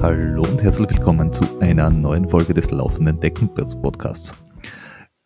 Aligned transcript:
Hallo 0.00 0.42
und 0.44 0.62
herzlich 0.62 0.88
willkommen 0.88 1.30
zu 1.30 1.44
einer 1.60 1.90
neuen 1.90 2.26
Folge 2.30 2.54
des 2.54 2.70
laufenden 2.70 3.20
Deckenbörse 3.20 3.76
Podcasts. 3.76 4.34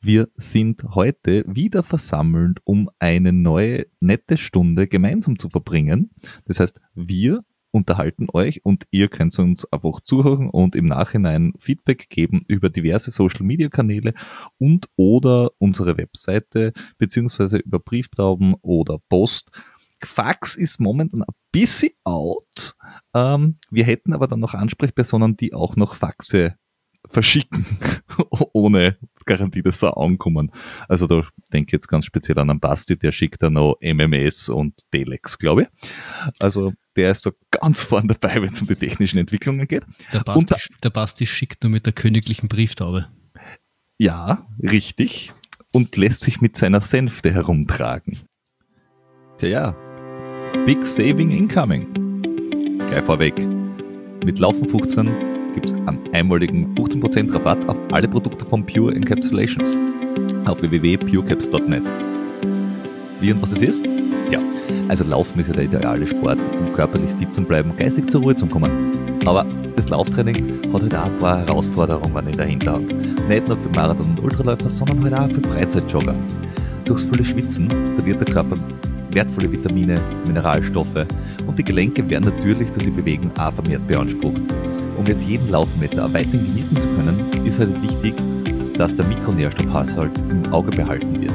Wir 0.01 0.27
sind 0.35 0.83
heute 0.97 1.45
wieder 1.47 1.85
versammelt, 1.85 2.59
um 2.65 2.91
eine 2.99 3.33
neue 3.33 3.87
nette 4.01 4.37
Stunde 4.37 4.89
gemeinsam 4.89 5.39
zu 5.39 5.49
verbringen. 5.49 6.11
Das 6.47 6.59
heißt, 6.59 6.81
wir 6.97 7.45
unterhalten 7.77 8.27
euch 8.33 8.65
und 8.65 8.85
ihr 8.91 9.09
könnt 9.09 9.39
uns 9.39 9.71
einfach 9.71 10.01
zuhören 10.01 10.49
und 10.49 10.75
im 10.75 10.87
Nachhinein 10.87 11.53
Feedback 11.59 12.09
geben 12.09 12.43
über 12.49 12.71
diverse 12.71 13.11
Social 13.11 13.45
Media 13.45 13.69
Kanäle 13.69 14.15
und 14.59 14.89
oder 14.97 15.51
unsere 15.59 15.97
Webseite 15.99 16.73
beziehungsweise 16.99 17.59
über 17.59 17.79
Brieftauben 17.79 18.55
oder 18.63 18.99
Post. 19.09 19.51
Fax 20.03 20.57
ist 20.57 20.81
momentan 20.81 21.23
ein 21.23 21.35
bisschen 21.53 21.93
out. 22.05 22.77
Ähm, 23.15 23.59
wir 23.71 23.85
hätten 23.85 24.13
aber 24.13 24.27
dann 24.27 24.41
noch 24.41 24.55
Ansprechpersonen, 24.55 25.37
die 25.37 25.55
auch 25.55 25.77
noch 25.77 25.95
Faxe 25.95 26.57
verschicken, 27.09 27.65
ohne 28.53 28.97
Garantie, 29.25 29.63
dass 29.63 29.81
sie 29.81 29.97
ankommen. 29.97 30.51
Also 30.89 31.07
da 31.07 31.23
denke 31.53 31.69
ich 31.69 31.73
jetzt 31.73 31.89
ganz 31.89 32.05
speziell 32.05 32.39
an 32.39 32.51
einen 32.51 32.61
Basti, 32.61 32.97
der 32.99 33.13
schickt 33.13 33.43
da 33.43 33.51
noch 33.51 33.77
MMS 33.81 34.49
und 34.49 34.75
Telex, 34.91 35.39
glaube 35.39 35.63
ich. 35.63 35.69
Also 36.39 36.73
der 36.97 37.11
ist 37.11 37.27
da 37.27 37.31
ganz 37.51 37.83
vorn 37.83 38.09
dabei, 38.09 38.43
wenn 38.43 38.53
es 38.53 38.61
um 38.61 38.67
die 38.67 38.77
technischen 38.77 39.19
Entwicklungen 39.19 39.69
geht. 39.69 39.85
Der 40.13 40.21
Basti, 40.21 40.55
und, 40.55 40.85
der 40.85 40.91
Basti 40.91 41.27
schickt 41.27 41.63
nur 41.63 41.71
mit 41.71 41.87
der 41.87 41.93
königlichen 41.93 42.49
Brieftaube. 42.49 43.09
Ja, 43.99 44.47
richtig. 44.63 45.33
Und 45.73 45.97
lässt 45.97 46.23
sich 46.23 46.41
mit 46.41 46.57
seiner 46.57 46.81
Sänfte 46.81 47.33
herumtragen. 47.33 48.19
Tja, 49.39 49.49
ja. 49.49 49.77
Big 50.65 50.85
Saving 50.85 51.31
Incoming. 51.31 51.87
Gleich 52.87 53.05
vorweg. 53.05 53.35
Mit 54.25 54.39
Laufen 54.39 54.69
15 54.69 55.53
gibt 55.55 55.67
es 55.67 55.73
einen 55.73 56.09
einmaligen 56.13 56.75
15% 56.75 57.35
Rabatt 57.35 57.69
auf 57.69 57.77
alle 57.93 58.09
Produkte 58.09 58.45
von 58.45 58.65
Pure 58.65 58.95
Encapsulations 58.95 59.77
auf 60.47 60.61
www.purecaps.net. 60.61 61.83
Wie 63.21 63.33
und 63.33 63.43
was 63.43 63.51
das 63.51 63.63
ist? 63.63 63.83
Ja, 64.31 64.41
also 64.89 65.05
Laufen 65.05 65.41
ist 65.41 65.49
ja 65.49 65.55
der 65.55 65.65
ideale 65.65 66.07
Sport, 66.07 66.39
um 66.59 66.73
körperlich 66.73 67.11
fit 67.19 67.33
zu 67.33 67.43
bleiben, 67.43 67.73
geistig 67.77 68.11
zur 68.11 68.23
Ruhe 68.23 68.35
zu 68.35 68.47
kommen. 68.47 68.71
Aber 69.25 69.47
das 69.77 69.89
Lauftraining 69.89 70.61
hat 70.73 70.83
halt 70.83 70.95
auch 70.95 71.05
ein 71.05 71.19
paar 71.19 71.39
Herausforderungen 71.39 72.29
in 72.29 72.37
der 72.37 72.47
Hinterhand. 72.47 73.29
Nicht 73.29 73.49
nur 73.49 73.57
für 73.57 73.69
Marathon- 73.71 74.11
und 74.11 74.23
Ultraläufer, 74.23 74.69
sondern 74.69 75.05
halt 75.05 75.15
auch 75.15 75.35
für 75.35 75.49
Freizeitjogger. 75.49 76.15
Durchs 76.85 77.05
viele 77.05 77.25
Schwitzen 77.25 77.69
verliert 77.97 78.21
der 78.27 78.35
Körper 78.35 78.57
wertvolle 79.17 79.51
Vitamine, 79.51 79.99
Mineralstoffe 80.27 81.07
und 81.47 81.59
die 81.59 81.65
Gelenke 81.65 82.09
werden 82.09 82.25
natürlich 82.25 82.71
durch 82.71 82.85
die 82.85 82.91
Bewegung 82.91 83.31
auch 83.39 83.53
vermehrt 83.53 83.87
beansprucht. 83.87 84.43
Um 84.97 85.05
jetzt 85.07 85.27
jeden 85.27 85.49
Laufmeter 85.49 86.13
weiterhin 86.13 86.45
genießen 86.45 86.77
zu 86.77 86.87
können, 86.89 87.25
ist 87.45 87.59
halt 87.59 87.83
wichtig, 87.83 88.15
dass 88.77 88.95
der 88.95 89.07
Mikronährstoffhaushalt 89.07 90.19
im 90.31 90.53
Auge 90.53 90.71
behalten 90.71 91.21
wird. 91.21 91.33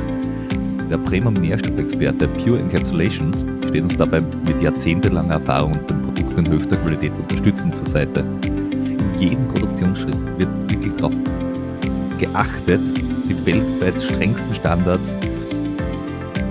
Der 0.91 0.97
Premium-Nährstoffexperte 0.97 2.27
Pure 2.27 2.59
Encapsulations 2.59 3.45
steht 3.69 3.81
uns 3.81 3.95
dabei 3.95 4.19
mit 4.19 4.61
jahrzehntelanger 4.61 5.35
Erfahrung 5.35 5.71
und 5.71 5.89
den 5.89 6.01
Produkten 6.01 6.49
höchster 6.49 6.75
Qualität 6.75 7.13
unterstützend 7.17 7.77
zur 7.77 7.87
Seite. 7.87 8.25
In 8.43 8.99
jedem 9.17 9.47
Produktionsschritt 9.47 10.17
wird 10.37 10.49
wirklich 10.69 10.93
darauf 10.95 11.13
geachtet, 12.19 12.81
die 13.29 13.45
weltweit 13.45 14.03
strengsten 14.03 14.53
Standards 14.53 15.15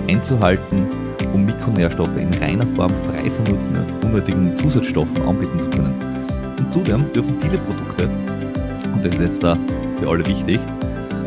einzuhalten, 0.07 0.87
um 1.35 1.45
Mikronährstoffe 1.45 2.17
in 2.17 2.33
reiner 2.41 2.65
Form 2.65 2.91
frei 3.05 3.29
von 3.29 3.59
unnötigen 4.03 4.57
Zusatzstoffen 4.57 5.21
anbieten 5.21 5.59
zu 5.59 5.69
können. 5.69 5.93
Und 6.57 6.73
zudem 6.73 7.07
dürfen 7.13 7.35
viele 7.39 7.59
Produkte, 7.59 8.09
und 8.91 9.05
das 9.05 9.13
ist 9.13 9.21
jetzt 9.21 9.43
da 9.43 9.55
für 9.97 10.09
alle 10.09 10.25
wichtig, 10.25 10.59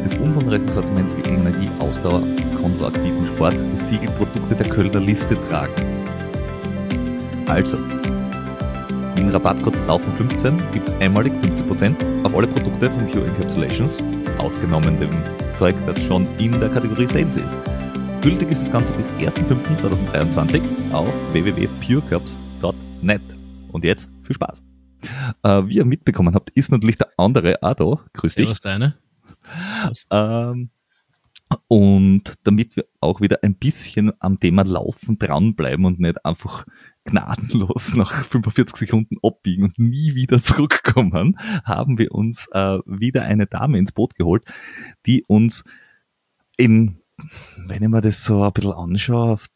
des 0.05 0.15
umfangreichen 0.17 0.69
Sortiments 0.69 1.15
wie 1.17 1.23
Energie, 1.29 1.71
Ausdauer, 1.81 2.23
kontraaktiven 2.61 3.27
Sport 3.27 3.55
die 3.55 3.77
Siegelprodukte 3.77 4.55
der 4.55 4.69
Kölner 4.69 5.01
Liste 5.01 5.37
tragen. 5.49 5.73
Also, 7.47 7.79
dem 9.17 9.29
Rabattcode 9.29 9.77
LAUFEN15 9.89 10.57
gibt 10.73 10.91
es 10.91 10.97
einmalig 11.01 11.33
15% 11.43 12.25
auf 12.25 12.35
alle 12.35 12.47
Produkte 12.47 12.91
von 12.91 13.07
Pure 13.07 13.27
Encapsulations, 13.27 14.03
ausgenommen 14.39 14.99
dem 14.99 15.11
Zeug, 15.55 15.75
das 15.87 16.03
schon 16.03 16.27
in 16.39 16.53
der 16.61 16.69
Kategorie 16.69 17.07
Sales 17.07 17.37
ist. 17.37 17.57
Gültig 18.21 18.51
ist 18.51 18.63
das 18.63 18.73
Ganze 18.73 18.95
bis 18.95 19.09
1.5.2023 19.21 20.63
auf 20.93 21.13
www.purecurbs.net. 21.33 23.23
Und 23.73 23.85
jetzt 23.85 24.09
viel 24.23 24.35
Spaß! 24.35 24.63
äh, 25.43 25.63
wie 25.67 25.77
ihr 25.77 25.85
mitbekommen 25.85 26.35
habt, 26.35 26.51
ist 26.51 26.71
natürlich 26.73 26.99
der 26.99 27.09
andere 27.17 27.63
auch 27.63 27.75
da. 27.75 28.01
Grüß 28.15 28.35
dich. 28.35 28.47
Ja, 28.47 28.51
was 28.51 28.61
deine? 28.61 28.95
Ähm, 30.11 30.71
und 31.69 32.35
damit 32.45 32.77
wir 32.77 32.87
auch 33.01 33.21
wieder 33.21 33.39
ein 33.43 33.55
bisschen 33.55 34.13
am 34.19 34.41
Thema 34.41 34.65
Laufen 34.65 35.19
dranbleiben 35.19 35.85
und 35.85 36.01
nicht 36.01 36.25
einfach 36.25 36.65
gnadenlos 37.05 37.95
nach 37.97 38.25
45 38.25 38.77
Sekunden 38.77 39.17
abbiegen 39.23 39.65
und 39.65 39.79
nie 39.79 40.15
wieder 40.15 40.39
zurückkommen, 40.43 41.39
haben 41.65 41.99
wir 41.99 42.13
uns 42.13 42.49
äh, 42.53 42.79
wieder 42.87 43.23
eine 43.23 43.47
Dame 43.47 43.79
ins 43.79 43.93
Boot 43.93 44.15
geholt, 44.15 44.45
die 45.07 45.25
uns 45.29 45.65
in, 46.57 47.01
wenn 47.67 47.83
ich 47.83 47.89
mir 47.89 48.01
das 48.01 48.25
so 48.25 48.43
ein 48.43 48.53
bisschen 48.53 48.73
anschaue, 48.73 49.33
auf 49.33 49.47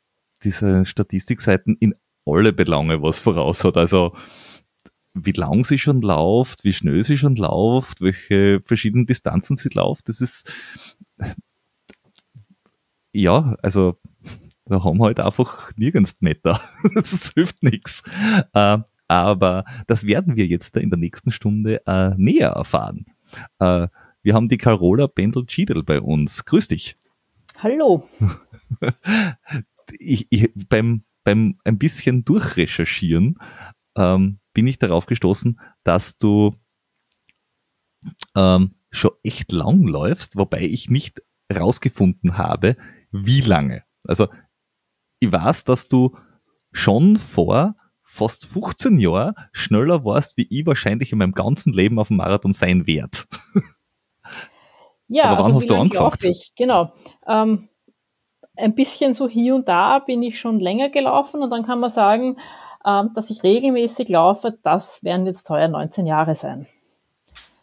diese 0.44 0.84
Statistikseiten 0.86 1.76
in 1.80 1.94
alle 2.26 2.52
Belange 2.52 3.02
was 3.02 3.18
voraus 3.18 3.64
hat. 3.64 3.76
Also 3.76 4.14
wie 5.14 5.32
lang 5.32 5.64
sie 5.64 5.78
schon 5.78 6.02
läuft, 6.02 6.64
wie 6.64 6.72
schnell 6.72 7.02
sie 7.04 7.18
schon 7.18 7.36
läuft, 7.36 8.00
welche 8.00 8.60
verschiedenen 8.60 9.06
Distanzen 9.06 9.56
sie 9.56 9.70
läuft, 9.70 10.08
das 10.08 10.20
ist, 10.20 10.52
ja, 13.12 13.56
also, 13.62 13.98
da 14.66 14.84
haben 14.84 15.02
halt 15.02 15.18
einfach 15.18 15.72
nirgends 15.76 16.16
Meter. 16.20 16.60
das 16.94 17.32
hilft 17.34 17.62
nichts. 17.62 18.02
Äh, 18.52 18.78
aber 19.08 19.64
das 19.86 20.04
werden 20.04 20.36
wir 20.36 20.46
jetzt 20.46 20.76
in 20.76 20.90
der 20.90 20.98
nächsten 20.98 21.30
Stunde 21.30 21.84
äh, 21.86 22.10
näher 22.16 22.50
erfahren. 22.50 23.06
Äh, 23.58 23.88
wir 24.22 24.34
haben 24.34 24.48
die 24.48 24.58
Carola 24.58 25.06
Bendel-Schiedel 25.06 25.82
bei 25.82 26.00
uns. 26.00 26.44
Grüß 26.44 26.68
dich. 26.68 26.98
Hallo. 27.56 28.06
ich, 29.98 30.26
ich, 30.28 30.50
beim, 30.68 31.02
beim 31.24 31.58
ein 31.64 31.78
bisschen 31.78 32.24
durchrecherchieren 32.24 33.38
ähm, 33.96 34.38
bin 34.58 34.66
ich 34.66 34.80
darauf 34.80 35.06
gestoßen, 35.06 35.60
dass 35.84 36.18
du 36.18 36.52
ähm, 38.34 38.74
schon 38.90 39.12
echt 39.22 39.52
lang 39.52 39.86
läufst, 39.86 40.36
wobei 40.36 40.62
ich 40.62 40.90
nicht 40.90 41.22
rausgefunden 41.56 42.38
habe, 42.38 42.76
wie 43.12 43.40
lange. 43.40 43.84
Also 44.02 44.26
ich 45.20 45.30
weiß, 45.30 45.62
dass 45.62 45.86
du 45.86 46.16
schon 46.72 47.18
vor 47.18 47.76
fast 48.02 48.46
15 48.46 48.98
Jahren 48.98 49.36
schneller 49.52 50.04
warst, 50.04 50.36
wie 50.36 50.48
ich 50.50 50.66
wahrscheinlich 50.66 51.12
in 51.12 51.18
meinem 51.18 51.34
ganzen 51.34 51.72
Leben 51.72 52.00
auf 52.00 52.08
dem 52.08 52.16
Marathon 52.16 52.52
sein 52.52 52.84
werde. 52.84 53.16
Ja, 55.06 55.26
Aber 55.26 55.38
wann 55.38 55.44
also 55.44 55.54
hast 55.54 55.70
du 55.70 55.76
angefangen? 55.76 56.16
Ich? 56.22 56.52
Genau. 56.56 56.92
Ähm, 57.28 57.68
ein 58.56 58.74
bisschen 58.74 59.14
so 59.14 59.28
hier 59.28 59.54
und 59.54 59.68
da 59.68 60.00
bin 60.00 60.20
ich 60.24 60.40
schon 60.40 60.58
länger 60.58 60.88
gelaufen 60.88 61.42
und 61.42 61.50
dann 61.50 61.64
kann 61.64 61.78
man 61.78 61.90
sagen, 61.90 62.38
ähm, 62.84 63.10
dass 63.14 63.30
ich 63.30 63.42
regelmäßig 63.42 64.08
laufe, 64.08 64.58
das 64.62 65.04
werden 65.04 65.26
jetzt 65.26 65.48
heuer 65.50 65.68
19 65.68 66.06
Jahre 66.06 66.34
sein. 66.34 66.66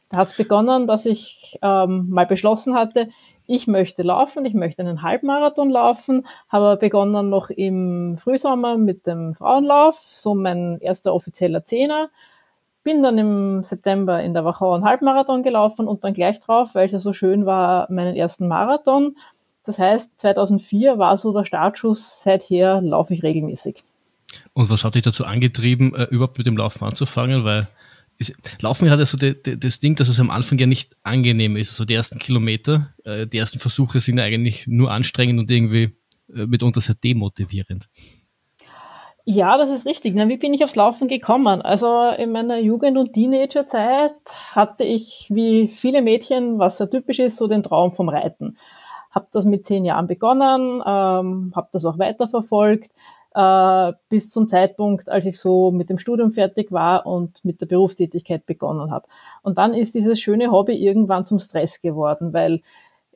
Da 0.10 0.20
hat 0.20 0.28
es 0.28 0.38
begonnen, 0.38 0.88
dass 0.88 1.06
ich 1.06 1.58
ähm, 1.62 2.10
mal 2.10 2.26
beschlossen 2.26 2.76
hatte, 2.76 3.10
ich 3.48 3.68
möchte 3.68 4.02
laufen, 4.02 4.46
ich 4.46 4.54
möchte 4.54 4.82
einen 4.82 5.04
Halbmarathon 5.04 5.70
laufen, 5.70 6.26
habe 6.50 6.78
begonnen 6.78 7.30
noch 7.30 7.50
im 7.50 8.18
Frühsommer 8.18 8.78
mit 8.78 9.06
dem 9.06 9.36
Frauenlauf, 9.36 10.00
so 10.16 10.34
mein 10.34 10.80
erster 10.80 11.14
offizieller 11.14 11.64
Zehner. 11.64 12.10
Bin 12.84 13.04
dann 13.04 13.18
im 13.18 13.64
September 13.64 14.22
in 14.22 14.34
der 14.34 14.46
Wachau 14.46 14.74
einen 14.74 14.86
Halbmarathon 14.86 15.44
gelaufen 15.44 15.88
und 15.88 16.04
dann 16.04 16.14
gleich 16.14 16.40
drauf, 16.40 16.74
weil 16.74 16.88
es 16.88 16.92
ja 16.92 17.00
so 17.00 17.14
schön 17.14 17.46
war, 17.46 17.92
meinen 17.92 18.16
ersten 18.16 18.48
Marathon. 18.48 19.16
Das 19.64 19.80
heißt, 19.80 20.20
2004 20.22 20.98
war 20.98 21.18
so 21.18 21.34
der 21.34 21.46
Startschuss, 21.46 22.22
seither 22.24 22.82
laufe 22.82 23.14
ich 23.14 23.24
regelmäßig. 23.24 23.84
Und 24.56 24.70
was 24.70 24.86
hat 24.86 24.96
dich 24.96 25.04
dazu 25.04 25.26
angetrieben, 25.26 25.94
äh, 25.94 26.06
überhaupt 26.06 26.38
mit 26.38 26.48
dem 26.48 26.56
Laufen 26.56 26.86
anzufangen? 26.86 27.44
Weil 27.44 27.68
ist, 28.18 28.34
Laufen 28.62 28.90
hat 28.90 29.00
ja 29.00 29.06
so 29.06 29.18
die, 29.18 29.36
die, 29.44 29.60
das 29.60 29.82
Ding, 29.82 29.96
dass 29.96 30.08
es 30.08 30.20
am 30.22 30.32
Anfang 30.32 30.58
ja 30.58 30.66
nicht 30.66 30.96
angenehm 31.04 31.58
ist. 31.58 31.72
Also 31.72 31.84
die 31.84 31.94
ersten 31.94 32.20
Kilometer, 32.20 32.94
äh, 33.04 33.28
die 33.28 33.38
ersten 33.38 33.60
Versuche 33.60 34.00
sind 34.00 34.18
ja 34.18 34.24
eigentlich 34.24 34.66
nur 34.66 34.92
anstrengend 34.92 35.40
und 35.40 35.52
irgendwie 35.52 35.98
äh, 36.34 36.46
mitunter 36.46 36.80
sehr 36.80 36.96
demotivierend. 36.96 37.90
Ja, 39.26 39.58
das 39.58 39.72
ist 39.72 39.86
richtig. 39.86 40.14
Na, 40.16 40.30
wie 40.30 40.38
bin 40.38 40.54
ich 40.54 40.64
aufs 40.64 40.78
Laufen 40.78 41.10
gekommen? 41.10 41.62
Also 41.62 42.12
in 42.18 42.32
meiner 42.32 42.58
Jugend- 42.60 42.98
und 42.98 43.12
Teenagerzeit 43.12 44.14
hatte 44.52 44.86
ich, 44.86 45.28
wie 45.30 45.68
viele 45.68 46.02
Mädchen, 46.02 46.60
was 46.60 46.78
sehr 46.78 46.90
typisch 46.90 47.20
ist, 47.20 47.36
so 47.36 47.48
den 47.48 47.64
Traum 47.64 47.94
vom 47.94 48.08
Reiten 48.08 48.58
habe 49.16 49.28
das 49.32 49.46
mit 49.46 49.66
zehn 49.66 49.86
Jahren 49.86 50.08
begonnen, 50.08 50.84
ähm, 50.86 51.54
habe 51.56 51.70
das 51.72 51.86
auch 51.86 51.98
weiterverfolgt 51.98 52.92
äh, 53.36 53.92
bis 54.08 54.30
zum 54.30 54.48
Zeitpunkt, 54.48 55.10
als 55.10 55.26
ich 55.26 55.38
so 55.38 55.70
mit 55.70 55.90
dem 55.90 56.00
Studium 56.00 56.32
fertig 56.32 56.72
war 56.72 57.06
und 57.06 57.44
mit 57.44 57.60
der 57.60 57.66
Berufstätigkeit 57.66 58.46
begonnen 58.46 58.92
habe. 58.92 59.08
Und 59.42 59.58
dann 59.58 59.74
ist 59.74 59.94
dieses 59.94 60.22
schöne 60.22 60.52
Hobby 60.52 60.74
irgendwann 60.74 61.26
zum 61.26 61.40
Stress 61.40 61.82
geworden, 61.82 62.32
weil 62.34 62.62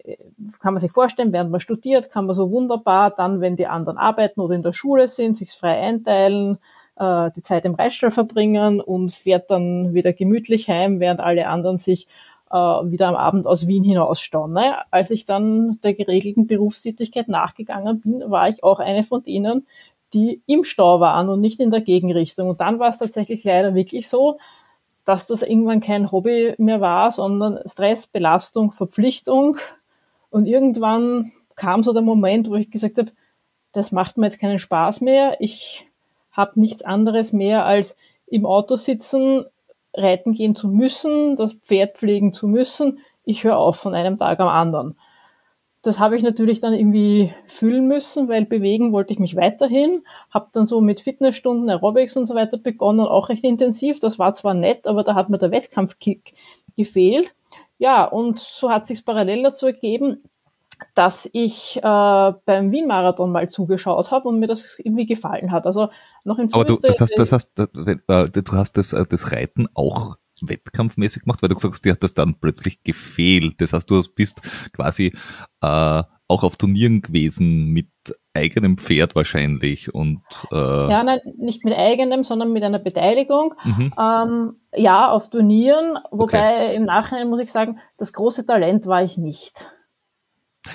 äh, 0.03 0.17
kann 0.59 0.73
man 0.73 0.81
sich 0.81 0.91
vorstellen, 0.91 1.31
während 1.31 1.51
man 1.51 1.61
studiert, 1.61 2.11
kann 2.11 2.25
man 2.25 2.35
so 2.35 2.51
wunderbar 2.51 3.11
dann, 3.11 3.39
wenn 3.39 3.55
die 3.55 3.67
anderen 3.67 3.97
arbeiten 3.97 4.41
oder 4.41 4.55
in 4.55 4.61
der 4.61 4.73
Schule 4.73 5.07
sind, 5.07 5.37
sich 5.37 5.51
frei 5.51 5.79
einteilen, 5.79 6.57
äh, 6.97 7.31
die 7.33 7.41
Zeit 7.41 7.63
im 7.63 7.75
Reitstall 7.75 8.11
verbringen 8.11 8.81
und 8.81 9.13
fährt 9.13 9.49
dann 9.49 9.93
wieder 9.93 10.11
gemütlich 10.11 10.67
heim, 10.67 10.99
während 10.99 11.21
alle 11.21 11.47
anderen 11.47 11.79
sich 11.79 12.07
äh, 12.51 12.55
wieder 12.57 13.07
am 13.07 13.15
Abend 13.15 13.47
aus 13.47 13.67
Wien 13.67 13.85
hinausstauen. 13.85 14.51
Ne? 14.51 14.75
Als 14.91 15.11
ich 15.11 15.23
dann 15.23 15.79
der 15.81 15.93
geregelten 15.93 16.45
Berufstätigkeit 16.45 17.29
nachgegangen 17.29 18.01
bin, 18.01 18.29
war 18.29 18.49
ich 18.49 18.65
auch 18.65 18.79
eine 18.79 19.05
von 19.05 19.23
denen, 19.23 19.65
die 20.13 20.41
im 20.45 20.63
Stau 20.63 20.99
waren 20.99 21.29
und 21.29 21.41
nicht 21.41 21.59
in 21.59 21.71
der 21.71 21.81
Gegenrichtung. 21.81 22.49
Und 22.49 22.61
dann 22.61 22.79
war 22.79 22.89
es 22.89 22.97
tatsächlich 22.97 23.43
leider 23.43 23.75
wirklich 23.75 24.09
so, 24.09 24.37
dass 25.05 25.25
das 25.25 25.41
irgendwann 25.41 25.81
kein 25.81 26.11
Hobby 26.11 26.53
mehr 26.57 26.81
war, 26.81 27.11
sondern 27.11 27.59
Stress, 27.65 28.07
Belastung, 28.07 28.71
Verpflichtung. 28.71 29.57
Und 30.29 30.47
irgendwann 30.47 31.31
kam 31.55 31.83
so 31.83 31.93
der 31.93 32.01
Moment, 32.01 32.49
wo 32.49 32.55
ich 32.55 32.71
gesagt 32.71 32.97
habe, 32.97 33.11
das 33.71 33.91
macht 33.91 34.17
mir 34.17 34.27
jetzt 34.27 34.39
keinen 34.39 34.59
Spaß 34.59 35.01
mehr. 35.01 35.37
Ich 35.39 35.87
habe 36.31 36.59
nichts 36.59 36.83
anderes 36.83 37.33
mehr 37.33 37.65
als 37.65 37.97
im 38.27 38.45
Auto 38.45 38.75
sitzen, 38.75 39.45
reiten 39.93 40.33
gehen 40.33 40.55
zu 40.55 40.67
müssen, 40.67 41.35
das 41.35 41.53
Pferd 41.53 41.97
pflegen 41.97 42.33
zu 42.33 42.47
müssen. 42.47 42.99
Ich 43.25 43.43
höre 43.43 43.57
auf 43.57 43.77
von 43.77 43.95
einem 43.95 44.17
Tag 44.17 44.39
am 44.39 44.47
anderen 44.47 44.95
das 45.81 45.99
habe 45.99 46.15
ich 46.17 46.23
natürlich 46.23 46.59
dann 46.59 46.73
irgendwie 46.73 47.33
fühlen 47.47 47.87
müssen, 47.87 48.27
weil 48.27 48.45
bewegen 48.45 48.91
wollte 48.91 49.13
ich 49.13 49.19
mich 49.19 49.35
weiterhin. 49.37 50.03
Habe 50.29 50.49
dann 50.51 50.67
so 50.67 50.81
mit 50.81 51.01
Fitnessstunden, 51.01 51.69
Aerobics 51.69 52.17
und 52.17 52.25
so 52.25 52.35
weiter 52.35 52.57
begonnen, 52.57 53.07
auch 53.07 53.29
recht 53.29 53.45
intensiv. 53.45 53.99
Das 53.99 54.19
war 54.19 54.33
zwar 54.33 54.53
nett, 54.53 54.87
aber 54.87 55.03
da 55.03 55.15
hat 55.15 55.29
mir 55.29 55.37
der 55.37 55.51
Wettkampfkick 55.51 56.33
gefehlt. 56.75 57.33
Ja, 57.77 58.03
und 58.03 58.39
so 58.39 58.69
hat 58.69 58.87
sich 58.87 59.05
parallel 59.05 59.43
dazu 59.43 59.67
ergeben, 59.67 60.21
dass 60.95 61.29
ich 61.31 61.77
äh, 61.77 61.81
beim 61.81 62.71
Wien-Marathon 62.71 63.31
mal 63.31 63.49
zugeschaut 63.49 64.11
habe 64.11 64.27
und 64.27 64.39
mir 64.39 64.47
das 64.47 64.79
irgendwie 64.79 65.05
gefallen 65.05 65.51
hat. 65.51 65.65
Also 65.65 65.89
noch 66.25 66.39
in 66.39 66.53
Aber 66.53 66.65
du, 66.65 66.77
das 66.77 66.99
heißt, 66.99 67.13
das 67.15 67.31
heißt, 67.31 67.51
du 67.55 68.51
hast 68.53 68.77
das, 68.77 68.93
äh, 68.93 69.05
das 69.07 69.31
Reiten 69.31 69.67
auch 69.73 70.17
wettkampfmäßig 70.47 71.23
gemacht, 71.23 71.41
weil 71.41 71.49
du 71.49 71.57
sagst, 71.57 71.85
dir 71.85 71.93
hat 71.93 72.03
das 72.03 72.13
dann 72.13 72.39
plötzlich 72.39 72.83
gefehlt. 72.83 73.61
Das 73.61 73.73
heißt, 73.73 73.89
du 73.89 74.01
bist 74.15 74.41
quasi 74.73 75.13
äh, 75.61 76.03
auch 76.29 76.43
auf 76.43 76.57
Turnieren 76.57 77.01
gewesen 77.01 77.65
mit 77.65 77.89
eigenem 78.33 78.77
Pferd 78.77 79.15
wahrscheinlich 79.15 79.93
und 79.93 80.21
äh 80.51 80.55
ja, 80.55 81.03
nein, 81.03 81.19
nicht 81.37 81.65
mit 81.65 81.75
eigenem, 81.75 82.23
sondern 82.23 82.53
mit 82.53 82.63
einer 82.63 82.79
Beteiligung. 82.79 83.55
Mhm. 83.63 83.93
Ähm, 83.99 84.55
ja, 84.73 85.09
auf 85.09 85.29
Turnieren, 85.29 85.97
wobei 86.11 86.67
okay. 86.67 86.75
im 86.75 86.85
Nachhinein 86.85 87.29
muss 87.29 87.39
ich 87.39 87.51
sagen, 87.51 87.79
das 87.97 88.13
große 88.13 88.45
Talent 88.45 88.85
war 88.85 89.03
ich 89.03 89.17
nicht. 89.17 89.71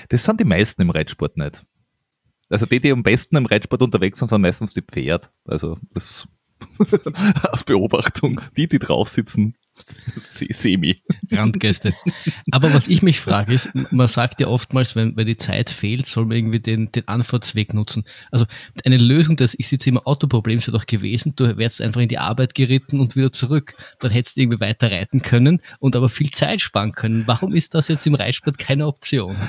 Das 0.09 0.25
sind 0.25 0.41
die 0.41 0.45
meisten 0.45 0.81
im 0.81 0.89
Reitsport 0.89 1.37
nicht. 1.37 1.65
Also 2.49 2.65
die, 2.65 2.79
die 2.79 2.91
am 2.91 3.03
besten 3.03 3.37
im 3.37 3.45
Reitsport 3.45 3.81
unterwegs 3.81 4.19
sind, 4.19 4.29
sind 4.29 4.41
meistens 4.41 4.73
die 4.73 4.81
Pferd. 4.81 5.31
Also 5.45 5.77
das 5.91 6.27
aus 7.51 7.63
Beobachtung. 7.63 8.41
Die, 8.57 8.67
die 8.67 8.79
drauf 8.79 9.09
sitzen, 9.09 9.55
semi. 9.77 11.01
Randgäste. 11.31 11.93
Aber 12.51 12.73
was 12.73 12.87
ich 12.87 13.01
mich 13.01 13.19
frage, 13.19 13.53
ist, 13.53 13.69
man 13.91 14.07
sagt 14.07 14.39
ja 14.39 14.47
oftmals, 14.47 14.95
wenn, 14.95 15.15
wenn 15.17 15.27
die 15.27 15.37
Zeit 15.37 15.69
fehlt, 15.69 16.05
soll 16.05 16.25
man 16.25 16.37
irgendwie 16.37 16.59
den, 16.59 16.91
den 16.91 17.07
Anfahrtsweg 17.07 17.73
nutzen. 17.73 18.05
Also 18.31 18.45
eine 18.85 18.97
Lösung 18.97 19.35
des 19.35 19.57
Ich 19.57 19.67
sitze 19.67 19.89
im 19.89 19.97
Autoproblem 19.97 20.59
wäre 20.61 20.71
doch 20.71 20.85
gewesen, 20.85 21.33
du 21.35 21.57
wärst 21.57 21.81
einfach 21.81 22.01
in 22.01 22.09
die 22.09 22.19
Arbeit 22.19 22.55
geritten 22.55 22.99
und 22.99 23.15
wieder 23.15 23.31
zurück. 23.31 23.75
Dann 23.99 24.11
hättest 24.11 24.37
du 24.37 24.41
irgendwie 24.41 24.61
weiter 24.61 24.91
reiten 24.91 25.21
können 25.21 25.61
und 25.79 25.95
aber 25.95 26.09
viel 26.09 26.31
Zeit 26.31 26.61
sparen 26.61 26.93
können. 26.93 27.23
Warum 27.25 27.53
ist 27.53 27.75
das 27.75 27.87
jetzt 27.87 28.07
im 28.07 28.15
Reitsport 28.15 28.57
keine 28.57 28.87
Option? 28.87 29.35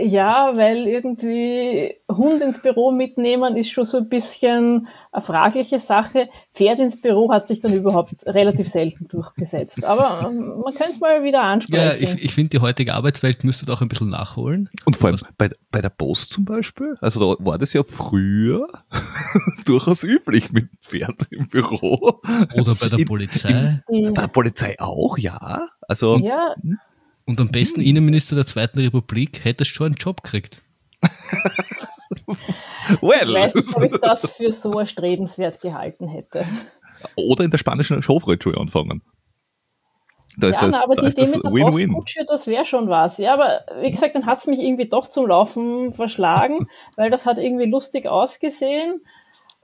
Ja, 0.00 0.52
weil 0.54 0.86
irgendwie 0.86 1.96
Hund 2.08 2.40
ins 2.40 2.62
Büro 2.62 2.92
mitnehmen 2.92 3.56
ist 3.56 3.70
schon 3.70 3.84
so 3.84 3.98
ein 3.98 4.08
bisschen 4.08 4.86
eine 5.10 5.22
fragliche 5.22 5.80
Sache. 5.80 6.28
Pferd 6.54 6.78
ins 6.78 7.00
Büro 7.00 7.32
hat 7.32 7.48
sich 7.48 7.60
dann 7.60 7.72
überhaupt 7.72 8.14
relativ 8.26 8.68
selten 8.68 9.08
durchgesetzt. 9.08 9.84
Aber 9.84 10.28
ähm, 10.28 10.60
man 10.62 10.72
könnte 10.74 10.92
es 10.92 11.00
mal 11.00 11.24
wieder 11.24 11.42
ansprechen. 11.42 11.84
Ja, 11.84 11.94
ich, 11.94 12.22
ich 12.22 12.32
finde, 12.32 12.50
die 12.50 12.60
heutige 12.60 12.94
Arbeitswelt 12.94 13.42
müsste 13.42 13.66
doch 13.66 13.82
ein 13.82 13.88
bisschen 13.88 14.10
nachholen. 14.10 14.68
Und 14.84 14.96
vor 14.96 15.08
allem 15.08 15.18
bei, 15.36 15.50
bei 15.70 15.80
der 15.80 15.90
Post 15.90 16.32
zum 16.32 16.44
Beispiel, 16.44 16.96
also 17.00 17.34
da 17.34 17.44
war 17.44 17.58
das 17.58 17.72
ja 17.72 17.82
früher 17.82 18.68
durchaus 19.64 20.04
üblich 20.04 20.52
mit 20.52 20.68
Pferd 20.80 21.26
im 21.30 21.48
Büro. 21.48 22.20
Oder 22.54 22.74
bei 22.76 22.88
der 22.88 23.04
Polizei. 23.04 23.82
In, 23.88 24.14
bei 24.14 24.22
der 24.22 24.28
Polizei 24.28 24.76
auch, 24.78 25.18
ja. 25.18 25.68
Also, 25.88 26.18
ja. 26.18 26.54
Und 27.28 27.38
am 27.40 27.48
besten 27.48 27.82
Innenminister 27.82 28.36
der 28.36 28.46
Zweiten 28.46 28.80
Republik 28.80 29.44
hätte 29.44 29.64
es 29.64 29.68
schon 29.68 29.88
einen 29.88 29.96
Job 29.96 30.22
gekriegt. 30.22 30.62
well. 33.02 33.28
Ich 33.28 33.34
weiß 33.34 33.54
nicht, 33.56 33.76
ob 33.76 33.82
ich 33.82 33.92
das 33.92 34.32
für 34.32 34.50
so 34.54 34.78
erstrebenswert 34.78 35.60
gehalten 35.60 36.08
hätte. 36.08 36.46
Oder 37.16 37.44
in 37.44 37.50
der 37.50 37.58
spanischen 37.58 38.00
Hofreitschule 38.00 38.58
anfangen. 38.58 39.02
Da 40.38 40.46
ja, 40.46 40.52
das, 40.58 40.70
na, 40.70 40.82
aber 40.82 40.94
da 40.94 41.02
die 41.02 41.08
Idee 41.08 41.36
mit 41.36 41.44
der 41.44 41.52
Win 41.52 41.66
-win. 41.66 41.86
Postkutsche, 41.88 42.24
das 42.26 42.46
wäre 42.46 42.64
schon 42.64 42.88
was. 42.88 43.18
Ja, 43.18 43.34
aber 43.34 43.60
wie 43.82 43.90
gesagt, 43.90 44.14
dann 44.14 44.24
hat 44.24 44.38
es 44.38 44.46
mich 44.46 44.60
irgendwie 44.60 44.88
doch 44.88 45.06
zum 45.06 45.26
Laufen 45.26 45.92
verschlagen, 45.92 46.66
weil 46.96 47.10
das 47.10 47.26
hat 47.26 47.36
irgendwie 47.36 47.68
lustig 47.68 48.06
ausgesehen. 48.06 49.02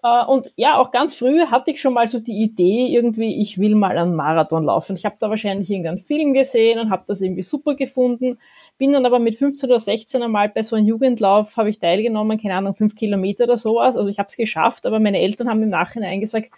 Äh, 0.05 0.25
und 0.27 0.53
ja, 0.56 0.77
auch 0.79 0.93
ganz 0.93 1.15
früh 1.15 1.41
hatte 1.47 1.71
ich 1.71 1.81
schon 1.81 1.95
mal 1.95 2.09
so 2.09 2.21
die 2.21 2.43
Idee, 2.43 2.89
irgendwie, 2.95 3.41
ich 3.41 3.59
will 3.59 3.75
mal 3.75 3.97
einen 3.97 4.15
Marathon 4.15 4.65
laufen. 4.65 4.97
Ich 4.97 5.06
habe 5.06 5.17
da 5.19 5.31
wahrscheinlich 5.31 5.71
irgendeinen 5.71 5.99
Film 5.99 6.35
gesehen 6.35 6.79
und 6.79 6.91
habe 6.91 7.05
das 7.06 7.23
irgendwie 7.23 7.43
super 7.43 7.75
gefunden. 7.75 8.39
Bin 8.77 8.93
dann 8.93 9.06
aber 9.06 9.19
mit 9.19 9.37
15 9.37 9.71
oder 9.71 9.81
16 9.81 10.23
einmal 10.23 10.51
bei 10.51 10.62
so 10.62 10.77
einem 10.77 10.87
Jugendlauf, 10.87 11.56
habe 11.56 11.71
ich 11.71 11.79
teilgenommen, 11.79 12.41
keine 12.41 12.56
Ahnung, 12.56 12.75
fünf 12.75 12.95
Kilometer 12.95 13.45
oder 13.45 13.56
sowas. 13.56 13.97
Also 13.97 14.09
ich 14.09 14.19
habe 14.19 14.27
es 14.29 14.37
geschafft, 14.37 14.85
aber 14.85 15.01
meine 15.01 15.21
Eltern 15.21 15.49
haben 15.49 15.62
im 15.62 15.71
Nachhinein 15.71 16.21
gesagt, 16.21 16.50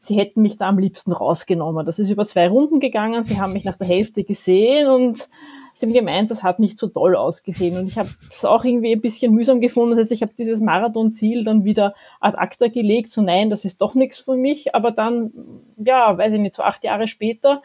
sie 0.00 0.16
hätten 0.16 0.40
mich 0.40 0.56
da 0.56 0.68
am 0.68 0.78
liebsten 0.78 1.12
rausgenommen. 1.12 1.84
Das 1.84 1.98
ist 1.98 2.08
über 2.08 2.24
zwei 2.26 2.48
Runden 2.48 2.80
gegangen, 2.80 3.24
sie 3.24 3.38
haben 3.38 3.52
mich 3.52 3.64
nach 3.64 3.76
der 3.76 3.88
Hälfte 3.88 4.24
gesehen 4.24 4.88
und 4.88 5.28
sie 5.76 5.86
haben 5.86 5.92
gemeint, 5.92 6.30
das 6.30 6.42
hat 6.42 6.58
nicht 6.58 6.78
so 6.78 6.88
toll 6.88 7.16
ausgesehen. 7.16 7.76
Und 7.78 7.86
ich 7.86 7.98
habe 7.98 8.08
es 8.30 8.44
auch 8.44 8.64
irgendwie 8.64 8.92
ein 8.92 9.00
bisschen 9.00 9.34
mühsam 9.34 9.60
gefunden. 9.60 9.90
Das 9.90 10.00
heißt, 10.00 10.12
ich 10.12 10.22
habe 10.22 10.32
dieses 10.36 10.60
Marathonziel 10.60 11.44
dann 11.44 11.64
wieder 11.64 11.94
ad 12.20 12.36
acta 12.38 12.68
gelegt, 12.68 13.10
so 13.10 13.22
nein, 13.22 13.50
das 13.50 13.64
ist 13.64 13.80
doch 13.80 13.94
nichts 13.94 14.18
für 14.18 14.36
mich. 14.36 14.74
Aber 14.74 14.90
dann, 14.90 15.32
ja, 15.76 16.16
weiß 16.16 16.32
ich 16.32 16.40
nicht, 16.40 16.54
so 16.54 16.62
acht 16.62 16.84
Jahre 16.84 17.08
später, 17.08 17.62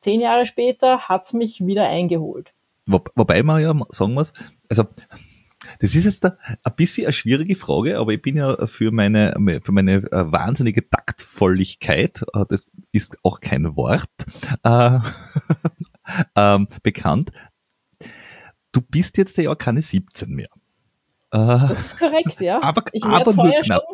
zehn 0.00 0.20
Jahre 0.20 0.46
später, 0.46 1.08
hat's 1.08 1.32
mich 1.32 1.64
wieder 1.64 1.88
eingeholt. 1.88 2.52
Wo, 2.86 3.00
wobei 3.14 3.42
man 3.42 3.62
ja 3.62 3.74
sagen 3.90 4.14
muss, 4.14 4.32
also 4.68 4.84
das 5.78 5.94
ist 5.94 6.04
jetzt 6.04 6.24
ein 6.24 6.32
bisschen 6.76 7.06
eine 7.06 7.12
schwierige 7.12 7.54
Frage, 7.54 7.98
aber 7.98 8.12
ich 8.12 8.22
bin 8.22 8.36
ja 8.36 8.66
für 8.66 8.90
meine, 8.90 9.34
für 9.62 9.72
meine 9.72 9.96
äh, 10.10 10.32
wahnsinnige 10.32 10.88
Taktvolligkeit, 10.88 12.22
äh, 12.34 12.44
das 12.48 12.70
ist 12.92 13.18
auch 13.22 13.40
kein 13.40 13.76
Wort, 13.76 14.08
äh, 14.64 14.98
ähm, 16.36 16.68
bekannt 16.82 17.30
du 18.72 18.80
bist 18.80 19.16
jetzt 19.16 19.36
ja 19.36 19.54
keine 19.54 19.82
17 19.82 20.30
mehr. 20.30 20.48
Das 21.30 21.70
ist 21.70 21.98
korrekt, 21.98 22.40
ja. 22.40 22.60
aber 22.60 22.82
aber 23.02 23.34
nur 23.34 23.52
knapp, 23.62 23.84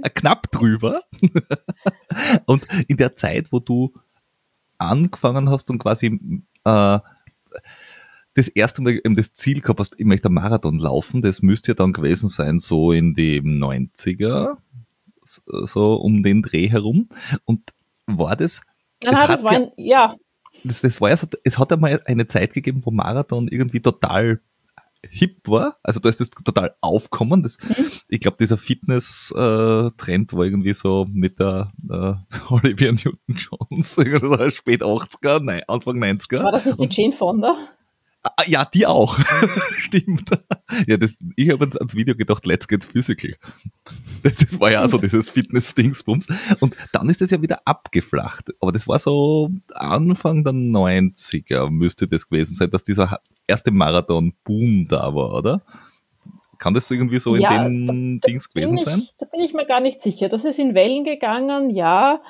äh, 0.00 0.10
knapp 0.10 0.50
drüber. 0.52 1.00
und 2.46 2.68
in 2.86 2.96
der 2.96 3.16
Zeit, 3.16 3.50
wo 3.50 3.58
du 3.58 3.92
angefangen 4.78 5.50
hast 5.50 5.70
und 5.70 5.78
quasi 5.78 6.20
äh, 6.64 6.98
das 8.34 8.48
erste 8.48 8.82
Mal 8.82 8.92
eben 8.92 9.16
das 9.16 9.32
Ziel 9.32 9.60
gehabt 9.60 9.80
hast, 9.80 9.94
ich 9.98 10.04
möchte 10.04 10.26
einen 10.26 10.34
Marathon 10.34 10.78
laufen, 10.78 11.20
das 11.20 11.42
müsste 11.42 11.72
ja 11.72 11.74
dann 11.74 11.92
gewesen 11.92 12.28
sein, 12.28 12.60
so 12.60 12.92
in 12.92 13.14
den 13.14 13.58
90er, 13.62 14.56
so 15.24 15.94
um 15.94 16.22
den 16.22 16.42
Dreh 16.42 16.68
herum. 16.68 17.08
Und 17.44 17.62
war 18.06 18.36
das? 18.36 18.62
Aha, 19.04 19.26
das 19.26 19.42
war 19.42 19.52
ein, 19.52 19.70
ja, 19.76 20.14
das, 20.64 20.82
das 20.82 21.00
war 21.00 21.10
ja 21.10 21.16
so, 21.16 21.26
es 21.44 21.58
hat 21.58 21.72
einmal 21.72 22.00
eine 22.06 22.26
Zeit 22.26 22.52
gegeben, 22.52 22.82
wo 22.84 22.90
Marathon 22.90 23.48
irgendwie 23.48 23.80
total 23.80 24.40
hip 25.10 25.46
war. 25.46 25.76
Also 25.82 26.00
da 26.00 26.08
ist 26.08 26.20
das 26.20 26.30
total 26.30 26.74
aufkommen. 26.80 27.42
Das, 27.42 27.58
mhm. 27.62 27.86
Ich 28.08 28.20
glaube, 28.20 28.36
dieser 28.40 28.58
Fitness-Trend 28.58 30.32
äh, 30.32 30.36
war 30.36 30.44
irgendwie 30.44 30.72
so 30.72 31.06
mit 31.10 31.38
der 31.38 31.72
äh, 31.90 32.14
Olivia 32.48 32.92
Newton-Jones, 32.92 33.94
spät 34.54 34.82
80er, 34.82 35.40
nein, 35.40 35.62
Anfang 35.68 35.96
90er. 35.96 36.42
War 36.42 36.52
das 36.52 36.64
nicht 36.64 36.80
die 36.80 37.02
Jane 37.02 37.12
Fonda? 37.12 37.56
Ah, 38.24 38.42
ja, 38.46 38.64
die 38.64 38.86
auch. 38.86 39.18
Stimmt. 39.78 40.30
Ja, 40.86 40.96
das, 40.96 41.18
ich 41.36 41.50
habe 41.50 41.68
ans 41.78 41.94
Video 41.94 42.14
gedacht, 42.14 42.46
let's 42.46 42.66
get 42.66 42.82
physical. 42.82 43.34
Das, 44.22 44.36
das 44.38 44.58
war 44.58 44.70
ja 44.70 44.82
auch 44.82 44.88
so 44.88 44.96
dieses 44.96 45.28
Fitness-Dingsbums. 45.28 46.28
Und 46.60 46.74
dann 46.92 47.10
ist 47.10 47.20
das 47.20 47.30
ja 47.30 47.42
wieder 47.42 47.58
abgeflacht. 47.66 48.50
Aber 48.60 48.72
das 48.72 48.88
war 48.88 48.98
so 48.98 49.50
Anfang 49.74 50.42
der 50.42 50.54
90er 50.54 51.68
müsste 51.68 52.08
das 52.08 52.26
gewesen 52.26 52.54
sein, 52.54 52.70
dass 52.70 52.84
dieser 52.84 53.20
erste 53.46 53.70
Marathon-Boom 53.70 54.88
da 54.88 55.14
war, 55.14 55.34
oder? 55.34 55.62
Kann 56.58 56.72
das 56.72 56.90
irgendwie 56.90 57.18
so 57.18 57.36
ja, 57.36 57.66
in 57.66 57.86
den 57.86 58.20
da, 58.20 58.26
Dings 58.26 58.48
gewesen 58.48 58.76
ich, 58.76 58.82
sein? 58.84 59.02
Da 59.18 59.26
bin 59.26 59.40
ich 59.40 59.52
mir 59.52 59.66
gar 59.66 59.80
nicht 59.80 60.02
sicher. 60.02 60.30
Das 60.30 60.46
ist 60.46 60.58
in 60.58 60.74
Wellen 60.74 61.04
gegangen, 61.04 61.68
ja. 61.68 62.22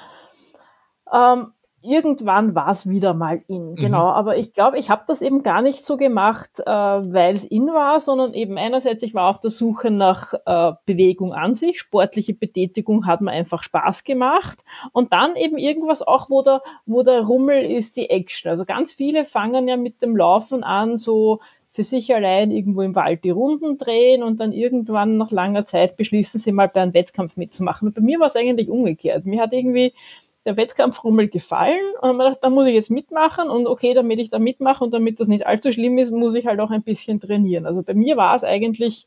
Ähm, 1.12 1.52
irgendwann 1.84 2.54
war 2.54 2.68
es 2.68 2.88
wieder 2.88 3.14
mal 3.14 3.42
in, 3.46 3.72
mhm. 3.72 3.76
genau. 3.76 4.08
Aber 4.10 4.36
ich 4.36 4.52
glaube, 4.52 4.78
ich 4.78 4.90
habe 4.90 5.04
das 5.06 5.22
eben 5.22 5.42
gar 5.42 5.62
nicht 5.62 5.84
so 5.84 5.96
gemacht, 5.96 6.60
äh, 6.60 6.70
weil 6.70 7.34
es 7.34 7.44
in 7.44 7.66
war, 7.68 8.00
sondern 8.00 8.34
eben 8.34 8.58
einerseits, 8.58 9.02
ich 9.02 9.14
war 9.14 9.28
auf 9.28 9.40
der 9.40 9.50
Suche 9.50 9.90
nach 9.90 10.34
äh, 10.46 10.72
Bewegung 10.86 11.32
an 11.32 11.54
sich, 11.54 11.78
sportliche 11.78 12.34
Betätigung 12.34 13.06
hat 13.06 13.20
mir 13.20 13.30
einfach 13.30 13.62
Spaß 13.62 14.04
gemacht 14.04 14.64
und 14.92 15.12
dann 15.12 15.36
eben 15.36 15.58
irgendwas 15.58 16.02
auch, 16.02 16.30
wo 16.30 16.42
der, 16.42 16.62
wo 16.86 17.02
der 17.02 17.20
Rummel 17.20 17.64
ist, 17.64 17.96
die 17.96 18.10
Action. 18.10 18.50
Also 18.50 18.64
ganz 18.64 18.92
viele 18.92 19.24
fangen 19.24 19.68
ja 19.68 19.76
mit 19.76 20.02
dem 20.02 20.16
Laufen 20.16 20.64
an, 20.64 20.98
so 20.98 21.40
für 21.74 21.82
sich 21.82 22.14
allein 22.14 22.52
irgendwo 22.52 22.82
im 22.82 22.94
Wald 22.94 23.24
die 23.24 23.30
Runden 23.30 23.78
drehen 23.78 24.22
und 24.22 24.38
dann 24.38 24.52
irgendwann 24.52 25.16
nach 25.16 25.32
langer 25.32 25.66
Zeit 25.66 25.96
beschließen 25.96 26.38
sie 26.38 26.52
mal 26.52 26.68
bei 26.68 26.80
einem 26.80 26.94
Wettkampf 26.94 27.36
mitzumachen. 27.36 27.88
Und 27.88 27.94
bei 27.96 28.00
mir 28.00 28.20
war 28.20 28.28
es 28.28 28.36
eigentlich 28.36 28.70
umgekehrt. 28.70 29.26
Mir 29.26 29.42
hat 29.42 29.52
irgendwie 29.52 29.92
der 30.44 30.56
Wettkampfrummel 30.56 31.28
gefallen 31.28 31.80
und 32.00 32.16
man 32.16 32.26
dachte, 32.26 32.40
da 32.42 32.50
muss 32.50 32.66
ich 32.66 32.74
jetzt 32.74 32.90
mitmachen 32.90 33.48
und 33.48 33.66
okay, 33.66 33.94
damit 33.94 34.18
ich 34.18 34.28
da 34.28 34.38
mitmache 34.38 34.84
und 34.84 34.92
damit 34.92 35.18
das 35.20 35.28
nicht 35.28 35.46
allzu 35.46 35.72
schlimm 35.72 35.98
ist, 35.98 36.10
muss 36.10 36.34
ich 36.34 36.46
halt 36.46 36.60
auch 36.60 36.70
ein 36.70 36.82
bisschen 36.82 37.20
trainieren. 37.20 37.66
Also 37.66 37.82
bei 37.82 37.94
mir 37.94 38.16
war 38.16 38.34
es 38.34 38.44
eigentlich 38.44 39.06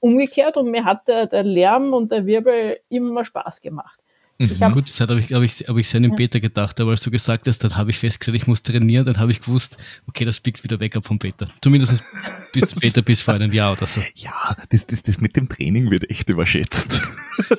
umgekehrt 0.00 0.56
und 0.56 0.70
mir 0.70 0.84
hat 0.84 1.08
der, 1.08 1.26
der 1.26 1.42
Lärm 1.42 1.92
und 1.92 2.10
der 2.10 2.26
Wirbel 2.26 2.78
immer 2.88 3.24
Spaß 3.24 3.60
gemacht. 3.60 4.00
Ich 4.40 4.62
hab, 4.62 4.72
Gut, 4.72 4.88
das 4.88 5.00
habe 5.00 5.18
ich, 5.18 5.32
hab 5.32 5.42
ich, 5.42 5.64
hab 5.66 5.76
ich 5.76 5.88
sehr 5.88 5.98
in 5.98 6.10
ja. 6.10 6.14
Beta 6.14 6.38
gedacht, 6.38 6.80
aber 6.80 6.92
als 6.92 7.00
du 7.00 7.10
gesagt 7.10 7.48
hast, 7.48 7.58
dann 7.64 7.76
habe 7.76 7.90
ich 7.90 7.98
festgestellt, 7.98 8.36
ich 8.36 8.46
muss 8.46 8.62
trainieren, 8.62 9.04
dann 9.04 9.18
habe 9.18 9.32
ich 9.32 9.40
gewusst, 9.40 9.78
okay, 10.06 10.24
das 10.24 10.38
biegt 10.38 10.62
wieder 10.62 10.78
weg 10.78 10.94
ab 10.94 11.04
vom 11.04 11.18
Beta. 11.18 11.48
Zumindest 11.60 12.04
bis 12.52 12.72
Beta 12.80 13.00
bis 13.00 13.20
vor 13.22 13.34
einem 13.34 13.52
Jahr 13.52 13.72
oder 13.72 13.88
so. 13.88 14.00
Ja, 14.14 14.56
das, 14.68 14.86
das, 14.86 15.02
das 15.02 15.20
mit 15.20 15.34
dem 15.34 15.48
Training 15.48 15.90
wird 15.90 16.08
echt 16.08 16.28
überschätzt. 16.28 17.02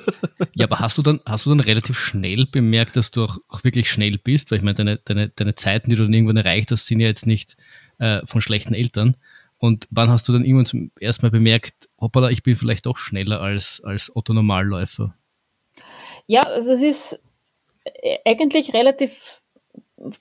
ja, 0.54 0.64
aber 0.64 0.78
hast 0.78 0.96
du 0.96 1.02
dann, 1.02 1.20
hast 1.26 1.44
du 1.44 1.50
dann 1.50 1.60
relativ 1.60 1.98
schnell 1.98 2.46
bemerkt, 2.46 2.96
dass 2.96 3.10
du 3.10 3.24
auch, 3.24 3.36
auch 3.48 3.62
wirklich 3.62 3.90
schnell 3.90 4.16
bist? 4.16 4.50
Weil 4.50 4.58
ich 4.58 4.64
meine, 4.64 4.76
deine, 4.76 4.96
deine, 4.96 5.28
deine 5.28 5.54
Zeiten, 5.56 5.90
die 5.90 5.96
du 5.96 6.04
dann 6.04 6.14
irgendwann 6.14 6.38
erreicht 6.38 6.72
hast, 6.72 6.86
sind 6.86 7.00
ja 7.00 7.08
jetzt 7.08 7.26
nicht 7.26 7.58
äh, 7.98 8.22
von 8.24 8.40
schlechten 8.40 8.72
Eltern. 8.72 9.18
Und 9.58 9.86
wann 9.90 10.08
hast 10.08 10.26
du 10.26 10.32
dann 10.32 10.46
irgendwann 10.46 10.64
zum 10.64 10.90
ersten 10.98 11.26
Mal 11.26 11.30
bemerkt, 11.30 11.90
hoppala, 12.00 12.30
ich 12.30 12.42
bin 12.42 12.56
vielleicht 12.56 12.86
doch 12.86 12.96
schneller 12.96 13.42
als, 13.42 13.82
als 13.84 14.10
Otto 14.16 14.32
Normalläufer? 14.32 15.14
Ja, 16.30 16.42
das 16.44 16.80
ist 16.80 17.20
äh, 17.82 18.18
eigentlich 18.24 18.72
relativ 18.72 19.42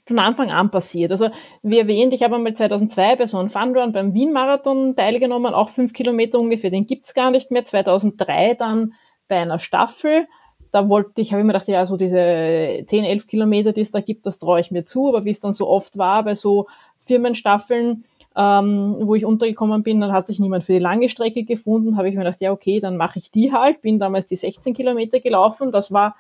von 0.08 0.18
Anfang 0.18 0.50
an 0.50 0.72
passiert. 0.72 1.12
Also 1.12 1.30
wie 1.62 1.78
erwähnt, 1.78 2.16
ich 2.16 2.24
habe 2.24 2.36
einmal 2.36 2.56
2002 2.56 3.16
bei 3.16 3.28
so 3.28 3.38
einem 3.38 3.52
Funrun 3.52 3.92
beim 3.92 4.16
Wien-Marathon 4.16 4.96
teilgenommen, 4.96 5.54
auch 5.54 5.70
fünf 5.70 5.94
Kilometer 5.94 6.40
ungefähr, 6.40 6.72
den 6.72 6.88
gibt's 6.88 7.14
gar 7.14 7.30
nicht 7.30 7.52
mehr. 7.52 7.64
2003 7.64 8.56
dann 8.56 8.96
bei 9.28 9.38
einer 9.38 9.60
Staffel. 9.60 10.28
Da 10.72 10.90
wollte 10.90 11.22
ich, 11.22 11.32
habe 11.32 11.42
ich 11.42 11.46
mir 11.46 11.54
gedacht, 11.54 11.68
ja, 11.68 11.86
so 11.86 11.96
diese 11.96 12.84
10, 12.88 13.06
11 13.06 13.28
Kilometer, 13.28 13.72
die 13.72 13.82
es 13.82 13.92
da 13.92 14.02
gibt, 14.02 14.26
das 14.26 14.40
traue 14.40 14.62
ich 14.62 14.72
mir 14.72 14.86
zu. 14.86 15.10
Aber 15.10 15.26
wie 15.26 15.32
es 15.32 15.40
dann 15.40 15.54
so 15.54 15.68
oft 15.68 16.00
war 16.00 16.24
bei 16.24 16.34
so 16.34 16.66
Firmenstaffeln, 17.06 18.04
ähm, 18.40 18.96
wo 19.02 19.16
ich 19.16 19.26
untergekommen 19.26 19.84
bin, 19.84 20.00
dann 20.00 20.14
hat 20.14 20.28
sich 20.28 20.40
niemand 20.40 20.64
für 20.64 20.72
die 20.72 20.80
lange 20.80 21.10
Strecke 21.10 21.44
gefunden, 21.44 21.98
habe 21.98 22.08
ich 22.08 22.16
mir 22.16 22.22
gedacht, 22.22 22.40
ja 22.40 22.54
okay, 22.54 22.80
dann 22.80 22.96
mache 22.96 23.20
ich 23.20 23.32
die 23.32 23.52
halt, 23.52 23.82
bin 23.82 24.00
damals 24.00 24.28
die 24.28 24.38
16 24.38 24.74
Kilometer 24.74 25.20
gelaufen, 25.20 25.74
das 25.74 25.92
war 25.92 26.16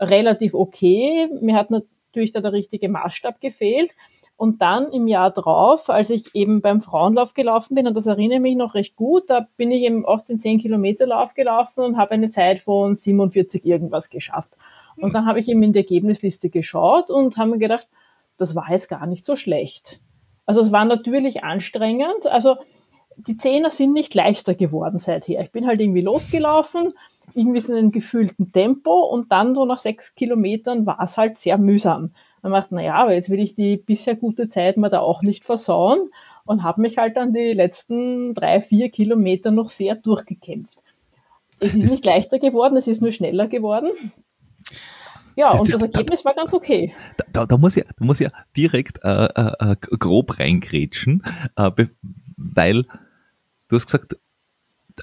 relativ 0.00 0.54
okay, 0.54 1.28
mir 1.42 1.56
hat 1.56 1.70
natürlich 1.70 2.32
da 2.32 2.40
der 2.40 2.54
richtige 2.54 2.88
Maßstab 2.88 3.42
gefehlt. 3.42 3.90
Und 4.38 4.62
dann 4.62 4.92
im 4.92 5.08
Jahr 5.08 5.32
drauf, 5.32 5.90
als 5.90 6.10
ich 6.10 6.32
eben 6.32 6.62
beim 6.62 6.80
Frauenlauf 6.80 7.34
gelaufen 7.34 7.74
bin, 7.74 7.88
und 7.88 7.96
das 7.96 8.06
erinnere 8.06 8.38
mich 8.38 8.54
noch 8.54 8.74
recht 8.74 8.94
gut, 8.94 9.24
da 9.26 9.48
bin 9.56 9.72
ich 9.72 9.82
eben 9.82 10.06
auch 10.06 10.20
den 10.20 10.38
10 10.38 10.58
Kilometer 10.58 11.08
Lauf 11.08 11.34
gelaufen 11.34 11.82
und 11.82 11.96
habe 11.96 12.12
eine 12.12 12.30
Zeit 12.30 12.60
von 12.60 12.94
47 12.94 13.66
irgendwas 13.66 14.10
geschafft. 14.10 14.56
Und 14.96 15.16
dann 15.16 15.26
habe 15.26 15.40
ich 15.40 15.48
eben 15.48 15.62
in 15.64 15.72
die 15.72 15.80
Ergebnisliste 15.80 16.50
geschaut 16.50 17.10
und 17.10 17.36
habe 17.36 17.50
mir 17.50 17.58
gedacht, 17.58 17.88
das 18.36 18.54
war 18.54 18.70
jetzt 18.70 18.88
gar 18.88 19.06
nicht 19.06 19.24
so 19.24 19.34
schlecht. 19.34 20.00
Also 20.48 20.62
es 20.62 20.72
war 20.72 20.86
natürlich 20.86 21.44
anstrengend. 21.44 22.26
Also 22.26 22.56
die 23.18 23.36
Zehner 23.36 23.70
sind 23.70 23.92
nicht 23.92 24.14
leichter 24.14 24.54
geworden 24.54 24.98
seither. 24.98 25.42
Ich 25.42 25.52
bin 25.52 25.66
halt 25.66 25.78
irgendwie 25.78 26.00
losgelaufen, 26.00 26.94
irgendwie 27.34 27.60
so 27.60 27.74
in 27.74 27.78
einem 27.78 27.92
gefühlten 27.92 28.50
Tempo 28.50 29.04
und 29.04 29.30
dann 29.30 29.54
so 29.54 29.66
nach 29.66 29.78
sechs 29.78 30.14
Kilometern 30.14 30.86
war 30.86 31.00
es 31.02 31.18
halt 31.18 31.36
sehr 31.36 31.58
mühsam. 31.58 32.12
Man 32.40 32.52
macht, 32.52 32.68
na 32.72 32.82
ja, 32.82 32.94
aber 32.94 33.12
jetzt 33.12 33.28
will 33.28 33.40
ich 33.40 33.56
die 33.56 33.76
bisher 33.76 34.16
gute 34.16 34.48
Zeit 34.48 34.78
mal 34.78 34.88
da 34.88 35.00
auch 35.00 35.20
nicht 35.20 35.44
versauen 35.44 36.10
und 36.46 36.62
habe 36.62 36.80
mich 36.80 36.96
halt 36.96 37.18
dann 37.18 37.34
die 37.34 37.52
letzten 37.52 38.32
drei, 38.32 38.62
vier 38.62 38.88
Kilometer 38.88 39.50
noch 39.50 39.68
sehr 39.68 39.96
durchgekämpft. 39.96 40.82
Es 41.60 41.74
ist 41.74 41.90
nicht 41.90 42.06
leichter 42.06 42.38
geworden, 42.38 42.78
es 42.78 42.86
ist 42.86 43.02
nur 43.02 43.12
schneller 43.12 43.48
geworden. 43.48 43.90
Ja, 45.38 45.52
das 45.52 45.60
und 45.60 45.72
das 45.72 45.82
Ergebnis 45.82 46.22
da, 46.24 46.30
war 46.30 46.34
ganz 46.34 46.52
okay. 46.52 46.92
Da, 47.32 47.46
da, 47.46 47.56
muss 47.56 47.76
ich, 47.76 47.84
da 47.84 48.04
muss 48.04 48.20
ich 48.20 48.28
direkt 48.56 49.04
äh, 49.04 49.26
äh, 49.26 49.52
äh 49.60 49.76
grob 49.96 50.40
reingrätschen, 50.40 51.22
äh, 51.54 51.70
weil 52.36 52.82
du 53.68 53.76
hast 53.76 53.86
gesagt, 53.86 54.16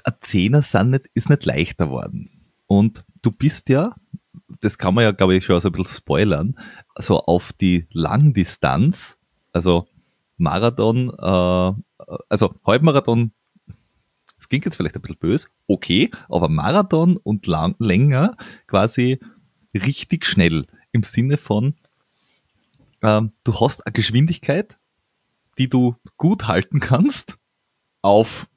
ein 0.04 0.12
Zehner 0.20 0.60
sind 0.60 0.90
nicht, 0.90 1.06
ist 1.14 1.30
nicht 1.30 1.46
leichter 1.46 1.88
worden. 1.88 2.28
Und 2.66 3.06
du 3.22 3.30
bist 3.30 3.70
ja, 3.70 3.94
das 4.60 4.76
kann 4.76 4.92
man 4.92 5.04
ja, 5.04 5.12
glaube 5.12 5.36
ich, 5.36 5.46
schon 5.46 5.58
so 5.58 5.70
ein 5.70 5.72
bisschen 5.72 5.96
spoilern, 5.96 6.58
so 6.98 7.18
auf 7.18 7.54
die 7.54 7.86
Langdistanz, 7.92 9.16
also 9.54 9.88
Marathon, 10.36 11.14
äh, 11.18 11.72
also 12.28 12.54
Halbmarathon, 12.66 13.32
das 14.36 14.48
klingt 14.50 14.66
jetzt 14.66 14.76
vielleicht 14.76 14.96
ein 14.96 15.00
bisschen 15.00 15.16
böse, 15.16 15.48
okay, 15.66 16.10
aber 16.28 16.50
Marathon 16.50 17.16
und 17.16 17.46
lang, 17.46 17.74
länger 17.78 18.36
quasi 18.66 19.18
richtig 19.76 20.26
schnell 20.26 20.66
im 20.92 21.02
Sinne 21.02 21.36
von, 21.36 21.74
ähm, 23.02 23.32
du 23.44 23.60
hast 23.60 23.86
eine 23.86 23.92
Geschwindigkeit, 23.92 24.78
die 25.58 25.68
du 25.68 25.96
gut 26.16 26.46
halten 26.48 26.80
kannst 26.80 27.38
auf 28.02 28.48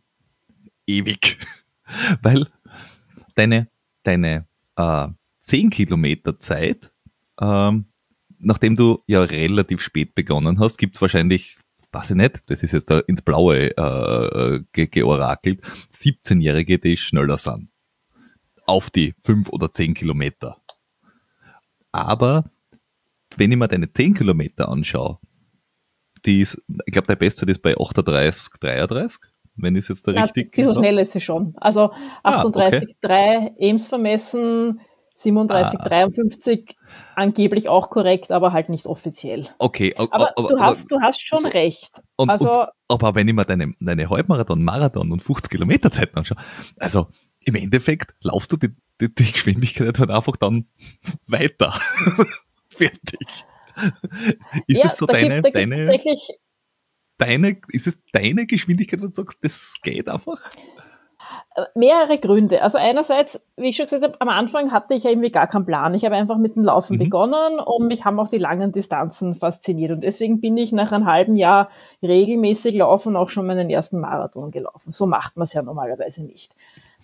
ewig. 0.87 1.39
Weil 2.21 2.47
deine, 3.35 3.69
deine 4.03 4.47
äh, 4.75 5.07
10 5.41 5.69
Kilometer 5.69 6.39
Zeit, 6.39 6.91
ähm, 7.41 7.85
nachdem 8.37 8.75
du 8.75 9.03
ja 9.07 9.21
relativ 9.21 9.81
spät 9.81 10.15
begonnen 10.15 10.59
hast, 10.59 10.77
gibt's 10.77 11.01
wahrscheinlich, 11.01 11.57
weiß 11.91 12.11
ich 12.11 12.15
nicht, 12.15 12.43
das 12.47 12.63
ist 12.63 12.71
jetzt 12.71 12.89
da 12.89 12.99
ins 12.99 13.21
Blaue 13.21 13.75
äh, 13.75 14.63
ge 14.71 14.87
georakelt, 14.87 15.61
17-Jährige, 15.93 16.79
die 16.79 16.97
schneller 16.97 17.37
sind. 17.37 17.69
Auf 18.65 18.89
die 18.89 19.15
5 19.23 19.49
oder 19.49 19.73
10 19.73 19.95
Kilometer. 19.95 20.58
Aber 21.91 22.45
wenn 23.37 23.51
ich 23.51 23.57
mir 23.57 23.67
deine 23.67 23.91
10 23.91 24.13
Kilometer 24.13 24.69
anschaue, 24.69 25.19
die 26.25 26.41
ist, 26.41 26.61
ich 26.85 26.91
glaube, 26.91 27.07
der 27.07 27.15
Bestzeit 27.15 27.49
ist 27.49 27.61
bei 27.61 27.75
38, 27.77 28.53
33, 28.59 29.21
wenn 29.55 29.75
ich 29.75 29.85
es 29.85 29.89
jetzt 29.89 30.07
da 30.07 30.11
ja, 30.11 30.23
richtig. 30.23 30.47
Ein 30.47 30.51
bisschen 30.51 30.75
schnell 30.75 30.99
ist 30.99 31.11
sie 31.11 31.21
schon. 31.21 31.53
Also 31.57 31.91
38,3 32.23 32.23
ah, 32.23 33.45
okay. 33.45 33.53
Ems 33.57 33.87
vermessen, 33.87 34.81
37, 35.15 35.79
ah. 35.79 35.83
53 35.83 36.75
angeblich 37.15 37.67
auch 37.67 37.89
korrekt, 37.89 38.31
aber 38.31 38.53
halt 38.53 38.69
nicht 38.69 38.85
offiziell. 38.85 39.47
Okay, 39.57 39.93
aber, 39.97 40.13
aber, 40.13 40.37
aber 40.37 40.47
du, 40.47 40.59
hast, 40.59 40.91
du 40.91 41.01
hast 41.01 41.25
schon 41.25 41.41
so, 41.41 41.49
recht. 41.49 42.01
Und, 42.15 42.29
also, 42.29 42.49
und, 42.61 42.69
aber 42.87 43.15
wenn 43.15 43.27
ich 43.27 43.33
mir 43.33 43.45
deine, 43.45 43.73
deine 43.79 44.09
Halbmarathon, 44.09 44.63
Marathon 44.63 45.11
und 45.11 45.21
50 45.21 45.51
Kilometer 45.51 45.91
Zeiten 45.91 46.17
anschaue, 46.17 46.37
also 46.77 47.07
im 47.41 47.55
Endeffekt 47.55 48.13
laufst 48.21 48.51
du 48.51 48.57
die, 48.57 48.69
die, 49.01 49.13
die 49.13 49.31
Geschwindigkeit 49.31 49.99
halt 49.99 50.09
einfach 50.09 50.35
dann 50.37 50.67
weiter. 51.27 51.73
Fertig. 52.69 53.45
Ist 54.67 54.77
ja, 54.77 54.83
das 54.83 54.97
so 54.97 55.05
da 55.05 55.13
deine, 55.13 55.41
gibt, 55.41 55.55
da 55.55 55.59
deine, 55.59 55.99
deine, 57.17 57.61
ist 57.69 57.87
es 57.87 57.97
deine 58.11 58.45
Geschwindigkeit, 58.45 59.01
wo 59.01 59.07
du 59.07 59.13
sagst, 59.13 59.37
das 59.41 59.75
geht 59.81 60.09
einfach? 60.09 60.39
Äh, 61.55 61.63
mehrere 61.75 62.17
Gründe. 62.17 62.61
Also 62.61 62.77
einerseits, 62.77 63.45
wie 63.57 63.69
ich 63.69 63.75
schon 63.75 63.85
gesagt 63.85 64.03
habe, 64.03 64.19
am 64.21 64.29
Anfang 64.29 64.71
hatte 64.71 64.93
ich 64.93 65.03
ja 65.03 65.09
irgendwie 65.09 65.31
gar 65.31 65.47
keinen 65.47 65.65
Plan. 65.65 65.93
Ich 65.93 66.05
habe 66.05 66.15
einfach 66.15 66.37
mit 66.37 66.55
dem 66.55 66.63
Laufen 66.63 66.95
mhm. 66.95 66.99
begonnen 66.99 67.59
und 67.59 67.87
mich 67.87 68.05
haben 68.05 68.19
auch 68.19 68.29
die 68.29 68.37
langen 68.37 68.71
Distanzen 68.71 69.35
fasziniert. 69.35 69.91
Und 69.91 70.01
deswegen 70.01 70.39
bin 70.39 70.57
ich 70.57 70.71
nach 70.71 70.91
einem 70.91 71.05
halben 71.05 71.35
Jahr 71.35 71.69
regelmäßig 72.01 72.75
laufen 72.75 73.15
auch 73.15 73.29
schon 73.29 73.47
meinen 73.47 73.69
ersten 73.69 73.99
Marathon 73.99 74.51
gelaufen. 74.51 74.91
So 74.91 75.05
macht 75.05 75.35
man 75.35 75.43
es 75.43 75.53
ja 75.53 75.61
normalerweise 75.61 76.23
nicht. 76.23 76.55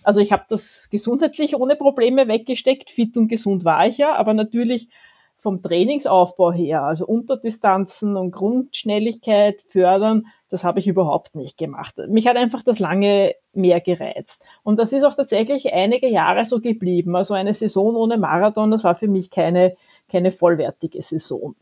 Also 0.06 0.20
ich 0.20 0.30
habe 0.30 0.44
das 0.48 0.88
gesundheitlich 0.88 1.56
ohne 1.56 1.74
Probleme 1.74 2.28
weggesteckt. 2.28 2.90
Fit 2.92 3.16
und 3.16 3.26
gesund 3.26 3.64
war 3.64 3.88
ich 3.88 3.98
ja, 3.98 4.14
aber 4.14 4.34
natürlich 4.34 4.88
vom 5.36 5.60
Trainingsaufbau 5.60 6.52
her, 6.52 6.84
also 6.84 7.06
Unterdistanzen 7.06 8.16
und 8.16 8.30
Grundschnelligkeit 8.30 9.62
fördern, 9.66 10.26
das 10.48 10.62
habe 10.62 10.78
ich 10.78 10.86
überhaupt 10.86 11.34
nicht 11.34 11.58
gemacht. 11.58 11.96
Mich 12.08 12.28
hat 12.28 12.36
einfach 12.36 12.62
das 12.62 12.78
lange 12.78 13.34
mehr 13.52 13.80
gereizt. 13.80 14.44
Und 14.62 14.78
das 14.78 14.92
ist 14.92 15.02
auch 15.02 15.14
tatsächlich 15.14 15.72
einige 15.72 16.08
Jahre 16.08 16.44
so 16.44 16.60
geblieben. 16.60 17.16
Also 17.16 17.34
eine 17.34 17.52
Saison 17.52 17.96
ohne 17.96 18.16
Marathon, 18.16 18.70
das 18.70 18.84
war 18.84 18.94
für 18.94 19.08
mich 19.08 19.30
keine, 19.30 19.74
keine 20.08 20.30
vollwertige 20.30 21.02
Saison. 21.02 21.56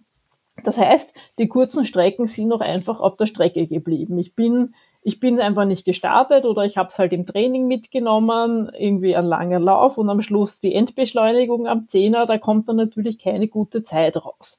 Das 0.65 0.77
heißt, 0.77 1.15
die 1.39 1.49
kurzen 1.49 1.87
Strecken 1.87 2.27
sind 2.27 2.49
noch 2.49 2.61
einfach 2.61 3.01
auf 3.01 3.17
der 3.17 3.25
Strecke 3.25 3.67
geblieben. 3.67 4.19
Ich 4.19 4.35
bin 4.35 4.75
ich 5.07 5.21
bin 5.21 5.39
einfach 5.39 5.67
nicht 5.67 5.85
gestartet 5.85 6.47
oder 6.47 6.65
ich 6.65 6.79
habe 6.79 6.89
es 6.89 6.99
halt 6.99 7.13
im 7.13 7.27
Training 7.27 7.69
mitgenommen, 7.69 8.71
irgendwie 8.77 9.15
ein 9.15 9.27
langer 9.27 9.61
Lauf 9.61 9.99
und 9.99 10.09
am 10.09 10.23
Schluss 10.23 10.61
die 10.61 10.75
Endbeschleunigung 10.75 11.69
am 11.69 11.89
Zehner, 11.89 12.25
da 12.25 12.39
kommt 12.39 12.71
dann 12.71 12.77
natürlich 12.77 13.19
keine 13.19 13.47
gute 13.47 13.83
Zeit 13.83 14.17
raus. 14.17 14.57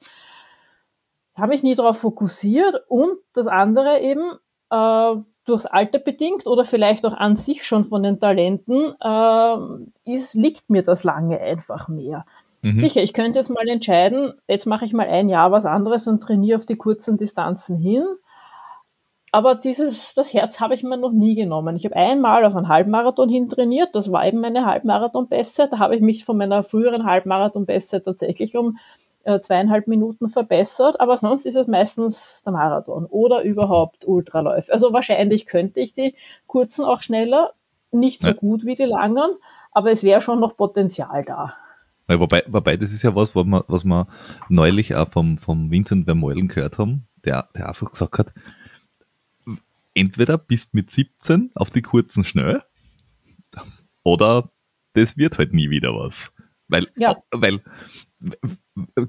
Habe 1.34 1.56
ich 1.56 1.64
nie 1.64 1.74
darauf 1.74 1.98
fokussiert 1.98 2.80
und 2.88 3.18
das 3.34 3.48
andere 3.48 3.98
eben 4.00 4.22
äh, 4.70 5.20
durchs 5.46 5.66
Alter 5.66 5.98
bedingt 5.98 6.46
oder 6.46 6.64
vielleicht 6.64 7.04
auch 7.04 7.14
an 7.14 7.34
sich 7.34 7.66
schon 7.66 7.84
von 7.84 8.04
den 8.04 8.20
Talenten 8.20 8.94
äh, 9.02 10.14
ist, 10.14 10.34
liegt 10.34 10.70
mir 10.70 10.84
das 10.84 11.02
lange 11.02 11.40
einfach 11.40 11.88
mehr. 11.88 12.24
Mhm. 12.62 12.76
Sicher, 12.76 13.02
ich 13.02 13.14
könnte 13.14 13.40
jetzt 13.40 13.50
mal 13.50 13.66
entscheiden, 13.68 14.32
jetzt 14.46 14.66
mache 14.66 14.84
ich 14.84 14.92
mal 14.92 15.08
ein 15.08 15.28
Jahr 15.28 15.50
was 15.50 15.66
anderes 15.66 16.06
und 16.06 16.22
trainiere 16.22 16.60
auf 16.60 16.66
die 16.66 16.76
kurzen 16.76 17.18
Distanzen 17.18 17.78
hin 17.78 18.04
aber 19.32 19.54
dieses, 19.54 20.14
das 20.14 20.32
Herz 20.32 20.60
habe 20.60 20.74
ich 20.74 20.82
mir 20.82 20.96
noch 20.96 21.12
nie 21.12 21.34
genommen. 21.34 21.76
Ich 21.76 21.84
habe 21.84 21.96
einmal 21.96 22.44
auf 22.44 22.54
einen 22.54 22.68
Halbmarathon 22.68 23.28
hin 23.28 23.48
trainiert. 23.48 23.94
Das 23.94 24.10
war 24.10 24.26
eben 24.26 24.40
meine 24.40 24.64
Halbmarathon-Bestzeit. 24.64 25.72
Da 25.72 25.78
habe 25.78 25.96
ich 25.96 26.00
mich 26.00 26.24
von 26.24 26.36
meiner 26.36 26.62
früheren 26.62 27.04
Halbmarathon-Bestzeit 27.04 28.04
tatsächlich 28.04 28.56
um 28.56 28.78
äh, 29.24 29.40
zweieinhalb 29.40 29.88
Minuten 29.88 30.28
verbessert. 30.28 31.00
Aber 31.00 31.16
sonst 31.16 31.44
ist 31.44 31.56
es 31.56 31.66
meistens 31.66 32.42
der 32.44 32.52
Marathon 32.52 33.06
oder 33.06 33.42
überhaupt 33.42 34.06
Ultraläufe. 34.06 34.72
Also 34.72 34.92
wahrscheinlich 34.92 35.46
könnte 35.46 35.80
ich 35.80 35.92
die 35.92 36.14
kurzen 36.46 36.84
auch 36.84 37.02
schneller. 37.02 37.52
Nicht 37.90 38.22
so 38.22 38.28
ja. 38.28 38.34
gut 38.34 38.64
wie 38.64 38.74
die 38.74 38.84
langen, 38.84 39.30
aber 39.72 39.90
es 39.90 40.02
wäre 40.02 40.20
schon 40.20 40.40
noch 40.40 40.56
Potenzial 40.56 41.24
da. 41.24 41.54
Ja, 42.08 42.20
wobei, 42.20 42.42
wobei, 42.46 42.76
das 42.76 42.92
ist 42.92 43.02
ja 43.02 43.14
was, 43.14 43.34
was 43.34 43.44
wir, 43.44 43.64
was 43.68 43.84
wir 43.84 44.06
neulich 44.48 44.94
auch 44.94 45.08
vom, 45.08 45.38
vom 45.38 45.70
Vincent 45.70 46.04
Vermeulen 46.04 46.48
gehört 46.48 46.78
haben, 46.78 47.06
der, 47.24 47.48
der 47.54 47.68
einfach 47.68 47.90
gesagt 47.90 48.18
hat, 48.18 48.32
entweder 49.96 50.38
bist 50.38 50.74
mit 50.74 50.90
17 50.90 51.50
auf 51.54 51.70
die 51.70 51.82
kurzen 51.82 52.22
schnell 52.22 52.62
oder 54.04 54.52
das 54.92 55.16
wird 55.16 55.38
halt 55.38 55.52
nie 55.52 55.70
wieder 55.70 55.94
was. 55.94 56.32
Weil, 56.68 56.86
ja. 56.96 57.16
weil 57.30 57.60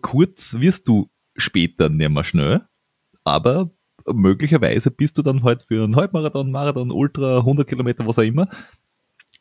kurz 0.02 0.56
wirst 0.60 0.88
du 0.88 1.10
später 1.36 1.90
nicht 1.90 2.10
mehr 2.10 2.24
schnell, 2.24 2.68
aber 3.24 3.72
möglicherweise 4.06 4.90
bist 4.90 5.18
du 5.18 5.22
dann 5.22 5.44
halt 5.44 5.64
für 5.64 5.84
einen 5.84 5.96
Halbmarathon, 5.96 6.52
Marathon, 6.52 6.92
Ultra, 6.92 7.40
100 7.40 7.68
Kilometer, 7.68 8.08
was 8.08 8.20
auch 8.20 8.24
immer. 8.24 8.50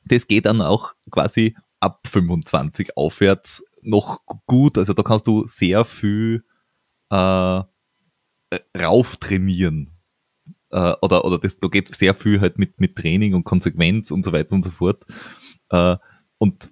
Das 0.05 0.27
geht 0.27 0.47
dann 0.47 0.61
auch 0.61 0.95
quasi 1.11 1.57
ab 1.79 2.07
25 2.07 2.97
aufwärts 2.97 3.65
noch 3.83 4.21
gut. 4.47 4.79
Also 4.79 4.95
da 4.95 5.03
kannst 5.03 5.27
du 5.27 5.47
sehr 5.47 5.85
viel 5.85 6.45
äh, 7.11 7.63
rauf 8.77 9.17
trainieren 9.19 9.96
äh, 10.71 10.95
oder, 11.03 11.25
oder 11.25 11.39
das, 11.39 11.59
da 11.59 11.69
geht 11.69 11.95
sehr 11.95 12.15
viel 12.15 12.41
halt 12.41 12.59
mit, 12.59 12.81
mit 12.81 12.97
Training 12.97 13.35
und 13.35 13.45
Konsequenz 13.45 14.11
und 14.11 14.25
so 14.25 14.33
weiter 14.33 14.55
und 14.55 14.65
so 14.65 14.71
fort. 14.71 15.05
Äh, 15.71 15.97
und 16.39 16.71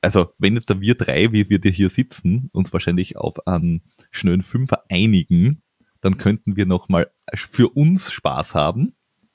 also 0.00 0.32
wenn 0.38 0.54
jetzt 0.54 0.68
da 0.68 0.80
wir 0.80 0.96
drei, 0.96 1.32
wie 1.32 1.48
wir 1.48 1.60
hier 1.70 1.90
sitzen, 1.90 2.50
uns 2.52 2.72
wahrscheinlich 2.72 3.16
auf 3.16 3.46
einen 3.46 3.82
schnellen 4.10 4.42
Fünfer 4.42 4.82
einigen, 4.88 5.62
dann 6.00 6.18
könnten 6.18 6.56
wir 6.56 6.66
nochmal 6.66 7.10
für 7.34 7.68
uns 7.68 8.10
Spaß 8.10 8.54
haben, 8.54 8.94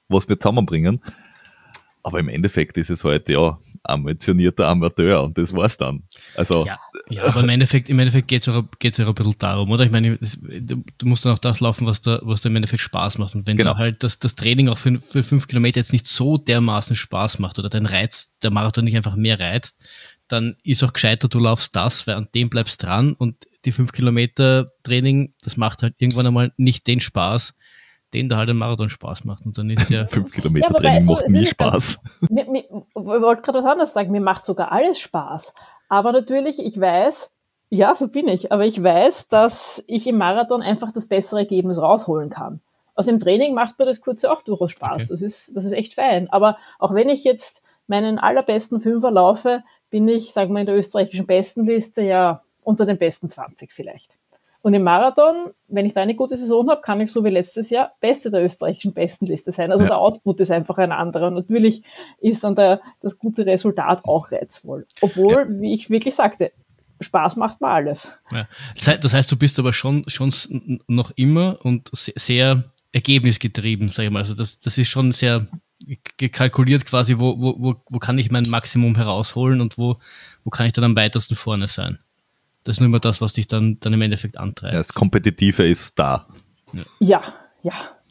was 0.10 0.28
wir 0.28 0.40
zusammenbringen. 0.40 1.02
Aber 2.04 2.20
im 2.20 2.30
Endeffekt 2.30 2.78
ist 2.78 2.90
es 2.90 3.04
halt, 3.04 3.30
ja, 3.30 3.60
ambitionierter 3.84 4.68
Amateur 4.68 5.24
und 5.24 5.38
das 5.38 5.54
war's 5.54 5.78
dann. 5.78 6.04
Also, 6.36 6.66
ja, 6.66 6.80
ja 7.10 7.26
aber 7.26 7.42
im 7.42 7.50
Endeffekt, 7.50 7.90
im 7.90 8.00
Endeffekt 8.00 8.28
geht's 8.28 8.48
auch, 8.48 8.64
geht's 8.80 9.00
auch 9.00 9.08
ein 9.08 9.16
bisschen 9.16 9.36
darum, 9.40 9.72
oder? 9.72 9.86
Ich 9.86 9.92
meine, 9.92 10.18
du, 10.18 10.84
du 10.98 11.06
musst 11.06 11.26
dann 11.26 11.34
auch 11.34 11.40
das 11.40 11.60
laufen, 11.60 11.86
was 11.86 12.02
da, 12.02 12.20
was 12.24 12.42
da 12.42 12.50
im 12.50 12.56
Endeffekt 12.56 12.82
Spaß 12.82 13.18
macht. 13.18 13.36
Und 13.36 13.48
wenn 13.48 13.58
genau. 13.58 13.78
halt 13.78 14.04
das, 14.04 14.20
das 14.20 14.36
Training 14.36 14.70
auch 14.70 14.78
für, 14.78 15.00
für 15.02 15.24
fünf 15.24 15.48
Kilometer 15.48 15.80
jetzt 15.80 15.94
nicht 15.94 16.08
so 16.08 16.38
dermaßen 16.38 16.96
Spaß 16.96 17.40
macht 17.40 17.60
oder 17.60 17.70
dein 17.70 17.86
Reiz, 17.86 18.38
der 18.42 18.52
Marathon 18.52 18.86
nicht 18.86 18.98
einfach 18.98 19.16
mehr 19.16 19.40
reizt, 19.40 19.82
dann 20.28 20.56
ist 20.64 20.84
auch 20.84 20.94
gescheiter, 20.94 21.28
du 21.28 21.40
laufst 21.40 21.76
das, 21.76 22.08
weil 22.08 22.16
an 22.16 22.30
dem 22.34 22.50
bleibst 22.50 22.84
dran 22.84 23.14
und 23.14 23.48
die 23.66 23.72
fünf 23.72 23.92
Kilometer 23.92 24.72
Training, 24.84 25.34
das 25.44 25.58
macht 25.58 25.84
halt 25.84 25.96
irgendwann 25.98 26.28
einmal 26.28 26.52
nicht 26.58 26.88
den 26.88 27.00
Spaß, 27.00 27.54
den 28.14 28.30
da 28.30 28.38
halt 28.38 28.50
ein 28.50 28.58
Marathon 28.58 28.90
Spaß 28.90 29.26
macht. 29.26 29.46
Und 29.46 29.58
dann 29.58 29.70
ist 29.70 29.90
ja. 29.90 30.06
Fünf 30.08 30.32
Kilometer 30.32 30.72
ja, 30.72 30.74
Training 30.74 31.06
macht 31.06 31.30
nie 31.30 31.46
Spaß. 31.46 32.00
Mir, 32.30 32.50
mir, 32.50 32.64
ich 32.64 32.86
wollte 32.96 33.42
gerade 33.42 33.60
was 33.60 33.66
anderes 33.66 33.94
sagen. 33.94 34.12
Mir 34.12 34.22
macht 34.22 34.46
sogar 34.46 34.72
alles 34.72 35.00
Spaß. 35.00 35.54
Aber 35.90 36.12
natürlich, 36.12 36.60
ich 36.60 36.80
weiß, 36.80 37.34
ja, 37.70 37.96
so 37.96 38.08
bin 38.08 38.28
ich. 38.28 38.52
Aber 38.52 38.66
ich 38.66 38.82
weiß, 38.82 39.28
dass 39.28 39.84
ich 39.88 40.08
im 40.08 40.18
Marathon 40.18 40.62
einfach 40.62 40.92
das 40.92 41.08
bessere 41.08 41.40
Ergebnis 41.40 41.82
rausholen 41.82 42.30
kann. 42.30 42.62
Also 42.96 43.12
im 43.12 43.20
Training 43.20 43.54
macht 43.54 43.80
mir 43.80 43.86
das 43.86 44.02
kurze 44.02 44.32
auch 44.32 44.42
durchaus 44.42 44.72
Spaß. 44.72 45.04
Okay. 45.04 45.08
Das 45.10 45.22
ist, 45.22 45.56
das 45.56 45.66
ist 45.66 45.72
echt 45.72 45.94
fein. 45.94 46.30
Aber 46.30 46.58
auch 46.80 46.94
wenn 46.94 47.10
ich 47.10 47.24
jetzt 47.24 47.62
meinen 47.88 48.20
allerbesten 48.20 48.82
Fünfer 48.82 49.12
laufe, 49.12 49.64
bin 49.90 50.08
ich, 50.08 50.34
sagen 50.34 50.54
wir, 50.54 50.62
in 50.62 50.66
der 50.66 50.78
österreichischen 50.78 51.26
Bestenliste 51.26 52.02
ja 52.02 52.44
unter 52.64 52.86
den 52.86 52.98
besten 52.98 53.30
20 53.30 53.72
vielleicht. 53.72 54.18
Und 54.62 54.74
im 54.76 54.84
Marathon, 54.84 55.52
wenn 55.68 55.86
ich 55.86 55.94
da 55.94 56.02
eine 56.02 56.16
gute 56.16 56.38
Saison 56.38 56.70
habe, 56.70 56.82
kann 56.82 57.02
ich 57.02 57.12
so 57.12 57.24
wie 57.24 57.30
letztes 57.30 57.70
Jahr 57.72 57.94
Beste 58.00 58.30
der 58.30 58.44
österreichischen 58.44 58.94
Bestenliste 58.94 59.52
sein. 59.52 59.72
Also 59.72 59.86
ja. 59.86 59.90
der 59.90 59.98
Output 59.98 60.40
ist 60.40 60.52
einfach 60.52 60.78
ein 60.78 60.92
anderer. 60.92 61.28
Und 61.28 61.36
natürlich 61.36 61.84
ist 62.20 62.44
dann 62.44 62.56
der, 62.56 62.82
das 63.02 63.18
gute 63.18 63.46
Resultat 63.46 64.06
auch 64.06 64.32
reizvoll. 64.32 64.86
Obwohl, 65.02 65.34
ja. 65.34 65.62
wie 65.62 65.74
ich 65.74 65.90
wirklich 65.90 66.16
sagte, 66.16 66.52
Spaß 67.00 67.36
macht 67.38 67.62
mal 67.62 67.74
alles. 67.74 68.16
Ja. 68.32 68.48
Das 68.76 69.14
heißt, 69.14 69.32
du 69.32 69.36
bist 69.36 69.58
aber 69.58 69.74
schon, 69.74 70.04
schon 70.08 70.32
noch 70.88 71.12
immer 71.16 71.58
und 71.64 71.90
sehr 71.94 72.64
ergebnisgetrieben, 72.92 73.90
sag 73.90 74.06
ich 74.06 74.12
mal. 74.12 74.20
Also 74.20 74.36
das, 74.36 74.60
das 74.60 74.78
ist 74.78 74.90
schon 74.90 75.12
sehr 75.12 75.48
gekalkuliert 76.18 76.86
quasi, 76.86 77.18
wo, 77.18 77.42
wo, 77.42 77.56
wo, 77.58 77.76
wo 77.90 78.00
kann 78.00 78.20
ich 78.20 78.30
mein 78.30 78.44
Maximum 78.48 78.96
herausholen 78.96 79.62
und 79.62 79.80
wo, 79.80 79.98
wo 80.44 80.50
kann 80.52 80.68
ich 80.68 80.74
dann 80.74 80.84
am 80.84 80.96
weitesten 80.96 81.36
vorne 81.36 81.68
sein. 81.68 82.00
Das 82.64 82.76
ist 82.76 82.80
nur 82.80 82.88
immer 82.88 83.00
das, 83.00 83.22
was 83.22 83.34
dich 83.34 83.48
dann, 83.48 83.80
dann 83.80 83.94
im 83.94 84.02
Endeffekt 84.02 84.38
antreibt. 84.38 84.74
Ja, 84.74 84.80
das 84.80 84.94
Kompetitive 84.94 85.68
ist 85.68 85.98
da. 85.98 86.28
Ja, 87.00 87.34
ja. 87.64 87.74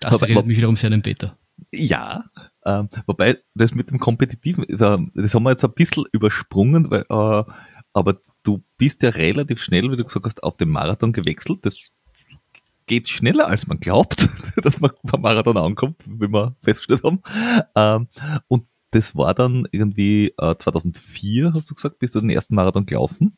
das 0.00 0.22
erinnert 0.22 0.46
mich 0.46 0.56
wiederum 0.56 0.76
sehr 0.76 0.88
an 0.88 0.92
den 0.92 1.02
Peter. 1.02 1.36
Ja, 1.72 2.24
ähm, 2.64 2.88
wobei 3.06 3.38
das 3.54 3.74
mit 3.74 3.90
dem 3.90 3.98
Kompetitiven, 3.98 4.64
das 4.68 5.34
haben 5.34 5.42
wir 5.42 5.50
jetzt 5.50 5.64
ein 5.64 5.72
bisschen 5.72 6.04
übersprungen, 6.12 6.90
weil, 6.90 7.04
äh, 7.08 7.44
aber 7.92 8.20
du 8.42 8.62
bist 8.76 9.02
ja 9.02 9.10
relativ 9.10 9.62
schnell, 9.62 9.90
wie 9.90 9.96
du 9.96 10.04
gesagt 10.04 10.26
hast, 10.26 10.42
auf 10.42 10.56
den 10.56 10.70
Marathon 10.70 11.12
gewechselt. 11.12 11.66
Das 11.66 11.90
geht 12.86 13.08
schneller, 13.08 13.48
als 13.48 13.66
man 13.66 13.80
glaubt, 13.80 14.28
dass 14.62 14.80
man 14.80 14.92
beim 15.02 15.20
Marathon 15.20 15.56
ankommt, 15.56 16.02
wie 16.06 16.28
wir 16.28 16.56
festgestellt 16.60 17.02
haben. 17.04 17.20
Ähm, 17.74 18.08
und 18.48 18.66
das 18.90 19.16
war 19.16 19.34
dann 19.34 19.66
irgendwie 19.70 20.34
äh, 20.38 20.54
2004, 20.56 21.52
hast 21.54 21.70
du 21.70 21.74
gesagt, 21.74 21.98
bist 21.98 22.14
du 22.14 22.20
den 22.20 22.30
ersten 22.30 22.54
Marathon 22.54 22.86
gelaufen. 22.86 23.36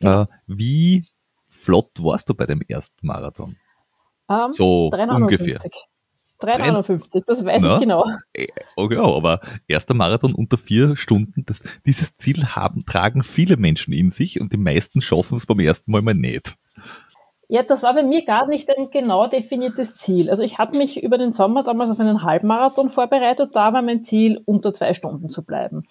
Ja. 0.00 0.22
Äh, 0.22 0.26
wie 0.46 1.04
flott 1.46 1.90
warst 1.98 2.28
du 2.28 2.34
bei 2.34 2.46
dem 2.46 2.62
ersten 2.62 3.06
Marathon? 3.06 3.56
Um, 4.26 4.36
ähm, 4.36 4.52
so 4.52 4.90
350. 4.90 5.22
ungefähr. 5.22 5.70
350, 6.40 7.22
das 7.24 7.44
weiß 7.44 7.62
Na, 7.62 7.74
ich 7.74 7.80
genau. 7.80 8.04
Äh, 8.32 8.48
okay, 8.74 8.96
aber 8.96 9.40
erster 9.68 9.94
Marathon 9.94 10.34
unter 10.34 10.58
vier 10.58 10.96
Stunden, 10.96 11.44
das, 11.46 11.62
dieses 11.86 12.16
Ziel 12.16 12.44
haben, 12.46 12.84
tragen 12.84 13.22
viele 13.22 13.56
Menschen 13.56 13.92
in 13.92 14.10
sich 14.10 14.40
und 14.40 14.52
die 14.52 14.58
meisten 14.58 15.00
schaffen 15.00 15.36
es 15.36 15.46
beim 15.46 15.60
ersten 15.60 15.92
Mal 15.92 16.02
mal 16.02 16.14
nicht. 16.14 16.56
Ja, 17.48 17.62
das 17.62 17.82
war 17.82 17.94
bei 17.94 18.02
mir 18.02 18.24
gar 18.24 18.46
nicht 18.46 18.70
ein 18.76 18.90
genau 18.90 19.26
definiertes 19.26 19.96
Ziel. 19.96 20.30
Also 20.30 20.42
ich 20.42 20.58
habe 20.58 20.76
mich 20.78 21.02
über 21.02 21.18
den 21.18 21.32
Sommer 21.32 21.62
damals 21.62 21.90
auf 21.90 22.00
einen 22.00 22.22
Halbmarathon 22.22 22.88
vorbereitet. 22.88 23.50
Da 23.54 23.72
war 23.72 23.82
mein 23.82 24.04
Ziel, 24.04 24.40
unter 24.46 24.72
zwei 24.72 24.94
Stunden 24.94 25.28
zu 25.28 25.44
bleiben. 25.44 25.84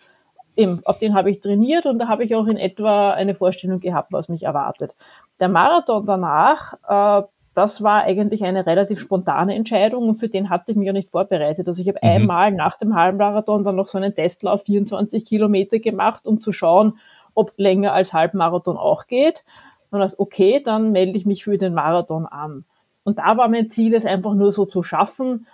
Eben, 0.55 0.81
auf 0.85 0.97
den 0.97 1.13
habe 1.13 1.29
ich 1.29 1.39
trainiert 1.39 1.85
und 1.85 1.99
da 1.99 2.07
habe 2.07 2.23
ich 2.23 2.35
auch 2.35 2.47
in 2.47 2.57
etwa 2.57 3.11
eine 3.11 3.35
Vorstellung 3.35 3.79
gehabt, 3.79 4.11
was 4.11 4.27
mich 4.27 4.43
erwartet. 4.43 4.95
Der 5.39 5.49
Marathon 5.49 6.05
danach, 6.05 6.73
äh, 6.87 7.25
das 7.53 7.83
war 7.83 8.03
eigentlich 8.03 8.43
eine 8.43 8.65
relativ 8.65 8.99
spontane 8.99 9.55
Entscheidung 9.55 10.09
und 10.09 10.15
für 10.15 10.29
den 10.29 10.49
hatte 10.49 10.71
ich 10.71 10.77
mich 10.77 10.87
ja 10.87 10.93
nicht 10.93 11.09
vorbereitet. 11.09 11.67
Also 11.67 11.81
ich 11.81 11.87
habe 11.87 11.99
mhm. 12.01 12.09
einmal 12.09 12.51
nach 12.51 12.77
dem 12.77 12.95
Halbmarathon 12.95 13.63
dann 13.63 13.75
noch 13.75 13.87
so 13.87 13.97
einen 13.97 14.15
Testlauf 14.15 14.63
24 14.63 15.25
Kilometer 15.25 15.79
gemacht, 15.79 16.25
um 16.25 16.41
zu 16.41 16.51
schauen, 16.51 16.97
ob 17.33 17.53
länger 17.57 17.93
als 17.93 18.13
Halbmarathon 18.13 18.77
auch 18.77 19.07
geht 19.07 19.43
und 19.91 19.99
dachte, 19.99 20.19
okay, 20.19 20.61
dann 20.63 20.91
melde 20.91 21.17
ich 21.17 21.25
mich 21.25 21.43
für 21.43 21.57
den 21.57 21.73
Marathon 21.73 22.25
an. 22.25 22.65
Und 23.03 23.17
da 23.17 23.37
war 23.37 23.47
mein 23.47 23.69
Ziel, 23.69 23.93
es 23.93 24.05
einfach 24.05 24.33
nur 24.33 24.51
so 24.51 24.65
zu 24.65 24.83
schaffen, 24.83 25.47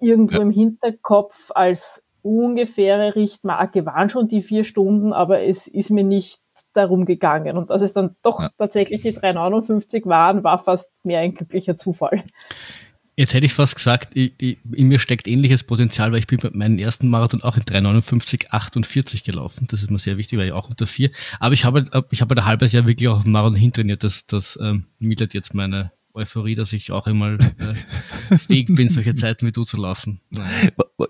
irgendwo 0.00 0.36
ja. 0.36 0.42
im 0.42 0.50
Hinterkopf 0.50 1.50
als 1.54 2.04
ungefähre 2.22 3.16
Richtmarke 3.16 3.84
waren 3.84 4.08
schon 4.08 4.28
die 4.28 4.42
vier 4.42 4.64
Stunden, 4.64 5.12
aber 5.12 5.42
es 5.42 5.66
ist 5.66 5.90
mir 5.90 6.04
nicht 6.04 6.40
darum 6.72 7.04
gegangen. 7.04 7.56
Und 7.56 7.70
dass 7.70 7.82
es 7.82 7.92
dann 7.92 8.14
doch 8.22 8.40
ja. 8.40 8.50
tatsächlich 8.58 9.02
die 9.02 9.16
3,59 9.16 10.06
waren, 10.06 10.44
war 10.44 10.58
fast 10.58 10.90
mehr 11.02 11.20
ein 11.20 11.34
glücklicher 11.34 11.76
Zufall. 11.76 12.22
Jetzt 13.14 13.34
hätte 13.34 13.44
ich 13.44 13.52
fast 13.52 13.76
gesagt, 13.76 14.16
ich, 14.16 14.32
ich, 14.38 14.58
in 14.72 14.88
mir 14.88 14.98
steckt 14.98 15.28
ähnliches 15.28 15.64
Potenzial, 15.64 16.12
weil 16.12 16.20
ich 16.20 16.26
bin 16.26 16.38
bei 16.38 16.50
meinem 16.52 16.78
ersten 16.78 17.08
Marathon 17.08 17.42
auch 17.42 17.56
in 17.56 17.62
3,59,48 17.62 19.24
gelaufen. 19.24 19.66
Das 19.70 19.82
ist 19.82 19.90
mir 19.90 19.98
sehr 19.98 20.16
wichtig, 20.16 20.38
weil 20.38 20.46
ich 20.46 20.52
auch 20.52 20.70
unter 20.70 20.86
vier. 20.86 21.10
Aber 21.38 21.52
ich 21.52 21.66
habe, 21.66 21.84
ich 22.10 22.22
habe 22.22 22.34
ein 22.34 22.46
halbes 22.46 22.72
Jahr 22.72 22.86
wirklich 22.86 23.08
auch 23.08 23.24
Marathon 23.26 23.56
hintrainiert. 23.56 24.02
Das, 24.02 24.26
das 24.26 24.58
ähm, 24.62 24.86
mildert 24.98 25.34
jetzt 25.34 25.52
meine 25.52 25.92
Euphorie, 26.14 26.54
dass 26.54 26.72
ich 26.72 26.90
auch 26.90 27.06
einmal 27.06 27.38
äh, 27.58 28.38
fähig 28.38 28.74
bin, 28.74 28.88
solche 28.88 29.14
Zeiten 29.14 29.46
wie 29.46 29.52
du 29.52 29.64
zu 29.64 29.76
laufen. 29.76 30.20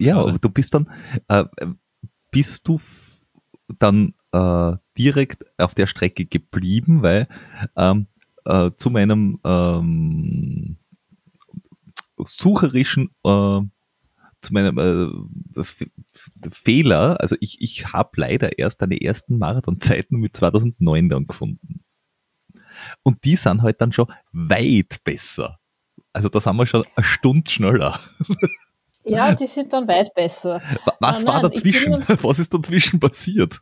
Ja, 0.00 0.18
aber 0.18 0.32
du 0.32 0.48
bist 0.48 0.74
dann, 0.74 0.90
äh, 1.28 1.44
bist 2.32 2.66
du 2.66 2.80
dann 3.78 4.14
äh, 4.32 4.72
direkt 4.98 5.44
auf 5.58 5.74
der 5.74 5.86
Strecke 5.86 6.26
geblieben, 6.26 7.02
weil 7.02 7.28
ähm, 7.76 8.06
äh, 8.44 8.70
zu 8.76 8.90
meinem 8.90 9.38
ähm, 9.44 10.78
sucherischen 12.24 13.10
äh, 13.24 13.60
zu 14.42 14.52
meinem 14.52 14.78
äh, 15.56 15.64
Fehler, 16.50 17.20
also 17.20 17.36
ich, 17.40 17.60
ich 17.60 17.92
habe 17.92 18.10
leider 18.16 18.58
erst 18.58 18.82
deine 18.82 19.00
ersten 19.00 19.38
Marathonzeiten 19.38 20.18
mit 20.18 20.36
2009 20.36 21.08
dann 21.08 21.26
gefunden. 21.26 21.84
Und 23.02 23.24
die 23.24 23.36
sind 23.36 23.62
halt 23.62 23.80
dann 23.80 23.92
schon 23.92 24.12
weit 24.32 25.04
besser. 25.04 25.58
Also 26.12 26.28
da 26.28 26.40
sind 26.40 26.56
wir 26.56 26.66
schon 26.66 26.84
eine 26.96 27.04
Stunde 27.04 27.50
schneller. 27.50 28.00
Ja, 29.04 29.34
die 29.34 29.48
sind 29.48 29.72
dann 29.72 29.88
weit 29.88 30.14
besser. 30.14 30.62
Was 31.00 31.26
ah, 31.26 31.32
war 31.32 31.42
dazwischen? 31.42 32.04
Was 32.22 32.38
ist 32.38 32.54
dazwischen 32.54 33.00
passiert? 33.00 33.58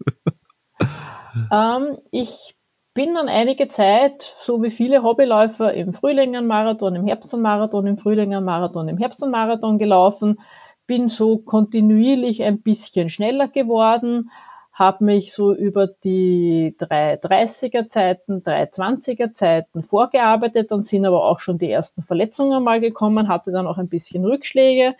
Ähm, 1.50 1.96
ich 2.10 2.54
bin 3.00 3.14
dann 3.14 3.30
einige 3.30 3.66
Zeit, 3.66 4.34
so 4.40 4.62
wie 4.62 4.70
viele 4.70 5.02
Hobbyläufer, 5.02 5.72
im 5.72 5.94
Frühling 5.94 6.36
einen 6.36 6.46
Marathon, 6.46 6.94
im 6.96 7.06
Herbst 7.06 7.32
einen 7.32 7.42
Marathon, 7.42 7.86
im 7.86 7.96
Frühling 7.96 8.34
einen 8.34 8.44
Marathon, 8.44 8.88
im 8.88 8.98
Herbst 8.98 9.22
einen 9.22 9.32
Marathon 9.32 9.78
gelaufen, 9.78 10.38
bin 10.86 11.08
so 11.08 11.38
kontinuierlich 11.38 12.42
ein 12.42 12.60
bisschen 12.60 13.08
schneller 13.08 13.48
geworden, 13.48 14.30
habe 14.74 15.02
mich 15.02 15.32
so 15.32 15.54
über 15.54 15.86
die 15.86 16.76
330er 16.78 17.88
Zeiten, 17.88 18.42
320er 18.42 19.32
Zeiten 19.32 19.82
vorgearbeitet, 19.82 20.70
dann 20.70 20.84
sind 20.84 21.06
aber 21.06 21.24
auch 21.24 21.40
schon 21.40 21.56
die 21.56 21.70
ersten 21.70 22.02
Verletzungen 22.02 22.62
mal 22.62 22.80
gekommen, 22.80 23.28
hatte 23.28 23.50
dann 23.50 23.66
auch 23.66 23.78
ein 23.78 23.88
bisschen 23.88 24.26
Rückschläge 24.26 24.94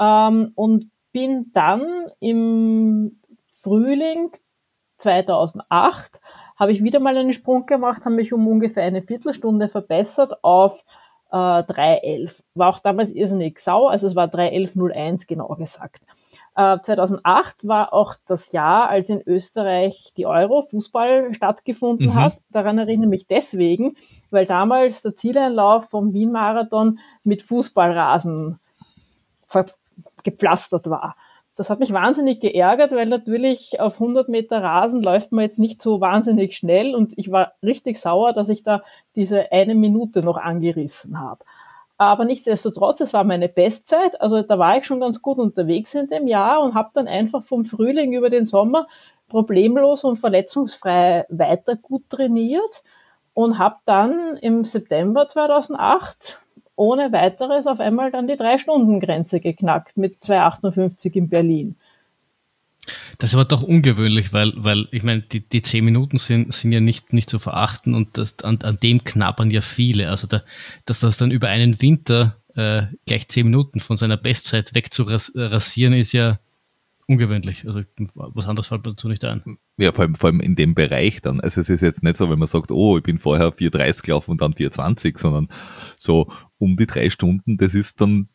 ähm, 0.00 0.52
und 0.54 0.90
bin 1.12 1.50
dann 1.52 1.84
im 2.18 3.20
Frühling 3.58 4.30
2008 4.96 6.20
habe 6.60 6.72
ich 6.72 6.84
wieder 6.84 7.00
mal 7.00 7.16
einen 7.16 7.32
Sprung 7.32 7.64
gemacht, 7.64 8.04
habe 8.04 8.14
mich 8.14 8.34
um 8.34 8.46
ungefähr 8.46 8.84
eine 8.84 9.00
Viertelstunde 9.00 9.68
verbessert 9.68 10.44
auf 10.44 10.84
äh, 11.32 11.36
3.11. 11.36 12.42
War 12.54 12.68
auch 12.68 12.80
damals 12.80 13.12
irrsinnig 13.12 13.58
sau, 13.58 13.88
also 13.88 14.06
es 14.06 14.14
war 14.14 14.26
3.11.01 14.26 15.26
genau 15.26 15.48
gesagt. 15.54 16.02
Äh, 16.54 16.78
2008 16.80 17.66
war 17.66 17.94
auch 17.94 18.14
das 18.26 18.52
Jahr, 18.52 18.90
als 18.90 19.08
in 19.08 19.22
Österreich 19.26 20.12
die 20.18 20.26
Euro-Fußball 20.26 21.32
stattgefunden 21.32 22.08
mhm. 22.08 22.14
hat. 22.14 22.38
Daran 22.50 22.76
erinnere 22.76 23.04
ich 23.04 23.10
mich 23.10 23.26
deswegen, 23.26 23.96
weil 24.30 24.44
damals 24.44 25.00
der 25.00 25.16
Zieleinlauf 25.16 25.88
vom 25.88 26.12
Wien-Marathon 26.12 26.98
mit 27.24 27.42
Fußballrasen 27.42 28.60
gepflastert 30.22 30.90
war 30.90 31.16
das 31.60 31.68
hat 31.68 31.78
mich 31.78 31.92
wahnsinnig 31.92 32.40
geärgert, 32.40 32.90
weil 32.92 33.04
natürlich 33.04 33.80
auf 33.80 34.00
100 34.00 34.30
Meter 34.30 34.62
Rasen 34.62 35.02
läuft 35.02 35.30
man 35.30 35.44
jetzt 35.44 35.58
nicht 35.58 35.82
so 35.82 36.00
wahnsinnig 36.00 36.56
schnell 36.56 36.94
und 36.94 37.12
ich 37.18 37.30
war 37.30 37.52
richtig 37.62 37.98
sauer, 37.98 38.32
dass 38.32 38.48
ich 38.48 38.64
da 38.64 38.82
diese 39.14 39.52
eine 39.52 39.74
Minute 39.74 40.22
noch 40.22 40.38
angerissen 40.38 41.20
habe. 41.20 41.44
Aber 41.98 42.24
nichtsdestotrotz, 42.24 43.02
es 43.02 43.12
war 43.12 43.24
meine 43.24 43.50
Bestzeit, 43.50 44.18
also 44.22 44.40
da 44.40 44.58
war 44.58 44.78
ich 44.78 44.86
schon 44.86 45.00
ganz 45.00 45.20
gut 45.20 45.36
unterwegs 45.36 45.94
in 45.94 46.08
dem 46.08 46.28
Jahr 46.28 46.62
und 46.62 46.72
habe 46.72 46.88
dann 46.94 47.06
einfach 47.06 47.42
vom 47.42 47.66
Frühling 47.66 48.14
über 48.14 48.30
den 48.30 48.46
Sommer 48.46 48.88
problemlos 49.28 50.02
und 50.02 50.16
verletzungsfrei 50.16 51.26
weiter 51.28 51.76
gut 51.76 52.08
trainiert 52.08 52.82
und 53.34 53.58
habe 53.58 53.76
dann 53.84 54.38
im 54.38 54.64
September 54.64 55.28
2008 55.28 56.40
ohne 56.80 57.12
weiteres 57.12 57.66
auf 57.66 57.78
einmal 57.78 58.10
dann 58.10 58.26
die 58.26 58.38
Drei-Stunden-Grenze 58.38 59.40
geknackt 59.40 59.98
mit 59.98 60.22
2,58 60.22 61.12
in 61.12 61.28
Berlin. 61.28 61.76
Das 63.18 63.30
ist 63.30 63.34
aber 63.34 63.44
doch 63.44 63.62
ungewöhnlich, 63.62 64.32
weil, 64.32 64.54
weil 64.56 64.88
ich 64.90 65.02
meine, 65.02 65.20
die, 65.20 65.46
die 65.46 65.60
zehn 65.60 65.84
Minuten 65.84 66.16
sind, 66.16 66.54
sind 66.54 66.72
ja 66.72 66.80
nicht, 66.80 67.12
nicht 67.12 67.28
zu 67.28 67.38
verachten 67.38 67.94
und 67.94 68.16
das, 68.16 68.38
an, 68.42 68.58
an 68.62 68.78
dem 68.82 69.04
knabbern 69.04 69.50
ja 69.50 69.60
viele. 69.60 70.08
Also 70.08 70.26
da, 70.26 70.42
dass 70.86 71.00
das 71.00 71.18
dann 71.18 71.30
über 71.30 71.48
einen 71.48 71.82
Winter 71.82 72.38
äh, 72.56 72.84
gleich 73.06 73.28
zehn 73.28 73.44
Minuten 73.44 73.80
von 73.80 73.98
seiner 73.98 74.16
Bestzeit 74.16 74.74
wegzurasieren, 74.74 75.92
ist 75.92 76.12
ja 76.12 76.40
ungewöhnlich. 77.06 77.66
Also 77.66 77.82
was 78.14 78.48
anderes 78.48 78.68
fällt 78.68 78.86
mir 78.86 78.92
dazu 78.92 79.08
nicht 79.08 79.24
ein. 79.26 79.58
Ja, 79.76 79.92
vor 79.92 80.04
allem, 80.04 80.14
vor 80.14 80.30
allem 80.30 80.40
in 80.40 80.56
dem 80.56 80.74
Bereich 80.74 81.20
dann. 81.20 81.40
Also 81.40 81.60
es 81.60 81.68
ist 81.68 81.82
jetzt 81.82 82.02
nicht 82.02 82.16
so, 82.16 82.30
wenn 82.30 82.38
man 82.38 82.48
sagt, 82.48 82.70
oh, 82.70 82.96
ich 82.96 83.02
bin 83.02 83.18
vorher 83.18 83.52
4,30 83.52 84.02
gelaufen 84.02 84.30
und 84.30 84.40
dann 84.40 84.54
4,20, 84.54 85.18
sondern 85.18 85.48
so 85.96 86.32
um 86.60 86.76
die 86.76 86.86
drei 86.86 87.10
Stunden, 87.10 87.56
das 87.56 87.74
ist 87.74 88.00
dann, 88.00 88.28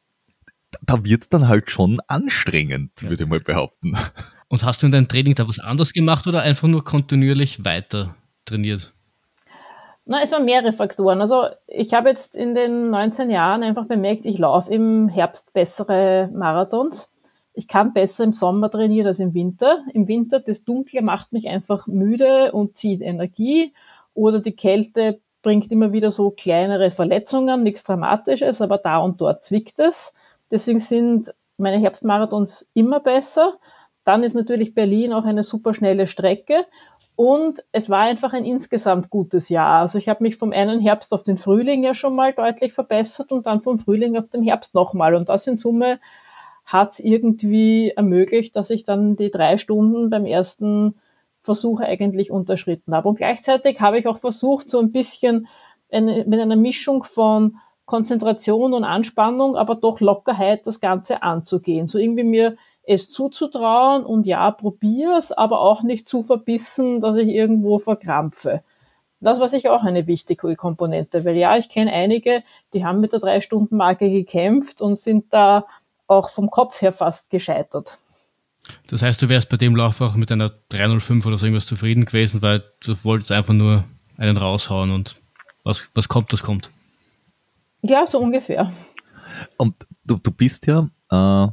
da 0.82 1.06
wird 1.06 1.32
dann 1.32 1.48
halt 1.48 1.72
schon 1.72 2.02
anstrengend, 2.08 2.92
ja. 3.02 3.10
würde 3.10 3.24
ich 3.24 3.30
mal 3.30 3.40
behaupten. 3.40 3.96
Und 4.50 4.64
hast 4.64 4.82
du 4.82 4.88
in 4.88 4.92
deinem 4.92 5.08
Training 5.08 5.36
da 5.36 5.48
was 5.48 5.60
anderes 5.60 5.94
gemacht 5.94 6.28
oder 6.28 6.42
einfach 6.42 6.68
nur 6.68 6.84
kontinuierlich 6.84 7.64
weiter 7.64 8.16
trainiert? 8.46 8.94
Na, 10.06 10.22
es 10.22 10.32
waren 10.32 10.46
mehrere 10.46 10.74
Faktoren. 10.74 11.22
Also 11.22 11.46
ich 11.66 11.94
habe 11.94 12.10
jetzt 12.10 12.36
in 12.36 12.54
den 12.54 12.92
19 12.92 13.32
Jahren 13.32 13.64
einfach 13.64 13.86
bemerkt, 13.86 14.26
ich 14.26 14.38
laufe 14.38 14.72
im 14.72 15.08
Herbst 15.10 15.54
bessere 15.54 16.30
Marathons. 16.32 17.12
Ich 17.54 17.68
kann 17.68 17.94
besser 17.94 18.24
im 18.24 18.34
Sommer 18.34 18.70
trainieren 18.70 19.08
als 19.08 19.20
im 19.20 19.34
Winter. 19.34 19.84
Im 19.94 20.08
Winter, 20.08 20.40
das 20.40 20.64
Dunkle 20.64 21.02
macht 21.02 21.32
mich 21.32 21.48
einfach 21.48 21.88
müde 21.88 22.52
und 22.52 22.78
zieht 22.78 23.02
Energie. 23.02 23.74
Oder 24.14 24.42
die 24.42 24.56
Kälte 24.56 25.22
bringt 25.46 25.72
immer 25.72 25.94
wieder 25.94 26.10
so 26.10 26.32
kleinere 26.32 26.90
Verletzungen, 26.90 27.62
nichts 27.62 27.84
Dramatisches, 27.84 28.62
aber 28.62 28.80
da 28.80 28.98
und 28.98 29.22
dort 29.22 29.46
zwickt 29.46 29.78
es. 29.78 30.16
Deswegen 30.50 30.80
sind 30.80 31.36
meine 31.58 31.78
Herbstmarathons 31.78 32.72
immer 32.74 33.00
besser. 33.00 33.60
Dann 34.04 34.24
ist 34.24 34.34
natürlich 34.34 34.74
Berlin 34.74 35.14
auch 35.14 35.24
eine 35.24 35.44
super 35.44 35.76
schnelle 35.76 36.08
Strecke. 36.08 36.66
Und 37.16 37.64
es 37.72 37.92
war 37.92 38.02
einfach 38.02 38.34
ein 38.34 38.44
insgesamt 38.44 39.12
gutes 39.12 39.50
Jahr. 39.50 39.82
Also 39.82 40.00
ich 40.00 40.10
habe 40.10 40.24
mich 40.24 40.36
vom 40.36 40.52
einen 40.52 40.80
Herbst 40.80 41.14
auf 41.14 41.24
den 41.24 41.38
Frühling 41.38 41.84
ja 41.84 41.94
schon 41.94 42.16
mal 42.16 42.34
deutlich 42.34 42.74
verbessert 42.74 43.32
und 43.32 43.46
dann 43.46 43.62
vom 43.62 43.78
Frühling 43.78 44.18
auf 44.18 44.32
den 44.32 44.42
Herbst 44.42 44.74
nochmal. 44.74 45.14
Und 45.14 45.30
das 45.30 45.46
in 45.46 45.58
Summe 45.58 46.00
hat 46.66 46.94
es 46.94 47.00
irgendwie 47.00 47.92
ermöglicht, 47.92 48.56
dass 48.56 48.72
ich 48.72 48.84
dann 48.84 49.16
die 49.16 49.30
drei 49.30 49.58
Stunden 49.58 50.10
beim 50.10 50.26
ersten 50.26 50.96
Versuche 51.46 51.86
eigentlich 51.86 52.32
unterschritten 52.32 52.94
habe. 52.94 53.08
Und 53.08 53.16
gleichzeitig 53.16 53.80
habe 53.80 53.98
ich 53.98 54.08
auch 54.08 54.18
versucht, 54.18 54.70
so 54.70 54.80
ein 54.80 54.92
bisschen 54.92 55.48
eine, 55.92 56.26
mit 56.26 56.40
einer 56.40 56.56
Mischung 56.56 57.04
von 57.04 57.58
Konzentration 57.86 58.74
und 58.74 58.84
Anspannung, 58.84 59.56
aber 59.56 59.76
doch 59.76 60.00
Lockerheit 60.00 60.66
das 60.66 60.80
Ganze 60.80 61.24
anzugehen. 61.24 61.88
So 61.88 62.00
irgendwie 62.00 62.24
mir 62.24 62.58
es 62.84 63.10
zuzutrauen 63.10 64.04
und 64.04 64.28
ja, 64.28 64.50
probier's, 64.52 65.32
aber 65.32 65.62
auch 65.62 65.84
nicht 65.84 66.08
zu 66.08 66.24
verbissen, 66.24 67.02
dass 67.02 67.18
ich 67.18 67.30
irgendwo 67.30 67.80
verkrampfe. 67.80 68.64
Das 69.22 69.40
war 69.40 69.48
sicher 69.48 69.74
auch 69.74 69.84
eine 69.84 70.08
wichtige 70.08 70.56
Komponente, 70.56 71.26
weil 71.26 71.38
ja, 71.38 71.58
ich 71.58 71.70
kenne 71.70 71.92
einige, 71.92 72.44
die 72.74 72.86
haben 72.86 73.00
mit 73.00 73.14
der 73.14 73.20
Drei-Stunden-Marke 73.20 74.10
gekämpft 74.10 74.82
und 74.82 74.98
sind 74.98 75.34
da 75.34 75.66
auch 76.08 76.30
vom 76.30 76.50
Kopf 76.50 76.82
her 76.82 76.92
fast 76.92 77.30
gescheitert. 77.30 77.98
Das 78.88 79.02
heißt, 79.02 79.22
du 79.22 79.30
wärst 79.30 79.50
bei 79.50 79.58
dem 79.58 79.76
Lauf 79.76 80.02
auch 80.02 80.16
mit 80.16 80.32
einer 80.32 80.52
305 80.70 81.26
oder 81.26 81.38
so 81.38 81.46
irgendwas 81.46 81.68
zufrieden 81.68 82.06
gewesen, 82.06 82.42
weil 82.42 82.64
du 82.84 82.96
wolltest 83.04 83.32
einfach 83.32 83.54
nur 83.54 83.86
einen 84.18 84.38
raushauen 84.38 84.92
und 84.92 85.22
was, 85.64 85.90
was 85.94 86.08
kommt, 86.08 86.32
das 86.32 86.44
kommt. 86.44 86.70
Ja, 87.82 88.06
so 88.08 88.20
ungefähr. 88.20 88.72
Und 89.58 89.76
du, 90.06 90.18
du 90.18 90.32
bist 90.32 90.68
ja 90.68 90.90
äh, 91.12 91.48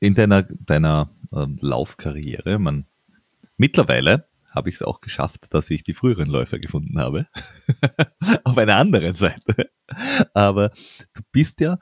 in 0.00 0.14
deiner, 0.14 0.42
deiner 0.42 1.10
äh, 1.32 1.46
Laufkarriere, 1.60 2.58
man, 2.58 2.86
mittlerweile 3.56 4.28
habe 4.50 4.68
ich 4.68 4.76
es 4.76 4.82
auch 4.82 5.00
geschafft, 5.00 5.46
dass 5.50 5.70
ich 5.70 5.82
die 5.82 5.94
früheren 5.94 6.28
Läufer 6.28 6.58
gefunden 6.60 6.98
habe. 6.98 7.26
Auf 8.44 8.56
einer 8.56 8.76
anderen 8.76 9.16
Seite. 9.16 9.70
Aber 10.32 10.70
du 11.14 11.22
bist 11.32 11.60
ja 11.60 11.78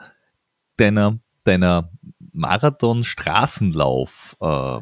deiner, 0.78 1.18
deiner 1.44 1.90
Marathon-Straßenlauf 2.32 4.36
äh, 4.40 4.80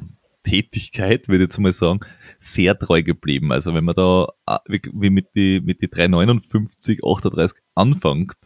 würde 0.52 0.68
ich 0.72 0.92
jetzt 0.96 1.58
mal 1.58 1.72
sagen, 1.72 2.00
sehr 2.38 2.78
treu 2.78 3.02
geblieben. 3.02 3.52
Also 3.52 3.74
wenn 3.74 3.84
man 3.84 3.94
da 3.94 4.28
äh, 4.46 4.78
wie 4.92 5.10
mit 5.10 5.36
die, 5.36 5.60
mit 5.60 5.82
die 5.82 5.88
359, 5.88 7.04
38 7.04 7.58
anfängt, 7.74 8.36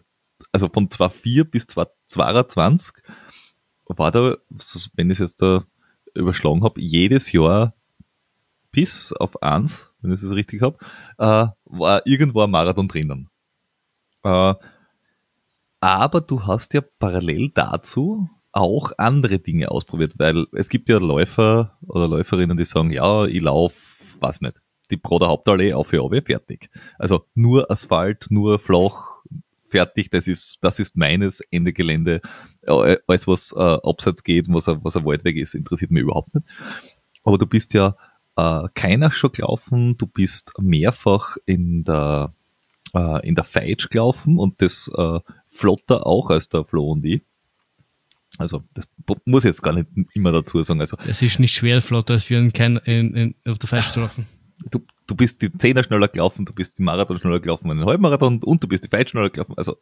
also 0.52 0.68
von 0.68 0.88
2,4 0.88 1.44
bis 1.44 1.66
2,22, 1.66 2.94
war 3.86 4.10
da, 4.10 4.36
wenn 4.94 5.10
ich 5.10 5.20
es 5.20 5.30
jetzt 5.30 5.42
da 5.42 5.64
überschlagen 6.14 6.64
habe, 6.64 6.80
jedes 6.80 7.30
Jahr 7.32 7.74
bis 8.70 9.12
auf 9.12 9.42
eins 9.42 9.94
wenn 10.04 10.12
ich 10.12 10.22
es 10.22 10.30
richtig 10.32 10.62
habe, 10.62 10.76
äh, 11.18 11.46
war 11.64 12.06
irgendwo 12.06 12.42
ein 12.42 12.50
Marathon 12.50 12.88
drinnen. 12.88 13.30
Aber 14.22 14.60
du 16.20 16.46
hast 16.46 16.74
ja 16.74 16.82
parallel 16.98 17.50
dazu 17.54 18.28
auch 18.54 18.92
andere 18.98 19.40
Dinge 19.40 19.70
ausprobiert, 19.70 20.14
weil 20.16 20.46
es 20.52 20.68
gibt 20.68 20.88
ja 20.88 20.98
Läufer 20.98 21.76
oder 21.88 22.06
Läuferinnen, 22.06 22.56
die 22.56 22.64
sagen, 22.64 22.92
ja, 22.92 23.24
ich 23.24 23.40
laufe, 23.40 23.76
was 24.20 24.40
nicht, 24.40 24.54
die 24.90 24.96
Broder 24.96 25.26
Hauptallee 25.26 25.74
auf 25.74 25.88
für 25.88 26.08
fertig. 26.24 26.70
Also 26.98 27.24
nur 27.34 27.70
Asphalt, 27.70 28.26
nur 28.30 28.60
flach, 28.60 29.14
fertig, 29.66 30.10
das 30.10 30.28
ist, 30.28 30.58
das 30.60 30.78
ist 30.78 30.96
meines 30.96 31.40
Ende 31.50 31.72
Gelände. 31.72 32.20
Äh, 32.62 32.96
alles, 33.08 33.26
was 33.26 33.52
äh, 33.56 33.60
abseits 33.60 34.22
geht, 34.22 34.46
was, 34.48 34.68
was 34.68 34.96
ein 34.96 35.04
Waldweg 35.04 35.36
ist, 35.36 35.54
interessiert 35.54 35.90
mich 35.90 36.04
überhaupt 36.04 36.34
nicht. 36.36 36.46
Aber 37.24 37.38
du 37.38 37.46
bist 37.46 37.74
ja 37.74 37.96
äh, 38.36 38.68
keiner 38.74 39.10
schon 39.10 39.32
gelaufen, 39.32 39.96
du 39.96 40.06
bist 40.06 40.52
mehrfach 40.60 41.36
in 41.44 41.82
der 41.82 42.32
äh, 42.94 43.26
in 43.26 43.34
der 43.34 43.44
Feitsch 43.44 43.90
gelaufen 43.90 44.38
und 44.38 44.62
das 44.62 44.88
äh, 44.96 45.18
flotter 45.48 46.06
auch 46.06 46.30
als 46.30 46.48
der 46.48 46.64
Flo 46.64 46.92
und 46.92 47.04
ich. 47.04 47.22
Also, 48.38 48.64
das 48.74 48.88
muss 49.24 49.44
ich 49.44 49.48
jetzt 49.48 49.62
gar 49.62 49.74
nicht 49.74 49.88
immer 50.14 50.32
dazu 50.32 50.62
sagen. 50.62 50.80
Also, 50.80 50.96
es 51.06 51.22
ist 51.22 51.38
nicht 51.38 51.54
schwer 51.54 51.80
flotter 51.80 52.14
als 52.14 52.28
wir 52.30 52.38
in, 52.38 52.52
kein, 52.52 52.76
in, 52.78 53.14
in, 53.14 53.34
auf 53.46 53.58
der 53.58 53.82
zu 53.82 54.00
laufen. 54.00 54.26
Du, 54.70 54.84
du 55.06 55.14
bist 55.14 55.42
die 55.42 55.52
Zehner 55.52 55.82
schneller 55.82 56.08
gelaufen, 56.08 56.44
du 56.44 56.52
bist 56.52 56.78
die 56.78 56.82
Marathon 56.82 57.18
schneller 57.18 57.40
gelaufen, 57.40 57.70
einen 57.70 57.84
Halbmarathon 57.84 58.42
und 58.42 58.62
du 58.62 58.68
bist 58.68 58.84
die 58.84 58.88
Feitsch 58.88 59.10
schneller 59.10 59.30
gelaufen. 59.30 59.54
Also, 59.56 59.76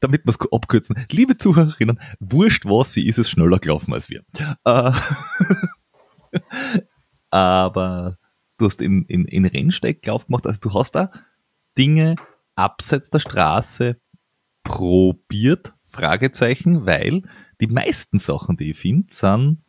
damit 0.00 0.24
wir 0.24 0.30
es 0.30 0.38
abkürzen. 0.52 0.96
Liebe 1.10 1.36
Zuhörerinnen, 1.36 2.00
wurscht 2.20 2.64
was, 2.64 2.92
sie 2.92 3.06
ist 3.06 3.18
es 3.18 3.30
schneller 3.30 3.58
gelaufen 3.58 3.92
als 3.92 4.10
wir. 4.10 4.24
Äh, 4.64 4.92
aber 7.30 8.18
du 8.58 8.66
hast 8.66 8.80
in, 8.80 9.04
in, 9.06 9.24
in 9.24 9.44
Rennsteig 9.44 10.04
Lauf 10.06 10.26
gemacht, 10.26 10.46
also 10.46 10.60
du 10.60 10.74
hast 10.74 10.92
da 10.92 11.10
Dinge 11.76 12.16
abseits 12.54 13.10
der 13.10 13.18
Straße 13.18 14.00
probiert, 14.62 15.73
Fragezeichen, 15.94 16.86
weil 16.86 17.22
die 17.60 17.66
meisten 17.66 18.18
Sachen, 18.18 18.56
die 18.56 18.72
ich 18.72 18.78
finde, 18.78 19.12
sind 19.12 19.62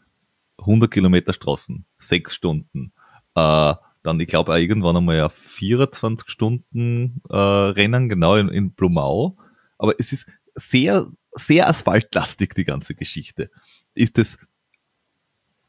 100 0.60 0.90
Kilometer 0.92 1.34
Straßen, 1.34 1.86
6 1.98 2.34
Stunden. 2.34 2.92
Äh, 3.36 3.74
dann, 4.04 4.20
ich 4.20 4.28
glaube, 4.28 4.60
irgendwann 4.60 4.98
einmal 4.98 5.18
ja 5.18 5.30
24 5.30 6.30
Stunden 6.30 7.22
äh, 7.30 7.36
Rennen, 7.36 8.08
genau 8.10 8.36
in, 8.36 8.50
in 8.50 8.72
Blumau. 8.72 9.36
Aber 9.78 9.94
es 9.98 10.14
ist 10.14 10.28
sehr, 10.56 11.08
sehr 11.34 11.68
asphaltlastig, 11.68 12.54
die 12.54 12.64
ganze 12.64 12.96
Geschichte. 12.96 13.50
Ist 13.94 14.18
es, 14.18 14.38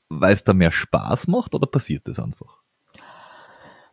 weil 0.08 0.34
es 0.34 0.44
da 0.44 0.52
mehr 0.52 0.72
Spaß 0.72 1.28
macht 1.28 1.54
oder 1.54 1.66
passiert 1.66 2.06
das 2.08 2.18
einfach? 2.18 2.58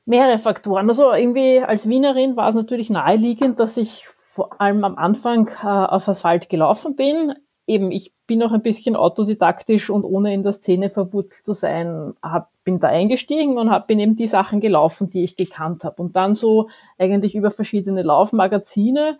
Mehrere 0.05 0.37
Faktoren. 0.37 0.89
Also 0.89 1.13
irgendwie 1.13 1.59
als 1.59 1.87
Wienerin 1.87 2.35
war 2.35 2.49
es 2.49 2.55
natürlich 2.55 2.89
naheliegend, 2.89 3.59
dass 3.59 3.77
ich 3.77 4.05
vor 4.33 4.59
allem 4.59 4.83
am 4.83 4.95
Anfang 4.95 5.47
äh, 5.61 5.67
auf 5.67 6.07
Asphalt 6.07 6.49
gelaufen 6.49 6.95
bin. 6.95 7.35
Eben, 7.67 7.91
ich 7.91 8.13
bin 8.25 8.41
auch 8.41 8.51
ein 8.51 8.63
bisschen 8.63 8.95
autodidaktisch 8.95 9.91
und 9.91 10.03
ohne 10.03 10.33
in 10.33 10.41
der 10.41 10.53
Szene 10.53 10.89
verwurzelt 10.89 11.45
zu 11.45 11.53
sein, 11.53 12.15
hab, 12.23 12.49
bin 12.63 12.79
da 12.79 12.87
eingestiegen 12.87 13.59
und 13.59 13.69
hab, 13.69 13.85
bin 13.85 13.99
eben 13.99 14.15
die 14.15 14.25
Sachen 14.25 14.59
gelaufen, 14.59 15.11
die 15.11 15.23
ich 15.23 15.35
gekannt 15.35 15.83
habe. 15.83 16.01
Und 16.01 16.15
dann 16.15 16.33
so 16.33 16.67
eigentlich 16.97 17.35
über 17.35 17.51
verschiedene 17.51 18.01
Laufmagazine 18.01 19.19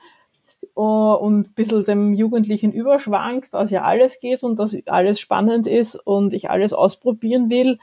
uh, 0.75 1.13
und 1.13 1.49
ein 1.49 1.53
bisschen 1.53 1.85
dem 1.85 2.13
Jugendlichen 2.15 2.71
Überschwang, 2.71 3.45
dass 3.51 3.69
ja 3.69 3.83
alles 3.83 4.19
geht 4.19 4.43
und 4.43 4.57
dass 4.57 4.75
alles 4.87 5.19
spannend 5.19 5.67
ist 5.67 5.95
und 5.95 6.33
ich 6.33 6.49
alles 6.49 6.73
ausprobieren 6.73 7.51
will, 7.51 7.77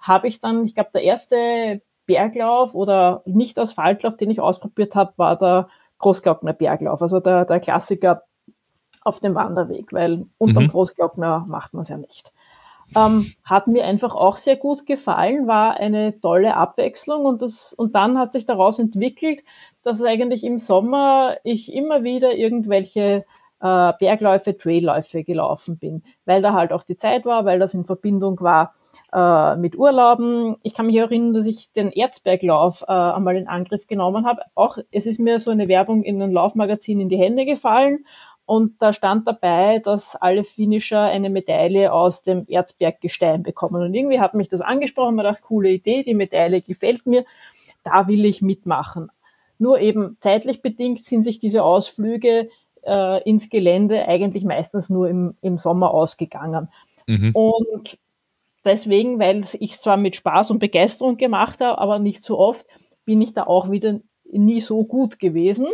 habe 0.00 0.28
ich 0.28 0.38
dann, 0.38 0.64
ich 0.64 0.74
glaube, 0.74 0.90
der 0.92 1.02
erste 1.02 1.80
Berglauf 2.04 2.74
oder 2.74 3.22
nicht 3.24 3.58
Asphaltlauf, 3.58 4.18
den 4.18 4.28
ich 4.28 4.40
ausprobiert 4.40 4.94
habe, 4.94 5.14
war 5.16 5.38
der 5.38 5.68
Großglockner 6.04 6.52
Berglauf, 6.52 7.00
also 7.00 7.18
der, 7.18 7.46
der 7.46 7.60
Klassiker 7.60 8.24
auf 9.04 9.20
dem 9.20 9.34
Wanderweg, 9.34 9.90
weil 9.92 10.26
unterm 10.36 10.64
mhm. 10.64 10.68
Großglockner 10.68 11.46
macht 11.48 11.72
man 11.72 11.82
es 11.82 11.88
ja 11.88 11.96
nicht. 11.96 12.32
Ähm, 12.94 13.32
hat 13.42 13.68
mir 13.68 13.86
einfach 13.86 14.14
auch 14.14 14.36
sehr 14.36 14.56
gut 14.56 14.84
gefallen, 14.84 15.46
war 15.46 15.78
eine 15.78 16.20
tolle 16.20 16.56
Abwechslung 16.56 17.24
und 17.24 17.40
das, 17.40 17.72
und 17.72 17.94
dann 17.94 18.18
hat 18.18 18.34
sich 18.34 18.44
daraus 18.44 18.78
entwickelt, 18.78 19.42
dass 19.82 20.04
eigentlich 20.04 20.44
im 20.44 20.58
Sommer 20.58 21.36
ich 21.42 21.72
immer 21.72 22.04
wieder 22.04 22.34
irgendwelche 22.34 23.24
äh, 23.60 23.92
Bergläufe, 23.98 24.58
Trailläufe 24.58 25.24
gelaufen 25.24 25.78
bin, 25.78 26.02
weil 26.26 26.42
da 26.42 26.52
halt 26.52 26.70
auch 26.74 26.82
die 26.82 26.98
Zeit 26.98 27.24
war, 27.24 27.46
weil 27.46 27.58
das 27.58 27.72
in 27.72 27.86
Verbindung 27.86 28.40
war 28.42 28.74
äh, 29.14 29.56
mit 29.56 29.76
Urlauben. 29.76 30.56
Ich 30.62 30.74
kann 30.74 30.86
mich 30.86 30.96
erinnern, 30.96 31.34
dass 31.34 31.46
ich 31.46 31.72
den 31.72 31.92
Erzberglauf 31.92 32.82
äh, 32.82 32.92
einmal 32.92 33.36
in 33.36 33.48
Angriff 33.48 33.86
genommen 33.86 34.26
habe. 34.26 34.42
Auch 34.54 34.78
es 34.90 35.06
ist 35.06 35.20
mir 35.20 35.38
so 35.38 35.50
eine 35.50 35.68
Werbung 35.68 36.02
in 36.02 36.20
einem 36.20 36.32
Laufmagazin 36.32 37.00
in 37.00 37.08
die 37.08 37.18
Hände 37.18 37.44
gefallen 37.44 38.04
und 38.46 38.82
da 38.82 38.92
stand 38.92 39.26
dabei, 39.26 39.78
dass 39.78 40.16
alle 40.16 40.44
Finisher 40.44 41.02
eine 41.02 41.30
Medaille 41.30 41.92
aus 41.92 42.22
dem 42.22 42.44
Erzberggestein 42.46 43.42
bekommen. 43.42 43.82
Und 43.82 43.94
irgendwie 43.94 44.20
hat 44.20 44.34
mich 44.34 44.48
das 44.48 44.60
angesprochen, 44.60 45.14
mir 45.14 45.22
gedacht, 45.22 45.42
coole 45.42 45.70
Idee, 45.70 46.02
die 46.02 46.14
Medaille 46.14 46.60
gefällt 46.60 47.06
mir, 47.06 47.24
da 47.82 48.06
will 48.06 48.24
ich 48.24 48.42
mitmachen. 48.42 49.10
Nur 49.58 49.80
eben 49.80 50.16
zeitlich 50.20 50.60
bedingt 50.60 51.04
sind 51.04 51.22
sich 51.22 51.38
diese 51.38 51.62
Ausflüge 51.62 52.48
äh, 52.82 53.22
ins 53.22 53.48
Gelände 53.48 54.06
eigentlich 54.08 54.44
meistens 54.44 54.90
nur 54.90 55.08
im, 55.08 55.36
im 55.40 55.56
Sommer 55.56 55.92
ausgegangen. 55.92 56.68
Mhm. 57.06 57.30
Und 57.32 57.98
deswegen, 58.64 59.18
weil 59.18 59.44
ich 59.60 59.72
es 59.72 59.80
zwar 59.80 59.96
mit 59.96 60.16
Spaß 60.16 60.50
und 60.50 60.58
Begeisterung 60.58 61.16
gemacht 61.16 61.60
habe, 61.60 61.78
aber 61.78 61.98
nicht 61.98 62.22
so 62.22 62.38
oft, 62.38 62.66
bin 63.04 63.20
ich 63.20 63.34
da 63.34 63.44
auch 63.44 63.70
wieder 63.70 64.00
nie 64.30 64.60
so 64.60 64.84
gut 64.84 65.18
gewesen. 65.18 65.66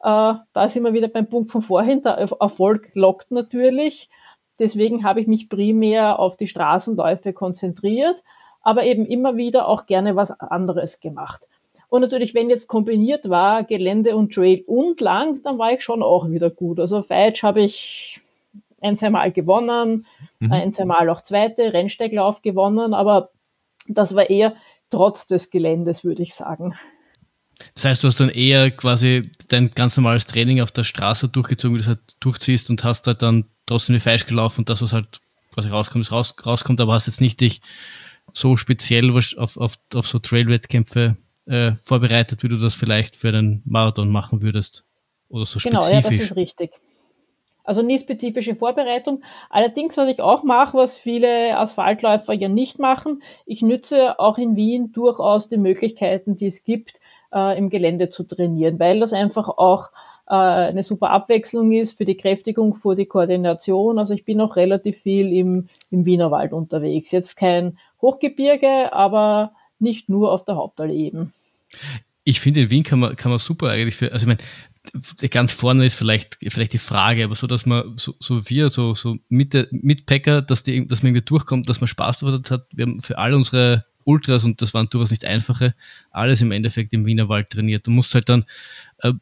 Äh, 0.00 0.34
da 0.52 0.68
sind 0.68 0.82
wir 0.82 0.92
wieder 0.92 1.08
beim 1.08 1.28
Punkt 1.28 1.50
von 1.50 1.62
vorhin, 1.62 2.02
der 2.02 2.12
Erfolg 2.40 2.90
lockt 2.94 3.30
natürlich. 3.30 4.10
Deswegen 4.58 5.04
habe 5.04 5.20
ich 5.20 5.26
mich 5.26 5.48
primär 5.48 6.18
auf 6.18 6.36
die 6.36 6.46
Straßenläufe 6.46 7.32
konzentriert, 7.32 8.22
aber 8.60 8.84
eben 8.84 9.06
immer 9.06 9.36
wieder 9.36 9.68
auch 9.68 9.86
gerne 9.86 10.16
was 10.16 10.30
anderes 10.30 11.00
gemacht. 11.00 11.48
Und 11.88 12.00
natürlich, 12.00 12.34
wenn 12.34 12.48
jetzt 12.48 12.68
kombiniert 12.68 13.28
war, 13.28 13.64
Gelände 13.64 14.16
und 14.16 14.32
Trail 14.32 14.64
und 14.66 15.00
lang, 15.00 15.42
dann 15.42 15.58
war 15.58 15.72
ich 15.72 15.82
schon 15.82 16.02
auch 16.02 16.30
wieder 16.30 16.48
gut. 16.48 16.80
Also 16.80 17.02
Feitsch 17.02 17.42
habe 17.42 17.60
ich 17.60 18.20
ein, 18.82 18.98
zwei 18.98 19.10
Mal 19.10 19.32
gewonnen, 19.32 20.06
mhm. 20.40 20.52
ein, 20.52 20.72
zwei 20.72 20.84
Mal 20.84 21.08
auch 21.08 21.20
zweite 21.20 21.72
Rennsteiglauf 21.72 22.42
gewonnen, 22.42 22.94
aber 22.94 23.30
das 23.88 24.14
war 24.14 24.28
eher 24.28 24.54
trotz 24.90 25.26
des 25.26 25.50
Geländes, 25.50 26.04
würde 26.04 26.22
ich 26.22 26.34
sagen. 26.34 26.74
Das 27.74 27.84
heißt, 27.84 28.02
du 28.02 28.08
hast 28.08 28.20
dann 28.20 28.28
eher 28.28 28.70
quasi 28.70 29.30
dein 29.48 29.70
ganz 29.70 29.96
normales 29.96 30.26
Training 30.26 30.60
auf 30.60 30.72
der 30.72 30.84
Straße 30.84 31.28
durchgezogen, 31.28 31.74
wie 31.74 31.78
du 31.78 31.82
es 31.82 31.88
halt 31.88 32.00
durchziehst 32.20 32.70
und 32.70 32.82
hast 32.84 33.06
halt 33.06 33.22
dann 33.22 33.44
trotzdem 33.66 33.96
wie 33.96 34.00
falsch 34.00 34.26
gelaufen 34.26 34.62
und 34.62 34.68
das, 34.68 34.82
was 34.82 34.92
halt 34.92 35.20
quasi 35.54 35.68
rauskommt, 35.68 36.04
ist 36.04 36.12
raus, 36.12 36.34
rauskommt, 36.44 36.80
aber 36.80 36.94
hast 36.94 37.06
jetzt 37.06 37.20
nicht 37.20 37.40
dich 37.40 37.60
so 38.32 38.56
speziell 38.56 39.10
auf, 39.10 39.56
auf, 39.56 39.78
auf 39.94 40.06
so 40.06 40.18
Trail-Wettkämpfe 40.18 41.16
äh, 41.46 41.72
vorbereitet, 41.76 42.42
wie 42.42 42.48
du 42.48 42.56
das 42.56 42.74
vielleicht 42.74 43.16
für 43.16 43.28
einen 43.28 43.62
Marathon 43.64 44.10
machen 44.10 44.42
würdest. 44.42 44.84
Oder 45.28 45.46
so 45.46 45.58
spezifisch. 45.58 45.88
Genau, 45.88 46.00
ja, 46.00 46.00
das 46.02 46.14
ist 46.14 46.36
richtig. 46.36 46.70
Also 47.64 47.82
nie 47.82 47.98
spezifische 47.98 48.54
Vorbereitung. 48.54 49.22
Allerdings, 49.50 49.96
was 49.96 50.08
ich 50.08 50.20
auch 50.20 50.42
mache, 50.42 50.76
was 50.76 50.96
viele 50.96 51.56
Asphaltläufer 51.58 52.32
ja 52.32 52.48
nicht 52.48 52.78
machen, 52.78 53.22
ich 53.46 53.62
nütze 53.62 54.18
auch 54.18 54.38
in 54.38 54.56
Wien 54.56 54.92
durchaus 54.92 55.48
die 55.48 55.58
Möglichkeiten, 55.58 56.36
die 56.36 56.46
es 56.46 56.64
gibt, 56.64 56.94
äh, 57.32 57.56
im 57.56 57.70
Gelände 57.70 58.10
zu 58.10 58.24
trainieren, 58.24 58.78
weil 58.78 59.00
das 59.00 59.12
einfach 59.12 59.48
auch 59.48 59.90
äh, 60.28 60.34
eine 60.34 60.82
super 60.82 61.10
Abwechslung 61.10 61.72
ist 61.72 61.96
für 61.96 62.04
die 62.04 62.16
Kräftigung, 62.16 62.74
für 62.74 62.94
die 62.94 63.06
Koordination. 63.06 63.98
Also 63.98 64.14
ich 64.14 64.24
bin 64.24 64.40
auch 64.40 64.56
relativ 64.56 64.98
viel 64.98 65.32
im, 65.32 65.68
im 65.90 66.04
Wienerwald 66.04 66.52
unterwegs. 66.52 67.10
Jetzt 67.10 67.36
kein 67.36 67.78
Hochgebirge, 68.00 68.92
aber 68.92 69.52
nicht 69.78 70.08
nur 70.08 70.32
auf 70.32 70.44
der 70.44 70.56
Hauptallee 70.56 71.06
eben. 71.06 71.32
Ich 72.24 72.40
finde, 72.40 72.60
in 72.60 72.70
Wien 72.70 72.82
kann 72.82 73.00
man, 73.00 73.16
kann 73.16 73.30
man 73.30 73.40
super 73.40 73.70
eigentlich 73.70 73.96
für, 73.96 74.12
also 74.12 74.24
ich 74.24 74.28
meine, 74.28 74.40
ganz 75.30 75.52
vorne 75.52 75.84
ist 75.86 75.94
vielleicht, 75.94 76.38
vielleicht 76.48 76.72
die 76.72 76.78
Frage, 76.78 77.24
aber 77.24 77.34
so, 77.34 77.46
dass 77.46 77.66
man, 77.66 77.96
so, 77.96 78.14
so 78.18 78.48
wir, 78.48 78.68
so, 78.68 78.94
so 78.94 79.16
Mitte, 79.28 79.68
Mitpacker, 79.70 80.42
dass 80.42 80.62
die, 80.64 80.86
dass 80.86 81.02
man 81.02 81.10
irgendwie 81.10 81.24
durchkommt, 81.24 81.68
dass 81.68 81.80
man 81.80 81.88
Spaß 81.88 82.18
damit 82.18 82.50
hat. 82.50 82.66
Wir 82.72 82.86
haben 82.86 83.00
für 83.00 83.18
all 83.18 83.34
unsere 83.34 83.84
Ultras, 84.04 84.42
und 84.44 84.60
das 84.60 84.74
waren 84.74 84.88
durchaus 84.90 85.10
nicht 85.10 85.24
einfache, 85.24 85.74
alles 86.10 86.42
im 86.42 86.50
Endeffekt 86.50 86.92
im 86.92 87.06
Wienerwald 87.06 87.50
trainiert. 87.50 87.86
Du 87.86 87.92
musst 87.92 88.14
halt 88.14 88.28
dann 88.28 88.44
äh, 88.98 89.12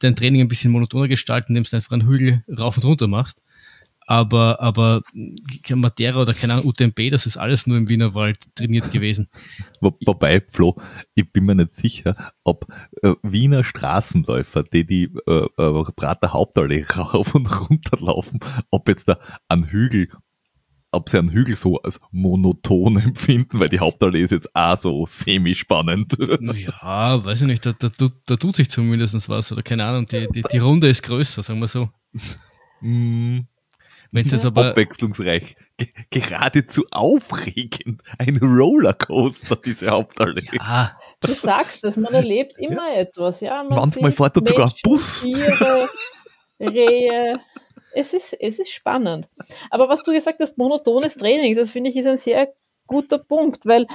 dein 0.00 0.16
Training 0.16 0.40
ein 0.40 0.48
bisschen 0.48 0.72
monotoner 0.72 1.08
gestalten, 1.08 1.54
indem 1.54 1.70
du 1.70 1.76
einfach 1.76 1.92
einen 1.92 2.08
Hügel 2.08 2.42
rauf 2.48 2.76
und 2.76 2.84
runter 2.84 3.06
machst 3.06 3.42
aber, 4.06 4.60
aber 4.60 5.02
Matera 5.74 6.22
oder 6.22 6.32
keine 6.32 6.54
Ahnung, 6.54 6.66
UTMB, 6.66 7.10
das 7.10 7.26
ist 7.26 7.36
alles 7.36 7.66
nur 7.66 7.76
im 7.76 7.88
Wienerwald 7.88 8.38
trainiert 8.54 8.92
gewesen. 8.92 9.28
Wo, 9.80 9.96
wobei, 10.06 10.42
Flo, 10.48 10.76
ich 11.14 11.30
bin 11.32 11.44
mir 11.44 11.56
nicht 11.56 11.74
sicher, 11.74 12.32
ob 12.44 12.66
äh, 13.02 13.14
Wiener 13.22 13.64
Straßenläufer, 13.64 14.62
die 14.62 14.86
die 14.86 15.10
äh, 15.26 15.46
äh, 15.56 15.84
Prater 15.96 16.32
Hauptallee 16.32 16.84
rauf 16.96 17.34
und 17.34 17.68
runter 17.68 17.98
laufen, 18.00 18.38
ob 18.70 18.88
jetzt 18.88 19.08
da 19.08 19.18
ein 19.48 19.70
Hügel 19.70 20.08
ob 20.92 21.10
sie 21.10 21.18
einen 21.18 21.30
Hügel 21.30 21.56
so 21.56 21.78
als 21.82 22.00
monoton 22.10 22.96
empfinden, 23.04 23.60
weil 23.60 23.68
die 23.68 23.80
Hauptallee 23.80 24.22
ist 24.22 24.30
jetzt 24.30 24.54
auch 24.54 24.78
so 24.78 25.04
semi-spannend. 25.04 26.16
Ja, 26.56 27.22
weiß 27.22 27.42
ich 27.42 27.48
nicht, 27.48 27.66
da, 27.66 27.72
da, 27.72 27.90
da, 28.26 28.36
tut 28.36 28.56
sich 28.56 28.70
zumindest 28.70 29.28
was, 29.28 29.52
oder 29.52 29.62
keine 29.62 29.84
Ahnung, 29.84 30.06
die, 30.06 30.26
die, 30.28 30.42
die 30.42 30.58
Runde 30.58 30.88
ist 30.88 31.02
größer, 31.02 31.42
sagen 31.42 31.60
wir 31.60 31.68
so. 31.68 31.90
Mm. 32.80 33.40
Wenn 34.16 34.26
es 34.26 34.46
aber 34.46 34.70
abwechslungsreich, 34.70 35.56
geradezu 36.10 36.84
aufregend, 36.90 38.00
ein 38.18 38.38
Rollercoaster, 38.38 39.56
diese 39.56 39.90
Hauptallee. 39.90 40.48
Ja, 40.54 40.98
du 41.20 41.34
sagst 41.34 41.84
es, 41.84 41.98
man 41.98 42.14
erlebt 42.14 42.54
immer 42.58 42.88
ja. 42.94 43.00
etwas, 43.00 43.40
ja. 43.42 43.62
Man 43.62 43.78
Manchmal 43.78 44.12
fährt 44.12 44.34
dort 44.36 44.48
sogar 44.48 44.68
ein 44.68 44.72
Bus. 44.82 45.20
Tiere, 45.20 45.86
Rehe. 46.58 47.40
Es 47.92 48.14
ist, 48.14 48.32
es 48.32 48.58
ist 48.58 48.72
spannend. 48.72 49.28
Aber 49.70 49.90
was 49.90 50.02
du 50.02 50.12
gesagt 50.12 50.40
hast, 50.40 50.56
monotones 50.56 51.16
Training, 51.16 51.54
das 51.54 51.70
finde 51.70 51.90
ich 51.90 51.96
ist 51.96 52.06
ein 52.06 52.16
sehr 52.16 52.54
guter 52.86 53.18
Punkt, 53.18 53.66
weil 53.66 53.86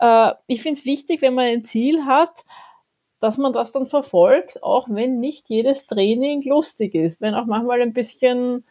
äh, 0.00 0.32
ich 0.46 0.62
finde 0.62 0.78
es 0.78 0.86
wichtig, 0.86 1.20
wenn 1.20 1.34
man 1.34 1.44
ein 1.44 1.64
Ziel 1.64 2.06
hat, 2.06 2.44
dass 3.20 3.36
man 3.36 3.52
das 3.52 3.72
dann 3.72 3.86
verfolgt, 3.86 4.62
auch 4.62 4.88
wenn 4.88 5.18
nicht 5.18 5.50
jedes 5.50 5.86
Training 5.86 6.42
lustig 6.42 6.94
ist, 6.94 7.20
wenn 7.20 7.34
auch 7.34 7.44
manchmal 7.44 7.82
ein 7.82 7.92
bisschen 7.92 8.64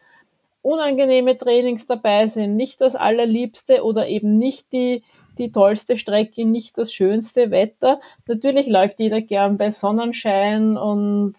unangenehme 0.68 1.38
Trainings 1.38 1.86
dabei 1.86 2.26
sind, 2.26 2.56
nicht 2.56 2.82
das 2.82 2.94
allerliebste 2.94 3.82
oder 3.82 4.06
eben 4.06 4.36
nicht 4.36 4.70
die, 4.72 5.02
die 5.38 5.50
tollste 5.50 5.96
Strecke, 5.96 6.44
nicht 6.44 6.76
das 6.76 6.92
schönste 6.92 7.50
Wetter. 7.50 8.00
Natürlich 8.26 8.66
läuft 8.66 9.00
jeder 9.00 9.22
gern 9.22 9.56
bei 9.56 9.70
Sonnenschein 9.70 10.76
und 10.76 11.34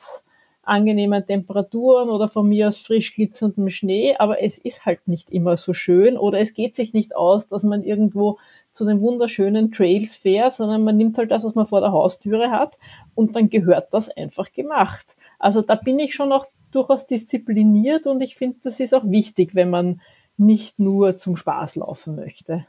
angenehmen 0.64 1.26
Temperaturen 1.26 2.10
oder 2.10 2.28
von 2.28 2.48
mir 2.48 2.70
aus 2.70 2.78
frisch 2.78 3.14
glitzerndem 3.14 3.70
Schnee, 3.70 4.16
aber 4.18 4.42
es 4.42 4.58
ist 4.58 4.86
halt 4.86 5.08
nicht 5.08 5.30
immer 5.30 5.58
so 5.58 5.74
schön 5.74 6.18
oder 6.18 6.40
es 6.40 6.54
geht 6.54 6.76
sich 6.76 6.94
nicht 6.94 7.16
aus, 7.16 7.48
dass 7.48 7.64
man 7.64 7.84
irgendwo 7.84 8.38
zu 8.72 8.86
den 8.86 9.02
wunderschönen 9.02 9.72
Trails 9.72 10.16
fährt, 10.16 10.54
sondern 10.54 10.84
man 10.84 10.98
nimmt 10.98 11.18
halt 11.18 11.32
das, 11.32 11.44
was 11.44 11.56
man 11.56 11.68
vor 11.68 11.82
der 11.82 11.92
Haustüre 11.92 12.52
hat 12.52 12.78
und 13.16 13.36
dann 13.36 13.50
gehört 13.50 13.94
das 13.94 14.10
einfach 14.10 14.52
gemacht. 14.52 15.18
Also 15.40 15.62
da 15.62 15.76
bin 15.76 16.00
ich 16.00 16.14
schon 16.14 16.32
auch 16.32 16.46
durchaus 16.72 17.08
diszipliniert 17.08 18.08
und 18.08 18.22
ich 18.22 18.36
finde, 18.36 18.58
das 18.64 18.80
ist 18.80 18.94
auch 18.94 19.06
wichtig, 19.06 19.56
wenn 19.56 19.70
man 19.70 20.02
nicht 20.38 20.80
nur 20.80 21.18
zum 21.18 21.36
Spaß 21.36 21.76
laufen 21.76 22.16
möchte. 22.16 22.66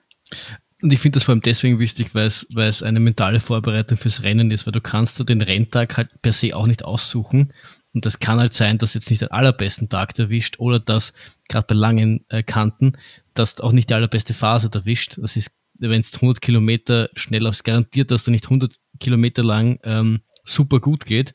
Und 0.83 0.93
ich 0.93 1.01
finde 1.01 1.17
das 1.17 1.25
vor 1.25 1.33
allem 1.33 1.43
deswegen 1.43 1.79
wichtig, 1.79 2.15
weil 2.15 2.27
es, 2.27 2.83
eine 2.83 3.01
mentale 3.01 3.41
Vorbereitung 3.41 3.99
fürs 3.99 4.23
Rennen 4.23 4.51
ist, 4.51 4.67
weil 4.67 4.73
du 4.73 4.81
kannst 4.81 5.19
du 5.21 5.25
den 5.25 5.43
Renntag 5.43 5.97
halt 5.97 6.23
per 6.23 6.33
se 6.33 6.57
auch 6.57 6.67
nicht 6.67 6.85
aussuchen. 6.85 7.53
Und 7.93 8.07
das 8.07 8.19
kann 8.19 8.39
halt 8.39 8.55
sein, 8.55 8.79
dass 8.79 8.95
jetzt 8.95 9.11
nicht 9.11 9.21
den 9.21 9.31
allerbesten 9.31 9.89
Tag 9.89 10.19
erwischt 10.19 10.59
oder 10.59 10.81
dass 10.81 11.13
gerade 11.49 11.67
bei 11.67 11.75
langen 11.75 12.25
äh, 12.29 12.43
Kanten, 12.43 12.93
dass 13.35 13.61
auch 13.61 13.73
nicht 13.73 13.91
die 13.91 13.95
allerbeste 13.95 14.33
Phase 14.33 14.71
erwischt. 14.73 15.19
Das 15.21 15.37
ist, 15.37 15.51
wenn 15.75 16.01
es 16.01 16.15
100 16.15 16.41
Kilometer 16.41 17.11
schnell 17.15 17.47
aufs 17.47 17.65
garantiert, 17.65 18.11
dass 18.11 18.25
du 18.25 18.31
nicht 18.31 18.45
100 18.45 18.77
Kilometer 19.01 19.43
lang 19.43 19.81
ähm, 19.83 20.21
super 20.45 20.81
gut 20.81 21.07
geht. 21.07 21.35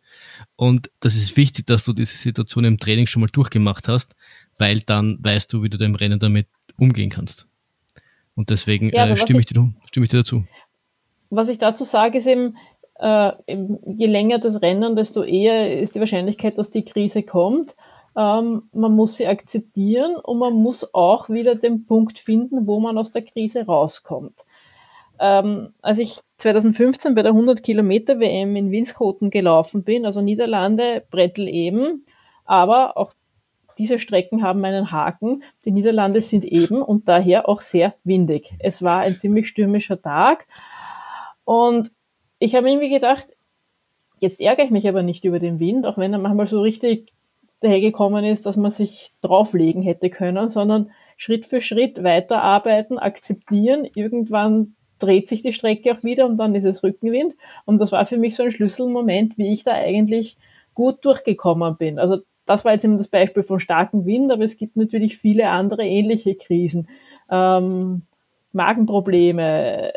Und 0.55 0.89
das 0.99 1.15
ist 1.15 1.37
wichtig, 1.37 1.65
dass 1.67 1.85
du 1.85 1.93
diese 1.93 2.17
Situation 2.17 2.65
im 2.65 2.79
Training 2.79 3.07
schon 3.07 3.21
mal 3.21 3.29
durchgemacht 3.31 3.87
hast, 3.87 4.15
weil 4.57 4.81
dann 4.81 5.17
weißt 5.21 5.51
du, 5.51 5.63
wie 5.63 5.69
du 5.69 5.77
deinem 5.77 5.95
Rennen 5.95 6.19
damit 6.19 6.47
umgehen 6.77 7.09
kannst. 7.09 7.47
Und 8.35 8.49
deswegen 8.49 8.89
ja, 8.89 9.03
also 9.03 9.13
äh, 9.13 9.17
stimme, 9.17 9.39
ich, 9.39 9.47
ich 9.47 9.53
dir, 9.53 9.73
stimme 9.85 10.03
ich 10.05 10.09
dir 10.09 10.17
dazu. 10.17 10.43
Was 11.29 11.49
ich 11.49 11.57
dazu 11.57 11.83
sage, 11.83 12.17
ist 12.17 12.27
eben, 12.27 12.57
äh, 12.99 13.31
je 13.47 14.07
länger 14.07 14.39
das 14.39 14.61
Rennen, 14.61 14.95
desto 14.95 15.23
eher 15.23 15.79
ist 15.79 15.95
die 15.95 15.99
Wahrscheinlichkeit, 15.99 16.57
dass 16.57 16.71
die 16.71 16.85
Krise 16.85 17.23
kommt. 17.23 17.75
Ähm, 18.17 18.63
man 18.71 18.93
muss 18.93 19.17
sie 19.17 19.27
akzeptieren 19.27 20.15
und 20.15 20.39
man 20.39 20.53
muss 20.53 20.93
auch 20.93 21.29
wieder 21.29 21.55
den 21.55 21.85
Punkt 21.85 22.19
finden, 22.19 22.67
wo 22.67 22.79
man 22.79 22.97
aus 22.97 23.11
der 23.11 23.23
Krise 23.23 23.65
rauskommt. 23.65 24.45
Ähm, 25.19 25.73
als 25.81 25.99
ich 25.99 26.19
2015 26.37 27.15
bei 27.15 27.21
der 27.21 27.31
100 27.31 27.63
Kilometer 27.63 28.19
WM 28.19 28.55
in 28.55 28.71
Winschoten 28.71 29.29
gelaufen 29.29 29.83
bin, 29.83 30.05
also 30.05 30.21
Niederlande, 30.21 31.03
Brettel 31.09 31.47
eben, 31.47 32.05
aber 32.43 32.97
auch 32.97 33.13
diese 33.77 33.99
Strecken 33.99 34.41
haben 34.41 34.63
einen 34.63 34.91
Haken. 34.91 35.43
Die 35.65 35.71
Niederlande 35.71 36.21
sind 36.21 36.45
eben 36.45 36.81
und 36.81 37.07
daher 37.07 37.49
auch 37.49 37.61
sehr 37.61 37.95
windig. 38.03 38.53
Es 38.59 38.81
war 38.81 38.99
ein 38.99 39.19
ziemlich 39.19 39.47
stürmischer 39.47 40.01
Tag 40.01 40.47
und 41.43 41.91
ich 42.39 42.55
habe 42.55 42.69
irgendwie 42.69 42.89
gedacht, 42.89 43.27
jetzt 44.19 44.39
ärgere 44.39 44.65
ich 44.65 44.71
mich 44.71 44.87
aber 44.87 45.03
nicht 45.03 45.25
über 45.25 45.39
den 45.39 45.59
Wind, 45.59 45.85
auch 45.85 45.97
wenn 45.97 46.13
er 46.13 46.19
manchmal 46.19 46.47
so 46.47 46.61
richtig 46.61 47.13
dahergekommen 47.61 48.25
ist, 48.25 48.45
dass 48.45 48.57
man 48.57 48.71
sich 48.71 49.13
drauflegen 49.21 49.81
hätte 49.81 50.09
können, 50.09 50.49
sondern 50.49 50.91
Schritt 51.17 51.45
für 51.45 51.61
Schritt 51.61 52.03
weiterarbeiten, 52.03 52.99
akzeptieren. 52.99 53.87
Irgendwann 53.95 54.74
dreht 54.99 55.29
sich 55.29 55.41
die 55.41 55.53
Strecke 55.53 55.93
auch 55.93 56.03
wieder 56.03 56.25
und 56.25 56.37
dann 56.37 56.55
ist 56.55 56.65
es 56.65 56.83
Rückenwind. 56.83 57.35
Und 57.65 57.79
das 57.79 57.91
war 57.91 58.05
für 58.05 58.17
mich 58.17 58.35
so 58.35 58.43
ein 58.43 58.51
Schlüsselmoment, 58.51 59.37
wie 59.37 59.51
ich 59.53 59.63
da 59.63 59.73
eigentlich 59.73 60.37
gut 60.73 61.03
durchgekommen 61.03 61.77
bin. 61.77 61.99
Also 61.99 62.19
das 62.45 62.63
war 62.63 62.73
jetzt 62.73 62.85
eben 62.85 62.97
das 62.97 63.07
Beispiel 63.07 63.43
von 63.43 63.59
starkem 63.59 64.05
Wind, 64.05 64.31
aber 64.31 64.43
es 64.43 64.57
gibt 64.57 64.77
natürlich 64.77 65.17
viele 65.17 65.49
andere 65.49 65.83
ähnliche 65.83 66.35
Krisen. 66.35 66.87
Ähm, 67.29 68.03
Magenprobleme, 68.51 69.93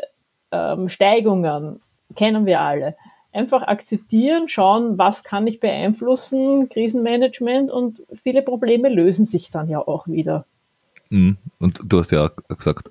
ähm, 0.51 0.89
Steigungen, 0.89 1.81
kennen 2.15 2.45
wir 2.45 2.61
alle. 2.61 2.95
Einfach 3.31 3.63
akzeptieren, 3.63 4.49
schauen, 4.49 4.97
was 4.97 5.23
kann 5.23 5.45
ich 5.45 5.59
beeinflussen, 5.59 6.67
Krisenmanagement 6.69 7.69
und 7.69 8.03
viele 8.13 8.41
Probleme 8.41 8.89
lösen 8.89 9.25
sich 9.25 9.51
dann 9.51 9.69
ja 9.69 9.79
auch 9.79 10.07
wieder. 10.07 10.45
Mhm. 11.09 11.37
Und 11.59 11.79
du 11.85 11.99
hast 11.99 12.11
ja 12.11 12.31
gesagt, 12.47 12.89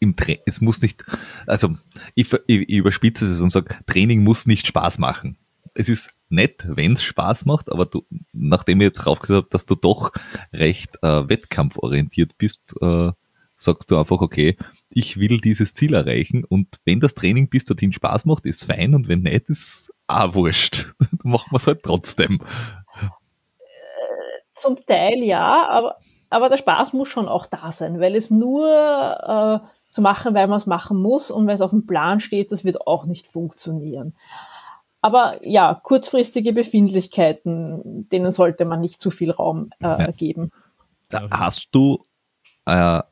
äh, 0.00 0.04
im 0.04 0.14
es 0.46 0.60
muss 0.60 0.82
nicht, 0.82 1.04
also 1.46 1.76
ich, 2.14 2.32
ich, 2.46 2.68
ich 2.68 2.76
überspitze 2.76 3.24
es 3.30 3.40
und 3.40 3.52
sage, 3.52 3.74
Training 3.86 4.22
muss 4.22 4.46
nicht 4.46 4.66
Spaß 4.66 4.98
machen. 4.98 5.36
Es 5.74 5.88
ist 5.88 6.10
nett, 6.28 6.64
wenn 6.66 6.94
es 6.94 7.02
Spaß 7.02 7.44
macht, 7.44 7.70
aber 7.70 7.86
du, 7.86 8.04
nachdem 8.32 8.80
ich 8.80 8.86
jetzt 8.86 9.06
raufgesagt 9.06 9.44
habe, 9.44 9.50
dass 9.50 9.66
du 9.66 9.74
doch 9.74 10.12
recht 10.52 10.96
äh, 11.02 11.28
wettkampforientiert 11.28 12.38
bist, 12.38 12.74
äh, 12.80 13.12
sagst 13.56 13.90
du 13.90 13.98
einfach, 13.98 14.20
okay, 14.20 14.56
ich 14.90 15.18
will 15.18 15.40
dieses 15.40 15.74
Ziel 15.74 15.94
erreichen 15.94 16.44
und 16.44 16.76
wenn 16.84 17.00
das 17.00 17.14
Training 17.14 17.48
bis 17.48 17.64
dorthin 17.64 17.92
Spaß 17.92 18.24
macht, 18.24 18.44
ist 18.44 18.64
fein 18.64 18.94
und 18.94 19.08
wenn 19.08 19.22
nicht, 19.22 19.48
ist 19.48 19.92
auch 20.06 20.34
wurscht. 20.34 20.92
Dann 20.98 21.32
machen 21.32 21.48
wir 21.50 21.56
es 21.56 21.66
halt 21.66 21.82
trotzdem. 21.82 22.40
Zum 24.52 24.76
Teil 24.86 25.22
ja, 25.22 25.68
aber, 25.68 25.96
aber 26.30 26.48
der 26.48 26.56
Spaß 26.56 26.92
muss 26.92 27.08
schon 27.08 27.28
auch 27.28 27.46
da 27.46 27.72
sein, 27.72 28.00
weil 28.00 28.14
es 28.14 28.30
nur 28.30 28.66
äh, 29.62 29.66
zu 29.90 30.02
machen, 30.02 30.34
weil 30.34 30.48
man 30.48 30.58
es 30.58 30.66
machen 30.66 31.00
muss 31.00 31.30
und 31.30 31.46
weil 31.46 31.54
es 31.54 31.60
auf 31.60 31.70
dem 31.70 31.86
Plan 31.86 32.20
steht, 32.20 32.52
das 32.52 32.64
wird 32.64 32.86
auch 32.86 33.06
nicht 33.06 33.26
funktionieren. 33.26 34.14
Aber 35.00 35.38
ja, 35.46 35.74
kurzfristige 35.82 36.52
Befindlichkeiten, 36.52 38.08
denen 38.10 38.32
sollte 38.32 38.64
man 38.64 38.80
nicht 38.80 39.00
zu 39.00 39.10
viel 39.10 39.30
Raum 39.30 39.70
äh, 39.80 40.12
geben. 40.12 40.50
Hast 41.30 41.68
du 41.72 42.00
äh, 42.66 43.02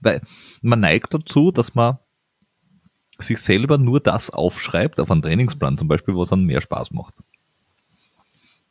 weil 0.00 0.20
man 0.62 0.80
neigt 0.80 1.14
dazu, 1.14 1.50
dass 1.50 1.74
man 1.74 1.98
sich 3.18 3.38
selber 3.38 3.78
nur 3.78 4.00
das 4.00 4.30
aufschreibt 4.30 4.98
auf 4.98 5.10
einen 5.10 5.22
Trainingsplan, 5.22 5.78
zum 5.78 5.88
Beispiel, 5.88 6.16
was 6.16 6.30
dann 6.30 6.44
mehr 6.44 6.60
Spaß 6.60 6.92
macht. 6.92 7.22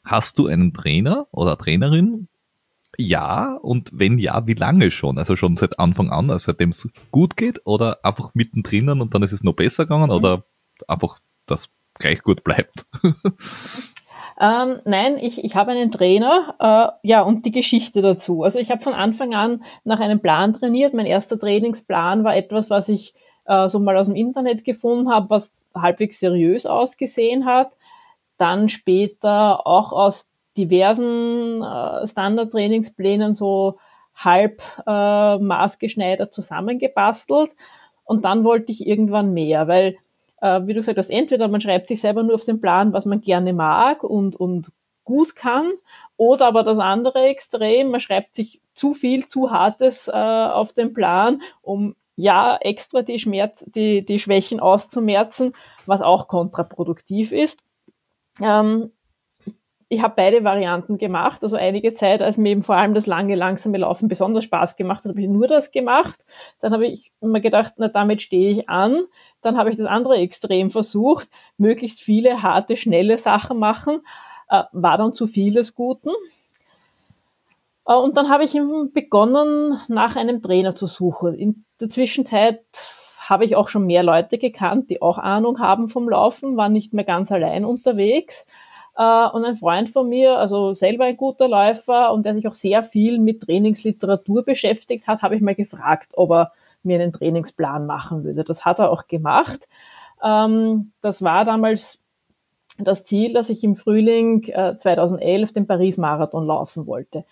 Hast 0.04 0.40
du 0.40 0.48
einen 0.48 0.74
Trainer 0.74 1.28
oder 1.32 1.58
Trainerin? 1.58 2.28
Ja, 3.02 3.56
und 3.62 3.92
wenn 3.94 4.18
ja, 4.18 4.46
wie 4.46 4.56
lange 4.56 4.92
schon? 4.92 5.18
Also 5.18 5.38
schon 5.38 5.56
seit 5.56 5.80
Anfang 5.80 6.12
an, 6.12 6.30
also 6.30 6.52
seitdem 6.52 6.72
es 6.72 6.90
gut 7.12 7.38
geht 7.38 7.62
oder 7.66 8.00
einfach 8.04 8.32
mittendrin 8.34 8.90
und 8.90 9.16
dann 9.16 9.24
ist 9.24 9.32
es 9.32 9.42
noch 9.42 9.54
besser 9.54 9.86
gegangen 9.86 10.10
mhm. 10.10 10.18
oder 10.18 10.44
einfach 10.86 11.20
das 11.46 11.70
gleich 11.94 12.22
gut 12.22 12.44
bleibt? 12.44 12.86
Ähm, 14.42 14.80
nein, 14.86 15.18
ich, 15.18 15.44
ich 15.44 15.58
habe 15.58 15.72
einen 15.72 15.92
Trainer, 15.92 16.56
äh, 17.04 17.08
ja, 17.10 17.24
und 17.24 17.46
die 17.46 17.52
Geschichte 17.52 18.02
dazu. 18.02 18.44
Also 18.44 18.58
ich 18.58 18.72
habe 18.72 18.82
von 18.82 18.94
Anfang 18.94 19.36
an 19.36 19.66
nach 19.84 20.00
einem 20.00 20.22
Plan 20.22 20.54
trainiert. 20.54 20.94
Mein 20.94 21.08
erster 21.08 21.38
Trainingsplan 21.38 22.24
war 22.24 22.38
etwas, 22.38 22.70
was 22.70 22.88
ich 22.88 23.14
äh, 23.44 23.68
so 23.68 23.80
mal 23.80 23.98
aus 23.98 24.06
dem 24.06 24.16
Internet 24.16 24.64
gefunden 24.64 25.12
habe, 25.12 25.30
was 25.30 25.66
halbwegs 25.76 26.22
seriös 26.22 26.66
ausgesehen 26.66 27.44
hat. 27.44 27.76
Dann 28.38 28.70
später 28.70 29.68
auch 29.68 29.92
aus 29.92 30.32
diversen 30.68 31.62
äh, 31.64 32.08
Standard-Trainingsplänen 32.08 33.34
so 33.34 33.78
halb 34.16 34.62
äh, 34.86 35.38
maßgeschneidert 35.38 36.34
zusammengebastelt. 36.34 37.56
Und 38.04 38.26
dann 38.26 38.44
wollte 38.44 38.72
ich 38.72 38.86
irgendwann 38.86 39.34
mehr, 39.34 39.68
weil 39.68 39.98
äh, 40.42 40.62
wie 40.66 40.74
du 40.74 40.80
gesagt 40.80 40.98
hast, 40.98 41.10
entweder 41.10 41.48
man 41.48 41.62
schreibt 41.62 41.88
sich 41.88 42.02
selber 42.02 42.24
nur 42.24 42.36
auf 42.36 42.46
den 42.46 42.62
Plan, 42.62 42.94
was 42.94 43.06
man 43.06 43.22
gerne 43.22 43.54
mag 43.54 44.04
und, 44.04 44.36
und 44.36 44.72
gut 45.04 45.36
kann, 45.36 45.72
oder 46.18 46.48
aber 46.48 46.64
das 46.64 46.80
andere 46.80 47.28
Extrem, 47.28 47.92
man 47.92 48.00
schreibt 48.00 48.36
sich 48.36 48.62
zu 48.74 48.94
viel, 48.94 49.26
zu 49.26 49.52
Hartes 49.52 50.08
äh, 50.08 50.12
auf 50.12 50.74
den 50.74 50.94
Plan, 50.94 51.42
um 51.62 51.96
ja 52.16 52.58
extra 52.60 53.02
die, 53.02 53.20
Schmerz, 53.20 53.66
die, 53.68 54.06
die 54.06 54.20
Schwächen 54.20 54.60
auszumerzen, 54.60 55.54
was 55.86 56.02
auch 56.02 56.28
kontraproduktiv 56.28 57.32
ist. 57.32 57.62
Ähm, 58.42 58.92
ich 59.92 60.04
habe 60.04 60.14
beide 60.16 60.44
Varianten 60.44 61.00
gemacht. 61.00 61.44
Also 61.44 61.56
einige 61.56 61.96
Zeit, 61.96 62.22
als 62.22 62.38
mir 62.38 62.50
eben 62.50 62.62
vor 62.62 62.76
allem 62.76 62.94
das 62.94 63.08
lange, 63.08 63.34
langsame 63.34 63.80
Laufen 63.80 64.08
besonders 64.08 64.44
Spaß 64.44 64.76
gemacht 64.76 65.04
hat, 65.04 65.10
habe 65.10 65.22
ich 65.22 65.28
nur 65.28 65.48
das 65.48 65.72
gemacht. 65.72 66.24
Dann 66.60 66.74
habe 66.74 66.86
ich 66.86 67.12
immer 67.22 67.40
gedacht, 67.40 67.74
na 67.78 67.88
damit 67.88 68.22
stehe 68.22 68.52
ich 68.52 68.70
an. 68.70 69.06
Dann 69.42 69.58
habe 69.58 69.72
ich 69.72 69.78
das 69.78 69.88
andere 69.88 70.18
Extrem 70.18 70.70
versucht, 70.70 71.28
möglichst 71.58 72.02
viele 72.02 72.44
harte, 72.44 72.78
schnelle 72.78 73.18
Sachen 73.18 73.58
machen. 73.58 74.02
Äh, 74.48 74.64
war 74.72 75.00
dann 75.00 75.14
zu 75.14 75.26
viel 75.26 75.54
des 75.56 75.74
Guten. 75.74 76.12
Äh, 77.88 77.96
und 77.96 78.16
dann 78.16 78.30
habe 78.30 78.44
ich 78.44 78.54
begonnen, 78.94 79.80
nach 79.88 80.16
einem 80.16 80.44
Trainer 80.44 80.76
zu 80.76 80.86
suchen. 80.86 81.34
In 81.34 81.66
der 81.82 81.90
Zwischenzeit 81.90 82.64
habe 83.28 83.44
ich 83.44 83.56
auch 83.56 83.70
schon 83.70 83.88
mehr 83.88 84.04
Leute 84.04 84.38
gekannt, 84.38 84.92
die 84.92 85.02
auch 85.02 85.18
Ahnung 85.18 85.60
haben 85.60 85.90
vom 85.90 86.10
Laufen, 86.10 86.58
war 86.58 86.70
nicht 86.70 86.94
mehr 86.94 87.06
ganz 87.06 87.32
allein 87.32 87.66
unterwegs. 87.66 88.46
Äh, 89.00 89.30
und 89.30 89.46
ein 89.46 89.56
Freund 89.56 89.90
von 89.90 90.10
mir, 90.10 90.38
also 90.38 90.74
selber 90.74 91.06
ein 91.06 91.16
guter 91.16 91.48
Läufer 91.48 92.12
und 92.12 92.26
der 92.26 92.34
sich 92.34 92.50
auch 92.50 92.54
sehr 92.54 92.84
viel 92.84 93.18
mit 93.18 93.42
Trainingsliteratur 93.42 94.44
beschäftigt 94.44 95.08
hat, 95.08 95.22
habe 95.22 95.38
ich 95.38 95.42
mal 95.42 95.56
gefragt, 95.56 96.12
ob 96.18 96.32
er 96.32 96.52
mir 96.84 97.00
einen 97.00 97.14
Trainingsplan 97.14 97.86
machen 97.86 98.26
würde. 98.26 98.44
Das 98.44 98.66
hat 98.66 98.80
er 98.80 98.92
auch 98.92 99.08
gemacht. 99.08 99.70
Ähm, 100.22 100.92
das 101.00 101.22
war 101.22 101.46
damals 101.46 102.04
das 102.78 103.06
Ziel, 103.06 103.32
dass 103.32 103.50
ich 103.50 103.64
im 103.64 103.78
Frühling 103.78 104.44
2011 104.44 105.50
äh, 105.50 105.54
den 105.54 105.66
Paris-Marathon 105.66 106.46
laufen 106.46 106.86
wollte. 106.86 107.24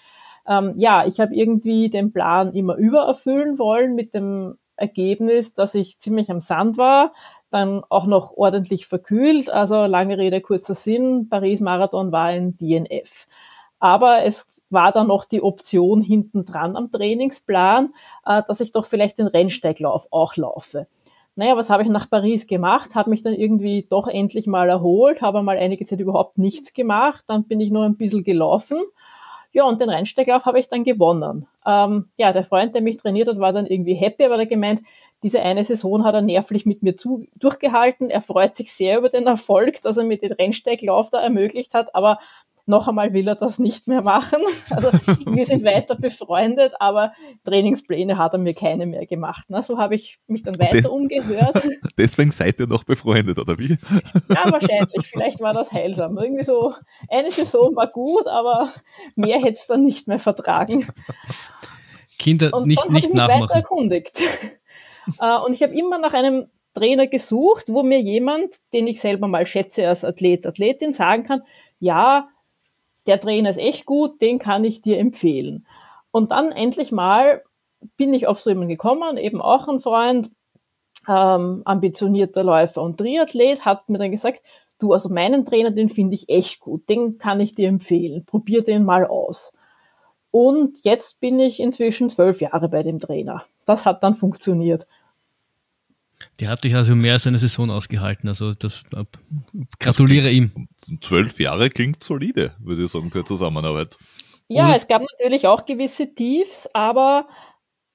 Ähm, 0.48 0.74
ja, 0.78 1.06
ich 1.06 1.20
habe 1.20 1.36
irgendwie 1.36 1.90
den 1.90 2.14
Plan 2.14 2.54
immer 2.54 2.76
übererfüllen 2.76 3.60
wollen 3.60 3.94
mit 3.94 4.14
dem 4.14 4.58
Ergebnis, 4.78 5.54
dass 5.54 5.76
ich 5.76 6.00
ziemlich 6.00 6.32
am 6.32 6.40
Sand 6.40 6.78
war, 6.78 7.14
dann 7.50 7.84
auch 7.90 8.06
noch 8.06 8.36
ordentlich 8.36 8.88
verkühlt. 8.88 9.50
Also 9.50 9.86
lange 9.86 10.18
Rede, 10.18 10.42
kurzer 10.42 10.76
Sinn, 10.76 11.28
Paris-Marathon 11.30 12.12
war 12.12 12.26
ein 12.26 12.58
DNF. 12.58 13.28
Aber 13.80 14.24
es 14.24 14.50
war 14.70 14.92
dann 14.92 15.08
noch 15.08 15.26
die 15.26 15.42
Option 15.42 16.02
hinten 16.02 16.46
dran 16.46 16.76
am 16.76 16.92
Trainingsplan, 16.92 17.94
äh, 18.26 18.44
dass 18.48 18.60
ich 18.60 18.72
doch 18.72 18.86
vielleicht 18.86 19.18
den 19.18 19.28
Rennsteiglauf 19.28 20.08
auch 20.12 20.36
laufe. 20.36 20.88
Naja, 21.36 21.56
was 21.56 21.70
habe 21.70 21.84
ich 21.84 21.90
nach 21.90 22.10
Paris 22.10 22.48
gemacht? 22.48 22.96
Habe 22.96 23.12
mich 23.12 23.22
dann 23.22 23.34
irgendwie 23.34 23.86
doch 23.88 24.08
endlich 24.08 24.48
mal 24.48 24.70
erholt, 24.70 25.22
habe 25.22 25.44
mal 25.44 25.58
einige 25.58 25.86
Zeit 25.86 26.00
überhaupt 26.00 26.38
nichts 26.38 26.74
gemacht, 26.74 27.24
dann 27.28 27.44
bin 27.44 27.62
ich 27.62 27.70
nur 27.70 27.86
ein 27.86 27.96
bisschen 27.96 28.24
gelaufen 28.24 28.80
ja, 29.58 29.64
und 29.64 29.82
den 29.82 29.90
Rennsteiglauf 29.90 30.46
habe 30.46 30.60
ich 30.60 30.68
dann 30.68 30.84
gewonnen. 30.84 31.48
Ähm, 31.66 32.10
ja, 32.18 32.32
der 32.32 32.44
Freund, 32.44 32.76
der 32.76 32.84
mich 32.84 32.98
trainiert 32.98 33.28
hat, 33.28 33.40
war 33.40 33.54
dann 33.54 33.66
irgendwie 33.66 33.96
happy, 33.96 34.24
aber 34.26 34.38
er 34.38 34.46
gemeint, 34.46 34.82
diese 35.24 35.42
eine 35.42 35.66
Saison 35.66 36.04
hat 36.06 36.14
er 36.14 36.22
nervlich 36.22 36.66
mit 36.66 36.84
mir 36.84 36.96
zu, 36.96 37.26
durchgehalten. 37.36 38.10
Er 38.10 38.22
freut 38.22 38.56
sich 38.56 38.72
sehr 38.72 39.00
über 39.00 39.10
den 39.10 39.26
Erfolg, 39.26 39.82
dass 39.82 39.98
er 39.98 40.04
mir 40.04 40.18
den 40.18 40.32
Rennsteiglauf 40.32 41.10
da 41.10 41.22
ermöglicht 41.22 41.74
hat, 41.74 41.96
aber 41.96 42.20
noch 42.68 42.88
einmal 42.88 43.14
will 43.14 43.28
er 43.28 43.36
das 43.36 43.60
nicht 43.60 43.88
mehr 43.88 44.02
machen. 44.02 44.42
Also 44.70 44.92
wir 45.26 45.46
sind 45.46 45.64
weiter 45.64 45.96
befreundet, 45.96 46.74
aber 46.80 47.14
Trainingspläne 47.46 48.18
hat 48.18 48.34
er 48.34 48.40
mir 48.40 48.54
keine 48.54 48.86
mehr 48.86 49.06
gemacht. 49.06 49.50
Ne? 49.50 49.64
So 49.64 49.78
habe 49.78 49.96
ich 49.96 50.20
mich 50.28 50.44
dann 50.44 50.60
weiter 50.60 50.82
De 50.82 50.88
umgehört. 50.88 51.66
Deswegen 51.98 52.32
seid 52.32 52.60
ihr 52.60 52.68
noch 52.68 52.84
befreundet, 52.84 53.40
oder 53.40 53.58
wie? 53.58 53.78
Ja, 54.30 54.52
wahrscheinlich. 54.52 55.08
Vielleicht 55.08 55.40
war 55.40 55.54
das 55.54 55.72
heilsam. 55.72 56.18
Irgendwie 56.18 56.44
so, 56.44 56.74
eine 57.10 57.32
Saison 57.32 57.76
war 57.76 57.88
gut, 57.88 58.28
aber 58.28 58.72
mehr 59.16 59.40
hätte 59.40 59.54
es 59.54 59.68
dann 59.68 59.84
nicht 59.84 60.08
mehr 60.08 60.20
vertragen. 60.20 60.86
Kinder 62.20 62.54
und 62.54 62.68
nicht, 62.68 62.90
nicht 62.90 63.06
ich 63.06 63.10
mich 63.10 63.16
nachmachen. 63.16 63.42
weiter 63.44 63.56
erkundigt. 63.56 64.22
Äh, 65.20 65.38
und 65.38 65.54
ich 65.54 65.64
habe 65.64 65.74
immer 65.74 65.98
nach 65.98 66.14
einem 66.14 66.48
Trainer 66.74 67.08
gesucht, 67.08 67.66
wo 67.70 67.84
mir 67.84 68.00
jemand, 68.00 68.58
den 68.74 68.88
ich 68.88 69.02
selber 69.02 69.28
mal 69.28 69.46
schätze 69.46 69.88
als 69.88 70.06
Athlet, 70.06 70.46
Athletin, 70.46 70.94
sagen 70.94 71.24
kann, 71.24 71.42
ja, 71.80 72.30
der 73.08 73.20
Trainer 73.20 73.50
ist 73.50 73.58
echt 73.58 73.86
gut, 73.86 74.22
den 74.22 74.38
kann 74.38 74.64
ich 74.64 74.82
dir 74.82 75.00
empfehlen. 75.00 75.66
Und 76.12 76.32
dann 76.32 76.52
endlich 76.52 76.92
mal 76.92 77.42
bin 77.96 78.14
ich 78.14 78.28
auf 78.28 78.40
so 78.40 78.50
jemanden 78.50 78.70
gekommen, 78.70 79.18
eben 79.18 79.42
auch 79.42 79.68
ein 79.68 79.80
Freund, 79.80 80.32
ähm, 81.08 81.62
ambitionierter 81.66 82.44
Läufer 82.44 82.82
und 82.82 82.98
Triathlet, 82.98 83.66
hat 83.66 83.88
mir 83.90 83.98
dann 83.98 84.12
gesagt, 84.12 84.42
du, 84.80 84.94
also 84.94 85.10
meinen 85.10 85.46
Trainer, 85.46 85.72
den 85.72 85.90
finde 85.90 86.16
ich 86.16 86.30
echt 86.30 86.60
gut, 86.60 86.90
den 86.90 87.18
kann 87.18 87.40
ich 87.40 87.56
dir 87.56 87.70
empfehlen, 87.70 88.26
probier 88.26 88.64
den 88.64 88.84
mal 88.84 89.06
aus. 89.06 89.54
Und 90.32 90.84
jetzt 90.84 91.20
bin 91.20 91.40
ich 91.40 91.60
inzwischen 91.60 92.10
zwölf 92.10 92.42
Jahre 92.42 92.70
bei 92.70 92.84
dem 92.84 93.00
Trainer. 93.00 93.44
Das 93.66 93.86
hat 93.86 94.04
dann 94.04 94.16
funktioniert. 94.16 94.86
Der 96.40 96.50
hat 96.50 96.64
dich 96.64 96.76
also 96.76 96.96
mehr 96.96 97.14
als 97.14 97.28
eine 97.28 97.40
Saison 97.40 97.70
ausgehalten. 97.70 98.28
Also 98.30 98.54
das 98.54 98.84
äh, 98.96 99.04
gratuliere 99.80 100.32
ihm. 100.32 100.68
Zwölf 101.02 101.40
Jahre 101.40 101.70
klingt 101.70 102.04
solide, 102.04 102.54
würde 102.60 102.86
ich 102.86 102.92
sagen, 102.92 103.12
für 103.12 103.26
Zusammenarbeit. 103.26 103.98
Ja, 104.48 104.68
Und 104.68 104.76
es 104.76 104.88
gab 104.88 105.02
natürlich 105.02 105.48
auch 105.48 105.66
gewisse 105.66 106.14
Tiefs, 106.14 106.70
aber 106.74 107.28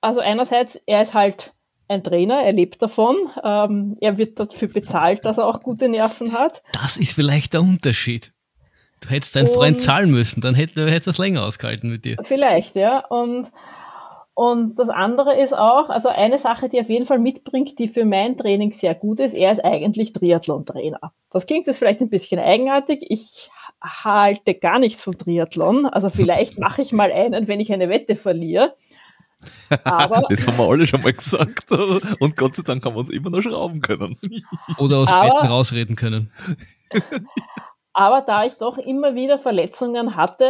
also 0.00 0.20
einerseits, 0.20 0.78
er 0.86 1.02
ist 1.02 1.14
halt 1.14 1.54
ein 1.88 2.02
Trainer, 2.02 2.42
er 2.42 2.52
lebt 2.52 2.82
davon, 2.82 3.16
ähm, 3.42 3.96
er 4.00 4.18
wird 4.18 4.38
dafür 4.38 4.68
bezahlt, 4.68 5.24
dass 5.24 5.38
er 5.38 5.46
auch 5.46 5.60
gute 5.60 5.88
Nerven 5.88 6.32
hat. 6.32 6.62
Das 6.72 6.96
ist 6.96 7.14
vielleicht 7.14 7.54
der 7.54 7.62
Unterschied. 7.62 8.32
Du 9.00 9.08
hättest 9.08 9.34
deinen 9.34 9.48
Freund 9.48 9.80
zahlen 9.80 10.10
müssen, 10.10 10.40
dann 10.40 10.54
hätte 10.54 10.88
er 10.88 11.00
das 11.00 11.18
länger 11.18 11.44
ausgehalten 11.44 11.90
mit 11.90 12.04
dir. 12.04 12.16
Vielleicht, 12.22 12.76
ja. 12.76 13.00
Und 13.06 13.50
und 14.34 14.76
das 14.76 14.88
andere 14.88 15.36
ist 15.38 15.56
auch, 15.56 15.90
also 15.90 16.08
eine 16.08 16.38
Sache, 16.38 16.68
die 16.68 16.80
auf 16.80 16.88
jeden 16.88 17.04
Fall 17.04 17.18
mitbringt, 17.18 17.78
die 17.78 17.88
für 17.88 18.06
mein 18.06 18.38
Training 18.38 18.72
sehr 18.72 18.94
gut 18.94 19.20
ist, 19.20 19.34
er 19.34 19.52
ist 19.52 19.62
eigentlich 19.62 20.12
Triathlon-Trainer. 20.14 21.12
Das 21.30 21.46
klingt 21.46 21.66
jetzt 21.66 21.78
vielleicht 21.78 22.00
ein 22.00 22.08
bisschen 22.08 22.40
eigenartig. 22.40 23.04
Ich 23.10 23.50
halte 23.82 24.54
gar 24.54 24.78
nichts 24.78 25.02
vom 25.02 25.18
Triathlon. 25.18 25.84
Also 25.86 26.08
vielleicht 26.08 26.58
mache 26.58 26.80
ich 26.80 26.92
mal 26.92 27.12
einen, 27.12 27.46
wenn 27.46 27.60
ich 27.60 27.72
eine 27.72 27.90
Wette 27.90 28.16
verliere. 28.16 28.74
Aber, 29.84 30.22
das 30.30 30.46
haben 30.46 30.56
wir 30.56 30.68
alle 30.68 30.86
schon 30.86 31.02
mal 31.02 31.12
gesagt. 31.12 31.70
Und 31.70 32.36
Gott 32.36 32.56
sei 32.56 32.62
Dank 32.62 32.84
haben 32.86 32.94
wir 32.94 33.00
uns 33.00 33.10
immer 33.10 33.28
noch 33.28 33.42
schrauben 33.42 33.82
können. 33.82 34.16
Oder 34.78 34.98
aus 34.98 35.12
aber, 35.12 35.26
Wetten 35.26 35.46
rausreden 35.46 35.96
können. 35.96 36.32
Aber 37.94 38.22
da 38.22 38.46
ich 38.46 38.54
doch 38.54 38.78
immer 38.78 39.14
wieder 39.14 39.38
Verletzungen 39.38 40.16
hatte, 40.16 40.46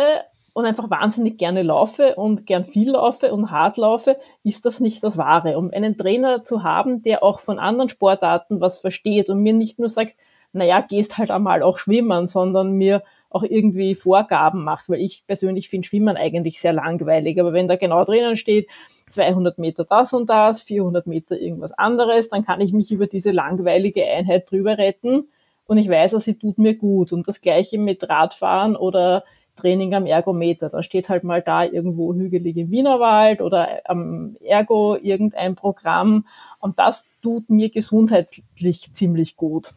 und 0.53 0.67
einfach 0.67 0.91
wahnsinnig 0.91 1.39
gerne 1.39 1.63
laufe 1.63 2.15
und 2.17 2.47
gern 2.47 2.65
viel 2.65 2.91
laufe 2.91 3.33
und 3.33 3.51
hart 3.51 3.77
laufe, 3.79 4.19
ist 4.45 4.65
das 4.65 4.81
nicht 4.81 5.03
das 5.03 5.17
Wahre. 5.17 5.57
Um 5.57 5.71
einen 5.71 5.97
Trainer 5.97 6.45
zu 6.45 6.63
haben, 6.63 7.03
der 7.03 7.23
auch 7.23 7.41
von 7.41 7.59
anderen 7.59 7.89
Sportarten 7.89 8.61
was 8.61 8.79
versteht 8.79 9.31
und 9.31 9.43
mir 9.43 9.55
nicht 9.55 9.79
nur 9.79 9.89
sagt, 9.89 10.15
naja, 10.53 10.83
gehst 10.83 11.17
halt 11.17 11.31
einmal 11.31 11.63
auch 11.63 11.79
schwimmen, 11.79 12.29
sondern 12.29 12.73
mir 12.73 13.03
auch 13.31 13.43
irgendwie 13.43 13.95
Vorgaben 13.95 14.63
macht, 14.63 14.91
weil 14.91 15.01
ich 15.01 15.25
persönlich 15.27 15.71
finde 15.71 15.89
Schwimmen 15.89 16.19
eigentlich 16.19 16.61
sehr 16.61 16.75
langweilig. 16.75 17.41
Aber 17.41 17.55
wenn 17.55 17.69
da 17.69 17.77
genau 17.77 18.05
drinnen 18.05 18.37
steht, 18.37 18.69
200 19.09 19.57
Meter 19.57 19.85
das 19.85 20.13
und 20.13 20.29
das, 20.29 20.61
400 20.61 21.07
Meter 21.07 21.39
irgendwas 21.39 21.73
anderes, 21.73 22.29
dann 22.29 22.45
kann 22.45 22.61
ich 22.61 22.75
mich 22.75 22.91
über 22.91 23.07
diese 23.07 23.31
langweilige 23.31 24.07
Einheit 24.07 24.51
drüber 24.51 24.77
retten 24.77 25.29
und 25.67 25.79
ich 25.79 25.89
weiß, 25.89 26.11
sie 26.13 26.39
tut 26.39 26.59
mir 26.59 26.75
gut. 26.75 27.13
Und 27.13 27.29
das 27.29 27.41
gleiche 27.41 27.79
mit 27.79 28.09
Radfahren 28.09 28.77
oder 28.77 29.25
Training 29.57 29.95
am 29.95 30.07
Ergometer. 30.07 30.69
Da 30.69 30.83
steht 30.83 31.09
halt 31.09 31.25
mal 31.25 31.43
da 31.43 31.65
irgendwo 31.65 32.15
hügelig 32.15 32.57
im 32.57 32.71
Wienerwald 32.71 33.41
oder 33.41 33.81
am 33.85 34.37
Ergo 34.41 34.97
irgendein 34.97 35.55
Programm. 35.55 36.27
Und 36.59 36.79
das 36.79 37.09
tut 37.23 37.51
mir 37.51 37.71
gesundheitlich 37.71 38.91
ziemlich 38.95 39.37
gut. 39.37 39.75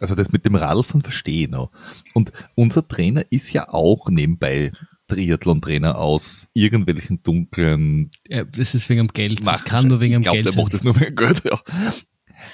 Also 0.00 0.14
das 0.14 0.30
mit 0.30 0.44
dem 0.44 0.54
Radfahren 0.54 1.02
verstehe 1.02 1.44
ich 1.44 1.50
noch. 1.50 1.70
Und 2.14 2.32
unser 2.54 2.86
Trainer 2.86 3.22
ist 3.30 3.52
ja 3.52 3.68
auch 3.72 4.08
nebenbei 4.10 4.70
Triathlon-Trainer 5.08 5.98
aus 5.98 6.48
irgendwelchen 6.52 7.22
dunklen. 7.22 8.10
Ja, 8.28 8.44
das 8.44 8.74
ist 8.74 8.88
wegen 8.90 9.06
dem 9.06 9.12
Geld. 9.12 9.46
Das 9.46 9.64
kann 9.64 9.88
nur 9.88 10.00
wegen 10.00 10.12
dem 10.12 10.22
Geld. 10.22 10.36
Ich 10.36 10.42
glaube, 10.42 10.54
der 10.54 10.62
macht 10.62 10.74
das 10.74 10.84
nur 10.84 11.00
wegen 11.00 11.16
Geld, 11.16 11.42
ja. 11.44 11.58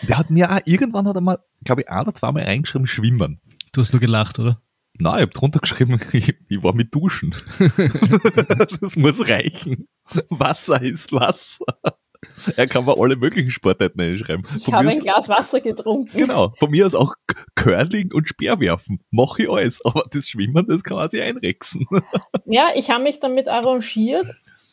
Der 0.09 0.19
hat 0.19 0.31
mir 0.31 0.51
auch, 0.51 0.61
irgendwann 0.65 1.07
hat 1.09 1.17
er 1.17 1.21
mal, 1.21 1.39
glaube 1.65 1.83
ich, 1.83 1.91
ein 1.91 2.03
oder 2.03 2.15
zweimal 2.15 2.45
reingeschrieben, 2.45 2.87
schwimmen. 2.87 3.41
Du 3.73 3.81
hast 3.81 3.93
nur 3.93 4.01
gelacht, 4.01 4.39
oder? 4.39 4.61
Nein, 4.99 5.17
ich 5.17 5.23
habe 5.23 5.33
drunter 5.33 5.61
geschrieben, 5.61 6.01
ich, 6.13 6.35
ich, 6.49 6.63
war 6.63 6.75
mit 6.75 6.95
Duschen. 6.95 7.35
das 8.81 8.97
muss 8.97 9.29
reichen. 9.29 9.89
Wasser 10.29 10.81
ist 10.81 11.13
Wasser. 11.13 11.65
Er 12.57 12.67
kann 12.67 12.85
mal 12.85 12.97
alle 12.99 13.17
möglichen 13.17 13.51
Sportarten 13.51 14.01
einschreiben. 14.01 14.47
Ich 14.57 14.73
habe 14.73 14.89
ein 14.89 15.01
Glas 15.01 15.29
Wasser 15.29 15.61
getrunken. 15.61 16.17
Genau. 16.17 16.55
Von 16.59 16.71
mir 16.71 16.87
aus 16.87 16.95
auch 16.95 17.15
Curling 17.55 18.13
und 18.13 18.29
Speerwerfen. 18.29 19.01
Mache 19.11 19.43
ich 19.43 19.51
alles. 19.51 19.85
Aber 19.85 20.05
das 20.11 20.29
Schwimmen, 20.29 20.67
das 20.67 20.85
kann 20.85 20.97
man 20.97 21.11
sich 21.11 21.23
einrechsen. 21.23 21.87
Ja, 22.47 22.69
ich 22.75 22.91
habe 22.91 23.03
mich 23.03 23.21
damit 23.21 23.49
arrangiert 23.49 24.27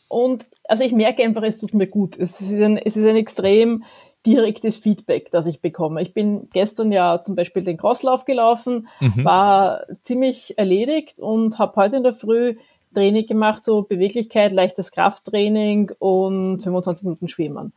und 0.08 0.44
also 0.64 0.84
ich 0.84 0.92
merke 0.92 1.22
einfach, 1.22 1.42
es 1.42 1.58
tut 1.58 1.72
mir 1.72 1.86
gut. 1.86 2.18
Es 2.18 2.40
ist 2.40 2.52
ein, 2.52 2.76
es 2.76 2.96
ist 2.96 3.06
ein 3.06 3.16
extrem 3.16 3.84
direktes 4.26 4.76
Feedback, 4.76 5.30
das 5.30 5.46
ich 5.46 5.60
bekomme. 5.60 6.00
Ich 6.02 6.14
bin 6.14 6.48
gestern 6.52 6.92
ja 6.92 7.22
zum 7.22 7.34
Beispiel 7.34 7.62
den 7.62 7.76
Crosslauf 7.76 8.24
gelaufen, 8.24 8.88
mhm. 9.00 9.24
war 9.24 9.84
ziemlich 10.04 10.58
erledigt 10.58 11.18
und 11.18 11.58
habe 11.58 11.76
heute 11.76 11.96
in 11.96 12.02
der 12.02 12.14
Früh 12.14 12.56
Training 12.94 13.26
gemacht, 13.26 13.64
so 13.64 13.82
Beweglichkeit, 13.82 14.52
leichtes 14.52 14.92
Krafttraining 14.92 15.92
und 15.98 16.62
25 16.62 17.04
Minuten 17.04 17.28
Schwimmen. 17.28 17.72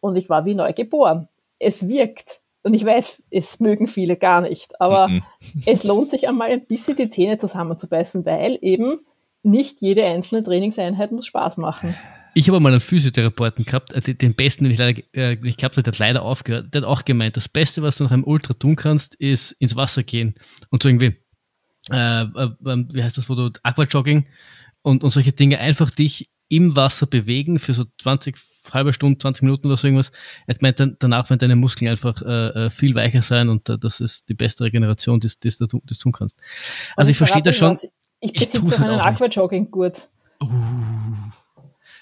Und 0.00 0.16
ich 0.16 0.28
war 0.28 0.44
wie 0.44 0.54
neu 0.54 0.72
geboren. 0.72 1.28
Es 1.58 1.88
wirkt. 1.88 2.40
Und 2.62 2.74
ich 2.74 2.84
weiß, 2.84 3.22
es 3.30 3.60
mögen 3.60 3.86
viele 3.86 4.16
gar 4.16 4.40
nicht, 4.40 4.80
aber 4.80 5.08
mhm. 5.08 5.22
es 5.64 5.84
lohnt 5.84 6.10
sich 6.10 6.28
einmal 6.28 6.50
ein 6.50 6.66
bisschen 6.66 6.96
die 6.96 7.08
Zähne 7.08 7.38
zusammenzubeißen, 7.38 8.26
weil 8.26 8.58
eben 8.60 9.00
nicht 9.42 9.80
jede 9.80 10.04
einzelne 10.04 10.42
Trainingseinheit 10.42 11.12
muss 11.12 11.26
Spaß 11.26 11.56
machen. 11.56 11.94
Ich 12.34 12.48
habe 12.48 12.60
mal 12.60 12.70
einen 12.70 12.80
Physiotherapeuten 12.80 13.64
gehabt, 13.64 13.92
äh, 13.92 14.14
den 14.14 14.34
besten, 14.34 14.64
den 14.64 14.72
ich 14.72 14.78
leider 14.78 15.02
äh, 15.12 15.36
nicht 15.36 15.58
gehabt 15.58 15.76
habe, 15.76 15.82
der 15.82 15.92
hat 15.92 15.98
leider 15.98 16.22
aufgehört. 16.22 16.72
Der 16.74 16.82
hat 16.82 16.88
auch 16.88 17.04
gemeint, 17.04 17.36
das 17.36 17.48
Beste, 17.48 17.82
was 17.82 17.96
du 17.96 18.04
nach 18.04 18.10
einem 18.10 18.24
Ultra 18.24 18.54
tun 18.54 18.76
kannst, 18.76 19.14
ist 19.16 19.52
ins 19.52 19.76
Wasser 19.76 20.02
gehen 20.02 20.34
und 20.70 20.82
so 20.82 20.88
irgendwie, 20.88 21.16
äh, 21.90 22.22
äh, 22.22 22.50
ähm, 22.66 22.88
wie 22.92 23.02
heißt 23.02 23.18
das, 23.18 23.28
wo 23.28 23.34
du 23.34 23.50
Aquajogging 23.62 24.26
und, 24.82 25.02
und 25.02 25.10
solche 25.10 25.32
Dinge, 25.32 25.58
einfach 25.58 25.90
dich 25.90 26.30
im 26.48 26.76
Wasser 26.76 27.06
bewegen 27.06 27.58
für 27.58 27.74
so 27.74 27.84
20, 28.00 28.36
halbe 28.72 28.92
Stunde, 28.92 29.18
20 29.18 29.42
Minuten 29.42 29.66
oder 29.66 29.76
so 29.76 29.86
irgendwas. 29.86 30.12
Er 30.46 30.56
meint 30.60 30.80
dann, 30.80 30.96
danach, 30.98 31.28
wenn 31.30 31.38
deine 31.38 31.56
Muskeln 31.56 31.90
einfach 31.90 32.22
äh, 32.22 32.66
äh, 32.66 32.70
viel 32.70 32.94
weicher 32.94 33.22
sein 33.22 33.48
und 33.48 33.68
äh, 33.68 33.78
das 33.78 34.00
ist 34.00 34.28
die 34.28 34.34
beste 34.34 34.64
Regeneration, 34.64 35.20
die, 35.20 35.28
die, 35.42 35.50
die 35.50 35.66
du 35.68 35.80
tun 35.94 36.12
kannst. 36.12 36.38
Also 36.96 37.10
ich, 37.10 37.14
ich 37.14 37.18
verstehe 37.18 37.42
das 37.42 37.56
schon. 37.56 37.72
Was, 37.72 37.88
ich 38.20 38.32
besitze 38.32 38.78
halt 38.78 38.90
einen 38.90 39.00
Aquajogging-Gurt. 39.00 40.08
Uh, 40.42 40.48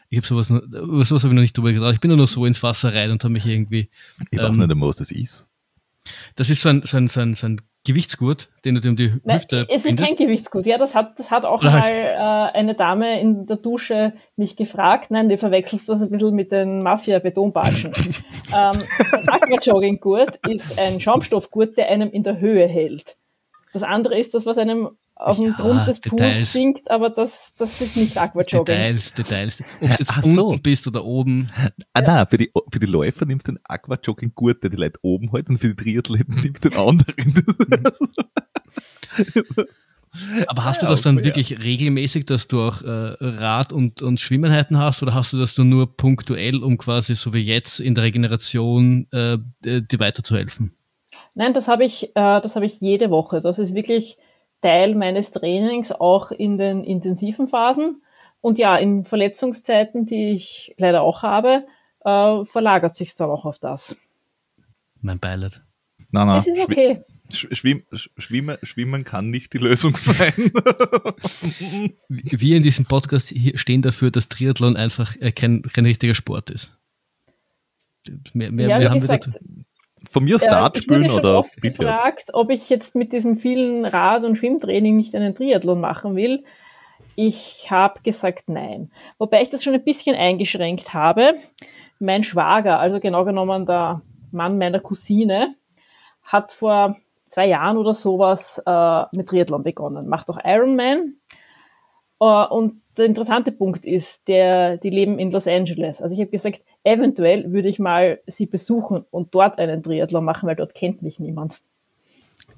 ich 0.08 0.18
habe 0.18 0.26
sowas, 0.26 0.48
sowas 0.48 1.22
habe 1.24 1.32
ich 1.32 1.36
noch 1.36 1.42
nicht 1.42 1.56
drüber 1.56 1.72
gedacht. 1.72 1.94
Ich 1.94 2.00
bin 2.00 2.14
nur 2.14 2.26
so 2.26 2.46
ins 2.46 2.62
Wasser 2.62 2.94
rein 2.94 3.10
und 3.10 3.22
habe 3.24 3.32
mich 3.32 3.46
irgendwie. 3.46 3.90
Ich 4.30 4.38
weiß 4.38 4.56
ähm, 4.56 4.66
nicht, 4.66 4.80
was 4.80 4.96
das 4.96 5.10
ist. 5.10 5.46
Das 6.36 6.50
ist 6.50 6.62
so 6.62 6.68
ein, 6.68 6.82
so 6.82 6.96
ein, 6.96 7.08
so 7.08 7.20
ein, 7.20 7.34
so 7.34 7.46
ein 7.46 7.60
Gewichtsgurt, 7.86 8.48
den 8.64 8.74
du 8.74 8.80
dir 8.80 8.90
um 8.90 8.96
die 8.96 9.12
Nein, 9.24 9.38
Hüfte 9.38 9.66
Es 9.70 9.84
ist 9.84 9.96
kein 9.96 10.16
Gewichtsgurt, 10.16 10.66
ja, 10.66 10.76
das 10.76 10.94
hat, 10.94 11.18
das 11.18 11.30
hat 11.30 11.44
auch 11.44 11.60
Oder 11.60 11.70
mal 11.70 11.82
halt. 11.82 11.92
äh, 11.92 12.58
eine 12.58 12.74
Dame 12.74 13.20
in 13.20 13.46
der 13.46 13.56
Dusche 13.56 14.12
mich 14.36 14.56
gefragt. 14.56 15.10
Nein, 15.10 15.28
du 15.28 15.38
verwechselst 15.38 15.88
das 15.88 16.02
ein 16.02 16.10
bisschen 16.10 16.34
mit 16.34 16.50
den 16.50 16.82
Mafia-Betonbatschen. 16.82 17.92
ähm, 18.56 18.82
ein 19.12 19.28
Aquajogging-Gurt 19.28 20.40
ist 20.48 20.78
ein 20.78 21.00
Schaumstoffgurt, 21.00 21.76
der 21.76 21.88
einem 21.88 22.10
in 22.10 22.24
der 22.24 22.40
Höhe 22.40 22.66
hält. 22.66 23.16
Das 23.72 23.84
andere 23.84 24.18
ist 24.18 24.34
das, 24.34 24.46
was 24.46 24.58
einem 24.58 24.90
auf 25.16 25.36
dem 25.36 25.46
ja, 25.46 25.52
Grund 25.52 25.88
des 25.88 26.00
Details. 26.00 26.36
Pools 26.36 26.52
sinkt, 26.52 26.90
aber 26.90 27.08
das, 27.08 27.54
das 27.56 27.80
ist 27.80 27.96
nicht 27.96 28.18
Aquajogging. 28.18 28.64
Details, 28.66 29.12
Details. 29.14 29.62
Ob 29.80 29.88
du 29.88 29.96
jetzt 29.98 30.12
Ach 30.12 30.22
unten 30.22 30.36
so. 30.36 30.56
bist 30.62 30.86
oder 30.86 31.04
oben. 31.04 31.50
Ah, 31.94 32.00
ja. 32.00 32.06
nein, 32.06 32.26
für 32.28 32.36
die, 32.38 32.52
für 32.70 32.78
die 32.78 32.86
Läufer 32.86 33.24
nimmst 33.24 33.48
du 33.48 33.52
den 33.52 33.60
Aquajogging-Gurt, 33.64 34.62
der 34.62 34.70
die 34.70 34.76
Leute 34.76 34.98
oben 35.02 35.30
hält, 35.30 35.48
und 35.48 35.58
für 35.58 35.74
die 35.74 35.74
Triathleten 35.74 36.34
nimmst 36.42 36.64
du 36.64 36.68
den 36.68 36.78
anderen. 36.78 37.34
aber 40.46 40.64
hast 40.64 40.82
du 40.82 40.86
das 40.86 41.00
dann 41.00 41.24
wirklich 41.24 41.62
regelmäßig, 41.62 42.26
dass 42.26 42.46
du 42.46 42.60
auch 42.60 42.82
äh, 42.82 43.16
Rad- 43.18 43.72
und, 43.72 44.02
und 44.02 44.20
Schwimmenheiten 44.20 44.76
hast, 44.76 45.02
oder 45.02 45.14
hast 45.14 45.32
du 45.32 45.38
das 45.38 45.56
nur 45.56 45.96
punktuell, 45.96 46.62
um 46.62 46.76
quasi 46.76 47.14
so 47.14 47.32
wie 47.32 47.40
jetzt 47.40 47.80
in 47.80 47.94
der 47.94 48.04
Regeneration 48.04 49.06
äh, 49.12 49.38
dir 49.62 49.98
weiterzuhelfen? 49.98 50.76
Nein, 51.34 51.54
das 51.54 51.68
habe 51.68 51.86
ich, 51.86 52.10
äh, 52.14 52.40
das 52.42 52.54
habe 52.54 52.66
ich 52.66 52.80
jede 52.80 53.10
Woche. 53.10 53.40
Das 53.40 53.58
ist 53.58 53.74
wirklich 53.74 54.18
Teil 54.62 54.94
meines 54.94 55.30
Trainings 55.32 55.92
auch 55.92 56.30
in 56.30 56.58
den 56.58 56.84
intensiven 56.84 57.48
Phasen. 57.48 58.02
Und 58.40 58.58
ja, 58.58 58.76
in 58.76 59.04
Verletzungszeiten, 59.04 60.06
die 60.06 60.30
ich 60.30 60.74
leider 60.78 61.02
auch 61.02 61.22
habe, 61.22 61.66
äh, 62.04 62.44
verlagert 62.44 62.96
sich 62.96 63.14
dann 63.14 63.30
auch 63.30 63.44
auf 63.44 63.58
das. 63.58 63.96
Mein 65.00 65.18
Beileid. 65.18 65.62
Nein, 66.10 66.26
nein. 66.28 66.38
Es 66.38 66.46
ist 66.46 66.60
okay. 66.60 67.02
Schwimm, 67.32 67.82
schwimmen, 67.92 68.56
schwimmen 68.62 69.02
kann 69.02 69.30
nicht 69.30 69.52
die 69.52 69.58
Lösung 69.58 69.96
sein. 70.00 70.32
Wir 72.08 72.56
in 72.56 72.62
diesem 72.62 72.86
Podcast 72.86 73.34
stehen 73.56 73.82
dafür, 73.82 74.12
dass 74.12 74.28
Triathlon 74.28 74.76
einfach 74.76 75.16
äh, 75.20 75.32
kein, 75.32 75.62
kein 75.62 75.86
richtiger 75.86 76.14
Sport 76.14 76.50
ist. 76.50 76.78
Mehr, 78.32 78.52
mehr, 78.52 78.68
ja, 78.68 78.92
wie 78.92 78.98
gesagt, 78.98 79.30
von 80.08 80.24
mir 80.24 80.38
Start 80.38 80.78
spielen 80.78 81.10
oder? 81.10 81.38
Oft 81.38 81.60
gefragt, 81.60 82.30
ob 82.32 82.50
ich 82.50 82.68
jetzt 82.68 82.94
mit 82.94 83.12
diesem 83.12 83.38
vielen 83.38 83.84
Rad- 83.84 84.24
und 84.24 84.36
Schwimmtraining 84.36 84.96
nicht 84.96 85.14
einen 85.14 85.34
Triathlon 85.34 85.80
machen 85.80 86.16
will. 86.16 86.44
Ich 87.14 87.70
habe 87.70 88.00
gesagt 88.02 88.48
nein. 88.48 88.90
Wobei 89.18 89.42
ich 89.42 89.50
das 89.50 89.64
schon 89.64 89.74
ein 89.74 89.84
bisschen 89.84 90.14
eingeschränkt 90.14 90.92
habe. 90.92 91.36
Mein 91.98 92.22
Schwager, 92.22 92.78
also 92.78 93.00
genau 93.00 93.24
genommen 93.24 93.64
der 93.64 94.02
Mann 94.32 94.58
meiner 94.58 94.80
Cousine, 94.80 95.54
hat 96.22 96.52
vor 96.52 96.96
zwei 97.30 97.46
Jahren 97.46 97.78
oder 97.78 97.94
sowas 97.94 98.62
äh, 98.66 99.02
mit 99.12 99.28
Triathlon 99.28 99.62
begonnen. 99.62 100.08
Macht 100.08 100.28
auch 100.28 100.38
Ironman. 100.44 101.16
Äh, 102.20 102.24
und 102.24 102.82
der 102.96 103.06
interessante 103.06 103.52
Punkt 103.52 103.84
ist, 103.84 104.26
der, 104.28 104.76
die 104.78 104.90
leben 104.90 105.18
in 105.18 105.30
Los 105.30 105.46
Angeles. 105.46 106.00
Also 106.02 106.14
ich 106.14 106.20
habe 106.20 106.30
gesagt, 106.30 106.62
eventuell 106.84 107.52
würde 107.52 107.68
ich 107.68 107.78
mal 107.78 108.20
sie 108.26 108.46
besuchen 108.46 109.04
und 109.10 109.34
dort 109.34 109.58
einen 109.58 109.82
Triathlon 109.82 110.24
machen, 110.24 110.48
weil 110.48 110.56
dort 110.56 110.74
kennt 110.74 111.02
mich 111.02 111.18
niemand. 111.18 111.60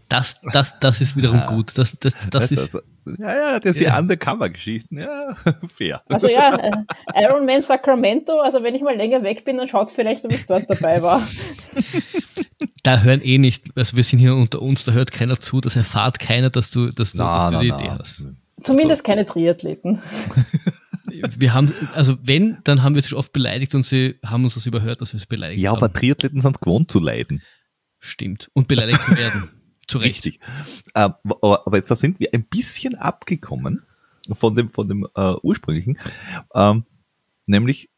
Das, 0.09 0.37
das, 0.53 0.79
das 0.81 1.03
ist 1.03 1.17
wiederum 1.17 1.37
ja. 1.37 1.47
gut. 1.47 1.77
Das, 1.77 1.95
das, 2.01 2.15
das 2.31 2.51
ist, 2.51 2.75
also, 2.75 2.81
ja, 3.19 3.37
ja, 3.37 3.61
das 3.61 3.77
sind 3.77 3.89
ja. 3.89 3.99
Undercover-Geschichten. 3.99 4.99
Ja, 4.99 5.37
fair. 5.77 6.03
Also 6.09 6.29
ja, 6.29 6.57
äh, 6.57 6.73
Iron 7.23 7.45
Man 7.45 7.63
Sacramento, 7.63 8.41
also 8.41 8.63
wenn 8.63 8.75
ich 8.75 8.81
mal 8.81 8.97
länger 8.97 9.23
weg 9.23 9.45
bin, 9.45 9.59
dann 9.59 9.69
schaut 9.69 9.89
es 9.89 9.93
vielleicht, 9.93 10.25
ob 10.25 10.33
ich 10.33 10.47
dort 10.47 10.69
dabei 10.69 11.03
war. 11.03 11.27
Da 12.85 13.01
hören 13.01 13.21
eh 13.23 13.39
nicht, 13.39 13.65
also 13.77 13.97
wir 13.97 14.05
sind 14.05 14.21
hier 14.21 14.35
unter 14.35 14.63
uns, 14.63 14.85
da 14.85 14.93
hört 14.93 15.13
keiner 15.13 15.39
zu, 15.41 15.61
das 15.61 15.77
erfahrt 15.77 16.21
keiner, 16.21 16.49
dass 16.49 16.71
du, 16.71 16.91
dass 16.91 17.13
du, 17.13 17.19
na, 17.19 17.35
dass 17.35 17.47
du 17.49 17.53
na, 17.55 17.61
die 17.61 17.69
na. 17.69 17.77
Idee 17.77 17.91
hast. 17.91 18.25
Zumindest 18.63 19.03
so. 19.03 19.05
keine 19.05 19.27
Triathleten. 19.27 20.01
Wir 21.39 21.55
haben, 21.55 21.73
also 21.95 22.19
wenn, 22.23 22.59
dann 22.65 22.83
haben 22.83 22.95
wir 22.95 23.03
sie 23.03 23.17
oft 23.17 23.33
beleidigt 23.33 23.75
und 23.75 23.85
sie 23.85 24.17
haben 24.25 24.45
uns 24.45 24.55
das 24.55 24.67
überhört, 24.67 25.01
dass 25.01 25.15
wir 25.15 25.21
sie 25.21 25.27
beleidigt 25.27 25.61
ja, 25.61 25.71
haben. 25.71 25.77
Ja, 25.77 25.83
aber 25.87 25.93
Triathleten 25.93 26.41
sind 26.43 26.57
es 26.57 26.61
gewohnt 26.61 26.91
zu 26.91 27.01
leiden. 27.01 27.43
Stimmt. 27.99 28.51
Und 28.53 28.69
beleidigt 28.69 29.01
zu 29.03 29.11
werden. 29.17 29.49
zu 29.87 29.99
Recht. 29.99 30.27
Richtig. 30.27 30.41
Ähm, 30.95 31.15
aber, 31.25 31.67
aber, 31.67 31.77
jetzt 31.77 31.89
sind 31.89 32.21
wir 32.21 32.29
ein 32.33 32.45
bisschen 32.45 32.95
abgekommen 32.95 33.83
von 34.35 34.55
dem, 34.55 34.69
von 34.69 34.87
dem 34.87 35.09
äh, 35.17 35.35
ursprünglichen. 35.43 35.99
Ähm, 36.55 36.85
nämlich, 37.47 37.89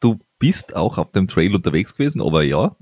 du 0.00 0.20
bist 0.38 0.76
auch 0.76 0.98
auf 0.98 1.12
dem 1.12 1.26
Trail 1.28 1.54
unterwegs 1.54 1.96
gewesen, 1.96 2.20
aber 2.20 2.42
ja, 2.42 2.76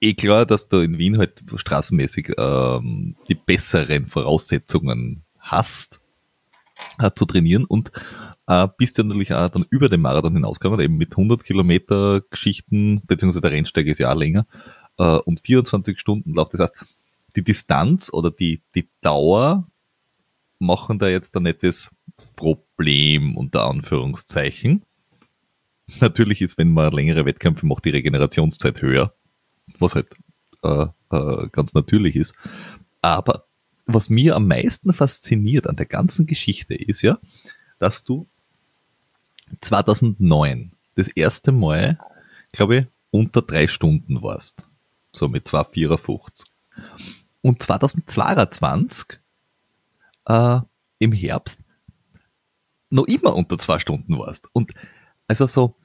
eh 0.00 0.14
klar, 0.14 0.46
dass 0.46 0.68
du 0.68 0.78
in 0.80 0.98
Wien 0.98 1.18
halt 1.18 1.42
straßenmäßig 1.54 2.32
ähm, 2.38 3.16
die 3.28 3.34
besseren 3.34 4.06
Voraussetzungen 4.06 5.24
hast 5.38 6.00
äh, 6.98 7.10
zu 7.14 7.24
trainieren 7.24 7.64
und 7.64 7.92
äh, 8.46 8.68
bist 8.76 8.98
du 8.98 9.04
natürlich 9.04 9.32
auch 9.32 9.48
dann 9.48 9.66
über 9.70 9.88
den 9.88 10.00
Marathon 10.00 10.34
hinausgegangen, 10.34 10.80
eben 10.80 10.96
mit 10.96 11.12
100 11.12 11.44
Kilometer 11.44 12.20
Geschichten, 12.30 13.02
beziehungsweise 13.06 13.40
der 13.40 13.52
Rennsteig 13.52 13.86
ist 13.86 13.98
ja 13.98 14.12
auch 14.12 14.18
länger, 14.18 14.46
äh, 14.98 15.16
und 15.18 15.40
24 15.40 15.98
Stunden 15.98 16.34
Lauf. 16.34 16.48
Das 16.50 16.60
heißt, 16.60 16.74
die 17.36 17.44
Distanz 17.44 18.12
oder 18.12 18.30
die, 18.30 18.62
die 18.74 18.88
Dauer 19.00 19.66
machen 20.58 20.98
da 20.98 21.08
jetzt 21.08 21.36
ein 21.36 21.44
nettes 21.44 21.94
Problem 22.36 23.36
unter 23.36 23.66
Anführungszeichen. 23.66 24.84
Natürlich 26.00 26.40
ist, 26.40 26.58
wenn 26.58 26.72
man 26.72 26.92
längere 26.92 27.24
Wettkämpfe 27.24 27.66
macht, 27.66 27.84
die 27.84 27.90
Regenerationszeit 27.90 28.80
höher, 28.80 29.14
was 29.78 29.94
halt 29.94 30.08
äh, 30.62 30.86
äh, 31.10 31.48
ganz 31.50 31.74
natürlich 31.74 32.16
ist. 32.16 32.34
Aber 33.02 33.46
was 33.86 34.10
mir 34.10 34.36
am 34.36 34.48
meisten 34.48 34.92
fasziniert 34.92 35.66
an 35.66 35.76
der 35.76 35.86
ganzen 35.86 36.26
Geschichte 36.26 36.74
ist 36.74 37.02
ja, 37.02 37.18
dass 37.78 38.04
du 38.04 38.26
2009 39.60 40.72
das 40.94 41.08
erste 41.08 41.52
Mal, 41.52 41.98
glaube 42.52 42.76
ich, 42.76 42.86
unter 43.10 43.42
drei 43.42 43.66
Stunden 43.66 44.22
warst. 44.22 44.68
So 45.12 45.28
mit 45.28 45.46
2,54. 45.46 46.46
Und 47.42 47.62
2022 47.62 49.20
äh, 50.26 50.60
im 50.98 51.12
Herbst 51.12 51.60
noch 52.90 53.06
immer 53.06 53.34
unter 53.34 53.58
zwei 53.58 53.78
Stunden 53.78 54.18
warst. 54.18 54.48
Und 54.52 54.72
also 55.28 55.46
so 55.46 55.76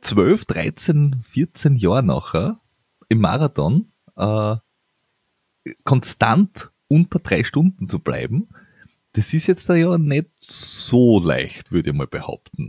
12, 0.00 0.46
13, 0.46 1.24
14 1.28 1.76
Jahre 1.76 2.02
nachher 2.02 2.60
im 3.08 3.20
Marathon 3.20 3.92
äh, 4.16 4.56
konstant 5.84 6.70
unter 6.88 7.18
drei 7.18 7.44
Stunden 7.44 7.86
zu 7.86 7.98
bleiben, 8.00 8.48
das 9.12 9.32
ist 9.32 9.46
jetzt 9.46 9.68
da 9.68 9.74
ja 9.74 9.98
nicht 9.98 10.28
so 10.38 11.20
leicht, 11.20 11.72
würde 11.72 11.90
ich 11.90 11.96
mal 11.96 12.06
behaupten. 12.06 12.68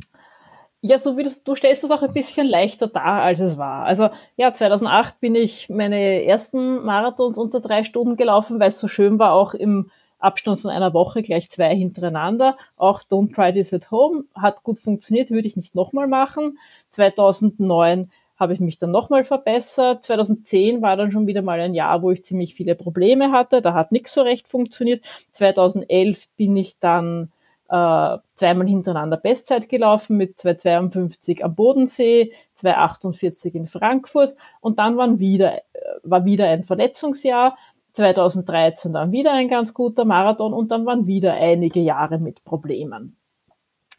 Ja, 0.81 0.97
so 0.97 1.17
wie 1.17 1.23
du, 1.23 1.29
du 1.43 1.55
stellst 1.55 1.83
das 1.83 1.91
auch 1.91 2.03
ein 2.03 2.13
bisschen 2.13 2.47
leichter 2.47 2.87
dar, 2.87 3.21
als 3.21 3.41
es 3.41 3.57
war. 3.57 3.85
Also 3.85 4.09
ja, 4.37 4.53
2008 4.53 5.19
bin 5.19 5.35
ich 5.35 5.69
meine 5.69 6.23
ersten 6.23 6.85
Marathons 6.85 7.37
unter 7.37 7.59
drei 7.59 7.83
Stunden 7.83 8.15
gelaufen, 8.15 8.59
weil 8.61 8.69
es 8.69 8.79
so 8.79 8.87
schön 8.87 9.19
war, 9.19 9.33
auch 9.33 9.53
im 9.53 9.91
Abstand 10.19 10.59
von 10.59 10.71
einer 10.71 10.93
Woche 10.93 11.21
gleich 11.21 11.49
zwei 11.49 11.75
hintereinander. 11.75 12.57
Auch 12.77 13.01
Don't 13.01 13.33
Try 13.33 13.53
This 13.53 13.73
at 13.73 13.91
Home 13.91 14.23
hat 14.35 14.63
gut 14.63 14.79
funktioniert, 14.79 15.31
würde 15.31 15.47
ich 15.47 15.57
nicht 15.57 15.75
nochmal 15.75 16.07
machen. 16.07 16.57
2009 16.91 18.09
habe 18.39 18.53
ich 18.53 18.59
mich 18.59 18.77
dann 18.77 18.91
nochmal 18.91 19.23
verbessert. 19.23 20.03
2010 20.03 20.81
war 20.81 20.95
dann 20.95 21.11
schon 21.11 21.27
wieder 21.27 21.41
mal 21.41 21.59
ein 21.59 21.73
Jahr, 21.73 22.01
wo 22.01 22.11
ich 22.11 22.23
ziemlich 22.23 22.55
viele 22.55 22.75
Probleme 22.75 23.31
hatte. 23.31 23.61
Da 23.61 23.73
hat 23.73 23.91
nichts 23.91 24.13
so 24.13 24.21
recht 24.21 24.47
funktioniert. 24.47 25.03
2011 25.33 26.29
bin 26.37 26.55
ich 26.55 26.79
dann 26.79 27.31
äh, 27.67 28.17
zweimal 28.35 28.67
hintereinander 28.67 29.17
Bestzeit 29.17 29.69
gelaufen 29.69 30.17
mit 30.17 30.39
2,52 30.39 31.43
am 31.43 31.53
Bodensee, 31.53 32.31
2,48 32.57 33.53
in 33.53 33.67
Frankfurt 33.67 34.35
und 34.61 34.79
dann 34.79 34.97
waren 34.97 35.19
wieder 35.19 35.59
war 36.03 36.25
wieder 36.25 36.49
ein 36.49 36.63
Verletzungsjahr. 36.63 37.57
2013 37.93 38.93
dann 38.93 39.11
wieder 39.11 39.33
ein 39.33 39.47
ganz 39.47 39.73
guter 39.73 40.05
Marathon 40.05 40.53
und 40.53 40.69
dann 40.71 40.85
waren 40.85 41.07
wieder 41.07 41.33
einige 41.33 41.79
Jahre 41.79 42.19
mit 42.19 42.43
Problemen. 42.43 43.17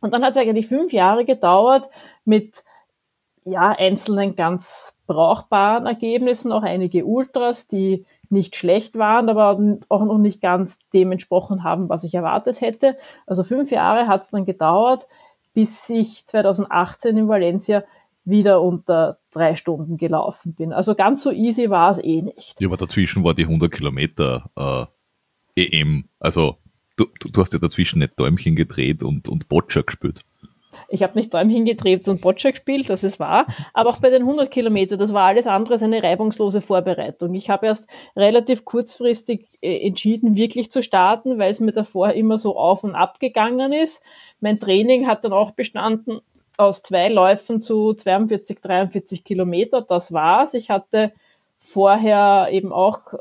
Und 0.00 0.14
dann 0.14 0.24
hat 0.24 0.30
es 0.30 0.36
eigentlich 0.36 0.68
fünf 0.68 0.92
Jahre 0.92 1.24
gedauert 1.24 1.88
mit 2.24 2.64
ja, 3.50 3.70
einzelnen 3.70 4.36
ganz 4.36 4.98
brauchbaren 5.06 5.86
Ergebnissen, 5.86 6.52
auch 6.52 6.62
einige 6.62 7.04
Ultras, 7.04 7.66
die 7.66 8.06
nicht 8.28 8.54
schlecht 8.54 8.96
waren, 8.96 9.28
aber 9.28 9.58
auch 9.88 10.04
noch 10.04 10.18
nicht 10.18 10.40
ganz 10.40 10.78
dementsprochen 10.94 11.64
haben, 11.64 11.88
was 11.88 12.04
ich 12.04 12.14
erwartet 12.14 12.60
hätte. 12.60 12.96
Also 13.26 13.42
fünf 13.42 13.70
Jahre 13.70 14.06
hat 14.06 14.22
es 14.22 14.30
dann 14.30 14.44
gedauert, 14.44 15.06
bis 15.52 15.88
ich 15.90 16.26
2018 16.26 17.16
in 17.16 17.28
Valencia 17.28 17.82
wieder 18.24 18.62
unter 18.62 19.18
drei 19.32 19.56
Stunden 19.56 19.96
gelaufen 19.96 20.54
bin. 20.54 20.72
Also 20.72 20.94
ganz 20.94 21.22
so 21.22 21.32
easy 21.32 21.70
war 21.70 21.90
es 21.90 21.98
eh 21.98 22.22
nicht. 22.22 22.60
Ja, 22.60 22.68
aber 22.68 22.76
dazwischen 22.76 23.24
war 23.24 23.34
die 23.34 23.44
100 23.44 23.72
Kilometer 23.72 24.88
äh, 25.56 25.64
EM. 25.64 26.08
Also 26.20 26.58
du, 26.96 27.06
du 27.18 27.40
hast 27.40 27.52
ja 27.52 27.58
dazwischen 27.58 27.98
nicht 27.98 28.18
Däumchen 28.18 28.54
gedreht 28.54 29.02
und, 29.02 29.28
und 29.28 29.48
Boccia 29.48 29.82
gespielt. 29.82 30.22
Ich 30.90 31.04
habe 31.04 31.16
nicht 31.16 31.32
Däumchen 31.32 31.64
gedreht 31.64 32.08
und 32.08 32.20
Boccia 32.20 32.50
gespielt, 32.50 32.90
das 32.90 33.04
ist 33.04 33.20
wahr. 33.20 33.46
Aber 33.72 33.90
auch 33.90 33.98
bei 33.98 34.10
den 34.10 34.22
100 34.22 34.50
Kilometern, 34.50 34.98
das 34.98 35.14
war 35.14 35.26
alles 35.26 35.46
andere 35.46 35.74
als 35.74 35.82
eine 35.84 36.02
reibungslose 36.02 36.60
Vorbereitung. 36.60 37.32
Ich 37.34 37.48
habe 37.48 37.66
erst 37.66 37.86
relativ 38.16 38.64
kurzfristig 38.64 39.46
äh, 39.62 39.86
entschieden, 39.86 40.36
wirklich 40.36 40.70
zu 40.70 40.82
starten, 40.82 41.38
weil 41.38 41.50
es 41.50 41.60
mir 41.60 41.72
davor 41.72 42.12
immer 42.12 42.38
so 42.38 42.58
auf 42.58 42.82
und 42.82 42.96
ab 42.96 43.20
gegangen 43.20 43.72
ist. 43.72 44.02
Mein 44.40 44.58
Training 44.58 45.06
hat 45.06 45.24
dann 45.24 45.32
auch 45.32 45.52
bestanden 45.52 46.20
aus 46.56 46.82
zwei 46.82 47.08
Läufen 47.08 47.62
zu 47.62 47.94
42, 47.94 48.60
43 48.60 49.24
Kilometer. 49.24 49.82
Das 49.82 50.12
war's. 50.12 50.54
Ich 50.54 50.70
hatte 50.70 51.12
vorher 51.60 52.48
eben 52.50 52.72
auch 52.72 53.14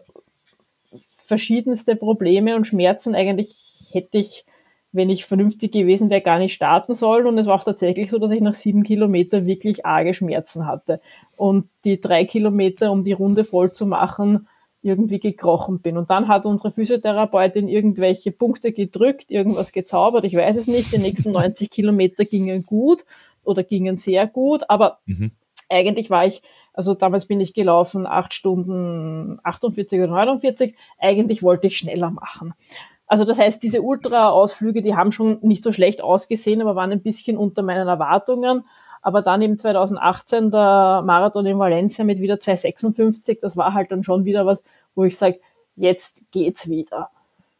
verschiedenste 1.17 1.95
Probleme 1.95 2.55
und 2.55 2.65
Schmerzen. 2.65 3.13
Eigentlich 3.13 3.55
hätte 3.91 4.17
ich 4.17 4.45
wenn 4.92 5.10
ich 5.10 5.26
vernünftig 5.26 5.72
gewesen 5.72 6.10
wäre, 6.10 6.22
gar 6.22 6.40
nicht 6.40 6.54
starten 6.54 6.96
sollen. 6.96 7.28
Und 7.28 7.38
es 7.38 7.48
war 7.48 7.56
auch 7.56 7.64
tatsächlich 7.64 8.10
so, 8.10 8.18
dass 8.18 8.32
ich 8.32 8.42
nach 8.42 8.56
sieben 8.56 8.84
Kilometern 8.84 9.46
wirklich 9.46 9.86
arge 9.86 10.14
Schmerzen 10.14 10.66
hatte. 10.66 11.00
Und 11.36 11.70
die 11.86 12.02
drei 12.02 12.26
Kilometer, 12.26 12.92
um 12.92 13.04
die 13.04 13.14
Runde 13.14 13.44
voll 13.44 13.72
zu 13.72 13.86
machen, 13.86 14.48
irgendwie 14.82 15.20
gekrochen 15.20 15.80
bin. 15.82 15.98
Und 15.98 16.10
dann 16.10 16.28
hat 16.28 16.46
unsere 16.46 16.72
Physiotherapeutin 16.72 17.68
irgendwelche 17.68 18.32
Punkte 18.32 18.72
gedrückt, 18.72 19.30
irgendwas 19.30 19.72
gezaubert, 19.72 20.24
ich 20.24 20.36
weiß 20.36 20.56
es 20.58 20.68
nicht. 20.68 20.94
Die 20.94 21.00
nächsten 21.00 21.32
90 21.32 21.70
Kilometer 21.70 22.26
gingen 22.26 22.64
gut 22.64 23.04
oder 23.44 23.64
gingen 23.64 23.98
sehr 23.98 24.26
gut, 24.26 24.70
aber 24.70 25.00
mhm. 25.06 25.32
eigentlich 25.68 26.10
war 26.10 26.26
ich, 26.26 26.42
also 26.74 26.94
damals 26.94 27.26
bin 27.26 27.42
ich 27.42 27.54
gelaufen, 27.54 28.08
acht 28.08 28.34
Stunden 28.34 29.40
48 29.44 30.00
oder 30.00 30.12
49, 30.12 30.76
eigentlich 30.98 31.44
wollte 31.44 31.68
ich 31.68 31.78
schneller 31.78 32.12
machen. 32.12 32.54
Also 33.10 33.26
das 33.26 33.39
heißt, 33.39 33.62
diese 33.62 33.82
Ultra-Ausflüge, 33.82 34.82
die 34.82 34.95
haben 34.95 35.12
schon 35.12 35.39
nicht 35.41 35.64
so 35.64 35.74
schlecht 35.74 36.01
ausgesehen, 36.01 36.62
aber 36.62 36.76
waren 36.76 36.91
ein 36.91 37.01
bisschen 37.01 37.38
unter 37.38 37.64
meinen 37.64 37.88
Erwartungen. 37.88 38.64
Aber 39.01 39.22
dann 39.22 39.41
eben 39.41 39.57
2018 39.57 40.51
der 40.51 41.01
Marathon 41.05 41.45
in 41.45 41.57
Valencia 41.57 42.05
mit 42.05 42.20
wieder 42.20 42.36
2,56, 42.36 43.39
das 43.41 43.57
war 43.57 43.74
halt 43.74 43.91
dann 43.91 44.03
schon 44.03 44.26
wieder 44.26 44.45
was, 44.45 44.64
wo 44.93 45.03
ich 45.05 45.18
sage, 45.18 45.39
jetzt 45.76 46.22
geht's 46.32 46.70
wieder. 46.70 47.10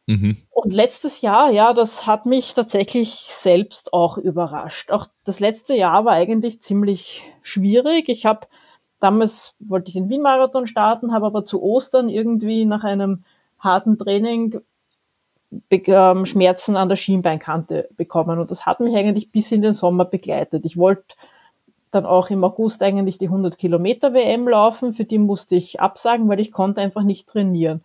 Mhm. 0.06 0.38
Und 0.52 0.72
letztes 0.72 1.22
Jahr, 1.22 1.52
ja, 1.52 1.74
das 1.74 2.06
hat 2.06 2.28
mich 2.28 2.54
tatsächlich 2.54 3.10
selbst 3.10 3.91
auch 3.91 4.18
überrascht. 4.18 4.91
Auch 4.91 5.08
das 5.26 5.39
letzte 5.39 5.74
Jahr 5.74 6.06
war 6.06 6.14
eigentlich 6.14 6.62
ziemlich 6.62 7.24
schwierig. 7.41 8.08
Ich 8.08 8.26
habe 8.26 8.47
damals 9.00 9.56
wollte 9.60 9.89
ich 9.89 9.93
den 9.93 10.10
Wien-Marathon 10.10 10.68
starten, 10.68 11.12
habe 11.12 11.26
aber 11.26 11.45
zu 11.45 11.62
Ostern 11.62 12.10
irgendwie 12.10 12.66
nach 12.66 12.84
einem 12.84 13.24
harten 13.58 13.97
Training 13.97 14.60
ähm, 15.72 16.26
Schmerzen 16.26 16.76
an 16.76 16.89
der 16.89 16.95
Schienbeinkante 16.95 17.89
bekommen. 17.97 18.39
Und 18.39 18.52
das 18.52 18.66
hat 18.66 18.80
mich 18.80 18.95
eigentlich 18.95 19.32
bis 19.32 19.52
in 19.52 19.62
den 19.62 19.74
Sommer 19.74 20.06
begleitet. 20.06 20.66
Ich 20.66 20.78
wollte 20.78 21.16
dann 21.91 22.06
auch 22.06 22.30
im 22.30 22.43
August 22.43 22.84
eigentlich 22.84 23.18
die 23.18 23.28
100 23.28 23.58
Kilometer 23.58 24.14
WM 24.14 24.47
laufen. 24.47 24.93
Für 24.93 25.06
die 25.06 25.18
musste 25.18 25.56
ich 25.56 25.80
absagen, 25.80 26.30
weil 26.30 26.39
ich 26.39 26.52
konnte 26.52 26.82
einfach 26.82 27.04
nicht 27.04 27.28
trainieren. 27.28 27.84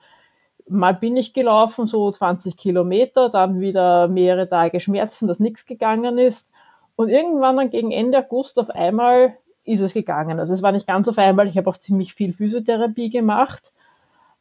Mal 0.67 0.95
bin 0.95 1.17
ich 1.17 1.35
gelaufen, 1.35 1.87
so 1.87 2.11
20 2.11 2.57
Kilometer, 2.57 3.29
dann 3.29 3.61
wieder 3.61 4.09
mehrere 4.09 4.49
Tage 4.49 4.81
Schmerzen, 4.81 5.29
dass 5.29 5.41
nichts 5.41 5.67
gegangen 5.67 6.19
ist. 6.19 6.51
Und 6.97 7.09
irgendwann 7.09 7.57
dann 7.57 7.71
gegen 7.71 7.91
Ende 7.91 8.19
August 8.19 8.59
auf 8.59 8.71
einmal 8.71 9.37
ist 9.65 9.81
es 9.81 9.95
gegangen. 9.95 10.39
Also 10.39 10.55
es 10.55 10.63
war 10.63 10.73
nicht 10.73 10.87
ganz 10.87 11.09
auf 11.09 11.19
einmal. 11.19 11.49
Ich 11.49 11.57
habe 11.57 11.69
auch 11.69 11.77
ziemlich 11.77 12.15
viel 12.15 12.33
Physiotherapie 12.33 13.11
gemacht. 13.11 13.73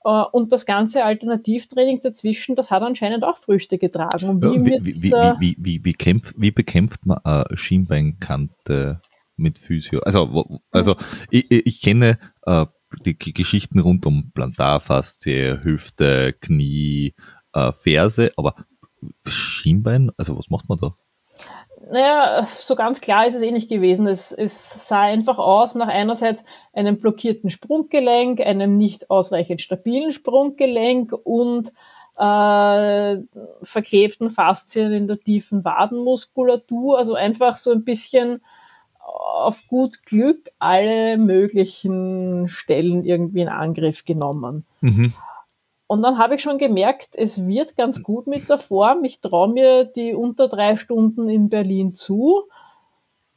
Äh, 0.03 0.23
und 0.31 0.51
das 0.51 0.65
ganze 0.65 1.03
Alternativtraining 1.03 2.01
dazwischen, 2.01 2.55
das 2.55 2.71
hat 2.71 2.83
anscheinend 2.83 3.23
auch 3.23 3.37
Früchte 3.37 3.77
getragen. 3.77 4.29
Und 4.29 4.43
wie, 4.43 4.65
wie, 4.65 5.03
wie, 5.03 5.11
wie, 5.11 5.55
wie, 5.59 5.85
wie, 5.85 5.93
kämpf, 5.93 6.33
wie 6.37 6.51
bekämpft 6.51 7.05
man 7.05 7.19
eine 7.19 7.45
Schienbeinkante 7.53 9.01
mit 9.37 9.59
Physio? 9.59 9.99
Also, 10.01 10.61
also 10.71 10.95
ich, 11.29 11.49
ich 11.49 11.81
kenne 11.81 12.17
äh, 12.45 12.65
die 13.05 13.17
Geschichten 13.17 13.79
rund 13.79 14.05
um 14.05 14.31
Plantarfaszie, 14.33 15.59
Hüfte, 15.63 16.33
Knie, 16.33 17.15
äh, 17.53 17.71
Ferse, 17.71 18.31
aber 18.37 18.55
Schienbein, 19.25 20.11
also 20.17 20.37
was 20.37 20.49
macht 20.49 20.69
man 20.69 20.77
da? 20.77 20.95
Naja, 21.91 22.47
so 22.57 22.75
ganz 22.75 23.01
klar 23.01 23.27
ist 23.27 23.35
es 23.35 23.41
eh 23.41 23.51
nicht 23.51 23.69
gewesen. 23.69 24.07
Es, 24.07 24.31
es 24.31 24.87
sah 24.87 25.01
einfach 25.01 25.37
aus 25.37 25.75
nach 25.75 25.87
einerseits 25.87 26.43
einem 26.73 26.97
blockierten 26.97 27.49
Sprunggelenk, 27.49 28.39
einem 28.41 28.77
nicht 28.77 29.09
ausreichend 29.09 29.61
stabilen 29.61 30.11
Sprunggelenk 30.11 31.13
und 31.23 31.73
äh, 32.17 33.17
verklebten 33.63 34.29
Faszien 34.29 34.93
in 34.93 35.07
der 35.07 35.19
tiefen 35.19 35.65
Wadenmuskulatur. 35.65 36.97
Also 36.97 37.15
einfach 37.15 37.57
so 37.57 37.71
ein 37.71 37.83
bisschen 37.83 38.41
auf 39.03 39.61
gut 39.67 40.05
Glück 40.05 40.51
alle 40.59 41.17
möglichen 41.17 42.47
Stellen 42.47 43.03
irgendwie 43.03 43.41
in 43.41 43.49
Angriff 43.49 44.05
genommen. 44.05 44.65
Mhm. 44.81 45.13
Und 45.93 46.01
dann 46.01 46.17
habe 46.17 46.33
ich 46.33 46.41
schon 46.41 46.57
gemerkt, 46.57 47.09
es 47.13 47.45
wird 47.45 47.77
ganz 47.77 48.01
gut 48.01 48.25
mit 48.25 48.49
der 48.49 48.57
Form. 48.57 49.03
Ich 49.03 49.21
traue 49.21 49.53
mir 49.53 49.85
die 49.85 50.15
unter 50.15 50.47
drei 50.47 50.75
Stunden 50.75 51.29
in 51.29 51.49
Berlin 51.49 51.93
zu. 51.93 52.45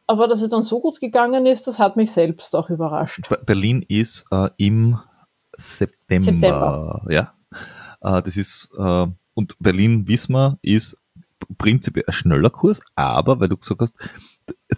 Aber 0.06 0.26
dass 0.26 0.40
es 0.40 0.48
dann 0.48 0.62
so 0.62 0.80
gut 0.80 0.98
gegangen 0.98 1.44
ist, 1.44 1.66
das 1.66 1.78
hat 1.78 1.96
mich 1.96 2.12
selbst 2.12 2.56
auch 2.56 2.70
überrascht. 2.70 3.28
Berlin 3.44 3.84
ist 3.86 4.24
äh, 4.30 4.48
im 4.56 4.98
September. 5.58 6.24
September. 6.24 7.06
Ja. 7.10 7.34
Äh, 8.00 8.22
das 8.22 8.38
ist, 8.38 8.70
äh, 8.78 9.06
und 9.34 9.56
Berlin, 9.58 10.08
wissen 10.08 10.32
wir, 10.32 10.58
ist 10.62 10.96
prinzipiell 11.58 12.06
ein 12.06 12.14
schneller 12.14 12.48
Kurs, 12.48 12.80
aber 12.94 13.38
weil 13.38 13.50
du 13.50 13.58
gesagt 13.58 13.82
hast, 13.82 13.92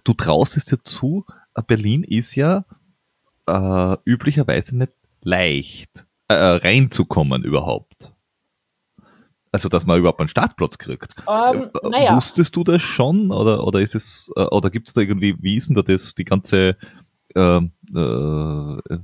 du 0.02 0.14
traust 0.14 0.56
es 0.56 0.64
dir 0.64 0.82
zu, 0.82 1.24
äh, 1.54 1.62
Berlin 1.64 2.02
ist 2.02 2.34
ja 2.34 2.64
äh, 3.46 3.96
üblicherweise 4.04 4.76
nicht 4.76 4.94
leicht 5.22 6.07
äh, 6.28 6.34
reinzukommen 6.34 7.42
überhaupt? 7.44 8.12
Also, 9.50 9.68
dass 9.68 9.86
man 9.86 9.98
überhaupt 9.98 10.20
einen 10.20 10.28
Startplatz 10.28 10.76
kriegt. 10.78 11.16
Um, 11.26 11.62
ähm, 11.62 11.70
naja. 11.90 12.14
Wusstest 12.14 12.54
du 12.54 12.64
das 12.64 12.82
schon 12.82 13.30
oder, 13.30 13.66
oder 13.66 13.80
ist 13.80 13.94
es, 13.94 14.30
äh, 14.36 14.42
oder 14.42 14.70
gibt 14.70 14.88
es 14.88 14.94
da 14.94 15.00
irgendwie, 15.00 15.36
wie 15.40 15.56
ist 15.56 15.68
denn 15.68 15.74
da 15.74 15.82
das, 15.82 16.14
die 16.14 16.24
ganze 16.24 16.76
ähm, 17.34 17.72
äh, 17.94 18.98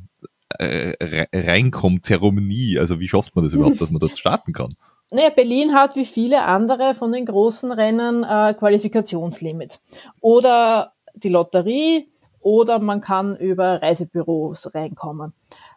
äh, 0.59 1.27
reinkommt 1.33 2.05
Zeremonie? 2.05 2.79
Also, 2.79 3.01
wie 3.01 3.09
schafft 3.09 3.35
man 3.35 3.45
das 3.45 3.55
überhaupt, 3.55 3.81
dass 3.81 3.91
man 3.91 4.01
dort 4.01 4.19
starten 4.19 4.53
kann? 4.53 4.77
Naja, 5.11 5.31
Berlin 5.31 5.75
hat 5.75 5.97
wie 5.97 6.07
viele 6.07 6.43
andere 6.43 6.95
von 6.95 7.13
den 7.13 7.25
großen 7.25 7.73
Rennen 7.73 8.25
äh, 8.25 8.55
Qualifikationslimit. 8.55 9.81
Oder 10.21 10.93
die 11.15 11.29
Lotterie 11.29 12.09
oder 12.41 12.79
man 12.79 13.01
kann 13.01 13.37
über 13.37 13.81
Reisebüros 13.81 14.75
reinkommen. 14.75 15.33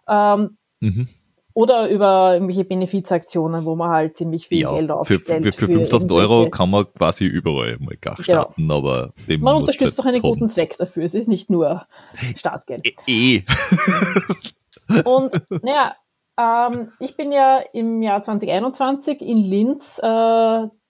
Ähm, 0.07 0.57
mhm. 0.79 1.07
Oder 1.57 1.89
über 1.89 2.35
irgendwelche 2.35 2.65
Benefizaktionen, 2.65 3.65
wo 3.65 3.75
man 3.75 3.89
halt 3.89 4.15
ziemlich 4.15 4.47
viel 4.47 4.59
ja, 4.59 4.71
Geld 4.71 4.91
aufstellt. 4.91 5.25
Für, 5.25 5.41
für, 5.41 5.51
für 5.51 5.65
5000 5.65 6.11
Euro 6.11 6.51
kann 6.51 6.69
man 6.69 6.85
quasi 6.93 7.25
überall 7.25 7.77
mal 7.79 7.97
gar 7.99 8.13
genau. 8.13 8.23
starten, 8.23 8.61
genau. 8.61 8.77
aber 8.77 9.11
man 9.39 9.55
unterstützt 9.55 9.97
doch 9.97 10.05
einen 10.05 10.21
haben. 10.21 10.33
guten 10.33 10.49
Zweck 10.49 10.77
dafür. 10.77 11.03
Es 11.03 11.15
ist 11.15 11.27
nicht 11.27 11.49
nur 11.49 11.81
Startgeld. 12.35 12.85
Eh. 13.07 13.37
eh. 13.37 13.43
Und 15.03 15.31
naja, 15.63 15.95
ähm, 16.39 16.91
ich 16.99 17.17
bin 17.17 17.31
ja 17.31 17.61
im 17.73 18.03
Jahr 18.03 18.21
2021 18.21 19.21
in 19.23 19.37
Linz 19.39 19.97
äh, 19.97 20.03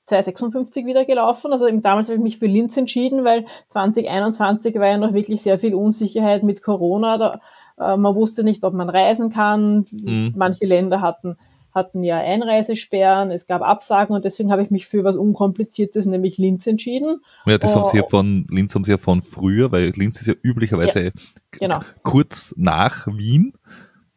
256 0.07 0.85
wieder 0.85 1.05
gelaufen. 1.05 1.53
Also 1.53 1.71
damals 1.79 2.09
habe 2.09 2.17
ich 2.17 2.23
mich 2.23 2.39
für 2.39 2.47
Linz 2.47 2.75
entschieden, 2.75 3.23
weil 3.23 3.45
2021 3.69 4.75
war 4.75 4.87
ja 4.87 4.97
noch 4.97 5.13
wirklich 5.13 5.41
sehr 5.41 5.59
viel 5.59 5.75
Unsicherheit 5.75 6.43
mit 6.43 6.61
Corona. 6.61 7.17
Da 7.17 7.39
man 7.77 8.15
wusste 8.15 8.43
nicht, 8.43 8.63
ob 8.63 8.73
man 8.73 8.89
reisen 8.89 9.29
kann. 9.29 9.85
Mhm. 9.91 10.33
Manche 10.35 10.65
Länder 10.65 11.01
hatten 11.01 11.37
hatten 11.77 12.03
ja 12.03 12.17
Einreisesperren, 12.17 13.29
es 13.29 13.45
gab 13.45 13.61
Absagen 13.61 14.15
und 14.15 14.25
deswegen 14.25 14.51
habe 14.51 14.63
ich 14.63 14.71
mich 14.71 14.87
für 14.87 15.03
was 15.03 15.15
Unkompliziertes, 15.15 16.07
nämlich 16.07 16.37
Linz 16.37 16.65
entschieden. 16.65 17.21
Ja, 17.45 17.59
das 17.59 17.75
haben 17.75 17.85
sie 17.85 17.97
ja 17.97 18.03
oh. 18.03 18.09
von, 18.09 18.47
Linz 18.49 18.73
haben 18.73 18.83
sie 18.83 18.91
ja 18.91 18.97
von 18.97 19.21
früher, 19.21 19.71
weil 19.71 19.91
Linz 19.95 20.19
ist 20.19 20.25
ja 20.25 20.33
üblicherweise 20.41 21.03
ja, 21.03 21.11
genau. 21.51 21.79
kurz 22.01 22.53
nach 22.57 23.05
Wien. 23.05 23.53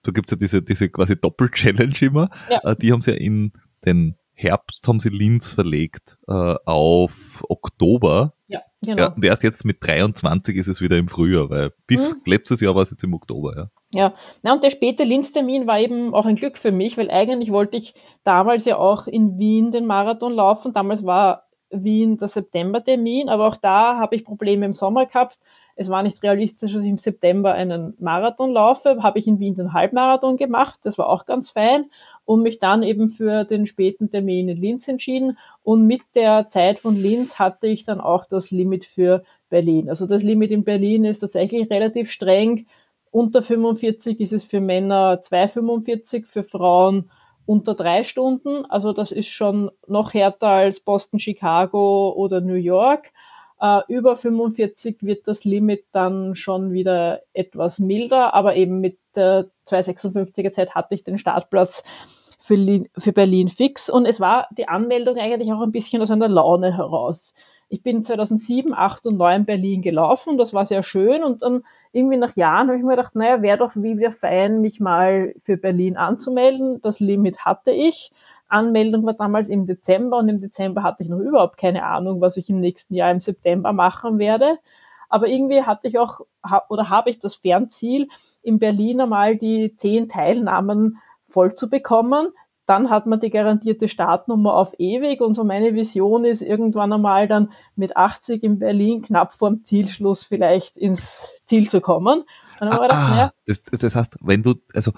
da 0.03 0.11
gibt's 0.11 0.31
ja 0.31 0.39
diese, 0.39 0.63
diese 0.63 0.89
quasi 0.89 1.21
Doppel-Challenge 1.21 1.95
immer. 2.01 2.31
Ja. 2.51 2.61
Äh, 2.65 2.77
die 2.77 2.93
haben 2.93 3.03
sie 3.03 3.11
ja 3.11 3.19
in 3.19 3.53
den 3.85 4.17
Herbst 4.33 4.89
haben 4.89 5.01
sie 5.01 5.11
Linz 5.11 5.53
verlegt 5.53 6.17
äh, 6.27 6.55
auf 6.65 7.45
Oktober. 7.51 8.33
Ja, 8.51 8.63
genau. 8.83 9.03
Ja, 9.03 9.09
und 9.13 9.25
erst 9.25 9.45
jetzt 9.45 9.65
mit 9.65 9.77
23 9.81 10.57
ist 10.57 10.67
es 10.67 10.81
wieder 10.81 10.97
im 10.99 11.07
Frühjahr, 11.07 11.49
weil 11.51 11.73
bis 11.87 12.15
mhm. 12.15 12.23
letztes 12.27 12.61
Jahr 12.61 12.75
war 12.75 12.83
es 12.83 12.91
jetzt 12.91 13.05
im 13.05 13.15
Oktober, 13.15 13.55
ja. 13.57 13.71
Ja, 13.93 14.15
Na, 14.43 14.53
und 14.53 14.65
der 14.65 14.71
späte 14.71 15.05
Linz-Termin 15.05 15.67
war 15.67 15.79
eben 15.79 16.15
auch 16.15 16.27
ein 16.27 16.37
Glück 16.37 16.59
für 16.59 16.73
mich, 16.73 16.99
weil 16.99 17.11
eigentlich 17.11 17.53
wollte 17.53 17.77
ich 17.77 17.95
damals 18.25 18.65
ja 18.65 18.77
auch 18.77 19.07
in 19.07 19.39
Wien 19.39 19.71
den 19.73 19.87
Marathon 19.87 20.33
laufen. 20.33 20.73
Damals 20.73 21.05
war 21.05 21.45
Wien 21.71 22.17
der 22.17 22.29
September-Termin, 22.29 23.29
aber 23.29 23.47
auch 23.47 23.57
da 23.57 23.99
habe 23.99 24.17
ich 24.17 24.25
Probleme 24.25 24.67
im 24.67 24.75
Sommer 24.75 25.07
gehabt. 25.07 25.39
Es 25.77 25.89
war 25.89 26.03
nicht 26.03 26.23
realistisch, 26.23 26.73
dass 26.73 26.83
ich 26.83 26.91
im 26.91 26.99
September 26.99 27.55
einen 27.55 27.95
Marathon 27.99 28.53
laufe. 28.53 29.03
Habe 29.03 29.19
ich 29.19 29.27
in 29.27 29.39
Wien 29.39 29.55
den 29.55 29.73
Halbmarathon 29.73 30.37
gemacht. 30.37 30.81
Das 30.83 30.99
war 30.99 31.09
auch 31.09 31.25
ganz 31.25 31.51
fein. 31.51 31.91
Und 32.31 32.43
mich 32.43 32.61
dann 32.61 32.85
eben 32.85 33.09
für 33.09 33.43
den 33.43 33.66
späten 33.66 34.09
Termin 34.09 34.49
in 34.49 34.57
Linz 34.57 34.87
entschieden. 34.87 35.37
Und 35.64 35.89
mit 35.89 36.03
der 36.14 36.49
Zeit 36.49 36.78
von 36.78 36.95
Linz 36.95 37.41
hatte 37.41 37.66
ich 37.66 37.85
dann 37.85 38.01
auch 38.01 38.24
das 38.24 38.53
Limit 38.53 38.85
für 38.85 39.24
Berlin. 39.49 39.89
Also 39.89 40.07
das 40.07 40.22
Limit 40.22 40.53
in 40.53 40.62
Berlin 40.62 41.05
ist 41.05 41.18
tatsächlich 41.18 41.68
relativ 41.70 42.09
streng. 42.09 42.66
Unter 43.11 43.43
45 43.43 44.20
ist 44.20 44.33
es 44.33 44.45
für 44.45 44.61
Männer 44.61 45.20
2,45, 45.20 46.24
für 46.24 46.45
Frauen 46.45 47.11
unter 47.47 47.74
drei 47.74 48.05
Stunden. 48.05 48.64
Also 48.66 48.93
das 48.93 49.11
ist 49.11 49.26
schon 49.26 49.72
noch 49.89 50.14
härter 50.14 50.51
als 50.51 50.78
Boston, 50.78 51.18
Chicago 51.18 52.12
oder 52.12 52.41
New 52.41 52.55
York. 52.55 53.11
Uh, 53.61 53.81
über 53.89 54.14
45 54.16 55.03
wird 55.03 55.26
das 55.26 55.45
Limit 55.45 55.85
dann 55.91 56.37
schon 56.37 56.72
wieder 56.72 57.22
etwas 57.33 57.81
milder, 57.81 58.35
aber 58.35 58.55
eben 58.55 58.81
mit 58.81 58.99
der 59.16 59.51
256er 59.68 60.53
Zeit 60.53 60.74
hatte 60.74 60.95
ich 60.95 61.05
den 61.05 61.18
Startplatz 61.18 61.83
für, 62.51 62.85
für 62.99 63.13
Berlin 63.13 63.49
fix 63.49 63.89
und 63.89 64.07
es 64.07 64.19
war 64.19 64.49
die 64.51 64.67
Anmeldung 64.67 65.17
eigentlich 65.19 65.53
auch 65.53 65.61
ein 65.61 65.71
bisschen 65.71 66.03
aus 66.03 66.11
einer 66.11 66.29
Laune 66.29 66.77
heraus. 66.77 67.33
Ich 67.69 67.85
bin 67.85 68.03
2007, 68.03 68.75
8 68.75 69.07
und 69.07 69.17
9 69.19 69.45
Berlin 69.45 69.83
gelaufen, 69.83 70.37
das 70.37 70.53
war 70.53 70.67
sehr 70.67 70.83
schön 70.83 71.23
und 71.23 71.43
dann 71.43 71.63
irgendwie 71.93 72.17
nach 72.17 72.35
Jahren 72.35 72.67
habe 72.67 72.77
ich 72.77 72.83
mir 72.83 72.97
gedacht, 72.97 73.15
naja, 73.15 73.41
wäre 73.41 73.59
doch 73.59 73.77
wie 73.77 73.99
wir 73.99 74.11
fein, 74.11 74.61
mich 74.61 74.81
mal 74.81 75.33
für 75.43 75.57
Berlin 75.57 75.97
anzumelden. 75.97 76.81
Das 76.83 76.99
Limit 76.99 77.45
hatte 77.45 77.71
ich. 77.71 78.11
Anmeldung 78.49 79.07
war 79.07 79.15
damals 79.15 79.49
im 79.49 79.67
Dezember 79.67 80.19
und 80.19 80.29
im 80.29 80.41
Dezember 80.41 80.83
hatte 80.83 81.05
ich 81.05 81.09
noch 81.09 81.21
überhaupt 81.21 81.57
keine 81.57 81.85
Ahnung, 81.85 82.21
was 82.21 82.37
ich 82.37 82.51
im 82.51 82.59
nächsten 82.59 82.95
Jahr 82.95 83.13
im 83.13 83.21
September 83.21 83.73
machen 83.73 84.19
werde. 84.19 84.59
Aber 85.09 85.29
irgendwie 85.29 85.63
hatte 85.63 85.87
ich 85.87 86.01
auch 86.01 86.23
oder 86.69 86.89
habe 86.89 87.11
ich 87.11 87.21
das 87.21 87.37
Fernziel, 87.37 88.09
in 88.43 88.59
Berlin 88.59 89.01
einmal 89.01 89.37
die 89.37 89.77
zehn 89.77 90.09
Teilnahmen 90.09 90.99
voll 91.31 91.55
zu 91.55 91.70
bekommen 91.70 92.28
dann 92.70 92.89
hat 92.89 93.07
man 93.07 93.18
die 93.18 93.31
garantierte 93.31 93.89
Startnummer 93.89 94.55
auf 94.55 94.74
ewig 94.78 95.20
und 95.20 95.35
so 95.35 95.43
meine 95.43 95.74
Vision 95.74 96.24
ist 96.24 96.41
irgendwann 96.41 96.93
einmal 96.93 97.26
dann 97.26 97.51
mit 97.74 97.97
80 97.97 98.45
in 98.45 98.61
Berlin 98.61 99.03
knapp 99.03 99.35
vorm 99.35 99.64
Zielschluss 99.64 100.22
vielleicht 100.22 100.76
ins 100.76 101.26
Ziel 101.47 101.68
zu 101.68 101.81
kommen. 101.81 102.22
Ah, 102.61 102.66
gedacht, 102.66 102.93
ah, 102.93 103.33
das, 103.45 103.62
das 103.64 103.97
heißt, 103.97 104.18
wenn 104.20 104.45
du, 104.45 104.55
also 104.72 104.93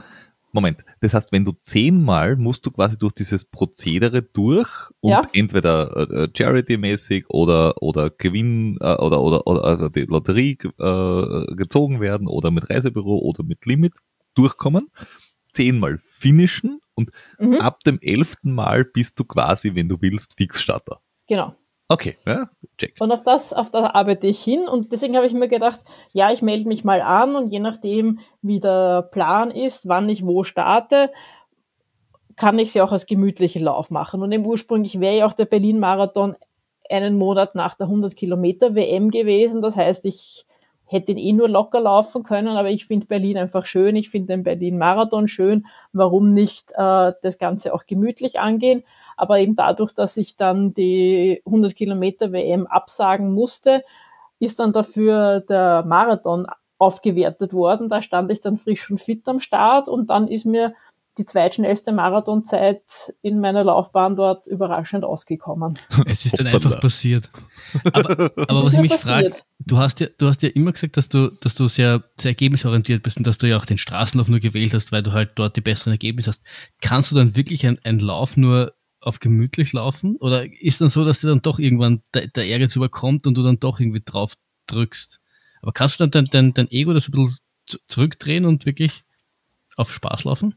Moment, 0.53 0.85
das 1.01 1.15
heißt, 1.15 1.33
wenn 1.33 1.47
du 1.47 1.53
zehnmal 1.63 2.37
musst 2.37 2.67
du 2.67 2.71
quasi 2.71 2.99
durch 2.99 3.15
dieses 3.15 3.47
Prozedere 3.47 4.21
durch 4.21 4.69
und 5.01 5.11
ja. 5.11 5.23
entweder 5.33 5.97
äh, 5.97 6.29
Charity-mäßig 6.37 7.25
oder 7.31 7.81
oder 7.81 8.11
Gewinn 8.11 8.77
äh, 8.83 8.97
oder 8.97 9.23
oder 9.23 9.47
oder 9.47 9.65
also 9.65 9.89
die 9.89 10.03
Lotterie 10.03 10.59
äh, 10.79 11.55
gezogen 11.55 12.01
werden 12.03 12.29
oder 12.29 12.51
mit 12.51 12.69
Reisebüro 12.69 13.17
oder 13.17 13.45
mit 13.45 13.65
Limit 13.65 13.95
durchkommen, 14.35 14.91
zehnmal 15.53 15.99
finishen 16.05 16.81
und 16.95 17.11
mhm. 17.39 17.61
ab 17.61 17.85
dem 17.85 17.99
elften 18.01 18.53
Mal 18.53 18.85
bist 18.85 19.19
du 19.19 19.25
quasi, 19.25 19.75
wenn 19.75 19.89
du 19.89 19.97
willst, 20.01 20.35
Fixstarter. 20.37 21.01
Genau. 21.29 21.55
Okay, 21.89 22.17
ja, 22.27 22.49
check. 22.79 22.97
Und 23.01 23.13
auf 23.13 23.23
das, 23.23 23.53
auf 23.53 23.71
das 23.71 23.85
arbeite 23.85 24.27
ich 24.27 24.43
hin 24.43 24.67
und 24.67 24.93
deswegen 24.93 25.15
habe 25.17 25.27
ich 25.27 25.35
mir 25.35 25.49
gedacht, 25.49 25.81
ja, 26.13 26.33
ich 26.33 26.41
melde 26.41 26.67
mich 26.67 26.85
mal 26.85 27.03
an 27.03 27.37
und 27.37 27.49
je 27.49 27.59
nachdem, 27.59 28.21
wie 28.41 28.61
der 28.61 29.03
Plan 29.03 29.51
ist, 29.51 29.89
wann 29.89 30.09
ich 30.09 30.25
wo 30.25 30.43
starte, 30.43 31.11
kann 32.37 32.59
ich 32.59 32.73
sie 32.73 32.81
auch 32.81 32.93
als 32.93 33.05
gemütlichen 33.05 33.63
Lauf 33.63 33.91
machen. 33.91 34.23
Und 34.23 34.33
im 34.33 34.47
ursprünglich 34.47 35.01
wäre 35.01 35.19
ja 35.19 35.27
auch 35.27 35.35
der 35.35 35.45
Berlin-Marathon 35.45 36.35
einen 36.89 37.19
Monat 37.19 37.55
nach 37.55 37.75
der 37.75 37.87
100 37.87 38.17
Kilometer 38.17 38.75
WM 38.75 39.11
gewesen. 39.11 39.61
Das 39.61 39.77
heißt, 39.77 40.05
ich 40.07 40.47
hätte 40.93 41.13
ihn 41.13 41.19
eh 41.19 41.33
nur 41.33 41.49
locker 41.49 41.81
laufen 41.81 42.23
können, 42.23 42.49
aber 42.49 42.71
ich 42.71 42.87
finde 42.87 43.07
Berlin 43.07 43.39
einfach 43.39 43.65
schön. 43.65 43.97
Ich 43.97 44.11
finde 44.11 44.35
den 44.35 44.43
Berlin-Marathon 44.43 45.27
schön. 45.27 45.67
Warum 45.93 46.35
nicht 46.35 46.73
äh, 46.73 47.13
das 47.23 47.39
Ganze 47.39 47.75
auch 47.75 47.87
gemütlich 47.87 48.39
angehen? 48.39 48.85
Aber 49.17 49.39
eben 49.39 49.57
dadurch, 49.57 49.93
dass 49.93 50.17
ich 50.17 50.37
dann 50.37 50.75
die 50.75 51.43
100 51.47 51.75
Kilometer 51.75 52.33
WM 52.33 52.67
absagen 52.67 53.33
musste, 53.33 53.83
ist 54.39 54.59
dann 54.59 54.73
dafür 54.73 55.41
der 55.41 55.85
Marathon 55.87 56.47
aufgewertet 56.79 57.55
worden. 57.55 57.89
Da 57.89 58.03
stand 58.03 58.31
ich 58.31 58.41
dann 58.41 58.59
frisch 58.59 58.91
und 58.91 59.01
fit 59.01 59.27
am 59.29 59.41
Start 59.41 59.89
und 59.89 60.11
dann 60.11 60.29
ist 60.29 60.45
mir 60.45 60.75
die 61.19 61.27
zweitschnellste 61.27 61.93
Marathonzeit 61.93 62.83
in 63.21 63.41
meiner 63.41 63.65
Laufbahn 63.65 64.17
dort 64.17 64.47
überraschend 64.47 65.05
ausgekommen. 65.05 65.79
Es 66.07 66.25
ist 66.25 66.39
dann 66.39 66.47
einfach 66.47 66.81
passiert. 66.81 67.31
Aber, 67.93 68.11
aber 68.37 68.65
was 68.65 68.75
ich 68.75 68.81
mich 68.81 68.95
frage, 68.95 69.33
du 69.61 69.79
hast 69.79 70.01
ja, 70.01 70.07
du 70.19 70.27
hast 70.27 70.43
ja 70.43 70.49
immer 70.51 70.73
gesagt, 70.73 70.97
dass 70.97 71.09
du, 71.09 71.29
dass 71.41 71.55
du 71.55 71.69
sehr, 71.69 72.03
sehr 72.17 72.31
ergebnisorientiert 72.31 73.03
bist 73.03 73.19
und 73.19 73.27
dass 73.27 73.39
du 73.39 73.49
ja 73.49 73.57
auch 73.57 73.67
den 73.67 73.79
Straßenlauf 73.79 74.29
nur 74.29 74.41
gewählt 74.41 74.73
hast, 74.75 74.93
weil 74.93 75.03
du 75.03 75.13
halt 75.13 75.33
dort 75.35 75.57
die 75.57 75.61
besseren 75.61 75.93
Ergebnisse 75.93 76.31
hast. 76.31 76.43
Kannst 76.81 77.11
du 77.11 77.15
dann 77.15 77.37
wirklich 77.37 77.67
einen 77.67 78.01
Lauf 78.01 78.37
nur 78.37 78.75
auf 79.01 79.21
gemütlich 79.21 79.73
laufen? 79.73 80.17
Oder 80.17 80.45
ist 80.63 80.81
dann 80.81 80.89
so, 80.89 81.05
dass 81.05 81.21
dir 81.21 81.29
dann 81.29 81.43
doch 81.43 81.59
irgendwann 81.59 82.03
der, 82.15 82.29
der 82.29 82.47
Ehrgeiz 82.47 82.75
überkommt 82.77 83.27
und 83.27 83.35
du 83.37 83.43
dann 83.43 83.61
doch 83.61 83.81
irgendwie 83.81 84.03
drauf 84.05 84.35
drückst? 84.67 85.21
Aber 85.61 85.73
kannst 85.73 86.01
du 86.01 86.05
dann 86.05 86.11
dein, 86.11 86.25
dein, 86.25 86.55
dein 86.55 86.71
Ego 86.71 86.93
das 86.93 87.09
ein 87.09 87.13
bisschen 87.13 87.39
zurückdrehen 87.87 88.45
und 88.45 88.67
wirklich 88.67 89.05
auf 89.77 89.93
Spaß 89.93 90.25
laufen? 90.25 90.55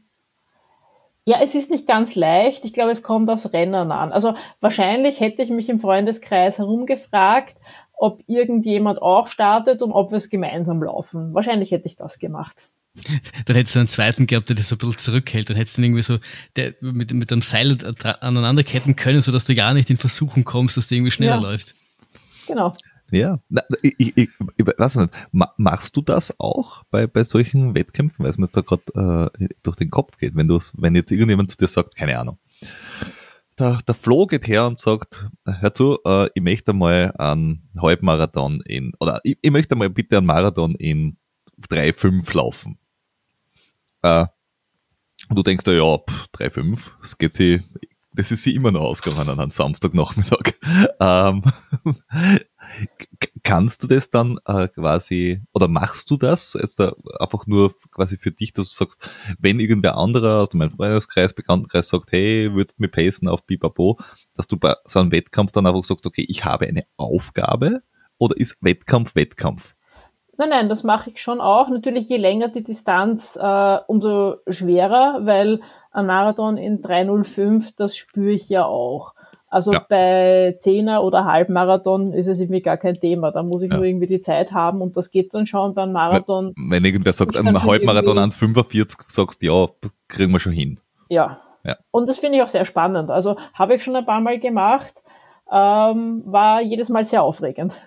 Ja, 1.28 1.40
es 1.42 1.56
ist 1.56 1.72
nicht 1.72 1.88
ganz 1.88 2.14
leicht. 2.14 2.64
Ich 2.64 2.72
glaube, 2.72 2.92
es 2.92 3.02
kommt 3.02 3.28
aufs 3.30 3.52
Rennen 3.52 3.90
an. 3.90 4.12
Also 4.12 4.36
wahrscheinlich 4.60 5.18
hätte 5.18 5.42
ich 5.42 5.50
mich 5.50 5.68
im 5.68 5.80
Freundeskreis 5.80 6.58
herumgefragt, 6.58 7.56
ob 7.92 8.22
irgendjemand 8.28 9.02
auch 9.02 9.26
startet 9.26 9.82
und 9.82 9.90
ob 9.90 10.12
wir 10.12 10.18
es 10.18 10.30
gemeinsam 10.30 10.82
laufen. 10.82 11.34
Wahrscheinlich 11.34 11.72
hätte 11.72 11.88
ich 11.88 11.96
das 11.96 12.20
gemacht. 12.20 12.68
Dann 13.44 13.56
hättest 13.56 13.74
du 13.74 13.80
einen 13.80 13.88
zweiten 13.88 14.28
gehabt, 14.28 14.48
der 14.48 14.56
das 14.56 14.68
so 14.68 14.76
ein 14.76 14.78
bisschen 14.78 14.98
zurückhält. 14.98 15.50
Dann 15.50 15.56
hättest 15.56 15.76
du 15.76 15.82
ihn 15.82 15.86
irgendwie 15.86 16.02
so 16.02 16.18
der, 16.54 16.74
mit, 16.80 17.12
mit 17.12 17.32
einem 17.32 17.42
Seil 17.42 17.76
aneinanderketten 18.20 18.94
können, 18.94 19.20
sodass 19.20 19.44
du 19.44 19.54
gar 19.56 19.74
nicht 19.74 19.90
in 19.90 19.96
Versuchung 19.96 20.44
kommst, 20.44 20.76
dass 20.76 20.86
du 20.86 20.94
irgendwie 20.94 21.10
schneller 21.10 21.36
ja. 21.36 21.40
läufst. 21.40 21.74
Genau. 22.46 22.72
Ja, 23.10 23.38
ich, 23.82 23.94
ich, 23.98 24.16
ich, 24.16 24.66
weiß 24.66 24.96
nicht, 24.96 25.14
machst 25.30 25.96
du 25.96 26.02
das 26.02 26.40
auch 26.40 26.82
bei, 26.90 27.06
bei 27.06 27.22
solchen 27.22 27.74
Wettkämpfen, 27.74 28.24
weil 28.24 28.30
es 28.30 28.38
mir 28.38 28.46
jetzt 28.46 28.56
da 28.56 28.62
gerade 28.62 29.30
äh, 29.38 29.48
durch 29.62 29.76
den 29.76 29.90
Kopf 29.90 30.16
geht, 30.18 30.34
wenn 30.34 30.48
wenn 30.48 30.94
jetzt 30.96 31.12
irgendjemand 31.12 31.50
zu 31.50 31.56
dir 31.56 31.68
sagt, 31.68 31.94
keine 31.96 32.18
Ahnung, 32.18 32.38
der, 33.58 33.78
der 33.86 33.94
Flo 33.94 34.26
geht 34.26 34.46
her 34.48 34.66
und 34.66 34.78
sagt, 34.78 35.28
hör 35.44 35.74
zu, 35.74 35.98
äh, 36.04 36.28
ich 36.34 36.42
möchte 36.42 36.72
mal 36.72 37.12
einen 37.16 37.68
Halbmarathon 37.80 38.60
in, 38.62 38.92
oder 39.00 39.20
ich, 39.24 39.38
ich 39.40 39.50
möchte 39.50 39.76
mal 39.76 39.88
bitte 39.88 40.18
einen 40.18 40.26
Marathon 40.26 40.74
in 40.74 41.16
3,5 41.70 42.36
laufen. 42.36 42.78
Äh, 44.02 44.26
und 45.28 45.36
du 45.36 45.42
denkst 45.42 45.66
ja, 45.66 45.72
ja, 45.72 45.82
3,5, 45.82 46.90
das 47.00 47.18
geht 47.18 47.32
sie, 47.32 47.62
das 48.12 48.30
ist 48.30 48.42
sie 48.42 48.54
immer 48.54 48.72
noch 48.72 48.82
ausgegangen 48.82 49.30
an 49.30 49.40
einem 49.40 49.50
Samstagnachmittag. 49.50 50.54
Ähm, 50.98 51.42
kannst 53.42 53.82
du 53.82 53.86
das 53.86 54.10
dann 54.10 54.38
äh, 54.46 54.68
quasi, 54.68 55.42
oder 55.54 55.68
machst 55.68 56.10
du 56.10 56.16
das 56.16 56.56
jetzt 56.60 56.80
da 56.80 56.94
einfach 57.20 57.46
nur 57.46 57.74
quasi 57.90 58.16
für 58.16 58.32
dich, 58.32 58.52
dass 58.52 58.68
du 58.68 58.74
sagst, 58.74 59.10
wenn 59.38 59.60
irgendwer 59.60 59.96
anderer 59.96 60.42
aus 60.42 60.48
deinem 60.48 60.70
Freundeskreis, 60.70 61.34
Bekanntenkreis 61.34 61.88
sagt, 61.88 62.12
hey, 62.12 62.52
würdest 62.52 62.78
du 62.78 62.82
mir 62.82 62.88
pacen 62.88 63.28
auf 63.28 63.44
Bipapo, 63.44 63.98
dass 64.34 64.48
du 64.48 64.56
bei 64.56 64.74
so 64.84 64.98
einem 64.98 65.12
Wettkampf 65.12 65.52
dann 65.52 65.66
einfach 65.66 65.84
sagst, 65.84 66.06
okay, 66.06 66.24
ich 66.28 66.44
habe 66.44 66.66
eine 66.66 66.82
Aufgabe 66.96 67.82
oder 68.18 68.36
ist 68.36 68.58
Wettkampf 68.60 69.14
Wettkampf? 69.14 69.74
Nein, 70.38 70.50
nein, 70.50 70.68
das 70.68 70.84
mache 70.84 71.08
ich 71.08 71.22
schon 71.22 71.40
auch. 71.40 71.70
Natürlich, 71.70 72.08
je 72.08 72.18
länger 72.18 72.48
die 72.48 72.62
Distanz, 72.62 73.38
äh, 73.40 73.78
umso 73.86 74.36
schwerer, 74.46 75.20
weil 75.22 75.60
ein 75.92 76.06
Marathon 76.06 76.58
in 76.58 76.82
305, 76.82 77.74
das 77.74 77.96
spüre 77.96 78.32
ich 78.32 78.48
ja 78.50 78.66
auch. 78.66 79.14
Also 79.48 79.72
ja. 79.72 79.84
bei 79.88 80.56
Zehner 80.60 81.04
oder 81.04 81.24
Halbmarathon 81.24 82.12
ist 82.12 82.26
es 82.26 82.40
irgendwie 82.40 82.62
gar 82.62 82.76
kein 82.76 82.98
Thema. 82.98 83.30
Da 83.30 83.42
muss 83.42 83.62
ich 83.62 83.70
ja. 83.70 83.76
nur 83.76 83.86
irgendwie 83.86 84.06
die 84.08 84.20
Zeit 84.20 84.52
haben 84.52 84.80
und 84.80 84.96
das 84.96 85.10
geht 85.10 85.32
dann 85.34 85.46
schon 85.46 85.74
beim 85.74 85.92
Marathon. 85.92 86.52
Wenn, 86.56 86.70
wenn 86.70 86.84
irgendwer 86.84 87.12
sagt, 87.12 87.36
ein 87.36 87.62
Halbmarathon 87.62 88.18
1,45, 88.18 89.04
sagst 89.06 89.42
du, 89.42 89.46
ja, 89.46 89.68
kriegen 90.08 90.32
wir 90.32 90.40
schon 90.40 90.52
hin. 90.52 90.80
Ja. 91.08 91.40
ja. 91.64 91.76
Und 91.92 92.08
das 92.08 92.18
finde 92.18 92.38
ich 92.38 92.44
auch 92.44 92.48
sehr 92.48 92.64
spannend. 92.64 93.10
Also 93.10 93.36
habe 93.54 93.76
ich 93.76 93.84
schon 93.84 93.94
ein 93.94 94.06
paar 94.06 94.20
Mal 94.20 94.40
gemacht, 94.40 94.94
ähm, 95.50 96.22
war 96.26 96.60
jedes 96.60 96.88
Mal 96.88 97.04
sehr 97.04 97.22
aufregend. 97.22 97.80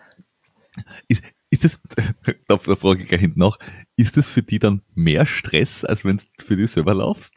Ist, 1.09 1.23
ist 1.49 1.65
es, 1.65 1.79
da, 2.47 2.55
da 2.55 2.75
frage 2.75 3.01
ich 3.01 3.09
gleich 3.09 3.21
hinten 3.21 3.39
nach, 3.39 3.57
ist 3.97 4.15
das 4.15 4.29
für 4.29 4.43
die 4.43 4.59
dann 4.59 4.81
mehr 4.95 5.25
Stress, 5.25 5.83
als 5.83 6.05
wenn 6.05 6.17
du 6.17 6.45
für 6.45 6.55
dich 6.55 6.71
selber 6.71 6.93
laufst? 6.93 7.33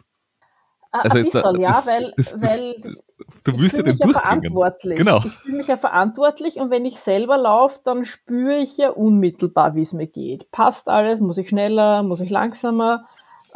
Also 0.92 1.18
ein 1.18 1.24
bisschen, 1.24 1.60
ja, 1.60 1.72
das, 1.72 1.86
weil, 1.86 2.12
das, 2.16 2.26
das, 2.32 2.42
weil 2.42 2.74
du 3.44 3.58
willst 3.58 3.76
ja 3.76 3.82
den 3.82 3.96
ja 3.96 4.08
verantwortlich. 4.08 4.98
Genau. 4.98 5.18
Ich 5.24 5.32
fühle 5.32 5.56
mich 5.56 5.66
ja 5.66 5.78
verantwortlich 5.78 6.56
und 6.56 6.70
wenn 6.70 6.84
ich 6.84 7.00
selber 7.00 7.38
laufe, 7.38 7.80
dann 7.82 8.04
spüre 8.04 8.58
ich 8.58 8.76
ja 8.76 8.90
unmittelbar, 8.90 9.74
wie 9.74 9.82
es 9.82 9.94
mir 9.94 10.06
geht. 10.06 10.50
Passt 10.50 10.88
alles? 10.88 11.20
Muss 11.20 11.38
ich 11.38 11.48
schneller? 11.48 12.02
Muss 12.02 12.20
ich 12.20 12.28
langsamer? 12.28 13.06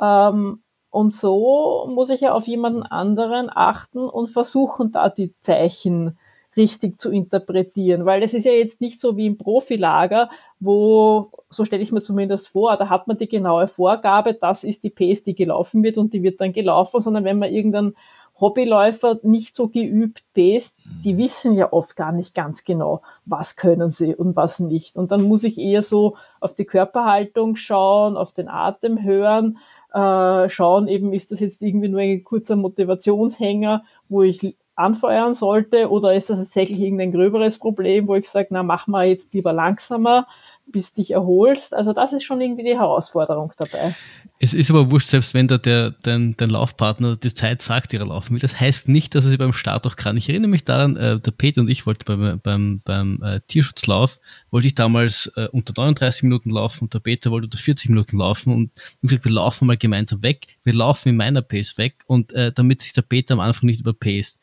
Ähm, 0.01 0.62
und 0.89 1.12
so 1.12 1.91
muss 1.93 2.09
ich 2.09 2.22
ja 2.22 2.32
auf 2.32 2.47
jemanden 2.47 2.82
anderen 2.82 3.51
achten 3.55 4.09
und 4.09 4.30
versuchen, 4.30 4.93
da 4.93 5.11
die 5.11 5.34
Zeichen 5.43 6.18
richtig 6.57 7.00
zu 7.00 7.11
interpretieren, 7.11 8.07
weil 8.07 8.22
es 8.22 8.34
ist 8.34 8.44
ja 8.44 8.52
jetzt 8.52 8.80
nicht 8.80 8.98
so 8.98 9.16
wie 9.16 9.26
im 9.26 9.38
Profilager, 9.38 10.30
wo, 10.59 11.30
so 11.50 11.64
stelle 11.64 11.82
ich 11.82 11.92
mir 11.92 12.00
zumindest 12.00 12.48
vor, 12.48 12.76
da 12.76 12.88
hat 12.88 13.07
man 13.07 13.18
die 13.18 13.28
genaue 13.28 13.68
Vorgabe, 13.68 14.34
das 14.34 14.64
ist 14.64 14.82
die 14.84 14.90
Pace, 14.90 15.22
die 15.22 15.34
gelaufen 15.34 15.82
wird 15.82 15.98
und 15.98 16.12
die 16.12 16.22
wird 16.22 16.40
dann 16.40 16.52
gelaufen, 16.52 17.00
sondern 17.00 17.24
wenn 17.24 17.38
man 17.38 17.52
irgendeinen 17.52 17.94
Hobbyläufer 18.38 19.18
nicht 19.22 19.57
so 19.57 19.68
geübt 19.68 20.22
pace, 20.34 20.76
die 21.04 21.16
wissen 21.16 21.54
ja 21.54 21.72
oft 21.72 21.96
gar 21.96 22.12
nicht 22.12 22.34
ganz 22.34 22.64
genau, 22.64 23.00
was 23.24 23.57
können 23.57 23.90
sie 23.90 24.14
und 24.14 24.36
was 24.36 24.61
nicht. 24.61 24.96
Und 24.96 25.11
dann 25.11 25.22
muss 25.22 25.44
ich 25.44 25.59
eher 25.59 25.82
so 25.82 26.16
auf 26.40 26.54
die 26.54 26.66
Körperhaltung 26.66 27.57
schauen, 27.57 28.16
auf 28.16 28.32
den 28.32 28.48
Atem 28.48 29.02
hören, 29.02 29.59
äh, 29.94 30.48
schauen 30.50 30.88
eben, 30.88 31.14
ist 31.14 31.32
das 31.32 31.40
jetzt 31.40 31.62
irgendwie 31.62 31.88
nur 31.88 32.00
ein 32.00 32.24
kurzer 32.24 32.57
Motivationshänger, 32.57 33.84
wo 34.09 34.22
ich 34.22 34.54
anfeuern 34.77 35.35
sollte 35.35 35.91
oder 35.91 36.14
ist 36.14 36.31
das 36.31 36.39
tatsächlich 36.39 36.81
irgendein 36.81 37.12
gröberes 37.12 37.59
Problem, 37.59 38.09
wo 38.09 38.14
ich 38.14 38.29
sage, 38.29 38.49
na 38.51 38.62
mach 38.62 38.87
mal 38.87 39.07
jetzt 39.07 39.33
lieber 39.35 39.53
langsamer, 39.53 40.27
bis 40.67 40.93
dich 40.93 41.12
erholst. 41.12 41.75
Also 41.75 41.93
das 41.93 42.12
ist 42.12 42.25
schon 42.25 42.41
irgendwie 42.41 42.64
die 42.64 42.77
Herausforderung 42.77 43.53
dabei. 43.57 43.95
Es 44.39 44.53
ist 44.53 44.71
aber 44.71 44.91
wurscht, 44.91 45.11
selbst 45.11 45.33
wenn 45.33 45.49
da 45.49 45.57
der, 45.57 45.93
dein, 46.03 46.37
dein 46.37 46.51
Laufpartner 46.51 47.17
die 47.17 47.33
Zeit 47.33 47.62
sagt, 47.62 47.93
die 47.93 47.97
er 47.97 48.07
laufen 48.07 48.35
will. 48.35 48.41
Das 48.41 48.61
heißt 48.61 48.89
nicht, 48.89 49.14
dass 49.14 49.25
er 49.25 49.31
sie 49.31 49.39
beim 49.39 49.53
Start 49.53 49.87
auch 49.87 49.97
kann. 49.97 50.17
Ich 50.17 50.29
erinnere 50.29 50.51
mich 50.51 50.64
daran, 50.64 50.97
äh, 50.97 51.19
der 51.21 51.31
Peter 51.31 51.61
und 51.61 51.71
ich 51.71 51.87
wollten 51.87 52.05
beim, 52.05 52.41
beim, 52.41 52.81
beim 52.85 53.23
äh, 53.23 53.41
Tierschutzlauf, 53.47 54.21
wollte 54.51 54.67
ich 54.67 54.75
damals 54.75 55.33
äh, 55.37 55.49
unter 55.53 55.73
39 55.77 56.25
Minuten 56.25 56.51
laufen 56.51 56.85
und 56.85 56.95
der 56.95 57.01
Peter 57.01 57.31
wollte 57.31 57.47
unter 57.47 57.59
40 57.59 57.89
Minuten 57.91 58.19
laufen 58.19 58.53
und 58.53 58.71
ich 58.77 59.09
gesagt, 59.09 59.25
wir 59.25 59.33
laufen 59.33 59.67
mal 59.67 59.77
gemeinsam 59.77 60.23
weg. 60.23 60.47
Wir 60.64 60.75
laufen 60.75 61.11
in 61.11 61.17
meiner 61.17 61.43
Pace 61.43 61.79
weg 61.79 62.03
und 62.07 62.33
äh, 62.33 62.53
damit 62.53 62.83
sich 62.83 62.93
der 62.93 63.03
Peter 63.03 63.35
am 63.35 63.41
Anfang 63.41 63.69
nicht 63.69 63.81
überpaced. 63.81 64.41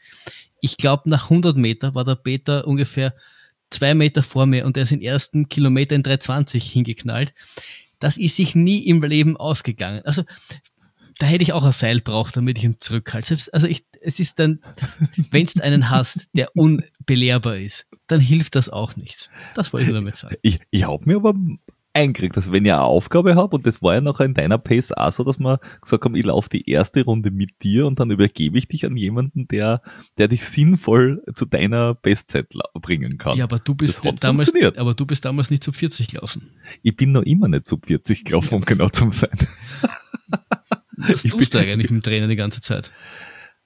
Ich 0.61 0.77
glaube, 0.77 1.09
nach 1.09 1.25
100 1.25 1.57
Meter 1.57 1.93
war 1.93 2.05
der 2.05 2.15
Peter 2.15 2.65
ungefähr 2.65 3.13
zwei 3.73 3.93
Meter 3.93 4.23
vor 4.23 4.45
mir 4.45 4.65
und 4.65 4.77
er 4.77 4.83
ist 4.83 4.91
den 4.91 5.01
ersten 5.01 5.49
Kilometer 5.49 5.95
in 5.95 6.03
320 6.03 6.71
hingeknallt 6.71 7.33
das 8.03 8.17
ist 8.17 8.35
sich 8.35 8.53
nie 8.53 8.79
im 8.79 9.01
Leben 9.01 9.37
ausgegangen. 9.37 10.01
Also 10.03 10.23
da 11.19 11.25
hätte 11.25 11.43
ich 11.43 11.53
auch 11.53 11.63
ein 11.63 11.71
Seil 11.71 12.01
braucht, 12.01 12.35
damit 12.35 12.57
ich 12.57 12.65
ihn 12.65 12.79
zurückhalte. 12.79 13.37
Also 13.53 13.67
ich, 13.67 13.85
es 14.01 14.19
ist 14.19 14.39
dann, 14.39 14.59
wenn 15.31 15.45
du 15.45 15.63
einen 15.63 15.89
hast, 15.89 16.27
der 16.33 16.49
unbelehrbar 16.55 17.57
ist, 17.57 17.87
dann 18.07 18.19
hilft 18.19 18.55
das 18.55 18.67
auch 18.67 18.97
nichts. 18.97 19.29
Das 19.55 19.71
wollte 19.71 19.87
ich 19.87 19.93
damit 19.93 20.17
sagen. 20.17 20.35
Ich, 20.41 20.59
ich 20.69 20.83
habe 20.83 21.05
mir 21.05 21.15
aber 21.15 21.33
einkriegt. 21.93 22.35
Also 22.35 22.51
wenn 22.51 22.65
ich 22.65 22.71
eine 22.71 22.81
Aufgabe 22.81 23.35
habe, 23.35 23.55
und 23.55 23.65
das 23.65 23.81
war 23.81 23.95
ja 23.95 24.01
nachher 24.01 24.25
in 24.25 24.33
deiner 24.33 24.57
Pace 24.57 24.91
auch 24.91 25.11
so, 25.11 25.23
dass 25.23 25.39
man 25.39 25.57
gesagt 25.81 26.03
haben, 26.03 26.15
ich 26.15 26.25
laufe 26.25 26.49
die 26.49 26.69
erste 26.69 27.05
Runde 27.05 27.31
mit 27.31 27.51
dir 27.63 27.85
und 27.85 27.99
dann 27.99 28.11
übergebe 28.11 28.57
ich 28.57 28.67
dich 28.67 28.85
an 28.85 28.97
jemanden, 28.97 29.47
der, 29.47 29.81
der 30.17 30.27
dich 30.27 30.45
sinnvoll 30.45 31.23
zu 31.35 31.45
deiner 31.45 31.93
Bestzeit 31.95 32.47
bringen 32.73 33.17
kann. 33.17 33.37
Ja, 33.37 33.45
aber 33.45 33.59
du 33.59 33.75
bist 33.75 34.01
damals, 34.19 34.53
aber 34.77 34.93
du 34.93 35.05
bist 35.05 35.25
damals 35.25 35.49
nicht 35.49 35.63
zu 35.63 35.71
40 35.71 36.07
gelaufen. 36.07 36.51
Ich 36.81 36.95
bin 36.95 37.11
noch 37.11 37.23
immer 37.23 37.47
nicht 37.47 37.65
zu 37.65 37.79
40 37.83 38.25
gelaufen, 38.25 38.55
um 38.55 38.65
genau 38.65 38.89
zu 38.89 39.11
sein. 39.11 39.29
Was 40.97 41.25
ich 41.25 41.31
tust 41.31 41.53
du 41.53 41.59
eigentlich 41.59 41.77
mit 41.77 41.89
dem 41.89 42.01
Trainer 42.01 42.27
die 42.27 42.35
ganze 42.35 42.61
Zeit? 42.61 42.91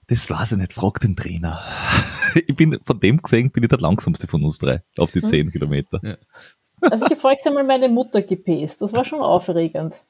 Das 0.08 0.30
weiß 0.30 0.54
ich 0.54 0.58
nicht, 0.58 0.74
frag 0.74 1.00
den 1.00 1.16
Trainer. 1.16 1.62
Ich 2.46 2.56
bin, 2.56 2.78
von 2.84 3.00
dem 3.00 3.20
gesehen, 3.20 3.50
bin 3.50 3.64
ich 3.64 3.70
der 3.70 3.80
langsamste 3.80 4.28
von 4.28 4.44
uns 4.44 4.60
drei 4.60 4.84
auf 4.98 5.12
die. 5.12 5.24
10 5.24 5.50
Kilometer. 5.50 6.00
Ja. 6.04 6.18
Also 6.82 7.06
ich 7.06 7.12
habe 7.12 7.22
voriges 7.22 7.46
Mal 7.46 7.64
meine 7.64 7.90
Mutter 7.90 8.22
gepäst. 8.22 8.82
Das 8.82 8.94
war 8.94 9.06
schon 9.06 9.22
aufregend. 9.22 10.04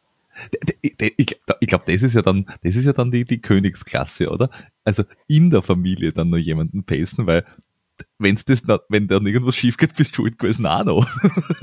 Ich, 0.81 1.67
glaube, 1.67 1.91
das 1.91 2.03
ist 2.03 2.13
ja 2.13 2.21
dann, 2.21 2.45
das 2.63 2.75
ist 2.75 2.85
ja 2.85 2.93
dann 2.93 3.09
die, 3.11 3.25
die 3.25 3.41
Königsklasse, 3.41 4.29
oder? 4.29 4.49
Also 4.83 5.03
in 5.27 5.49
der 5.49 5.63
Familie 5.63 6.11
dann 6.11 6.29
noch 6.29 6.37
jemanden 6.37 6.83
pasten, 6.83 7.25
weil 7.25 7.43
wenn's 8.19 8.45
das, 8.45 8.61
wenn 8.89 9.07
dann 9.07 9.25
irgendwas 9.25 9.55
schief 9.55 9.77
geht, 9.77 9.95
bist 9.95 10.11
du 10.11 10.15
schuld 10.15 10.37
gewesen 10.37 10.65
auch 10.65 10.83
noch. 10.83 11.07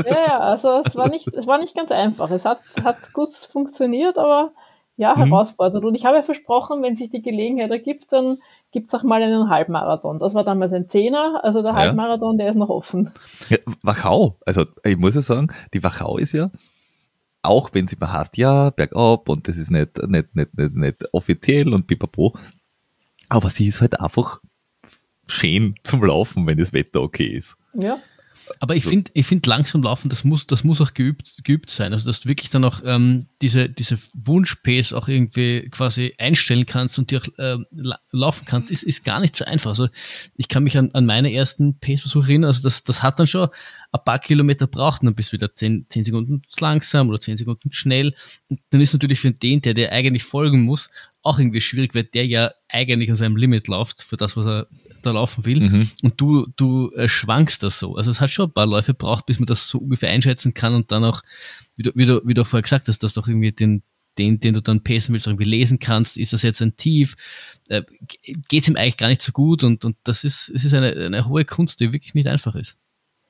Ja, 0.04 0.26
ja, 0.26 0.38
also 0.40 0.82
es 0.84 0.96
war 0.96 1.08
nicht, 1.08 1.28
es 1.28 1.46
war 1.46 1.58
nicht 1.58 1.76
ganz 1.76 1.92
einfach. 1.92 2.30
Es 2.30 2.44
hat, 2.44 2.60
hat 2.82 3.12
gut 3.12 3.32
funktioniert, 3.32 4.18
aber 4.18 4.52
ja, 4.96 5.14
mhm. 5.14 5.24
herausfordernd. 5.24 5.84
Und 5.84 5.94
ich 5.94 6.04
habe 6.04 6.16
ja 6.16 6.22
versprochen, 6.22 6.82
wenn 6.82 6.96
sich 6.96 7.10
die 7.10 7.22
Gelegenheit 7.22 7.70
ergibt, 7.70 8.12
dann 8.12 8.38
gibt 8.70 8.88
es 8.88 8.94
auch 8.94 9.02
mal 9.02 9.22
einen 9.22 9.48
Halbmarathon. 9.50 10.18
Das 10.18 10.34
war 10.34 10.44
damals 10.44 10.72
ein 10.72 10.88
Zehner, 10.88 11.40
also 11.42 11.62
der 11.62 11.74
Halbmarathon, 11.74 12.38
der 12.38 12.48
ist 12.48 12.56
noch 12.56 12.68
offen. 12.68 13.10
Ja, 13.48 13.58
Wachau, 13.82 14.36
also 14.46 14.64
ich 14.84 14.96
muss 14.96 15.14
ja 15.14 15.22
sagen, 15.22 15.52
die 15.72 15.82
Wachau 15.82 16.18
ist 16.18 16.32
ja, 16.32 16.50
auch 17.42 17.70
wenn 17.72 17.88
sie 17.88 17.96
mal 17.98 18.12
heißt, 18.12 18.36
ja, 18.36 18.70
bergab 18.70 19.28
und 19.28 19.48
das 19.48 19.58
ist 19.58 19.70
nicht, 19.70 19.98
nicht, 20.08 20.34
nicht, 20.34 20.56
nicht, 20.56 20.74
nicht 20.74 21.14
offiziell 21.14 21.74
und 21.74 21.86
pipapo, 21.86 22.34
aber 23.28 23.50
sie 23.50 23.66
ist 23.66 23.80
halt 23.80 24.00
einfach 24.00 24.40
schön 25.26 25.74
zum 25.82 26.04
Laufen, 26.04 26.46
wenn 26.46 26.58
das 26.58 26.72
Wetter 26.72 27.02
okay 27.02 27.26
ist. 27.26 27.56
Ja. 27.74 27.98
Aber 28.60 28.76
ich 28.76 28.84
finde, 28.84 29.10
ich 29.14 29.26
finde 29.26 29.48
langsam 29.48 29.82
laufen, 29.82 30.08
das 30.08 30.24
muss, 30.24 30.46
das 30.46 30.64
muss 30.64 30.80
auch 30.80 30.94
geübt, 30.94 31.44
geübt 31.44 31.70
sein. 31.70 31.92
Also, 31.92 32.06
dass 32.06 32.20
du 32.20 32.28
wirklich 32.28 32.50
dann 32.50 32.64
auch 32.64 32.80
ähm, 32.84 33.26
diese, 33.42 33.68
diese 33.68 33.98
Wunsch-Pace 34.14 34.92
auch 34.92 35.08
irgendwie 35.08 35.68
quasi 35.70 36.14
einstellen 36.18 36.66
kannst 36.66 36.98
und 36.98 37.10
die 37.10 37.18
auch 37.18 37.26
äh, 37.38 37.56
laufen 38.10 38.44
kannst, 38.44 38.70
ist, 38.70 38.82
ist 38.82 39.04
gar 39.04 39.20
nicht 39.20 39.36
so 39.36 39.44
einfach. 39.44 39.70
Also, 39.70 39.88
ich 40.36 40.48
kann 40.48 40.64
mich 40.64 40.76
an, 40.78 40.90
an 40.92 41.06
meine 41.06 41.32
ersten 41.32 41.78
Pace-Versuche 41.78 42.30
erinnern. 42.30 42.48
Also, 42.48 42.62
das, 42.62 42.84
das 42.84 43.02
hat 43.02 43.18
dann 43.18 43.26
schon 43.26 43.48
ein 43.92 44.04
paar 44.04 44.18
Kilometer 44.18 44.66
braucht, 44.66 45.04
dann 45.04 45.14
bist 45.14 45.32
du 45.32 45.34
wieder 45.34 45.54
zehn, 45.54 45.86
zehn 45.88 46.02
Sekunden 46.04 46.42
langsam 46.58 47.08
oder 47.08 47.20
zehn 47.20 47.36
Sekunden 47.36 47.72
schnell. 47.72 48.14
Und 48.48 48.60
dann 48.70 48.80
ist 48.80 48.92
natürlich 48.92 49.20
für 49.20 49.30
den, 49.30 49.62
der 49.62 49.74
dir 49.74 49.92
eigentlich 49.92 50.24
folgen 50.24 50.62
muss, 50.62 50.90
auch 51.24 51.38
irgendwie 51.38 51.62
schwierig, 51.62 51.94
weil 51.94 52.04
der 52.04 52.26
ja 52.26 52.52
eigentlich 52.68 53.10
an 53.10 53.16
seinem 53.16 53.36
Limit 53.36 53.66
läuft 53.66 54.02
für 54.02 54.18
das, 54.18 54.36
was 54.36 54.46
er 54.46 54.66
da 55.02 55.12
laufen 55.12 55.46
will. 55.46 55.60
Mhm. 55.60 55.90
Und 56.02 56.20
du, 56.20 56.46
du 56.56 56.90
äh, 56.92 57.08
schwankst 57.08 57.62
das 57.62 57.78
so. 57.78 57.96
Also 57.96 58.10
es 58.10 58.20
hat 58.20 58.30
schon 58.30 58.50
ein 58.50 58.52
paar 58.52 58.66
Läufe 58.66 58.92
braucht, 58.92 59.24
bis 59.24 59.38
man 59.38 59.46
das 59.46 59.68
so 59.68 59.78
ungefähr 59.78 60.10
einschätzen 60.10 60.52
kann 60.52 60.74
und 60.74 60.92
dann 60.92 61.02
auch, 61.02 61.22
wie 61.76 61.82
du, 61.82 61.92
wie 61.94 62.04
du, 62.04 62.20
wie 62.26 62.34
du 62.34 62.44
vorher 62.44 62.62
gesagt 62.62 62.88
hast, 62.88 63.02
dass 63.02 63.14
du 63.14 63.22
auch 63.22 63.26
irgendwie 63.26 63.52
den, 63.52 63.82
den, 64.18 64.38
den 64.38 64.52
du 64.52 64.60
dann 64.60 64.84
pacen 64.84 65.14
willst, 65.14 65.26
irgendwie 65.26 65.44
lesen 65.44 65.78
kannst. 65.78 66.18
Ist 66.18 66.34
das 66.34 66.42
jetzt 66.42 66.60
ein 66.60 66.76
Tief? 66.76 67.16
Äh, 67.68 67.82
Geht 68.48 68.62
es 68.62 68.68
ihm 68.68 68.76
eigentlich 68.76 68.98
gar 68.98 69.08
nicht 69.08 69.22
so 69.22 69.32
gut? 69.32 69.64
Und, 69.64 69.84
und 69.86 69.96
das 70.04 70.24
ist, 70.24 70.50
es 70.54 70.66
ist 70.66 70.74
eine, 70.74 70.92
eine 70.92 71.26
hohe 71.26 71.46
Kunst, 71.46 71.80
die 71.80 71.92
wirklich 71.94 72.14
nicht 72.14 72.28
einfach 72.28 72.54
ist. 72.54 72.76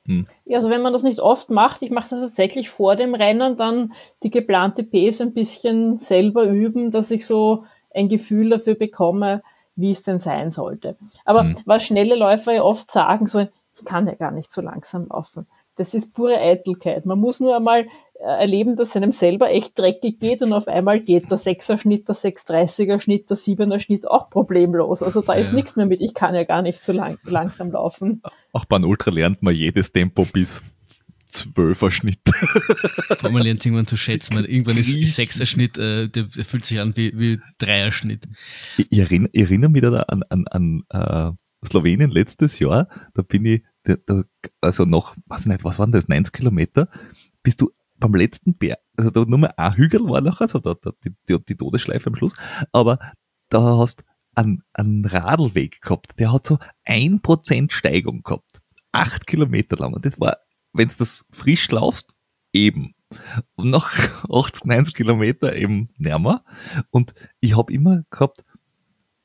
Hm. 0.07 0.24
Ja, 0.45 0.59
also 0.59 0.68
wenn 0.68 0.82
man 0.82 0.92
das 0.92 1.05
nicht 1.05 1.20
oft 1.20 1.49
macht, 1.49 1.80
ich 1.82 1.90
mache 1.90 2.11
das 2.11 2.20
tatsächlich 2.20 2.68
vor 2.68 2.97
dem 2.97 3.14
Rennen, 3.14 3.57
dann 3.57 3.92
die 4.24 4.30
geplante 4.30 4.82
Pace 4.82 5.20
ein 5.20 5.32
bisschen 5.32 5.99
selber 5.99 6.45
üben, 6.45 6.90
dass 6.90 7.12
ich 7.12 7.24
so 7.24 7.64
ein 7.95 8.09
Gefühl 8.09 8.51
dafür 8.51 8.74
bekomme, 8.74 9.42
wie 9.76 9.90
es 9.90 10.03
denn 10.03 10.20
sein 10.20 10.51
sollte. 10.51 10.97
Aber 11.24 11.45
mhm. 11.45 11.57
was 11.64 11.84
schnelle 11.84 12.16
Läufer 12.16 12.53
ja 12.53 12.62
oft 12.62 12.90
sagen, 12.90 13.26
so, 13.26 13.40
ich 13.40 13.84
kann 13.84 14.07
ja 14.07 14.14
gar 14.14 14.30
nicht 14.30 14.53
so 14.53 14.61
langsam 14.61 15.07
laufen. 15.09 15.47
Das 15.76 15.95
ist 15.95 16.14
pure 16.14 16.38
Eitelkeit. 16.38 17.05
Man 17.05 17.18
muss 17.18 17.40
nur 17.40 17.57
einmal 17.57 17.86
äh, 18.20 18.26
erleben, 18.26 18.76
dass 18.76 18.95
einem 18.95 19.11
selber 19.11 19.51
echt 19.51 19.76
dreckig 19.76 20.20
geht 20.20 20.40
und 20.42 20.53
auf 20.53 20.68
einmal 20.68 21.01
geht 21.01 21.30
der 21.30 21.38
6er 21.38 21.78
Schnitt, 21.78 22.09
der 22.09 22.14
630er 22.14 23.01
Schnitt, 23.01 23.28
der 23.28 23.36
7er 23.36 23.80
Schnitt 23.80 24.09
auch 24.09 24.30
problemlos. 24.30 25.03
Also 25.03 25.20
da 25.20 25.32
ist 25.32 25.49
ja. 25.49 25.55
nichts 25.55 25.74
mehr 25.74 25.86
mit, 25.86 26.01
ich 26.01 26.14
kann 26.14 26.34
ja 26.34 26.45
gar 26.45 26.62
nicht 26.62 26.80
so 26.80 26.92
lang, 26.92 27.18
langsam 27.24 27.72
laufen. 27.72 28.22
Auch 28.53 28.64
beim 28.66 28.84
Ultra 28.84 29.11
lernt 29.11 29.42
man 29.42 29.53
jedes 29.53 29.90
Tempo 29.90 30.24
bis 30.32 30.62
Zwölfer-Schnitt. 31.35 32.20
Vor 33.18 33.24
allem 33.24 33.37
lernt 33.37 33.64
irgendwann 33.64 33.87
zu 33.87 33.97
schätzen. 33.97 34.35
Man, 34.35 34.45
irgendwann 34.45 34.76
ist 34.76 35.16
Sechser-Schnitt, 35.16 35.78
äh, 35.78 36.09
der, 36.09 36.24
der, 36.24 36.45
fühlt 36.45 36.64
sich 36.64 36.80
an 36.80 36.97
wie, 36.97 37.12
wie 37.18 37.41
Dreier-Schnitt. 37.59 38.26
Ich, 38.78 38.87
ich, 38.91 38.99
erinnere, 38.99 39.30
ich 39.32 39.43
erinnere 39.43 39.70
mich 39.70 39.82
da 39.82 40.01
an, 40.03 40.22
an, 40.30 40.47
an 40.49 40.82
äh, 40.91 41.32
Slowenien 41.66 42.11
letztes 42.11 42.59
Jahr. 42.59 42.89
Da 43.14 43.22
bin 43.22 43.45
ich, 43.45 43.62
da, 43.82 43.97
da, 44.07 44.22
also 44.61 44.85
noch, 44.85 45.16
weiß 45.26 45.47
nicht, 45.47 45.64
was 45.64 45.78
waren 45.78 45.93
das, 45.93 46.09
90 46.09 46.32
Kilometer, 46.32 46.89
bist 47.43 47.61
du 47.61 47.70
beim 47.99 48.14
letzten 48.14 48.55
Berg, 48.57 48.78
also 48.97 49.11
da 49.11 49.24
nur 49.24 49.39
mal 49.39 49.55
ein 49.57 49.76
Hügel 49.76 50.01
war 50.09 50.20
noch, 50.20 50.41
also 50.41 50.59
da, 50.59 50.74
da, 50.74 50.91
die, 51.05 51.11
die, 51.28 51.39
die 51.45 51.57
Todesschleife 51.57 52.09
am 52.09 52.16
Schluss, 52.16 52.35
aber 52.72 52.99
da 53.51 53.78
hast 53.78 54.05
einen, 54.35 54.62
einen 54.72 55.05
Radlweg 55.05 55.80
gehabt, 55.80 56.18
der 56.18 56.32
hat 56.32 56.47
so 56.47 56.59
ein 56.85 57.20
Prozent 57.20 57.72
Steigung 57.72 58.22
gehabt. 58.22 58.61
Acht 58.93 59.26
Kilometer 59.26 59.76
lang. 59.76 59.93
Und 59.93 60.07
das 60.07 60.20
war 60.20 60.39
wenn 60.75 60.89
du 60.89 60.95
das 60.99 61.25
frisch 61.31 61.70
laufst, 61.70 62.14
eben. 62.53 62.95
Und 63.55 63.70
nach 63.70 64.25
80, 64.31 64.64
90 64.66 64.95
Kilometer 64.95 65.57
eben 65.57 65.89
näher. 65.97 66.45
Und 66.91 67.14
ich 67.41 67.57
habe 67.57 67.72
immer 67.72 68.03
gehabt, 68.11 68.45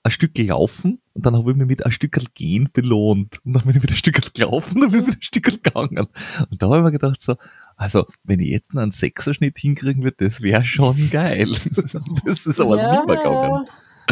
ein 0.04 0.12
Stück 0.12 0.38
laufen 0.38 1.02
und 1.14 1.26
dann 1.26 1.36
habe 1.36 1.52
ich 1.52 1.58
mich 1.58 1.68
mit 1.68 1.86
ein 1.86 1.92
Stück 1.92 2.18
gehen 2.34 2.70
belohnt. 2.72 3.40
Und 3.44 3.54
dann 3.54 3.64
bin 3.64 3.76
ich 3.76 3.84
wieder 3.84 3.94
ein 3.94 3.98
Stück 3.98 4.34
gelaufen 4.34 4.76
und 4.76 4.82
dann 4.82 4.92
bin 4.92 5.02
ich 5.02 5.08
wieder 5.08 5.18
ein 5.18 5.22
Stück 5.24 5.44
gegangen. 5.44 6.08
Und 6.50 6.62
da 6.62 6.68
habe 6.68 6.78
ich 6.78 6.84
mir 6.84 6.92
gedacht 6.92 7.22
so, 7.22 7.36
also 7.76 8.08
wenn 8.24 8.40
ich 8.40 8.50
jetzt 8.50 8.76
einen 8.76 8.92
Sechserschnitt 8.92 9.60
hinkriegen 9.60 10.04
würde, 10.04 10.30
das 10.30 10.42
wäre 10.42 10.64
schon 10.64 11.10
geil. 11.10 11.50
das 12.26 12.46
ist 12.46 12.62
aber 12.62 12.78
ja, 12.78 12.96
nicht 12.96 13.08
mehr 13.08 13.18
gegangen. 13.18 13.66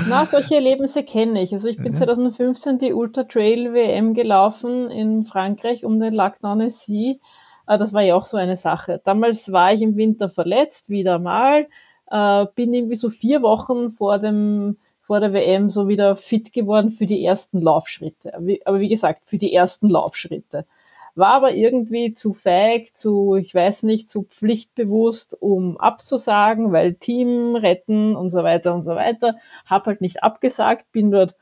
Na, 0.05 0.25
solche 0.25 0.55
Erlebnisse 0.55 1.03
kenne 1.03 1.41
ich. 1.41 1.53
Also 1.53 1.67
ich 1.67 1.77
bin 1.77 1.93
ja. 1.93 1.99
2015 1.99 2.77
die 2.77 2.93
Ultra 2.93 3.23
Trail 3.23 3.73
WM 3.73 4.13
gelaufen 4.13 4.89
in 4.89 5.25
Frankreich 5.25 5.85
um 5.85 5.99
den 5.99 6.13
Lac 6.13 6.39
d'Annecy. 6.41 7.19
Ah, 7.65 7.77
das 7.77 7.93
war 7.93 8.01
ja 8.01 8.15
auch 8.15 8.25
so 8.25 8.37
eine 8.37 8.57
Sache. 8.57 9.01
Damals 9.03 9.51
war 9.51 9.73
ich 9.73 9.81
im 9.81 9.97
Winter 9.97 10.29
verletzt, 10.29 10.89
wieder 10.89 11.19
mal. 11.19 11.67
Äh, 12.09 12.45
bin 12.55 12.73
irgendwie 12.73 12.95
so 12.95 13.09
vier 13.09 13.41
Wochen 13.41 13.91
vor 13.91 14.19
dem 14.19 14.77
vor 15.01 15.21
der 15.21 15.31
WM 15.31 15.69
so 15.69 15.87
wieder 15.87 16.17
fit 16.17 16.51
geworden 16.51 16.91
für 16.91 17.05
die 17.05 17.23
ersten 17.23 17.61
Laufschritte. 17.61 18.33
Aber 18.65 18.79
wie 18.79 18.89
gesagt, 18.89 19.21
für 19.23 19.37
die 19.37 19.53
ersten 19.53 19.89
Laufschritte. 19.89 20.65
War 21.17 21.33
aber 21.33 21.53
irgendwie 21.53 22.13
zu 22.13 22.33
feig, 22.33 22.95
zu, 22.95 23.35
ich 23.35 23.53
weiß 23.53 23.83
nicht, 23.83 24.09
zu 24.09 24.23
pflichtbewusst, 24.23 25.41
um 25.41 25.77
abzusagen, 25.77 26.71
weil 26.71 26.93
Team 26.93 27.55
retten 27.55 28.15
und 28.15 28.29
so 28.29 28.43
weiter 28.43 28.73
und 28.75 28.83
so 28.83 28.91
weiter. 28.91 29.35
Hab 29.65 29.87
halt 29.87 30.01
nicht 30.01 30.23
abgesagt, 30.23 30.91
bin 30.91 31.11
dort 31.11 31.35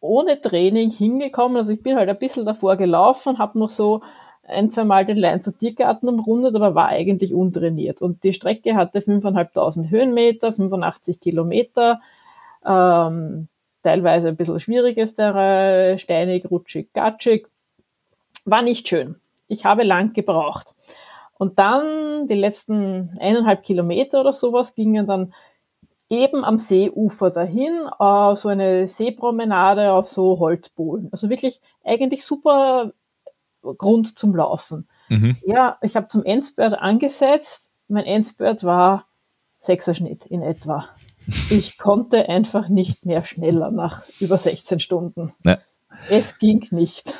ohne 0.00 0.40
Training 0.40 0.90
hingekommen. 0.90 1.56
Also 1.56 1.72
ich 1.72 1.82
bin 1.82 1.96
halt 1.96 2.08
ein 2.08 2.18
bisschen 2.18 2.46
davor 2.46 2.76
gelaufen, 2.76 3.38
habe 3.38 3.58
noch 3.58 3.70
so 3.70 4.00
ein, 4.44 4.70
zwei 4.70 4.84
Mal 4.84 5.04
den 5.06 5.18
Leinzer 5.18 5.56
Tiergarten 5.56 6.08
umrundet, 6.08 6.54
aber 6.56 6.74
war 6.74 6.88
eigentlich 6.88 7.34
untrainiert. 7.34 8.02
Und 8.02 8.24
die 8.24 8.32
Strecke 8.32 8.74
hatte 8.74 9.00
5.500 9.00 9.90
Höhenmeter, 9.90 10.52
85 10.52 11.20
Kilometer, 11.20 12.00
ähm, 12.64 13.48
teilweise 13.82 14.28
ein 14.28 14.36
bisschen 14.36 14.60
schwieriges 14.60 15.14
Terrain, 15.14 15.98
steinig, 15.98 16.50
rutschig, 16.50 16.92
gatschig. 16.92 17.48
War 18.44 18.62
nicht 18.62 18.88
schön. 18.88 19.16
Ich 19.48 19.64
habe 19.64 19.82
lang 19.82 20.12
gebraucht. 20.12 20.74
Und 21.38 21.58
dann 21.58 22.28
die 22.28 22.34
letzten 22.34 23.16
eineinhalb 23.18 23.62
Kilometer 23.62 24.20
oder 24.20 24.32
sowas 24.32 24.74
gingen 24.74 25.06
dann 25.06 25.32
eben 26.10 26.44
am 26.44 26.58
Seeufer 26.58 27.30
dahin, 27.30 27.88
äh, 27.98 28.36
so 28.36 28.48
eine 28.48 28.88
Seepromenade 28.88 29.92
auf 29.92 30.08
so 30.08 30.38
Holzbohlen. 30.38 31.08
Also 31.12 31.30
wirklich 31.30 31.60
eigentlich 31.84 32.24
super 32.24 32.92
Grund 33.62 34.18
zum 34.18 34.34
Laufen. 34.34 34.88
Mhm. 35.08 35.36
Ja, 35.46 35.78
ich 35.82 35.96
habe 35.96 36.08
zum 36.08 36.24
Endspurt 36.24 36.74
angesetzt. 36.74 37.70
Mein 37.88 38.04
Endspurt 38.04 38.64
war 38.64 39.06
Sechserschnitt 39.60 40.26
in 40.26 40.42
etwa. 40.42 40.88
Ich 41.50 41.78
konnte 41.78 42.28
einfach 42.28 42.68
nicht 42.68 43.04
mehr 43.04 43.24
schneller 43.24 43.70
nach 43.70 44.06
über 44.18 44.38
16 44.38 44.80
Stunden. 44.80 45.32
Ja. 45.44 45.58
Es 46.08 46.38
ging 46.38 46.66
nicht. 46.70 47.14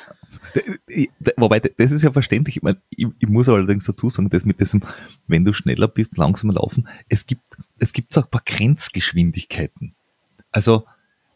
Wobei, 1.37 1.61
das 1.61 1.93
ist 1.93 2.03
ja 2.03 2.13
verständlich. 2.13 2.57
Ich, 2.57 2.63
meine, 2.63 2.81
ich, 2.91 3.07
ich, 3.19 3.29
muss 3.29 3.49
allerdings 3.49 3.85
dazu 3.85 4.09
sagen, 4.09 4.31
dass 4.31 4.45
mit 4.45 4.61
diesem, 4.61 4.83
wenn 5.27 5.45
du 5.45 5.53
schneller 5.53 5.89
bist, 5.89 6.17
langsamer 6.17 6.55
laufen, 6.55 6.89
es 7.09 7.27
gibt, 7.27 7.43
es 7.79 7.93
gibt 7.93 8.17
auch 8.17 8.25
ein 8.25 8.31
paar 8.31 8.43
Grenzgeschwindigkeiten. 8.45 9.95
Also, 10.51 10.85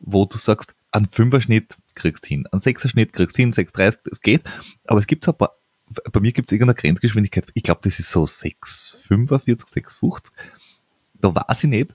wo 0.00 0.24
du 0.26 0.38
sagst, 0.38 0.74
an 0.90 1.08
Fünfer-Schnitt 1.10 1.76
kriegst 1.94 2.26
hin, 2.26 2.46
an 2.52 2.60
Sechser-Schnitt 2.60 3.12
kriegst 3.12 3.36
hin, 3.36 3.52
6,30, 3.52 3.98
das 4.04 4.20
geht, 4.20 4.42
aber 4.86 5.00
es 5.00 5.06
gibt 5.06 5.24
so 5.24 5.32
ein 5.32 5.38
paar, 5.38 5.52
bei 6.12 6.20
mir 6.20 6.32
gibt 6.32 6.50
es 6.50 6.54
irgendeine 6.54 6.76
Grenzgeschwindigkeit, 6.76 7.46
ich 7.54 7.62
glaube, 7.62 7.80
das 7.84 7.98
ist 7.98 8.10
so 8.10 8.24
6,45, 8.24 9.72
6,50, 9.72 10.32
da 11.14 11.34
weiß 11.34 11.64
ich 11.64 11.70
nicht, 11.70 11.94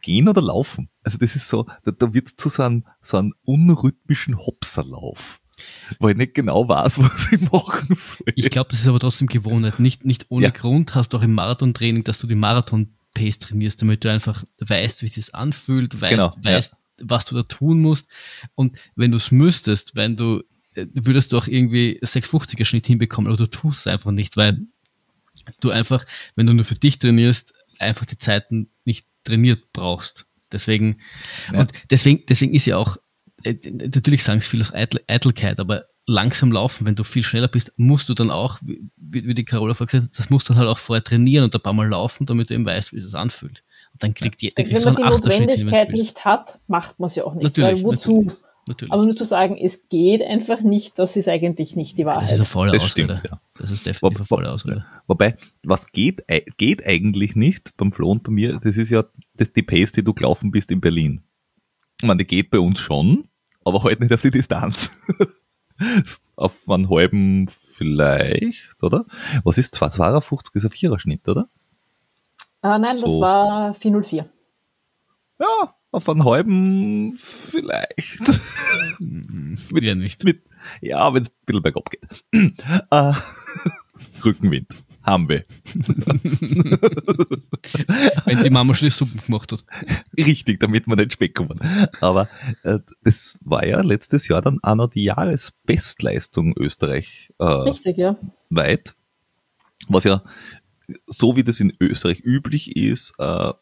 gehen 0.00 0.28
oder 0.28 0.42
laufen. 0.42 0.88
Also 1.02 1.18
das 1.18 1.36
ist 1.36 1.48
so, 1.48 1.66
da, 1.84 1.90
da 1.90 2.12
wird 2.12 2.28
zu 2.28 2.48
so 2.48 2.62
einem, 2.62 2.84
so 3.00 3.16
einem 3.16 3.34
unrhythmischen 3.44 4.38
Hopserlauf 4.38 5.40
weil 5.98 6.12
ich 6.12 6.16
nicht 6.16 6.34
genau 6.34 6.68
weiß, 6.68 6.98
was 7.02 7.32
ich 7.32 7.40
machen 7.50 7.94
soll. 7.94 8.32
Ich 8.34 8.50
glaube, 8.50 8.70
das 8.70 8.80
ist 8.80 8.88
aber 8.88 9.00
trotzdem 9.00 9.28
Gewohnheit. 9.28 9.80
Nicht, 9.80 10.04
nicht 10.04 10.26
ohne 10.28 10.46
ja. 10.46 10.50
Grund 10.50 10.94
hast 10.94 11.10
du 11.10 11.18
auch 11.18 11.22
im 11.22 11.34
Marathontraining, 11.34 12.04
dass 12.04 12.18
du 12.18 12.26
die 12.26 12.34
Marathon-Pace 12.34 13.38
trainierst, 13.38 13.80
damit 13.82 14.04
du 14.04 14.10
einfach 14.10 14.44
weißt, 14.58 15.02
wie 15.02 15.06
es 15.06 15.14
sich 15.14 15.34
anfühlt, 15.34 16.00
weißt, 16.00 16.10
genau, 16.10 16.32
weißt 16.42 16.72
ja 16.72 16.78
was 17.00 17.24
du 17.24 17.34
da 17.34 17.42
tun 17.42 17.80
musst. 17.80 18.08
Und 18.54 18.78
wenn 18.94 19.10
du 19.10 19.16
es 19.16 19.30
müsstest, 19.30 19.96
wenn 19.96 20.16
du, 20.16 20.42
äh, 20.74 20.86
würdest 20.92 21.32
du 21.32 21.38
auch 21.38 21.46
irgendwie 21.46 22.00
650er 22.02 22.64
Schnitt 22.64 22.86
hinbekommen, 22.86 23.28
aber 23.30 23.36
du 23.36 23.46
tust 23.46 23.80
es 23.80 23.86
einfach 23.86 24.12
nicht, 24.12 24.36
weil 24.36 24.66
du 25.60 25.70
einfach, 25.70 26.04
wenn 26.34 26.46
du 26.46 26.54
nur 26.54 26.64
für 26.64 26.74
dich 26.74 26.98
trainierst, 26.98 27.54
einfach 27.78 28.06
die 28.06 28.18
Zeiten 28.18 28.70
nicht 28.84 29.06
trainiert 29.24 29.72
brauchst. 29.72 30.26
Deswegen, 30.52 30.98
ja. 31.52 31.60
und 31.60 31.72
deswegen, 31.90 32.24
deswegen 32.28 32.54
ist 32.54 32.66
ja 32.66 32.76
auch, 32.76 32.96
natürlich 33.44 34.24
sagen 34.24 34.38
es 34.38 34.46
viel 34.46 34.60
aus 34.60 34.72
Eitel, 34.72 35.00
Eitelkeit, 35.06 35.60
aber 35.60 35.86
langsam 36.06 36.52
laufen, 36.52 36.86
wenn 36.86 36.94
du 36.94 37.04
viel 37.04 37.22
schneller 37.22 37.48
bist, 37.48 37.72
musst 37.76 38.08
du 38.08 38.14
dann 38.14 38.30
auch, 38.30 38.58
wie, 38.62 38.88
wie 38.96 39.34
die 39.34 39.44
Carola 39.44 39.74
vorher 39.74 39.86
gesagt 39.88 40.04
hat, 40.04 40.18
das 40.18 40.30
musst 40.30 40.48
du 40.48 40.52
dann 40.52 40.60
halt 40.60 40.70
auch 40.70 40.78
vorher 40.78 41.02
trainieren 41.02 41.44
und 41.44 41.54
ein 41.54 41.60
paar 41.60 41.72
Mal 41.72 41.88
laufen, 41.88 42.26
damit 42.26 42.50
du 42.50 42.54
eben 42.54 42.64
weißt, 42.64 42.92
wie 42.92 42.98
es 42.98 43.06
sich 43.06 43.14
anfühlt. 43.14 43.64
Und 43.92 44.02
dann 44.02 44.14
kriegt 44.14 44.42
jeder 44.42 44.64
Wenn 44.64 44.76
so 44.76 44.92
man 44.92 44.96
die 44.96 45.02
Notwendigkeit 45.02 45.90
nicht 45.90 46.24
hat, 46.24 46.58
macht 46.68 46.98
man 47.00 47.08
es 47.08 47.16
ja 47.16 47.24
auch 47.24 47.34
nicht. 47.34 47.44
Natürlich, 47.44 47.82
weil 47.82 47.82
wozu? 47.82 48.22
Natürlich, 48.22 48.38
natürlich. 48.68 48.92
Aber 48.92 49.04
nur 49.04 49.16
zu 49.16 49.24
sagen, 49.24 49.56
es 49.56 49.88
geht 49.88 50.22
einfach 50.22 50.60
nicht, 50.60 50.98
das 50.98 51.16
ist 51.16 51.28
eigentlich 51.28 51.74
nicht 51.76 51.98
die 51.98 52.06
Wahrheit. 52.06 52.24
Das 52.24 52.32
ist 52.32 52.38
eine 52.38 52.46
volle 52.46 52.72
das 52.72 52.84
Ausrede. 52.84 53.16
Stimmt, 53.16 53.32
ja. 53.32 53.40
Das 53.58 53.70
ist 53.70 53.86
definitiv 53.86 54.18
eine 54.18 54.26
volle 54.26 54.52
Ausrede. 54.52 54.84
Wobei, 55.06 55.36
was 55.64 55.90
geht, 55.90 56.22
äh, 56.28 56.42
geht 56.56 56.86
eigentlich 56.86 57.34
nicht 57.34 57.76
beim 57.76 57.90
Flo 57.90 58.12
und 58.12 58.22
bei 58.22 58.30
mir, 58.30 58.52
das 58.52 58.76
ist 58.76 58.90
ja 58.90 59.04
das, 59.34 59.52
die 59.52 59.62
Pace, 59.62 59.92
die 59.92 60.04
du 60.04 60.14
gelaufen 60.14 60.50
bist 60.50 60.70
in 60.70 60.80
Berlin. 60.80 61.22
Ich 62.00 62.06
meine, 62.06 62.18
die 62.18 62.26
geht 62.26 62.50
bei 62.50 62.58
uns 62.58 62.78
schon, 62.80 63.28
aber 63.64 63.82
halt 63.82 64.00
nicht 64.00 64.12
auf 64.12 64.22
die 64.22 64.30
Distanz. 64.30 64.90
auf 66.36 66.68
einen 66.68 66.90
halben 66.90 67.48
vielleicht, 67.48 68.82
oder? 68.82 69.06
Was 69.44 69.58
ist 69.58 69.74
52 69.74 70.54
ist 70.54 70.64
ein 70.64 70.70
Viererschnitt, 70.70 71.28
oder? 71.28 71.48
Ah, 72.60 72.78
nein, 72.78 72.98
so. 72.98 73.06
das 73.06 73.20
war 73.20 73.74
404. 73.74 74.28
Ja, 75.38 75.74
auf 75.90 76.08
einen 76.08 76.24
halben 76.24 77.18
vielleicht. 77.18 78.20
mit, 78.98 79.84
ja, 79.84 79.94
nicht. 79.94 80.24
Mit, 80.24 80.42
ja, 80.80 81.12
wenn 81.14 81.22
es 81.22 81.30
ein 81.30 81.34
bisschen 81.46 81.62
bergab 81.62 81.90
geht. 81.90 82.64
uh, 82.92 83.12
Rückenwind. 84.24 84.84
Haben 85.06 85.28
wir. 85.28 85.44
wenn 88.24 88.42
die 88.42 88.50
Mama 88.50 88.74
schon 88.74 88.90
Suppen 88.90 89.20
gemacht 89.24 89.52
hat. 89.52 89.64
Richtig, 90.18 90.58
damit 90.58 90.88
wir 90.88 90.96
nicht 90.96 91.12
Speck 91.12 91.36
kommen. 91.36 91.60
Aber 92.00 92.28
äh, 92.64 92.80
das 93.02 93.38
war 93.44 93.64
ja 93.64 93.82
letztes 93.82 94.26
Jahr 94.26 94.42
dann 94.42 94.58
auch 94.62 94.74
noch 94.74 94.90
die 94.90 95.04
Jahresbestleistung 95.04 96.54
Österreich. 96.56 97.32
Äh, 97.38 97.44
Richtig, 97.44 97.98
ja. 97.98 98.18
Weit. 98.50 98.96
Was 99.88 100.04
ja 100.04 100.22
so 101.06 101.36
wie 101.36 101.44
das 101.44 101.60
in 101.60 101.72
Österreich 101.80 102.22
üblich 102.24 102.76
ist, 102.76 103.14
äh, 103.18 103.52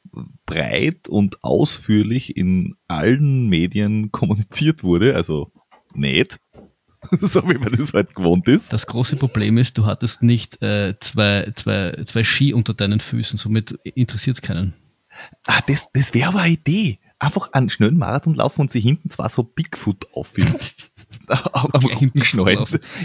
breit 0.47 1.09
und 1.09 1.42
ausführlich 1.42 2.36
in 2.36 2.76
allen 2.88 3.49
Medien 3.49 4.12
kommuniziert 4.12 4.84
wurde, 4.84 5.14
also 5.14 5.53
nicht, 5.95 6.40
so 7.21 7.43
wie 7.49 7.59
man 7.59 7.73
das 7.73 7.93
halt 7.93 8.15
gewohnt 8.15 8.49
ist. 8.49 8.73
Das 8.73 8.87
große 8.87 9.17
Problem 9.17 9.59
ist, 9.59 9.79
du 9.79 9.87
hattest 9.87 10.23
nicht 10.23 10.61
äh, 10.62 10.95
zwei, 11.01 11.51
zwei, 11.55 12.03
zwei 12.05 12.25
Ski 12.25 12.53
unter 12.53 12.75
deinen 12.75 13.01
Füßen, 13.01 13.39
somit 13.39 13.73
interessiert 13.83 14.37
es 14.37 14.43
keinen. 14.43 14.75
Ah, 15.47 15.61
das, 15.67 15.89
das 15.93 16.15
wäre 16.15 16.29
aber 16.29 16.41
eine 16.41 16.55
Idee. 16.55 16.99
Einfach 17.19 17.53
einen 17.53 17.71
schnellen 17.71 17.97
Marathon 17.97 18.35
laufen 18.35 18.62
und 18.62 18.71
sie 18.71 18.81
hinten 18.81 19.11
zwar 19.11 19.29
so 19.29 19.45
Bigfoot 19.45 20.07
auffinden. 20.12 20.59
am 21.29 21.71
Rücken 21.85 22.12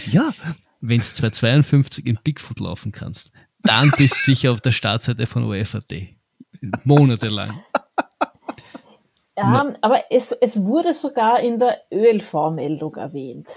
Ja. 0.10 0.34
Wenn 0.82 0.98
du 0.98 1.04
252 1.04 2.08
in 2.08 2.18
Bigfoot 2.24 2.60
laufen 2.60 2.92
kannst, 2.92 3.34
dann 3.64 3.92
bist 3.98 4.16
du 4.16 4.32
sicher 4.32 4.52
auf 4.52 4.62
der 4.62 4.72
Startseite 4.72 5.26
von 5.26 5.44
UFAD. 5.44 6.16
Monatelang. 6.84 7.62
Ja, 9.38 9.74
aber 9.82 10.04
es, 10.10 10.32
es 10.34 10.62
wurde 10.64 10.94
sogar 10.94 11.40
in 11.40 11.60
der 11.60 11.78
ÖLV-Meldung 11.94 12.96
erwähnt. 12.96 13.48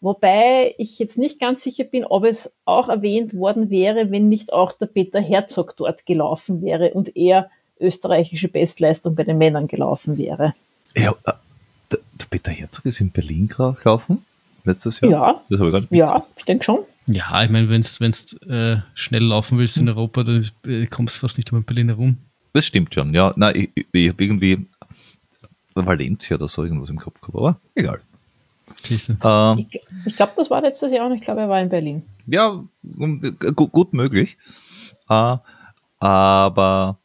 Wobei 0.00 0.74
ich 0.78 0.98
jetzt 0.98 1.18
nicht 1.18 1.38
ganz 1.38 1.62
sicher 1.62 1.84
bin, 1.84 2.04
ob 2.06 2.24
es 2.24 2.54
auch 2.64 2.88
erwähnt 2.88 3.34
worden 3.34 3.68
wäre, 3.68 4.10
wenn 4.10 4.30
nicht 4.30 4.52
auch 4.52 4.72
der 4.72 4.86
Peter 4.86 5.20
Herzog 5.20 5.76
dort 5.76 6.06
gelaufen 6.06 6.62
wäre 6.62 6.94
und 6.94 7.16
er 7.16 7.50
österreichische 7.78 8.48
Bestleistung 8.48 9.14
bei 9.14 9.24
den 9.24 9.38
Männern 9.38 9.68
gelaufen 9.68 10.16
wäre. 10.16 10.54
Ja, 10.96 11.12
äh, 11.26 11.32
der, 11.92 11.98
der 12.18 12.26
Peter 12.30 12.50
Herzog 12.50 12.86
ist 12.86 13.00
in 13.00 13.10
Berlin 13.10 13.48
gelaufen 13.48 14.24
letztes 14.64 15.00
Jahr. 15.00 15.10
Ja, 15.10 15.42
das 15.50 15.58
habe 15.58 15.68
ich 15.68 15.72
gar 15.72 15.80
nicht 15.80 15.92
ja 15.92 16.26
ich 16.36 16.44
denke 16.44 16.64
schon. 16.64 16.80
Ja, 17.06 17.42
ich 17.42 17.50
meine, 17.50 17.68
wenn 17.68 17.82
du 17.82 18.52
äh, 18.52 18.78
schnell 18.94 19.24
laufen 19.24 19.58
willst 19.58 19.76
in 19.76 19.88
Europa, 19.88 20.22
dann 20.22 20.46
äh, 20.64 20.86
kommst 20.86 21.16
du 21.16 21.20
fast 21.20 21.36
nicht 21.36 21.52
um 21.52 21.64
Berlin 21.64 21.88
herum. 21.88 22.18
Das 22.52 22.64
stimmt 22.64 22.94
schon, 22.94 23.14
ja. 23.14 23.32
Nein, 23.36 23.68
ich, 23.74 23.86
ich 23.92 24.08
habe 24.08 24.24
irgendwie 24.24 24.66
Valencia 25.74 26.36
oder 26.36 26.48
so 26.48 26.64
irgendwas 26.64 26.90
im 26.90 26.98
Kopf 26.98 27.20
gehabt, 27.20 27.36
aber 27.36 27.60
egal. 27.74 28.00
Ähm, 29.24 29.58
ich, 29.58 29.80
ich 30.06 30.16
glaube, 30.16 30.32
das 30.36 30.50
war 30.50 30.62
letztes 30.62 30.92
Jahr 30.92 31.06
und 31.06 31.14
ich 31.14 31.22
glaube, 31.22 31.40
er 31.40 31.48
war 31.48 31.60
in 31.60 31.68
Berlin. 31.68 32.02
Ja, 32.26 32.64
gut, 33.54 33.72
gut 33.72 33.92
möglich. 33.92 34.36
Äh, 35.08 35.36
aber 35.98 36.98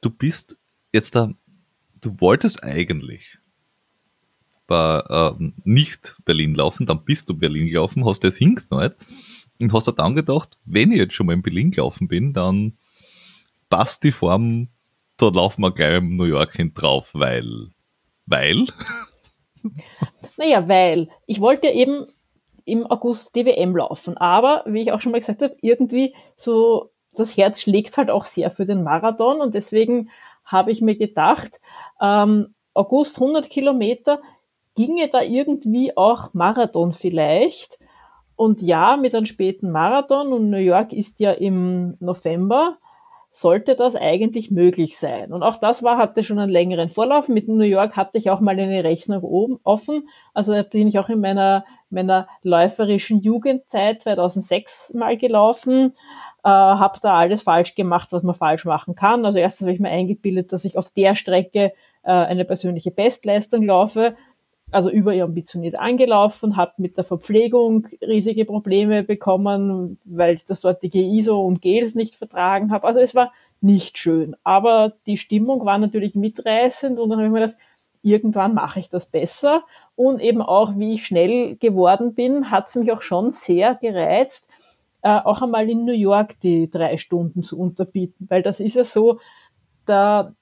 du 0.00 0.10
bist 0.10 0.56
jetzt 0.92 1.14
da 1.14 1.32
du 2.00 2.20
wolltest 2.20 2.62
eigentlich 2.62 3.38
bei, 4.66 5.00
äh, 5.08 5.32
nicht 5.64 6.16
Berlin 6.24 6.54
laufen, 6.54 6.86
dann 6.86 7.04
bist 7.04 7.28
du 7.28 7.34
Berlin 7.34 7.68
gelaufen, 7.68 8.04
hast 8.04 8.24
das 8.24 8.36
hingeknallt 8.36 8.96
und 9.58 9.72
hast 9.72 9.86
dann 9.86 10.14
gedacht, 10.14 10.58
wenn 10.64 10.92
ich 10.92 10.98
jetzt 10.98 11.14
schon 11.14 11.26
mal 11.26 11.32
in 11.32 11.42
Berlin 11.42 11.70
gelaufen 11.70 12.08
bin, 12.08 12.32
dann 12.32 12.74
passt 13.70 14.04
die 14.04 14.12
Form, 14.12 14.68
da 15.16 15.28
laufen 15.28 15.62
wir 15.62 15.72
gleich 15.72 15.98
in 15.98 16.16
New 16.16 16.24
York 16.24 16.56
hin 16.56 16.72
drauf, 16.74 17.10
weil, 17.14 17.68
weil? 18.26 18.66
Naja, 20.36 20.68
weil 20.68 21.08
ich 21.26 21.40
wollte 21.40 21.68
eben 21.68 22.06
im 22.64 22.86
August 22.86 23.34
DWM 23.34 23.76
laufen, 23.76 24.16
aber 24.16 24.62
wie 24.66 24.82
ich 24.82 24.92
auch 24.92 25.00
schon 25.00 25.12
mal 25.12 25.18
gesagt 25.20 25.42
habe, 25.42 25.56
irgendwie 25.62 26.14
so 26.36 26.90
das 27.14 27.36
Herz 27.36 27.62
schlägt 27.62 27.96
halt 27.96 28.10
auch 28.10 28.24
sehr 28.24 28.50
für 28.50 28.64
den 28.64 28.82
Marathon 28.82 29.40
und 29.40 29.54
deswegen 29.54 30.10
habe 30.44 30.70
ich 30.70 30.80
mir 30.80 30.96
gedacht, 30.96 31.60
ähm, 32.00 32.54
August 32.74 33.20
100 33.20 33.50
Kilometer, 33.50 34.20
ginge 34.76 35.08
da 35.08 35.22
irgendwie 35.22 35.96
auch 35.96 36.32
Marathon 36.32 36.92
vielleicht? 36.92 37.78
Und 38.36 38.62
ja, 38.62 38.96
mit 38.96 39.14
einem 39.14 39.26
späten 39.26 39.72
Marathon 39.72 40.32
und 40.32 40.48
New 40.48 40.58
York 40.58 40.92
ist 40.92 41.18
ja 41.18 41.32
im 41.32 41.96
November, 41.98 42.78
sollte 43.30 43.76
das 43.76 43.94
eigentlich 43.94 44.50
möglich 44.50 44.98
sein. 44.98 45.32
Und 45.32 45.42
auch 45.42 45.58
das 45.58 45.82
war, 45.82 45.98
hatte 45.98 46.24
schon 46.24 46.38
einen 46.38 46.50
längeren 46.50 46.88
Vorlauf. 46.88 47.28
Mit 47.28 47.46
New 47.48 47.62
York 47.62 47.96
hatte 47.96 48.18
ich 48.18 48.30
auch 48.30 48.40
mal 48.40 48.58
eine 48.58 48.84
Rechnung 48.84 49.22
oben 49.22 49.60
offen. 49.64 50.08
Also 50.32 50.54
da 50.54 50.62
bin 50.62 50.88
ich 50.88 50.98
auch 50.98 51.10
in 51.10 51.20
meiner, 51.20 51.64
meiner 51.90 52.26
läuferischen 52.42 53.20
Jugendzeit 53.20 54.02
2006 54.02 54.94
mal 54.94 55.16
gelaufen. 55.16 55.94
Äh, 56.42 56.48
habe 56.48 57.00
da 57.02 57.16
alles 57.16 57.42
falsch 57.42 57.74
gemacht, 57.74 58.08
was 58.12 58.22
man 58.22 58.34
falsch 58.34 58.64
machen 58.64 58.94
kann. 58.94 59.26
Also 59.26 59.38
erstens 59.38 59.66
habe 59.66 59.74
ich 59.74 59.80
mir 59.80 59.90
eingebildet, 59.90 60.52
dass 60.52 60.64
ich 60.64 60.78
auf 60.78 60.88
der 60.90 61.14
Strecke 61.14 61.72
äh, 62.02 62.10
eine 62.10 62.46
persönliche 62.46 62.90
Bestleistung 62.90 63.62
laufe 63.62 64.16
also 64.70 64.90
überambitioniert 64.90 65.78
angelaufen, 65.78 66.56
habe 66.56 66.72
mit 66.76 66.96
der 66.96 67.04
Verpflegung 67.04 67.86
riesige 68.02 68.44
Probleme 68.44 69.02
bekommen, 69.02 69.98
weil 70.04 70.34
ich 70.34 70.44
das 70.44 70.60
dortige 70.60 71.00
ISO 71.00 71.40
und 71.40 71.62
Gels 71.62 71.94
nicht 71.94 72.14
vertragen 72.14 72.70
habe. 72.70 72.86
Also 72.86 73.00
es 73.00 73.14
war 73.14 73.32
nicht 73.60 73.98
schön. 73.98 74.36
Aber 74.44 74.92
die 75.06 75.16
Stimmung 75.16 75.64
war 75.64 75.78
natürlich 75.78 76.14
mitreißend 76.14 76.98
und 76.98 77.08
dann 77.08 77.18
habe 77.18 77.28
ich 77.28 77.32
mir 77.32 77.40
gedacht, 77.40 77.58
irgendwann 78.02 78.54
mache 78.54 78.80
ich 78.80 78.90
das 78.90 79.06
besser. 79.06 79.64
Und 79.96 80.20
eben 80.20 80.42
auch, 80.42 80.76
wie 80.76 80.94
ich 80.94 81.06
schnell 81.06 81.56
geworden 81.56 82.14
bin, 82.14 82.50
hat 82.50 82.68
es 82.68 82.76
mich 82.76 82.92
auch 82.92 83.02
schon 83.02 83.32
sehr 83.32 83.74
gereizt, 83.74 84.48
äh, 85.02 85.08
auch 85.08 85.42
einmal 85.42 85.68
in 85.68 85.84
New 85.84 85.92
York 85.92 86.38
die 86.40 86.70
drei 86.70 86.96
Stunden 86.98 87.42
zu 87.42 87.58
unterbieten, 87.58 88.26
weil 88.28 88.42
das 88.42 88.60
ist 88.60 88.74
ja 88.74 88.84
so, 88.84 89.18
da 89.86 90.34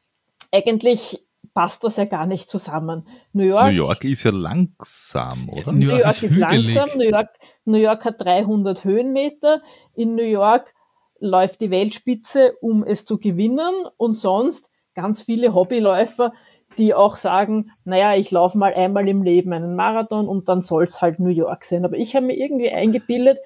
eigentlich 0.52 1.25
passt 1.56 1.82
das 1.84 1.96
ja 1.96 2.04
gar 2.04 2.26
nicht 2.26 2.50
zusammen. 2.50 3.08
New 3.32 3.44
York, 3.44 3.68
New 3.68 3.78
York 3.78 4.04
ist 4.04 4.24
ja 4.24 4.30
langsam, 4.30 5.48
oder? 5.48 5.72
New 5.72 5.86
York, 5.86 5.94
New 5.94 6.02
York 6.02 6.08
ist, 6.08 6.22
ist 6.22 6.36
langsam. 6.36 6.88
New 6.98 7.08
York, 7.08 7.28
New 7.64 7.78
York 7.78 8.04
hat 8.04 8.20
300 8.20 8.84
Höhenmeter. 8.84 9.62
In 9.94 10.16
New 10.16 10.22
York 10.22 10.74
läuft 11.18 11.62
die 11.62 11.70
Weltspitze, 11.70 12.52
um 12.60 12.84
es 12.84 13.06
zu 13.06 13.16
gewinnen. 13.16 13.72
Und 13.96 14.16
sonst 14.16 14.70
ganz 14.94 15.22
viele 15.22 15.54
Hobbyläufer, 15.54 16.34
die 16.76 16.92
auch 16.92 17.16
sagen, 17.16 17.72
naja, 17.84 18.14
ich 18.14 18.30
laufe 18.30 18.58
mal 18.58 18.74
einmal 18.74 19.08
im 19.08 19.22
Leben 19.22 19.54
einen 19.54 19.76
Marathon 19.76 20.28
und 20.28 20.50
dann 20.50 20.60
soll 20.60 20.84
es 20.84 21.00
halt 21.00 21.20
New 21.20 21.30
York 21.30 21.64
sein. 21.64 21.86
Aber 21.86 21.96
ich 21.96 22.14
habe 22.14 22.26
mir 22.26 22.36
irgendwie 22.36 22.70
eingebildet, 22.70 23.38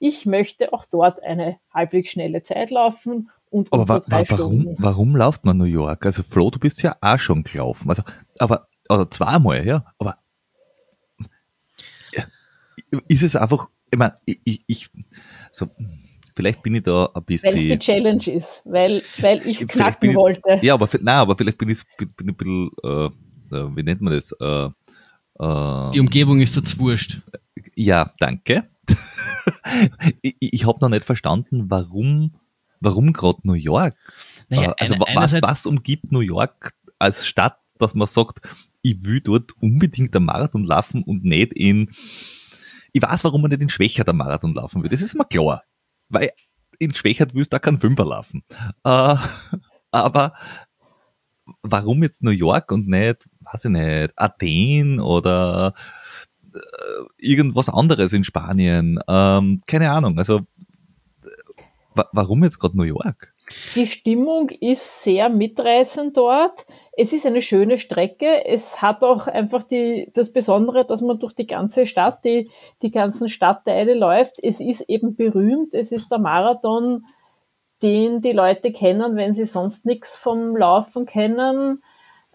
ich 0.00 0.26
möchte 0.26 0.72
auch 0.72 0.84
dort 0.84 1.22
eine 1.22 1.58
halbwegs 1.72 2.10
schnelle 2.10 2.42
Zeit 2.42 2.72
laufen 2.72 3.30
und 3.52 3.72
aber 3.72 3.86
wa 3.88 4.02
wa 4.06 4.24
warum, 4.28 4.74
warum 4.78 5.16
läuft 5.16 5.44
man 5.44 5.58
New 5.58 5.64
York? 5.64 6.06
Also 6.06 6.22
Flo, 6.22 6.50
du 6.50 6.58
bist 6.58 6.82
ja 6.82 6.96
auch 7.00 7.18
schon 7.18 7.42
gelaufen. 7.42 7.88
Also, 7.90 8.02
aber, 8.38 8.66
also 8.88 9.04
zweimal, 9.04 9.66
ja. 9.66 9.84
Aber 9.98 10.16
ist 13.08 13.22
es 13.22 13.36
einfach, 13.36 13.68
ich 13.90 13.98
meine, 13.98 14.16
ich, 14.24 14.60
ich, 14.66 14.90
so, 15.50 15.68
vielleicht 16.34 16.62
bin 16.62 16.74
ich 16.74 16.82
da 16.82 17.08
ein 17.14 17.24
bisschen. 17.24 17.52
Weil 17.52 17.58
es 17.58 17.68
die 17.68 17.78
Challenge 17.78 18.30
ist, 18.30 18.62
weil, 18.64 19.02
weil 19.18 19.46
ich 19.46 19.66
knacken 19.66 20.10
ich, 20.10 20.16
wollte. 20.16 20.58
Ja, 20.62 20.74
aber, 20.74 20.88
nein, 21.00 21.16
aber 21.16 21.36
vielleicht 21.36 21.58
bin 21.58 21.70
ich, 21.70 21.82
bin, 21.96 22.12
bin 22.12 22.28
ein 22.30 22.36
bisschen, 22.36 22.70
äh, 22.84 23.56
äh, 23.56 23.76
wie 23.76 23.82
nennt 23.82 24.00
man 24.00 24.14
das? 24.14 24.32
Äh, 24.40 24.64
äh, 24.64 25.90
die 25.92 26.00
Umgebung 26.00 26.40
ist 26.40 26.56
jetzt 26.56 26.78
wurscht. 26.78 27.20
Ja, 27.74 28.12
danke. 28.18 28.68
ich 30.22 30.36
ich 30.40 30.66
habe 30.66 30.78
noch 30.80 30.88
nicht 30.88 31.04
verstanden, 31.04 31.70
warum 31.70 32.34
warum 32.82 33.12
gerade 33.12 33.40
New 33.44 33.54
York? 33.54 33.96
Naja, 34.48 34.70
äh, 34.70 34.74
also 34.78 34.94
eine, 34.94 35.20
was, 35.20 35.40
was 35.40 35.66
umgibt 35.66 36.12
New 36.12 36.20
York 36.20 36.74
als 36.98 37.26
Stadt, 37.26 37.58
dass 37.78 37.94
man 37.94 38.08
sagt, 38.08 38.40
ich 38.82 39.02
will 39.04 39.20
dort 39.20 39.52
unbedingt 39.60 40.14
einen 40.14 40.26
Marathon 40.26 40.64
laufen 40.64 41.02
und 41.02 41.24
nicht 41.24 41.52
in, 41.52 41.90
ich 42.92 43.02
weiß, 43.02 43.24
warum 43.24 43.42
man 43.42 43.50
nicht 43.50 43.62
in 43.62 43.68
Schwächert 43.68 44.08
einen 44.08 44.18
Marathon 44.18 44.54
laufen 44.54 44.82
will. 44.82 44.90
Das 44.90 45.02
ist 45.02 45.14
mir 45.14 45.24
klar. 45.24 45.62
Weil 46.08 46.30
in 46.78 46.94
Schwächert 46.94 47.34
willst 47.34 47.52
du 47.52 47.56
auch 47.56 47.62
keinen 47.62 47.78
Fünfer 47.78 48.04
laufen. 48.04 48.42
Äh, 48.84 49.16
aber 49.92 50.34
warum 51.62 52.02
jetzt 52.02 52.22
New 52.22 52.30
York 52.30 52.72
und 52.72 52.88
nicht, 52.88 53.28
weiß 53.40 53.66
ich 53.66 53.70
nicht, 53.70 54.12
Athen 54.16 55.00
oder 55.00 55.74
äh, 56.54 56.58
irgendwas 57.18 57.68
anderes 57.68 58.12
in 58.12 58.24
Spanien? 58.24 58.98
Ähm, 59.08 59.62
keine 59.66 59.92
Ahnung. 59.92 60.18
Also 60.18 60.42
warum 62.12 62.44
jetzt 62.44 62.58
gerade 62.58 62.76
New 62.76 62.84
York? 62.84 63.34
Die 63.74 63.86
Stimmung 63.86 64.48
ist 64.48 65.02
sehr 65.02 65.28
mitreißend 65.28 66.16
dort. 66.16 66.66
Es 66.96 67.12
ist 67.12 67.26
eine 67.26 67.42
schöne 67.42 67.78
Strecke. 67.78 68.44
Es 68.46 68.82
hat 68.82 69.02
auch 69.02 69.26
einfach 69.26 69.62
die, 69.62 70.10
das 70.14 70.32
Besondere, 70.32 70.84
dass 70.84 71.00
man 71.00 71.18
durch 71.18 71.34
die 71.34 71.46
ganze 71.46 71.86
Stadt, 71.86 72.24
die, 72.24 72.50
die 72.82 72.90
ganzen 72.90 73.28
Stadtteile 73.28 73.94
läuft. 73.94 74.42
Es 74.42 74.60
ist 74.60 74.82
eben 74.88 75.16
berühmt. 75.16 75.74
Es 75.74 75.92
ist 75.92 76.10
der 76.10 76.18
Marathon, 76.18 77.06
den 77.82 78.20
die 78.20 78.32
Leute 78.32 78.72
kennen, 78.72 79.16
wenn 79.16 79.34
sie 79.34 79.46
sonst 79.46 79.86
nichts 79.86 80.16
vom 80.16 80.56
Laufen 80.56 81.06
kennen. 81.06 81.82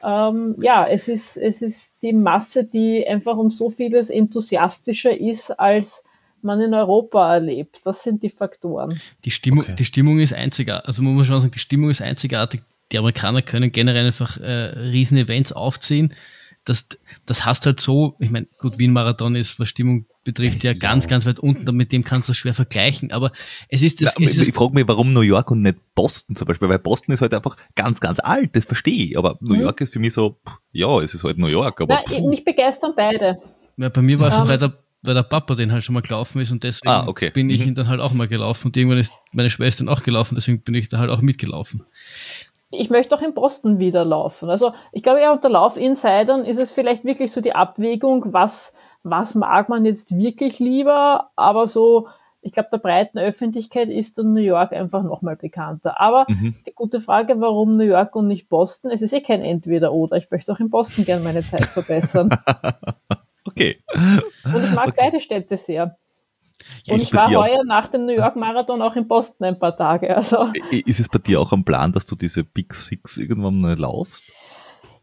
Ähm, 0.03 0.55
ja, 0.61 0.85
es 0.85 1.07
ist, 1.07 1.37
es 1.37 1.61
ist 1.61 1.95
die 2.01 2.13
Masse, 2.13 2.65
die 2.65 3.07
einfach 3.07 3.37
um 3.37 3.49
so 3.49 3.69
vieles 3.69 4.09
enthusiastischer 4.09 5.17
ist 5.17 5.51
als 5.59 6.03
man 6.47 6.59
in 6.61 6.73
Europa 6.73 7.35
erlebt. 7.35 7.81
Das 7.83 8.01
sind 8.01 8.23
die 8.23 8.31
Faktoren. 8.31 8.99
Die 9.25 9.31
Stimmung, 9.31 9.63
okay. 9.63 9.75
die 9.75 9.85
Stimmung 9.85 10.19
ist 10.19 10.33
einzigartig. 10.33 10.87
Also 10.87 11.03
man 11.03 11.13
muss 11.13 11.27
schon 11.27 11.39
sagen, 11.39 11.51
die 11.51 11.59
Stimmung 11.59 11.91
ist 11.91 12.01
einzigartig. 12.01 12.61
Die 12.91 12.97
Amerikaner 12.97 13.43
können 13.43 13.71
generell 13.71 14.07
einfach 14.07 14.37
äh, 14.37 14.79
riesen 14.79 15.17
Events 15.17 15.51
aufziehen. 15.51 16.13
Das, 16.65 16.89
das 17.25 17.45
hast 17.45 17.65
halt 17.65 17.79
so, 17.79 18.15
ich 18.19 18.31
meine, 18.31 18.47
gut, 18.59 18.79
Wien-Marathon 18.79 19.35
ist, 19.35 19.59
was 19.59 19.69
Stimmung 19.69 20.05
betrifft, 20.23 20.63
ja, 20.63 20.71
ja, 20.71 20.77
ganz, 20.77 21.07
ganz 21.07 21.25
weit 21.25 21.39
unten, 21.39 21.75
mit 21.75 21.93
dem 21.93 22.03
kannst 22.03 22.27
du 22.27 22.31
das 22.31 22.37
schwer 22.37 22.53
vergleichen. 22.53 23.11
Aber 23.11 23.31
es 23.69 23.83
ist 23.83 24.01
das. 24.01 24.15
Ja, 24.17 24.25
es 24.25 24.37
ich, 24.37 24.49
ich 24.49 24.53
frage 24.53 24.73
mich, 24.73 24.87
warum 24.87 25.13
New 25.13 25.21
York 25.21 25.51
und 25.51 25.61
nicht 25.61 25.77
Boston 25.95 26.35
zum 26.35 26.47
Beispiel, 26.47 26.67
weil 26.67 26.79
Boston 26.79 27.13
ist 27.13 27.21
halt 27.21 27.33
einfach 27.33 27.55
ganz, 27.75 27.99
ganz 28.01 28.19
alt, 28.19 28.55
das 28.55 28.65
verstehe 28.65 29.05
ich. 29.05 29.17
Aber 29.17 29.37
New 29.39 29.55
mhm. 29.55 29.61
York 29.61 29.79
ist 29.81 29.93
für 29.93 29.99
mich 29.99 30.13
so, 30.13 30.39
ja, 30.73 30.99
es 30.99 31.13
ist 31.13 31.23
halt 31.23 31.37
New 31.37 31.47
York. 31.47 31.79
Aber 31.79 32.03
Na, 32.09 32.19
mich 32.27 32.43
begeistern 32.43 32.93
beide. 32.95 33.37
Ja, 33.77 33.89
bei 33.89 34.01
mir 34.01 34.19
war 34.19 34.29
es 34.29 34.35
um, 34.35 34.47
halt 34.47 34.61
weiter 34.61 34.77
weil 35.03 35.13
der 35.13 35.23
Papa 35.23 35.55
den 35.55 35.71
halt 35.71 35.83
schon 35.83 35.93
mal 35.93 36.01
gelaufen 36.01 36.41
ist 36.41 36.51
und 36.51 36.63
deswegen 36.63 36.89
ah, 36.89 37.07
okay. 37.07 37.29
bin 37.29 37.49
ich 37.49 37.61
mhm. 37.61 37.69
ihn 37.69 37.75
dann 37.75 37.87
halt 37.87 38.01
auch 38.01 38.13
mal 38.13 38.27
gelaufen 38.27 38.67
und 38.67 38.77
irgendwann 38.77 38.99
ist 38.99 39.13
meine 39.31 39.49
Schwester 39.49 39.85
dann 39.85 39.93
auch 39.93 40.03
gelaufen, 40.03 40.35
deswegen 40.35 40.61
bin 40.61 40.75
ich 40.75 40.89
da 40.89 40.97
halt 40.97 41.09
auch 41.09 41.21
mitgelaufen. 41.21 41.83
Ich 42.69 42.89
möchte 42.89 43.15
auch 43.15 43.21
in 43.21 43.33
Boston 43.33 43.79
wieder 43.79 44.03
laufen. 44.03 44.49
Also 44.49 44.73
ich 44.91 45.01
glaube 45.01 45.21
ja 45.21 45.31
unter 45.31 45.49
Laufinsidern 45.49 46.43
ist 46.43 46.57
es 46.57 46.71
vielleicht 46.71 47.05
wirklich 47.05 47.31
so 47.31 47.39
die 47.39 47.53
Abwägung, 47.53 48.33
was, 48.33 48.73
was 49.03 49.35
mag 49.35 49.69
man 49.69 49.85
jetzt 49.85 50.17
wirklich 50.17 50.59
lieber, 50.59 51.31
aber 51.35 51.67
so, 51.67 52.09
ich 52.41 52.51
glaube, 52.51 52.69
der 52.71 52.77
breiten 52.77 53.19
Öffentlichkeit 53.19 53.89
ist 53.89 54.17
dann 54.17 54.33
New 54.33 54.41
York 54.41 54.71
einfach 54.71 55.03
nochmal 55.03 55.35
bekannter. 55.35 55.99
Aber 55.99 56.25
mhm. 56.29 56.55
die 56.65 56.73
gute 56.73 57.01
Frage, 57.01 57.41
warum 57.41 57.75
New 57.75 57.83
York 57.83 58.15
und 58.15 58.27
nicht 58.27 58.47
Boston? 58.47 58.89
Es 58.91 59.01
ist 59.01 59.11
eh 59.11 59.21
kein 59.21 59.41
Entweder-Oder. 59.41 60.17
Ich 60.17 60.31
möchte 60.31 60.53
auch 60.53 60.59
in 60.59 60.69
Boston 60.69 61.03
gerne 61.03 61.23
meine 61.23 61.43
Zeit 61.43 61.65
verbessern. 61.65 62.29
Okay. 63.47 63.77
Und 63.93 64.63
ich 64.63 64.71
mag 64.71 64.89
okay. 64.89 64.97
beide 64.97 65.21
Städte 65.21 65.57
sehr. 65.57 65.97
Ja, 66.85 66.93
und 66.93 67.01
ich 67.01 67.13
war 67.13 67.29
heuer 67.29 67.63
nach 67.65 67.87
dem 67.87 68.05
New 68.05 68.13
York 68.13 68.35
Marathon 68.35 68.81
auch 68.81 68.95
in 68.95 69.07
Boston 69.07 69.47
ein 69.47 69.59
paar 69.59 69.75
Tage. 69.75 70.15
Also. 70.15 70.51
Ist 70.71 70.99
es 70.99 71.07
bei 71.07 71.19
dir 71.19 71.39
auch 71.39 71.51
am 71.51 71.63
Plan, 71.63 71.91
dass 71.91 72.05
du 72.05 72.15
diese 72.15 72.43
Big 72.43 72.73
Six 72.73 73.17
irgendwann 73.17 73.61
mal 73.61 73.77
laufst? 73.77 74.31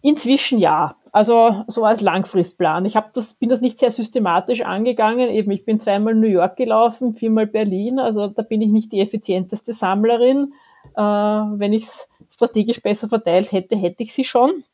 Inzwischen 0.03 0.59
ja. 0.59 0.97
Also 1.12 1.65
so 1.69 1.85
als 1.85 2.01
Langfristplan. 2.01 2.85
Ich 2.85 2.99
das, 3.15 3.35
bin 3.35 3.49
das 3.49 3.61
nicht 3.61 3.79
sehr 3.79 3.91
systematisch 3.91 4.62
angegangen. 4.62 5.31
Eben, 5.31 5.53
ich 5.53 5.65
bin 5.65 5.79
zweimal 5.79 6.15
New 6.15 6.27
York 6.27 6.57
gelaufen, 6.57 7.15
viermal 7.15 7.47
Berlin. 7.47 7.99
Also 7.99 8.27
da 8.27 8.43
bin 8.43 8.61
ich 8.61 8.71
nicht 8.71 8.93
die 8.93 9.01
effizienteste 9.01 9.73
Sammlerin. 9.73 10.53
Äh, 10.97 11.01
wenn 11.01 11.73
ich 11.73 11.85
es 11.85 12.09
strategisch 12.29 12.83
besser 12.83 13.09
verteilt 13.09 13.53
hätte, 13.53 13.77
hätte 13.77 14.03
ich 14.03 14.12
sie 14.12 14.25
schon. 14.25 14.65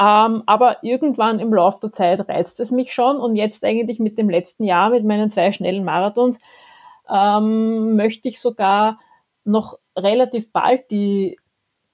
Ähm, 0.00 0.44
aber 0.46 0.82
irgendwann 0.82 1.40
im 1.40 1.52
Laufe 1.52 1.80
der 1.82 1.92
Zeit 1.92 2.28
reizt 2.28 2.60
es 2.60 2.70
mich 2.70 2.92
schon 2.92 3.16
und 3.16 3.34
jetzt 3.34 3.64
eigentlich 3.64 3.98
mit 3.98 4.16
dem 4.16 4.30
letzten 4.30 4.64
Jahr, 4.64 4.90
mit 4.90 5.04
meinen 5.04 5.30
zwei 5.30 5.50
schnellen 5.50 5.84
Marathons, 5.84 6.38
ähm, 7.10 7.96
möchte 7.96 8.28
ich 8.28 8.40
sogar 8.40 9.00
noch 9.44 9.78
relativ 9.96 10.52
bald 10.52 10.90
die 10.90 11.38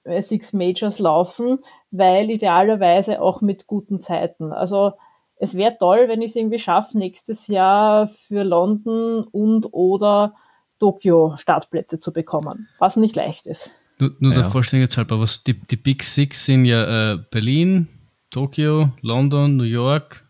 äh, 0.03 0.21
Six 0.21 0.53
Majors 0.53 0.99
laufen, 0.99 1.59
weil 1.89 2.29
idealerweise 2.29 3.21
auch 3.21 3.41
mit 3.41 3.65
guten 3.65 4.01
Zeiten. 4.01 4.51
Also 4.51 4.93
es 5.37 5.55
wäre 5.55 5.77
toll, 5.77 6.05
wenn 6.07 6.21
ich 6.21 6.29
es 6.29 6.35
irgendwie 6.35 6.59
schaffe, 6.59 6.97
nächstes 6.97 7.47
Jahr 7.47 8.07
für 8.07 8.43
London 8.43 9.25
und 9.31 9.73
oder 9.73 10.35
Tokio 10.79 11.35
Startplätze 11.37 11.99
zu 11.99 12.13
bekommen, 12.13 12.67
was 12.79 12.97
nicht 12.97 13.15
leicht 13.15 13.47
ist. 13.47 13.71
Nur, 13.97 14.11
nur 14.19 14.33
ja. 14.33 14.39
der 14.41 14.49
Vollständigkeit 14.49 14.97
halber, 14.97 15.19
was 15.19 15.43
die, 15.43 15.53
die 15.53 15.77
Big 15.77 16.03
Six 16.03 16.45
sind 16.45 16.65
ja 16.65 17.13
äh, 17.13 17.17
Berlin, 17.31 17.87
Tokio, 18.35 18.89
London, 19.01 19.55
New 19.55 19.63
York, 19.63 20.27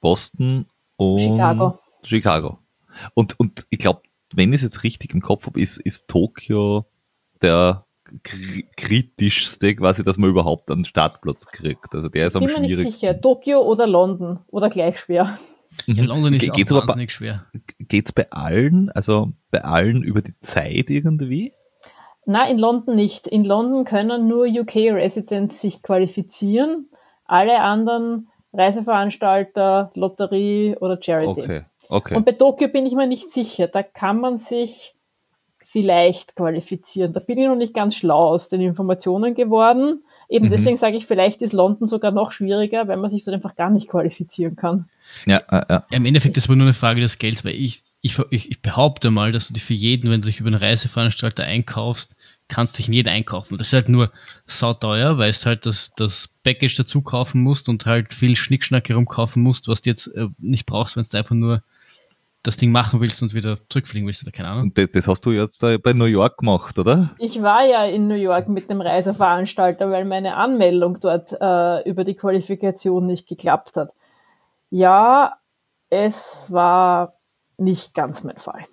Boston 0.00 0.66
und 0.96 1.18
Chicago. 1.18 1.80
Chicago. 2.04 2.58
Und, 3.14 3.34
und 3.40 3.66
ich 3.68 3.80
glaube, 3.80 4.02
wenn 4.32 4.50
ich 4.50 4.58
es 4.58 4.62
jetzt 4.62 4.84
richtig 4.84 5.12
im 5.12 5.20
Kopf 5.20 5.46
habe, 5.46 5.60
ist, 5.60 5.78
ist 5.78 6.06
Tokio 6.06 6.86
der 7.42 7.84
kritischste 8.76 9.74
quasi, 9.74 10.04
dass 10.04 10.18
man 10.18 10.30
überhaupt 10.30 10.70
einen 10.70 10.84
Startplatz 10.84 11.46
kriegt. 11.46 11.92
Also 11.96 12.08
der 12.08 12.28
ist 12.28 12.36
am 12.36 12.42
schwierigsten. 12.42 12.62
Bin 12.62 12.76
mir 12.78 12.84
nicht 12.84 12.94
sicher. 12.94 13.20
Tokio 13.20 13.62
oder 13.62 13.88
London 13.88 14.38
oder 14.46 14.68
gleich 14.68 15.00
schwer. 15.00 15.36
Ja, 15.86 16.04
London 16.04 16.34
ist 16.34 16.52
geht's 16.52 16.70
auch 16.70 16.86
wahnsinnig 16.86 17.12
schwer. 17.12 17.46
Geht's 17.80 18.12
bei 18.12 18.30
allen, 18.30 18.88
also 18.90 19.32
bei 19.50 19.64
allen 19.64 20.04
über 20.04 20.22
die 20.22 20.38
Zeit 20.42 20.90
irgendwie? 20.90 21.54
Na, 22.24 22.48
in 22.48 22.58
London 22.58 22.94
nicht. 22.94 23.26
In 23.26 23.42
London 23.42 23.84
können 23.84 24.28
nur 24.28 24.46
UK-Residents 24.46 25.60
sich 25.60 25.82
qualifizieren. 25.82 26.86
Alle 27.24 27.60
anderen 27.60 28.28
Reiseveranstalter, 28.52 29.90
Lotterie 29.94 30.76
oder 30.78 30.98
Charity. 31.00 31.40
Okay, 31.42 31.62
okay. 31.88 32.14
Und 32.16 32.26
bei 32.26 32.32
Tokio 32.32 32.68
bin 32.68 32.86
ich 32.86 32.94
mir 32.94 33.06
nicht 33.06 33.30
sicher. 33.30 33.66
Da 33.68 33.82
kann 33.82 34.20
man 34.20 34.38
sich 34.38 34.94
vielleicht 35.64 36.36
qualifizieren. 36.36 37.12
Da 37.12 37.20
bin 37.20 37.38
ich 37.38 37.46
noch 37.46 37.56
nicht 37.56 37.72
ganz 37.72 37.96
schlau 37.96 38.28
aus 38.28 38.50
den 38.50 38.60
Informationen 38.60 39.34
geworden. 39.34 40.04
Eben 40.28 40.46
mhm. 40.46 40.50
deswegen 40.50 40.76
sage 40.76 40.96
ich, 40.96 41.06
vielleicht 41.06 41.40
ist 41.42 41.52
London 41.52 41.86
sogar 41.88 42.12
noch 42.12 42.32
schwieriger, 42.32 42.88
weil 42.88 42.98
man 42.98 43.10
sich 43.10 43.24
dort 43.24 43.34
einfach 43.34 43.54
gar 43.54 43.70
nicht 43.70 43.88
qualifizieren 43.88 44.56
kann. 44.56 44.88
Ja, 45.26 45.42
ja, 45.50 45.66
ja. 45.68 45.84
Im 45.90 46.04
Endeffekt 46.04 46.36
ist 46.36 46.44
es 46.44 46.48
aber 46.48 46.56
nur 46.56 46.66
eine 46.66 46.74
Frage 46.74 47.00
des 47.00 47.18
Gelds, 47.18 47.44
weil 47.44 47.54
ich, 47.54 47.82
ich, 48.00 48.18
ich 48.30 48.62
behaupte 48.62 49.10
mal, 49.10 49.32
dass 49.32 49.48
du 49.48 49.54
dich 49.54 49.64
für 49.64 49.74
jeden, 49.74 50.10
wenn 50.10 50.20
du 50.20 50.26
dich 50.26 50.40
über 50.40 50.48
einen 50.48 50.56
Reiseveranstalter 50.56 51.44
einkaufst, 51.44 52.16
kannst 52.52 52.78
dich 52.78 52.88
nicht 52.88 53.08
einkaufen. 53.08 53.56
Das 53.56 53.68
ist 53.68 53.72
halt 53.72 53.88
nur 53.88 54.12
sauteuer, 54.44 55.16
weil 55.16 55.30
es 55.30 55.46
halt 55.46 55.64
das, 55.64 55.92
das 55.96 56.28
Package 56.44 56.76
dazu 56.76 57.00
kaufen 57.00 57.42
musst 57.42 57.68
und 57.68 57.86
halt 57.86 58.12
viel 58.12 58.36
Schnickschnack 58.36 58.88
herumkaufen 58.88 59.42
musst, 59.42 59.68
was 59.68 59.80
du 59.80 59.90
jetzt 59.90 60.08
äh, 60.08 60.28
nicht 60.38 60.66
brauchst, 60.66 60.96
wenn 60.96 61.04
du 61.10 61.16
einfach 61.16 61.34
nur 61.34 61.62
das 62.42 62.58
Ding 62.58 62.70
machen 62.70 63.00
willst 63.00 63.22
und 63.22 63.32
wieder 63.32 63.56
zurückfliegen 63.70 64.06
willst 64.06 64.22
oder 64.22 64.32
keine 64.32 64.48
Ahnung. 64.48 64.64
Und 64.64 64.78
das, 64.78 64.90
das, 64.90 65.08
hast 65.08 65.24
du 65.24 65.30
jetzt 65.30 65.62
da 65.62 65.78
bei 65.78 65.94
New 65.94 66.04
York 66.04 66.38
gemacht, 66.38 66.78
oder? 66.78 67.10
Ich 67.18 67.40
war 67.40 67.64
ja 67.64 67.84
in 67.84 68.06
New 68.08 68.16
York 68.16 68.48
mit 68.48 68.68
dem 68.68 68.82
Reiseveranstalter, 68.82 69.90
weil 69.90 70.04
meine 70.04 70.36
Anmeldung 70.36 70.98
dort 71.00 71.32
äh, 71.40 71.88
über 71.88 72.04
die 72.04 72.16
Qualifikation 72.16 73.06
nicht 73.06 73.28
geklappt 73.28 73.76
hat. 73.76 73.92
Ja, 74.68 75.36
es 75.88 76.52
war 76.52 77.14
nicht 77.56 77.94
ganz 77.94 78.24
mein 78.24 78.38
Fall. 78.38 78.66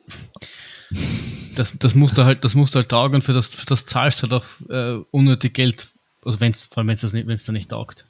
Das, 1.59 1.77
das 1.77 1.93
musst 1.93 2.17
du 2.17 2.23
halt, 2.23 2.45
das 2.45 2.55
musst 2.55 2.73
du 2.73 2.79
halt 2.79 2.89
taugen, 2.89 3.21
für 3.21 3.33
das, 3.33 3.47
für 3.47 3.65
das 3.65 3.85
zahlst 3.85 4.23
du 4.23 4.29
halt 4.29 4.41
auch 4.41 4.69
äh, 4.69 5.03
unnötig 5.11 5.53
Geld, 5.53 5.87
also 6.23 6.39
wenn's, 6.39 6.63
vor 6.63 6.77
allem 6.77 6.87
wenn 6.87 7.29
es 7.29 7.45
da 7.45 7.51
nicht 7.51 7.69
taugt. 7.69 8.05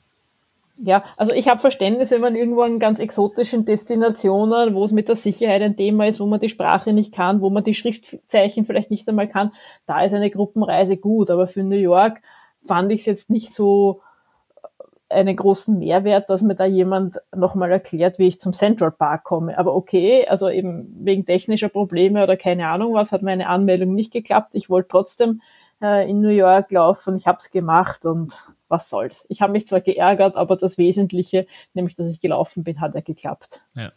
Ja, 0.81 1.03
also 1.17 1.33
ich 1.33 1.49
habe 1.49 1.59
Verständnis, 1.59 2.11
wenn 2.11 2.21
man 2.21 2.35
irgendwo 2.35 2.61
an 2.61 2.79
ganz 2.79 2.99
exotischen 2.99 3.65
Destinationen, 3.65 4.75
wo 4.75 4.85
es 4.85 4.93
mit 4.93 5.09
der 5.09 5.17
Sicherheit 5.17 5.61
ein 5.61 5.75
Thema 5.75 6.07
ist, 6.07 6.21
wo 6.21 6.25
man 6.25 6.39
die 6.39 6.47
Sprache 6.47 6.93
nicht 6.93 7.13
kann, 7.13 7.41
wo 7.41 7.49
man 7.49 7.65
die 7.65 7.73
Schriftzeichen 7.73 8.65
vielleicht 8.65 8.89
nicht 8.89 9.09
einmal 9.09 9.27
kann, 9.27 9.51
da 9.87 10.03
ist 10.03 10.13
eine 10.13 10.29
Gruppenreise 10.29 10.95
gut. 10.95 11.31
Aber 11.31 11.47
für 11.47 11.63
New 11.63 11.75
York 11.75 12.21
fand 12.65 12.93
ich 12.93 13.01
es 13.01 13.07
jetzt 13.07 13.29
nicht 13.29 13.53
so 13.53 14.01
einen 15.09 15.35
großen 15.35 15.77
Mehrwert, 15.77 16.29
dass 16.29 16.41
mir 16.41 16.55
da 16.55 16.65
jemand 16.65 17.19
nochmal 17.35 17.71
erklärt, 17.71 18.19
wie 18.19 18.27
ich 18.27 18.39
zum 18.39 18.53
Central 18.53 18.91
Park 18.91 19.23
komme. 19.23 19.57
Aber 19.57 19.75
okay, 19.75 20.27
also 20.27 20.49
eben 20.49 20.95
wegen 21.03 21.25
technischer 21.25 21.69
Probleme 21.69 22.23
oder 22.23 22.37
keine 22.37 22.67
Ahnung 22.67 22.93
was, 22.93 23.11
hat 23.11 23.23
meine 23.23 23.47
Anmeldung 23.47 23.95
nicht 23.95 24.13
geklappt. 24.13 24.51
Ich 24.53 24.69
wollte 24.69 24.89
trotzdem 24.89 25.41
äh, 25.81 26.09
in 26.09 26.21
New 26.21 26.29
York 26.29 26.71
laufen. 26.71 27.15
Ich 27.15 27.27
habe 27.27 27.39
es 27.39 27.51
gemacht 27.51 28.05
und 28.05 28.49
was 28.67 28.89
soll's. 28.89 29.25
Ich 29.29 29.41
habe 29.41 29.51
mich 29.51 29.67
zwar 29.67 29.81
geärgert, 29.81 30.35
aber 30.35 30.55
das 30.55 30.77
Wesentliche, 30.77 31.47
nämlich 31.73 31.95
dass 31.95 32.07
ich 32.07 32.19
gelaufen 32.19 32.63
bin, 32.63 32.79
hat 32.79 32.93
ja 32.93 33.01
geklappt. 33.01 33.63
Ja. 33.75 33.91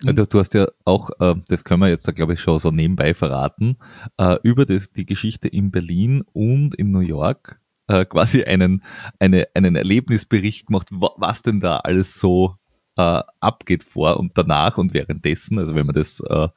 Du, 0.00 0.12
du 0.26 0.38
hast 0.40 0.54
ja 0.54 0.66
auch, 0.84 1.10
äh, 1.20 1.36
das 1.48 1.62
können 1.62 1.80
wir 1.80 1.88
jetzt, 1.88 2.12
glaube 2.16 2.34
ich, 2.34 2.40
schon 2.40 2.58
so 2.58 2.70
nebenbei 2.70 3.14
verraten, 3.14 3.76
äh, 4.18 4.36
über 4.42 4.66
das, 4.66 4.90
die 4.90 5.06
Geschichte 5.06 5.46
in 5.46 5.70
Berlin 5.70 6.24
und 6.32 6.74
in 6.74 6.90
New 6.90 6.98
York 6.98 7.60
äh, 7.88 8.04
quasi 8.04 8.44
einen, 8.44 8.82
eine, 9.18 9.48
einen 9.54 9.76
Erlebnisbericht 9.76 10.66
gemacht, 10.66 10.88
was 10.90 11.42
denn 11.42 11.60
da 11.60 11.78
alles 11.78 12.18
so 12.18 12.56
äh, 12.96 13.22
abgeht 13.40 13.84
vor 13.84 14.18
und 14.18 14.36
danach 14.38 14.78
und 14.78 14.94
währenddessen. 14.94 15.58
Also 15.58 15.74
wenn 15.74 15.86
man 15.86 15.94
das 15.94 16.20
äh, 16.20 16.48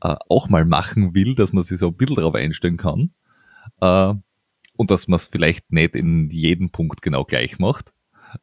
äh, 0.00 0.16
auch 0.28 0.48
mal 0.48 0.64
machen 0.64 1.14
will, 1.14 1.34
dass 1.34 1.52
man 1.52 1.62
sich 1.62 1.78
so 1.78 1.88
ein 1.88 1.96
bisschen 1.96 2.16
darauf 2.16 2.34
einstellen 2.34 2.76
kann. 2.76 3.12
Äh, 3.80 4.14
und 4.76 4.90
dass 4.92 5.08
man 5.08 5.16
es 5.16 5.26
vielleicht 5.26 5.72
nicht 5.72 5.96
in 5.96 6.30
jedem 6.30 6.70
Punkt 6.70 7.02
genau 7.02 7.24
gleich 7.24 7.58
macht. 7.58 7.92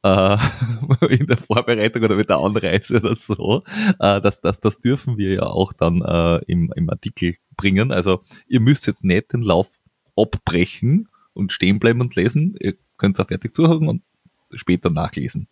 Äh, 0.03 0.37
in 1.09 1.27
der 1.27 1.37
Vorbereitung 1.37 2.03
oder 2.03 2.15
mit 2.15 2.29
der 2.29 2.39
Anreise 2.39 2.97
oder 2.97 3.15
so. 3.15 3.63
Das, 3.99 4.41
das, 4.41 4.59
das 4.59 4.79
dürfen 4.79 5.17
wir 5.17 5.33
ja 5.35 5.43
auch 5.43 5.71
dann 5.71 6.01
im, 6.47 6.73
im 6.75 6.89
Artikel 6.89 7.35
bringen. 7.55 7.93
Also 7.93 8.21
ihr 8.47 8.59
müsst 8.59 8.85
jetzt 8.87 9.05
nicht 9.05 9.31
den 9.31 9.43
Lauf 9.43 9.75
abbrechen 10.17 11.07
und 11.35 11.53
stehen 11.53 11.79
bleiben 11.79 12.01
und 12.01 12.15
lesen. 12.15 12.55
Ihr 12.59 12.75
könnt 12.97 13.17
es 13.17 13.23
auch 13.23 13.27
fertig 13.27 13.53
zuhören 13.53 13.87
und 13.87 14.01
später 14.53 14.89
nachlesen. 14.89 15.47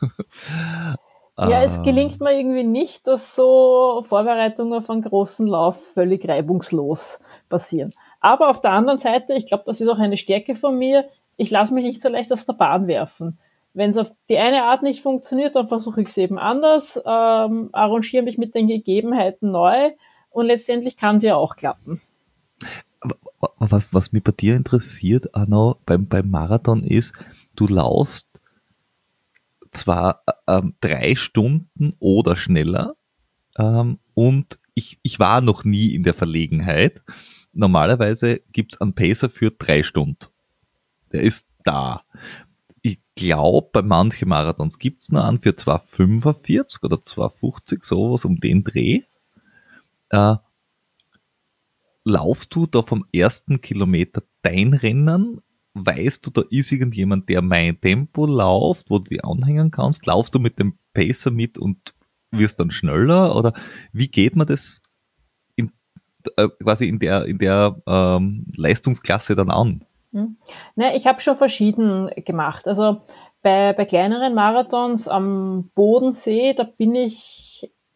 Ja, 1.38 1.62
es 1.62 1.82
gelingt 1.82 2.18
mir 2.20 2.32
irgendwie 2.32 2.64
nicht, 2.64 3.06
dass 3.06 3.36
so 3.36 4.02
Vorbereitungen 4.08 4.72
auf 4.72 4.88
einen 4.88 5.02
großen 5.02 5.46
Lauf 5.46 5.84
völlig 5.92 6.26
reibungslos 6.26 7.20
passieren. 7.50 7.92
Aber 8.20 8.48
auf 8.48 8.62
der 8.62 8.72
anderen 8.72 8.98
Seite, 8.98 9.34
ich 9.34 9.46
glaube, 9.46 9.64
das 9.66 9.82
ist 9.82 9.88
auch 9.88 9.98
eine 9.98 10.16
Stärke 10.16 10.56
von 10.56 10.78
mir, 10.78 11.06
ich 11.36 11.50
lasse 11.50 11.74
mich 11.74 11.84
nicht 11.84 12.00
so 12.00 12.08
leicht 12.08 12.32
aus 12.32 12.46
der 12.46 12.54
Bahn 12.54 12.86
werfen. 12.86 13.38
Wenn 13.74 13.90
es 13.90 13.98
auf 13.98 14.10
die 14.30 14.38
eine 14.38 14.64
Art 14.64 14.82
nicht 14.82 15.02
funktioniert, 15.02 15.54
dann 15.54 15.68
versuche 15.68 16.00
ich 16.00 16.08
es 16.08 16.16
eben 16.16 16.38
anders, 16.38 16.96
ähm, 17.04 17.68
arrangiere 17.72 18.24
mich 18.24 18.38
mit 18.38 18.54
den 18.54 18.68
Gegebenheiten 18.68 19.50
neu 19.50 19.90
und 20.30 20.46
letztendlich 20.46 20.96
kann 20.96 21.18
es 21.18 21.24
ja 21.24 21.36
auch 21.36 21.56
klappen. 21.56 22.00
Was, 23.58 23.92
was 23.92 24.12
mich 24.12 24.22
bei 24.22 24.32
dir 24.32 24.56
interessiert, 24.56 25.34
Arno, 25.34 25.80
beim, 25.86 26.06
beim 26.06 26.30
Marathon 26.30 26.84
ist, 26.84 27.14
du 27.54 27.66
laufst 27.66 28.28
zwar 29.72 30.22
ähm, 30.46 30.74
drei 30.80 31.16
Stunden 31.16 31.94
oder 31.98 32.36
schneller 32.36 32.96
ähm, 33.58 33.98
und 34.14 34.58
ich, 34.74 34.98
ich 35.02 35.18
war 35.18 35.40
noch 35.40 35.64
nie 35.64 35.94
in 35.94 36.02
der 36.02 36.14
Verlegenheit, 36.14 37.02
normalerweise 37.52 38.40
gibt's 38.52 38.80
einen 38.80 38.94
Pacer 38.94 39.30
für 39.30 39.50
drei 39.50 39.82
Stunden. 39.82 40.26
Der 41.12 41.22
ist 41.22 41.48
da. 41.64 42.02
Ich 42.82 43.00
glaube, 43.16 43.70
bei 43.72 43.82
manchen 43.82 44.28
Marathons 44.28 44.78
gibt's 44.78 45.10
noch 45.10 45.24
einen 45.24 45.40
für 45.40 45.50
2,45 45.50 46.84
oder 46.84 46.96
2,50, 46.96 47.84
sowas 47.84 48.24
um 48.24 48.38
den 48.38 48.64
Dreh. 48.64 49.02
Äh, 50.10 50.36
laufst 52.06 52.54
du 52.54 52.66
da 52.66 52.82
vom 52.82 53.04
ersten 53.12 53.60
Kilometer 53.60 54.22
dein 54.42 54.72
Rennen? 54.72 55.40
Weißt 55.74 56.24
du, 56.24 56.30
da 56.30 56.42
ist 56.48 56.72
irgendjemand, 56.72 57.28
der 57.28 57.42
mein 57.42 57.78
Tempo 57.80 58.24
läuft, 58.24 58.88
wo 58.88 58.98
du 58.98 59.10
die 59.10 59.22
anhängen 59.22 59.70
kannst? 59.70 60.06
Laufst 60.06 60.34
du 60.34 60.38
mit 60.38 60.58
dem 60.58 60.78
Pacer 60.94 61.30
mit 61.30 61.58
und 61.58 61.94
wirst 62.30 62.60
dann 62.60 62.70
schneller? 62.70 63.36
Oder 63.36 63.52
wie 63.92 64.08
geht 64.08 64.36
man 64.36 64.46
das 64.46 64.80
äh, 66.36 66.48
quasi 66.62 66.88
in 66.88 66.98
der, 66.98 67.26
in 67.26 67.38
der 67.38 67.76
ähm, 67.86 68.46
Leistungsklasse 68.56 69.34
dann 69.34 69.50
an? 69.50 69.84
Hm. 70.12 70.36
Ne, 70.76 70.96
ich 70.96 71.06
habe 71.06 71.20
schon 71.20 71.36
verschieden 71.36 72.10
gemacht. 72.24 72.66
Also 72.68 73.02
bei, 73.42 73.72
bei 73.72 73.84
kleineren 73.84 74.34
Marathons 74.34 75.08
am 75.08 75.70
Bodensee, 75.74 76.54
da 76.54 76.64
bin 76.64 76.94
ich 76.94 77.45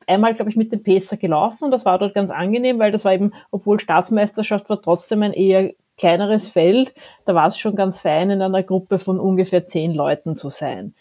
einmal, 0.07 0.35
glaube 0.35 0.51
ich, 0.51 0.57
mit 0.57 0.73
dem 0.73 0.83
Pacer 0.83 1.17
gelaufen. 1.17 1.71
Das 1.71 1.85
war 1.85 1.99
dort 1.99 2.15
ganz 2.15 2.31
angenehm, 2.31 2.79
weil 2.79 2.93
das 2.93 3.05
war 3.05 3.13
eben, 3.13 3.33
obwohl 3.51 3.81
Staatsmeisterschaft 3.81 4.69
war, 4.71 4.81
trotzdem 4.81 5.23
ein 5.23 5.33
eher 5.33 5.73
kleineres 5.97 6.49
Feld. 6.49 6.95
Da 7.25 7.35
war 7.35 7.49
es 7.49 7.59
schon 7.59 7.77
ganz 7.77 8.01
fein, 8.01 8.31
in 8.31 8.43
einer 8.43 8.63
Gruppe 8.63 8.99
von 8.99 9.21
ungefähr 9.21 9.69
zehn 9.69 9.95
Leuten 9.95 10.37
zu 10.37 10.49
sein. 10.49 10.95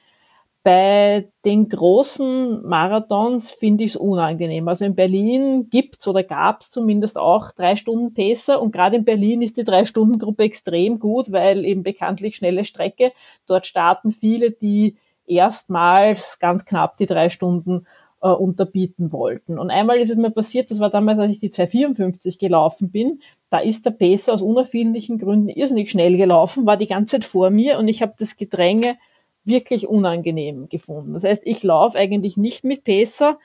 Bei 0.62 1.30
den 1.46 1.70
großen 1.70 2.68
Marathons 2.68 3.50
finde 3.52 3.86
ich 3.86 3.92
es 3.92 3.96
unangenehm. 3.96 4.68
Also 4.68 4.84
in 4.84 4.94
Berlin 4.94 5.70
gibt's 5.70 6.06
oder 6.06 6.22
gab's 6.22 6.70
zumindest 6.70 7.18
auch 7.18 7.52
drei 7.52 7.78
Stunden 7.78 8.14
Pacer 8.14 8.62
und 8.62 8.72
gerade 8.72 8.98
in 8.98 9.06
Berlin 9.06 9.42
ist 9.42 9.56
die 9.56 9.64
drei 9.64 9.86
Stunden 9.86 10.20
Gruppe 10.20 10.44
extrem 10.44 11.00
gut, 11.00 11.32
weil 11.32 11.64
eben 11.64 11.82
bekanntlich 11.82 12.36
schnelle 12.36 12.66
Strecke. 12.66 13.14
Dort 13.48 13.68
starten 13.68 14.12
viele, 14.12 14.52
die 14.52 14.98
erstmals 15.26 16.40
ganz 16.40 16.66
knapp 16.66 16.98
die 16.98 17.06
drei 17.06 17.30
Stunden 17.30 17.86
äh, 18.22 18.30
unterbieten 18.30 19.12
wollten. 19.12 19.60
Und 19.60 19.72
einmal 19.72 19.98
ist 19.98 20.10
es 20.10 20.18
mir 20.18 20.32
passiert, 20.32 20.72
das 20.72 20.80
war 20.80 20.90
damals, 20.90 21.20
als 21.20 21.32
ich 21.32 21.40
die 21.40 21.52
254 21.52 22.38
gelaufen 22.38 22.91
bin, 22.91 23.22
da 23.50 23.60
ist 23.60 23.86
der 23.86 23.91
Pacer 23.91 24.34
aus 24.34 24.41
unerfindlichen 24.41 25.18
Gründen 25.18 25.50
irrsinnig 25.50 25.90
schnell 25.90 26.18
gelaufen, 26.18 26.66
war 26.66 26.78
die 26.78 26.88
ganze 26.88 27.20
Zeit 27.20 27.26
vor 27.26 27.50
mir 27.50 27.80
und 27.80 27.88
ich 27.88 28.02
habe 28.02 28.14
das 28.18 28.38
Gedränge 28.38 28.98
wirklich 29.44 29.88
unangenehm 29.88 30.70
gefunden. 30.70 31.14
Das 31.14 31.24
heißt, 31.24 31.44
ich 31.46 31.64
laufe 31.64 31.98
eigentlich 31.98 32.38
nicht 32.38 32.64
mit 32.64 32.84
Pacer, 32.84 33.40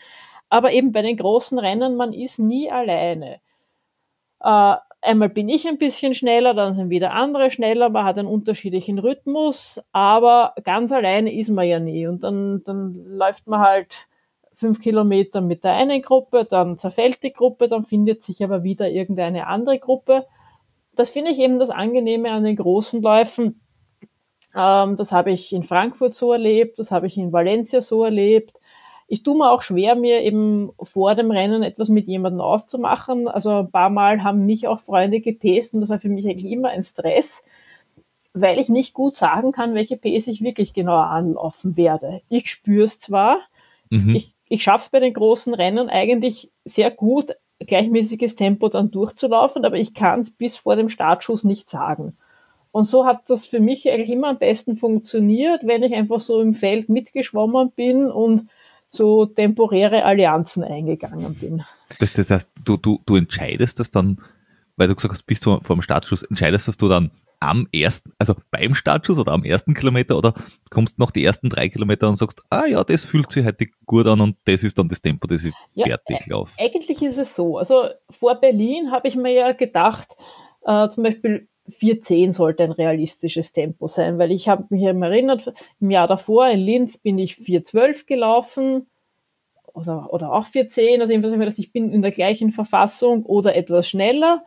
aber 0.50 0.72
eben 0.72 0.92
bei 0.92 1.02
den 1.02 1.16
großen 1.16 1.58
Rennen, 1.58 1.96
man 1.96 2.12
ist 2.12 2.38
nie 2.38 2.70
alleine. 2.70 3.40
Äh, 4.40 4.74
einmal 5.00 5.28
bin 5.28 5.48
ich 5.48 5.66
ein 5.66 5.78
bisschen 5.78 6.14
schneller, 6.14 6.52
dann 6.54 6.74
sind 6.74 6.90
wieder 6.90 7.12
andere 7.12 7.50
schneller, 7.50 7.88
man 7.88 8.04
hat 8.04 8.18
einen 8.18 8.28
unterschiedlichen 8.28 8.98
Rhythmus, 8.98 9.80
aber 9.92 10.54
ganz 10.64 10.92
alleine 10.92 11.32
ist 11.32 11.50
man 11.50 11.66
ja 11.66 11.78
nie. 11.78 12.06
Und 12.06 12.22
dann, 12.24 12.62
dann 12.64 12.94
läuft 13.06 13.46
man 13.46 13.60
halt 13.60 14.08
fünf 14.64 14.80
Kilometer 14.80 15.42
mit 15.42 15.62
der 15.62 15.74
einen 15.74 16.00
Gruppe, 16.00 16.46
dann 16.48 16.78
zerfällt 16.78 17.22
die 17.22 17.34
Gruppe, 17.34 17.68
dann 17.68 17.84
findet 17.84 18.24
sich 18.24 18.42
aber 18.42 18.62
wieder 18.62 18.88
irgendeine 18.88 19.46
andere 19.46 19.78
Gruppe. 19.78 20.24
Das 20.94 21.10
finde 21.10 21.32
ich 21.32 21.38
eben 21.38 21.58
das 21.58 21.68
Angenehme 21.68 22.30
an 22.30 22.44
den 22.44 22.56
großen 22.56 23.02
Läufen. 23.02 23.60
Ähm, 24.54 24.96
das 24.96 25.12
habe 25.12 25.32
ich 25.32 25.52
in 25.52 25.64
Frankfurt 25.64 26.14
so 26.14 26.32
erlebt, 26.32 26.78
das 26.78 26.90
habe 26.90 27.06
ich 27.06 27.18
in 27.18 27.30
Valencia 27.30 27.82
so 27.82 28.04
erlebt. 28.04 28.56
Ich 29.06 29.22
tue 29.22 29.36
mir 29.36 29.52
auch 29.52 29.60
schwer, 29.60 29.96
mir 29.96 30.22
eben 30.22 30.72
vor 30.82 31.14
dem 31.14 31.30
Rennen 31.30 31.62
etwas 31.62 31.90
mit 31.90 32.06
jemandem 32.06 32.40
auszumachen. 32.40 33.28
Also 33.28 33.50
ein 33.58 33.70
paar 33.70 33.90
Mal 33.90 34.24
haben 34.24 34.46
mich 34.46 34.66
auch 34.66 34.80
Freunde 34.80 35.20
gepest 35.20 35.74
und 35.74 35.82
das 35.82 35.90
war 35.90 35.98
für 35.98 36.08
mich 36.08 36.26
eigentlich 36.26 36.50
immer 36.50 36.70
ein 36.70 36.82
Stress, 36.82 37.44
weil 38.32 38.58
ich 38.58 38.70
nicht 38.70 38.94
gut 38.94 39.14
sagen 39.14 39.52
kann, 39.52 39.74
welche 39.74 39.98
Pace 39.98 40.28
ich 40.28 40.42
wirklich 40.42 40.72
genau 40.72 40.96
anlaufen 40.96 41.76
werde. 41.76 42.22
Ich 42.30 42.50
spüre 42.50 42.86
es 42.86 42.98
zwar, 42.98 43.40
mhm. 43.90 44.14
ich 44.14 44.33
ich 44.48 44.62
schaffe 44.62 44.82
es 44.82 44.88
bei 44.90 45.00
den 45.00 45.14
großen 45.14 45.54
Rennen 45.54 45.88
eigentlich 45.88 46.50
sehr 46.64 46.90
gut, 46.90 47.32
gleichmäßiges 47.60 48.36
Tempo 48.36 48.68
dann 48.68 48.90
durchzulaufen, 48.90 49.64
aber 49.64 49.76
ich 49.76 49.94
kann 49.94 50.20
es 50.20 50.30
bis 50.30 50.58
vor 50.58 50.76
dem 50.76 50.88
Startschuss 50.88 51.44
nicht 51.44 51.70
sagen. 51.70 52.16
Und 52.72 52.84
so 52.84 53.06
hat 53.06 53.30
das 53.30 53.46
für 53.46 53.60
mich 53.60 53.90
eigentlich 53.90 54.10
immer 54.10 54.28
am 54.28 54.38
besten 54.38 54.76
funktioniert, 54.76 55.60
wenn 55.64 55.82
ich 55.82 55.94
einfach 55.94 56.20
so 56.20 56.40
im 56.40 56.54
Feld 56.54 56.88
mitgeschwommen 56.88 57.70
bin 57.70 58.10
und 58.10 58.48
so 58.90 59.26
temporäre 59.26 60.04
Allianzen 60.04 60.64
eingegangen 60.64 61.34
bin. 61.34 61.62
Das, 61.98 62.12
das 62.12 62.30
heißt, 62.30 62.50
du, 62.64 62.76
du, 62.76 63.00
du 63.06 63.16
entscheidest 63.16 63.78
das 63.78 63.90
dann, 63.90 64.20
weil 64.76 64.88
du 64.88 64.94
gesagt 64.94 65.14
hast, 65.14 65.22
bis 65.22 65.38
vor 65.38 65.60
dem 65.60 65.82
Startschuss, 65.82 66.24
entscheidest 66.24 66.68
dass 66.68 66.76
du 66.76 66.88
dann 66.88 67.10
am 67.48 67.68
ersten, 67.72 68.12
also 68.18 68.34
beim 68.50 68.74
Startschuss 68.74 69.18
oder 69.18 69.32
am 69.32 69.44
ersten 69.44 69.74
Kilometer 69.74 70.16
oder 70.16 70.34
kommst 70.70 70.98
noch 70.98 71.10
die 71.10 71.24
ersten 71.24 71.48
drei 71.48 71.68
Kilometer 71.68 72.08
und 72.08 72.16
sagst, 72.16 72.42
ah 72.50 72.66
ja, 72.66 72.82
das 72.84 73.04
fühlt 73.04 73.30
sich 73.30 73.44
heute 73.44 73.66
gut 73.86 74.06
an 74.06 74.20
und 74.20 74.36
das 74.44 74.62
ist 74.62 74.78
dann 74.78 74.88
das 74.88 75.02
Tempo, 75.02 75.26
das 75.26 75.44
ich 75.44 75.54
ja, 75.74 75.86
fertig 75.86 76.26
laufe. 76.26 76.52
Eigentlich 76.58 77.02
ist 77.02 77.18
es 77.18 77.34
so. 77.34 77.58
Also 77.58 77.88
vor 78.10 78.36
Berlin 78.36 78.90
habe 78.90 79.08
ich 79.08 79.16
mir 79.16 79.32
ja 79.32 79.52
gedacht, 79.52 80.08
äh, 80.64 80.88
zum 80.88 81.04
Beispiel 81.04 81.48
410 81.68 82.32
sollte 82.32 82.64
ein 82.64 82.72
realistisches 82.72 83.52
Tempo 83.52 83.86
sein, 83.86 84.18
weil 84.18 84.32
ich 84.32 84.48
habe 84.48 84.66
mich 84.68 84.82
erinnert, 84.82 85.52
im 85.80 85.90
Jahr 85.90 86.08
davor 86.08 86.48
in 86.48 86.60
Linz 86.60 86.98
bin 86.98 87.18
ich 87.18 87.36
412 87.36 88.06
gelaufen 88.06 88.86
oder, 89.72 90.12
oder 90.12 90.32
auch 90.32 90.46
410, 90.46 91.00
also 91.00 91.12
jedenfalls 91.12 91.58
ich 91.58 91.72
bin 91.72 91.92
in 91.92 92.02
der 92.02 92.10
gleichen 92.10 92.50
Verfassung 92.52 93.24
oder 93.24 93.56
etwas 93.56 93.88
schneller 93.88 94.44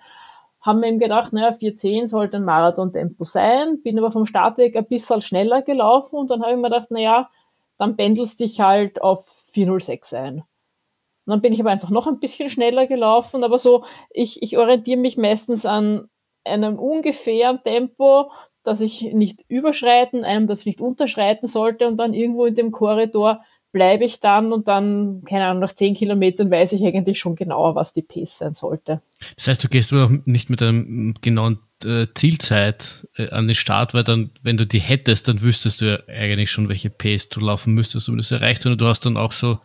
haben 0.68 0.82
wir 0.82 0.90
eben 0.90 1.00
gedacht, 1.00 1.34
naja, 1.34 1.54
410 1.54 2.08
sollte 2.10 2.38
ein 2.38 2.44
Marathon-Tempo 2.44 3.24
sein, 3.24 3.82
bin 3.82 3.98
aber 3.98 4.12
vom 4.12 4.26
Startweg 4.26 4.76
ein 4.76 4.86
bisschen 4.86 5.22
schneller 5.22 5.62
gelaufen 5.64 6.18
und 6.18 6.30
dann 6.30 6.42
habe 6.42 6.52
ich 6.52 6.58
mir 6.58 6.70
gedacht, 6.70 6.92
naja, 6.92 7.30
dann 7.78 7.96
pendelst 7.96 8.40
dich 8.40 8.60
halt 8.60 9.02
auf 9.02 9.26
406 9.48 10.14
ein. 10.14 10.36
Und 10.36 11.32
dann 11.32 11.42
bin 11.42 11.54
ich 11.54 11.60
aber 11.62 11.72
einfach 11.72 11.90
noch 11.90 12.06
ein 12.08 12.20
bisschen 12.20 12.50
schneller 12.50 12.86
gelaufen, 12.86 13.44
aber 13.44 13.58
so, 13.58 13.86
ich, 14.12 14.42
ich 14.44 14.58
orientiere 14.58 15.00
mich 15.00 15.18
meistens 15.18 15.66
an 15.66 16.10
einem 16.44 16.78
ungefähren 16.78 17.62
Tempo, 17.64 18.32
das 18.64 18.82
ich 18.82 19.14
nicht 19.14 19.46
überschreiten, 19.48 20.26
einem 20.26 20.48
das 20.48 20.62
ich 20.62 20.66
nicht 20.66 20.82
unterschreiten 20.82 21.48
sollte 21.48 21.88
und 21.88 21.98
dann 21.98 22.14
irgendwo 22.14 22.46
in 22.46 22.56
dem 22.56 22.72
Korridor 22.72 23.42
bleibe 23.72 24.06
ich 24.06 24.20
dann 24.20 24.54
und 24.54 24.68
dann, 24.68 25.24
keine 25.26 25.46
Ahnung, 25.46 25.62
nach 25.62 25.74
zehn 25.74 25.94
Kilometern 25.94 26.50
weiß 26.50 26.74
ich 26.74 26.84
eigentlich 26.84 27.20
schon 27.20 27.36
genauer, 27.36 27.76
was 27.76 27.94
die 27.94 28.02
Pace 28.02 28.38
sein 28.38 28.54
sollte. 28.54 29.02
Das 29.36 29.48
heißt, 29.48 29.64
du 29.64 29.68
gehst 29.68 29.94
aber 29.94 30.10
nicht 30.26 30.50
mit 30.50 30.62
einem 30.62 31.14
genauen 31.22 31.60
äh, 31.84 32.08
Zielzeit 32.14 33.08
äh, 33.18 33.30
an 33.30 33.48
den 33.48 33.56
Start, 33.56 33.94
weil 33.94 34.04
dann, 34.04 34.32
wenn 34.42 34.58
du 34.58 34.66
die 34.66 34.80
hättest, 34.80 35.28
dann 35.28 35.42
wüsstest 35.42 35.82
du 35.82 35.86
ja 35.86 36.00
eigentlich 36.08 36.50
schon, 36.50 36.70
welche 36.70 36.90
Pace 36.90 37.30
du 37.30 37.40
laufen 37.40 37.74
müsstest, 37.74 38.10
um 38.10 38.18
das 38.18 38.32
erreicht, 38.32 38.62
sondern 38.62 38.80
du 38.80 38.88
hast 38.88 39.06
dann 39.06 39.18
auch 39.18 39.32
so, 39.32 39.60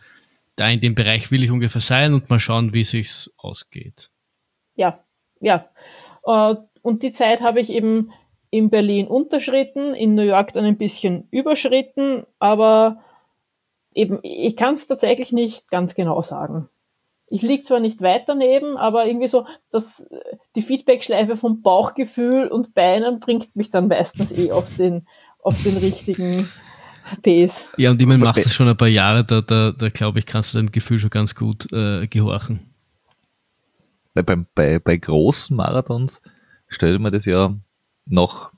da 0.55 0.69
in 0.69 0.81
dem 0.81 0.95
Bereich 0.95 1.31
will 1.31 1.43
ich 1.43 1.51
ungefähr 1.51 1.81
sein 1.81 2.13
und 2.13 2.29
mal 2.29 2.39
schauen, 2.39 2.73
wie 2.73 2.81
es 2.81 2.91
sich 2.91 3.31
ausgeht. 3.37 4.11
Ja, 4.75 4.99
ja. 5.39 5.69
Äh, 6.25 6.55
und 6.81 7.03
die 7.03 7.11
Zeit 7.11 7.41
habe 7.41 7.61
ich 7.61 7.69
eben 7.69 8.11
in 8.51 8.69
Berlin 8.69 9.07
unterschritten, 9.07 9.95
in 9.95 10.13
New 10.13 10.21
York 10.21 10.53
dann 10.53 10.65
ein 10.65 10.77
bisschen 10.77 11.27
überschritten, 11.31 12.23
aber 12.37 13.03
eben, 13.95 14.19
ich 14.23 14.55
kann 14.55 14.75
es 14.75 14.87
tatsächlich 14.87 15.31
nicht 15.31 15.69
ganz 15.69 15.95
genau 15.95 16.21
sagen. 16.21 16.69
Ich 17.27 17.41
liege 17.41 17.63
zwar 17.63 17.79
nicht 17.79 18.01
weit 18.01 18.27
daneben, 18.27 18.77
aber 18.77 19.05
irgendwie 19.05 19.27
so, 19.27 19.47
dass 19.71 20.05
die 20.55 20.61
Feedbackschleife 20.61 21.37
vom 21.37 21.61
Bauchgefühl 21.61 22.47
und 22.47 22.73
Beinen 22.73 23.19
bringt 23.19 23.55
mich 23.55 23.69
dann 23.69 23.87
meistens 23.87 24.31
eh 24.31 24.51
auf 24.51 24.75
den, 24.75 25.07
auf 25.39 25.61
den 25.63 25.77
richtigen 25.77 26.49
Pace. 27.21 27.69
Ja, 27.77 27.91
und 27.91 28.01
ich 28.01 28.07
meine, 28.07 28.23
machst 28.23 28.45
das 28.45 28.53
schon 28.53 28.67
ein 28.67 28.77
paar 28.77 28.87
Jahre, 28.87 29.23
da, 29.23 29.41
da, 29.41 29.71
da 29.71 29.89
glaube 29.89 30.19
ich, 30.19 30.25
kannst 30.25 30.53
du 30.53 30.57
dein 30.57 30.71
Gefühl 30.71 30.99
schon 30.99 31.09
ganz 31.09 31.33
gut 31.33 31.71
äh, 31.71 32.07
gehorchen. 32.07 32.59
Bei, 34.13 34.21
bei, 34.21 34.79
bei 34.79 34.97
großen 34.97 35.55
Marathons 35.55 36.21
stelle 36.67 36.99
mir 36.99 37.11
das 37.11 37.25
ja 37.25 37.55
noch 38.05 38.51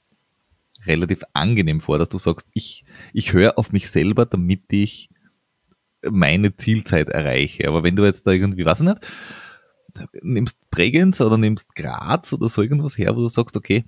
relativ 0.86 1.24
angenehm 1.34 1.80
vor, 1.80 1.98
dass 1.98 2.10
du 2.10 2.18
sagst, 2.18 2.48
ich, 2.54 2.86
ich 3.14 3.34
höre 3.34 3.58
auf 3.58 3.72
mich 3.72 3.90
selber, 3.90 4.26
damit 4.26 4.64
ich 4.72 5.10
meine 6.12 6.56
Zielzeit 6.56 7.10
erreiche. 7.10 7.68
Aber 7.68 7.84
wenn 7.84 7.96
du 7.96 8.06
jetzt 8.06 8.28
da 8.28 8.32
irgendwie, 8.32 8.66
weiß 8.66 8.82
ich 8.82 8.88
nicht, 8.88 9.08
nimmst 10.22 10.70
Bregenz 10.70 11.22
oder 11.22 11.38
nimmst 11.38 11.76
Graz 11.76 12.34
oder 12.34 12.50
so 12.50 12.62
irgendwas 12.62 12.98
her, 12.98 13.16
wo 13.16 13.22
du 13.22 13.30
sagst, 13.30 13.56
okay, 13.56 13.86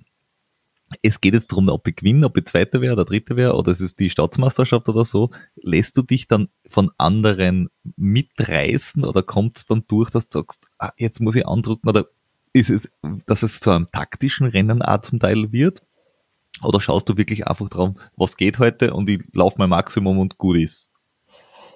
es 1.02 1.20
geht 1.20 1.34
jetzt 1.34 1.52
darum, 1.52 1.68
ob 1.68 1.86
ich 1.86 1.96
gewinne, 1.96 2.26
ob 2.26 2.36
ich 2.36 2.46
Zweiter 2.46 2.80
wäre 2.80 2.94
oder 2.94 3.04
Dritter 3.04 3.36
wäre 3.36 3.54
oder 3.54 3.72
es 3.72 3.80
ist 3.80 4.00
die 4.00 4.10
Staatsmeisterschaft 4.10 4.88
oder 4.88 5.04
so, 5.04 5.30
lässt 5.56 5.96
du 5.96 6.02
dich 6.02 6.28
dann 6.28 6.48
von 6.66 6.90
anderen 6.96 7.68
mitreißen 7.96 9.04
oder 9.04 9.22
kommt 9.22 9.58
es 9.58 9.66
dann 9.66 9.84
durch, 9.86 10.10
dass 10.10 10.28
du 10.28 10.38
sagst, 10.38 10.66
ah, 10.78 10.92
jetzt 10.96 11.20
muss 11.20 11.36
ich 11.36 11.46
andrücken 11.46 11.88
oder 11.88 12.06
ist 12.52 12.70
es, 12.70 12.88
dass 13.26 13.42
es 13.42 13.60
zu 13.60 13.70
einem 13.70 13.90
taktischen 13.92 14.46
Rennen 14.46 14.82
auch 14.82 15.02
zum 15.02 15.20
Teil 15.20 15.52
wird? 15.52 15.82
Oder 16.62 16.80
schaust 16.80 17.08
du 17.08 17.16
wirklich 17.16 17.46
einfach 17.46 17.68
drauf, 17.68 17.94
was 18.16 18.36
geht 18.36 18.58
heute 18.58 18.94
und 18.94 19.08
ich 19.08 19.22
laufe 19.32 19.56
mein 19.58 19.70
Maximum 19.70 20.18
und 20.18 20.38
gut 20.38 20.56
ist? 20.56 20.87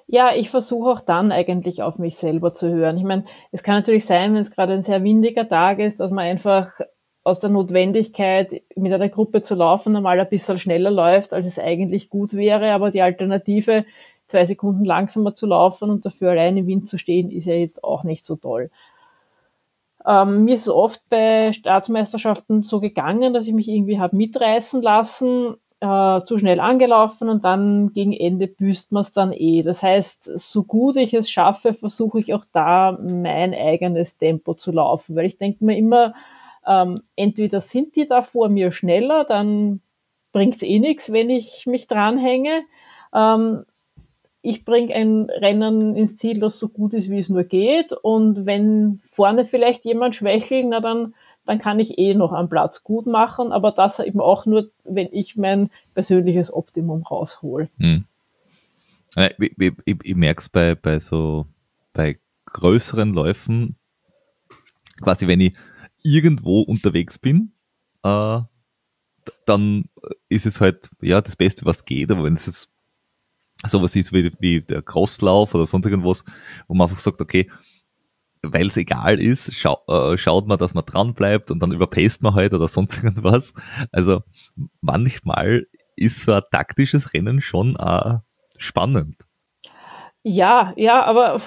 Ja, 0.06 0.34
ich 0.34 0.50
versuche 0.50 0.90
auch 0.90 1.00
dann 1.00 1.32
eigentlich 1.32 1.82
auf 1.82 1.98
mich 1.98 2.16
selber 2.16 2.54
zu 2.54 2.68
hören. 2.68 2.98
Ich 2.98 3.04
meine, 3.04 3.24
es 3.50 3.62
kann 3.62 3.76
natürlich 3.76 4.04
sein, 4.04 4.34
wenn 4.34 4.42
es 4.42 4.50
gerade 4.50 4.74
ein 4.74 4.82
sehr 4.82 5.02
windiger 5.02 5.48
Tag 5.48 5.78
ist, 5.78 6.00
dass 6.00 6.10
man 6.10 6.24
einfach 6.24 6.80
aus 7.24 7.40
der 7.40 7.50
Notwendigkeit, 7.50 8.62
mit 8.74 8.92
einer 8.92 9.08
Gruppe 9.08 9.42
zu 9.42 9.54
laufen, 9.54 9.96
einmal 9.96 10.18
ein 10.18 10.28
bisschen 10.28 10.58
schneller 10.58 10.90
läuft, 10.90 11.32
als 11.32 11.46
es 11.46 11.58
eigentlich 11.58 12.10
gut 12.10 12.34
wäre. 12.34 12.72
Aber 12.72 12.90
die 12.90 13.02
Alternative, 13.02 13.84
zwei 14.26 14.44
Sekunden 14.44 14.84
langsamer 14.84 15.34
zu 15.34 15.46
laufen 15.46 15.90
und 15.90 16.04
dafür 16.04 16.32
allein 16.32 16.56
im 16.56 16.66
Wind 16.66 16.88
zu 16.88 16.98
stehen, 16.98 17.30
ist 17.30 17.46
ja 17.46 17.54
jetzt 17.54 17.84
auch 17.84 18.02
nicht 18.02 18.24
so 18.24 18.36
toll. 18.36 18.70
Ähm, 20.04 20.44
mir 20.44 20.56
ist 20.56 20.62
es 20.62 20.68
oft 20.68 21.08
bei 21.08 21.52
Staatsmeisterschaften 21.52 22.64
so 22.64 22.80
gegangen, 22.80 23.32
dass 23.32 23.46
ich 23.46 23.54
mich 23.54 23.68
irgendwie 23.68 24.00
habe 24.00 24.16
mitreißen 24.16 24.82
lassen 24.82 25.54
äh, 25.82 26.24
zu 26.24 26.38
schnell 26.38 26.60
angelaufen 26.60 27.28
und 27.28 27.44
dann 27.44 27.92
gegen 27.92 28.12
Ende 28.12 28.46
büßt 28.46 28.92
man 28.92 29.00
es 29.00 29.12
dann 29.12 29.32
eh. 29.32 29.62
Das 29.62 29.82
heißt, 29.82 30.38
so 30.38 30.62
gut 30.62 30.96
ich 30.96 31.12
es 31.12 31.28
schaffe, 31.28 31.74
versuche 31.74 32.20
ich 32.20 32.34
auch 32.34 32.44
da 32.52 32.96
mein 33.02 33.52
eigenes 33.52 34.16
Tempo 34.16 34.54
zu 34.54 34.70
laufen, 34.70 35.16
weil 35.16 35.26
ich 35.26 35.38
denke 35.38 35.64
mir 35.64 35.76
immer, 35.76 36.14
ähm, 36.68 37.02
entweder 37.16 37.60
sind 37.60 37.96
die 37.96 38.06
da 38.06 38.22
vor 38.22 38.48
mir 38.48 38.70
schneller, 38.70 39.24
dann 39.24 39.80
bringt's 40.30 40.62
eh 40.62 40.78
nichts, 40.78 41.12
wenn 41.12 41.30
ich 41.30 41.66
mich 41.66 41.88
dranhänge. 41.88 42.62
Ähm, 43.12 43.64
ich 44.40 44.64
bringe 44.64 44.94
ein 44.94 45.30
Rennen 45.30 45.96
ins 45.96 46.16
Ziel, 46.16 46.38
das 46.38 46.60
so 46.60 46.68
gut 46.68 46.94
ist, 46.94 47.10
wie 47.10 47.18
es 47.18 47.28
nur 47.28 47.42
geht. 47.42 47.92
Und 47.92 48.46
wenn 48.46 49.00
vorne 49.04 49.44
vielleicht 49.44 49.84
jemand 49.84 50.14
schwächelt, 50.14 50.66
na 50.68 50.78
dann 50.78 51.14
dann 51.44 51.58
kann 51.58 51.80
ich 51.80 51.98
eh 51.98 52.14
noch 52.14 52.32
am 52.32 52.48
Platz 52.48 52.84
gut 52.84 53.06
machen, 53.06 53.52
aber 53.52 53.72
das 53.72 53.98
eben 53.98 54.20
auch 54.20 54.46
nur, 54.46 54.70
wenn 54.84 55.08
ich 55.12 55.36
mein 55.36 55.70
persönliches 55.94 56.52
Optimum 56.52 57.02
raushol. 57.02 57.68
Hm. 57.78 58.04
Ich, 59.16 59.54
ich, 59.58 59.72
ich, 59.84 59.96
ich 60.02 60.16
merke 60.16 60.40
es 60.40 60.48
bei, 60.48 60.74
bei 60.74 61.00
so, 61.00 61.46
bei 61.92 62.18
größeren 62.46 63.12
Läufen, 63.12 63.76
quasi 65.00 65.26
wenn 65.26 65.40
ich 65.40 65.54
irgendwo 66.02 66.62
unterwegs 66.62 67.18
bin, 67.18 67.52
äh, 68.02 68.40
dann 69.46 69.84
ist 70.28 70.46
es 70.46 70.60
halt, 70.60 70.90
ja, 71.00 71.20
das 71.20 71.36
Beste, 71.36 71.64
was 71.64 71.84
geht, 71.84 72.10
aber 72.10 72.24
wenn 72.24 72.34
es 72.34 72.46
jetzt 72.46 72.70
sowas 73.68 73.94
ist 73.94 74.12
wie, 74.12 74.32
wie 74.40 74.60
der 74.60 74.82
Crosslauf 74.82 75.54
oder 75.54 75.66
sonst 75.66 75.86
irgendwas, 75.86 76.24
wo 76.66 76.74
man 76.74 76.88
einfach 76.88 77.00
sagt, 77.00 77.20
okay, 77.20 77.50
weil 78.42 78.68
es 78.68 78.76
egal 78.76 79.20
ist, 79.20 79.54
schau, 79.54 79.78
äh, 79.88 80.18
schaut 80.18 80.46
man, 80.46 80.58
dass 80.58 80.74
man 80.74 80.84
dran 80.84 81.14
bleibt 81.14 81.50
und 81.50 81.60
dann 81.60 81.72
überpaced 81.72 82.22
man 82.22 82.34
halt 82.34 82.52
oder 82.52 82.68
sonst 82.68 82.96
irgendwas. 83.02 83.54
Also 83.92 84.20
manchmal 84.80 85.66
ist 85.96 86.22
so 86.24 86.32
ein 86.32 86.42
taktisches 86.50 87.14
Rennen 87.14 87.40
schon 87.40 87.76
äh, 87.76 88.18
spannend. 88.56 89.16
Ja, 90.24 90.72
ja, 90.76 91.04
aber 91.04 91.40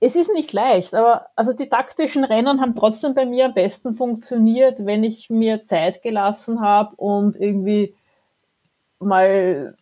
es 0.00 0.16
ist 0.16 0.32
nicht 0.32 0.52
leicht, 0.52 0.94
aber 0.94 1.26
also 1.34 1.52
die 1.52 1.68
taktischen 1.68 2.24
Rennen 2.24 2.60
haben 2.60 2.74
trotzdem 2.74 3.14
bei 3.14 3.26
mir 3.26 3.46
am 3.46 3.54
besten 3.54 3.94
funktioniert, 3.94 4.84
wenn 4.84 5.02
ich 5.04 5.30
mir 5.30 5.66
Zeit 5.66 6.02
gelassen 6.02 6.60
habe 6.60 6.94
und 6.96 7.36
irgendwie 7.36 7.94
mal 9.00 9.76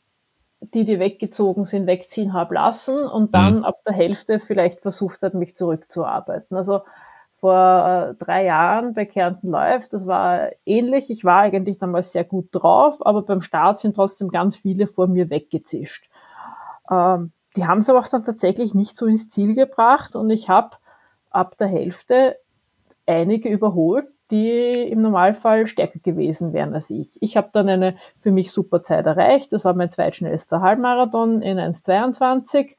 die, 0.61 0.85
die 0.85 0.99
weggezogen 0.99 1.65
sind, 1.65 1.87
wegziehen 1.87 2.33
habe 2.33 2.55
lassen 2.55 2.99
und 2.99 3.35
dann 3.35 3.59
mhm. 3.59 3.65
ab 3.65 3.81
der 3.87 3.95
Hälfte 3.95 4.41
vielleicht 4.41 4.81
versucht 4.81 5.23
habe, 5.23 5.37
mich 5.37 5.57
zurückzuarbeiten. 5.57 6.57
Also 6.57 6.81
vor 7.39 8.09
äh, 8.11 8.24
drei 8.24 8.45
Jahren 8.45 8.95
bei 8.95 9.05
Kärnten 9.05 9.51
Live, 9.51 9.89
das 9.89 10.07
war 10.07 10.51
ähnlich. 10.65 11.11
Ich 11.11 11.24
war 11.24 11.41
eigentlich 11.41 11.78
damals 11.78 12.12
sehr 12.12 12.24
gut 12.24 12.49
drauf, 12.53 13.05
aber 13.05 13.23
beim 13.23 13.43
Start 13.43 13.78
sind 13.78 13.95
trotzdem 13.95 14.31
ganz 14.31 14.57
viele 14.57 14.87
vor 14.87 15.07
mir 15.07 15.28
weggezischt. 15.28 16.09
Ähm, 16.91 17.33
die 17.57 17.66
haben 17.66 17.78
es 17.78 17.91
aber 17.91 17.99
auch 17.99 18.09
dann 18.09 18.24
tatsächlich 18.24 18.74
nicht 18.74 18.97
so 18.97 19.07
ins 19.07 19.28
Ziel 19.28 19.55
gebracht 19.55 20.16
und 20.16 20.31
ich 20.31 20.49
habe 20.49 20.77
ab 21.31 21.57
der 21.59 21.69
Hälfte 21.69 22.37
einige 23.07 23.49
überholt, 23.49 24.09
die 24.31 24.82
im 24.82 25.03
Normalfall 25.03 25.66
stärker 25.66 25.98
gewesen 25.98 26.53
wären 26.53 26.74
als 26.74 26.90
ich. 26.90 27.20
Ich 27.23 27.36
habe 27.36 27.51
dann 27.53 27.69
eine 27.69 27.97
für 28.20 28.32
mich 28.32 28.51
super 28.51 28.82
Zeit 28.82 29.07
erreicht. 29.07 29.53
Das 29.53 29.65
war 29.65 29.74
mein 29.74 29.90
zweitschnellster 29.90 30.61
Halbmarathon 30.61 31.43
in 31.43 31.59
1,22. 31.59 32.70
Äh, 32.70 32.74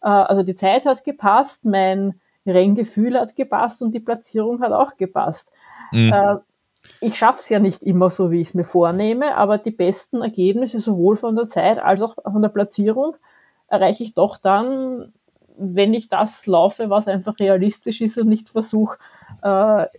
also 0.00 0.42
die 0.42 0.54
Zeit 0.54 0.86
hat 0.86 1.04
gepasst, 1.04 1.64
mein 1.64 2.20
Renngefühl 2.46 3.18
hat 3.18 3.36
gepasst 3.36 3.82
und 3.82 3.92
die 3.94 4.00
Platzierung 4.00 4.60
hat 4.60 4.72
auch 4.72 4.96
gepasst. 4.96 5.52
Mhm. 5.92 6.12
Äh, 6.12 6.36
ich 7.00 7.16
schaffe 7.16 7.40
es 7.40 7.48
ja 7.48 7.58
nicht 7.58 7.82
immer 7.82 8.10
so, 8.10 8.30
wie 8.30 8.40
ich 8.40 8.48
es 8.48 8.54
mir 8.54 8.64
vornehme, 8.64 9.36
aber 9.36 9.58
die 9.58 9.70
besten 9.70 10.22
Ergebnisse 10.22 10.80
sowohl 10.80 11.16
von 11.16 11.36
der 11.36 11.46
Zeit 11.46 11.78
als 11.78 12.02
auch 12.02 12.16
von 12.22 12.42
der 12.42 12.48
Platzierung 12.48 13.16
erreiche 13.68 14.02
ich 14.02 14.14
doch 14.14 14.38
dann, 14.38 15.12
wenn 15.58 15.94
ich 15.94 16.08
das 16.08 16.46
laufe, 16.46 16.90
was 16.90 17.08
einfach 17.08 17.38
realistisch 17.38 18.00
ist 18.00 18.16
und 18.18 18.28
nicht 18.28 18.48
versuche, 18.48 18.98
äh, 19.42 19.46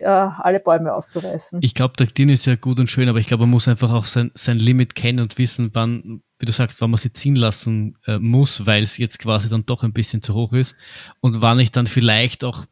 ja, 0.02 0.40
alle 0.42 0.60
Bäume 0.60 0.94
auszureißen. 0.94 1.60
Ich 1.62 1.74
glaube, 1.74 1.96
Taktin 1.96 2.30
ist 2.30 2.46
ja 2.46 2.56
gut 2.56 2.80
und 2.80 2.90
schön, 2.90 3.10
aber 3.10 3.20
ich 3.20 3.28
glaube, 3.28 3.44
man 3.44 3.52
muss 3.52 3.68
einfach 3.68 3.92
auch 3.94 4.06
sein, 4.06 4.32
sein 4.34 4.60
Limit 4.60 4.96
kennen 4.96 5.20
und 5.20 5.38
wissen, 5.38 5.72
wann, 5.74 6.22
wie 6.40 6.46
du 6.46 6.52
sagst, 6.52 6.82
wann 6.82 6.92
man 6.92 6.98
sie 6.98 7.12
ziehen 7.12 7.36
lassen 7.36 7.98
äh, 8.06 8.20
muss, 8.20 8.66
weil 8.66 8.84
es 8.84 8.98
jetzt 8.98 9.20
quasi 9.20 9.50
dann 9.50 9.66
doch 9.66 9.84
ein 9.84 9.94
bisschen 9.94 10.22
zu 10.22 10.34
hoch 10.34 10.54
ist 10.54 10.76
und 11.20 11.42
wann 11.42 11.60
ich 11.60 11.72
dann 11.72 11.88
vielleicht 11.88 12.44
auch, 12.44 12.66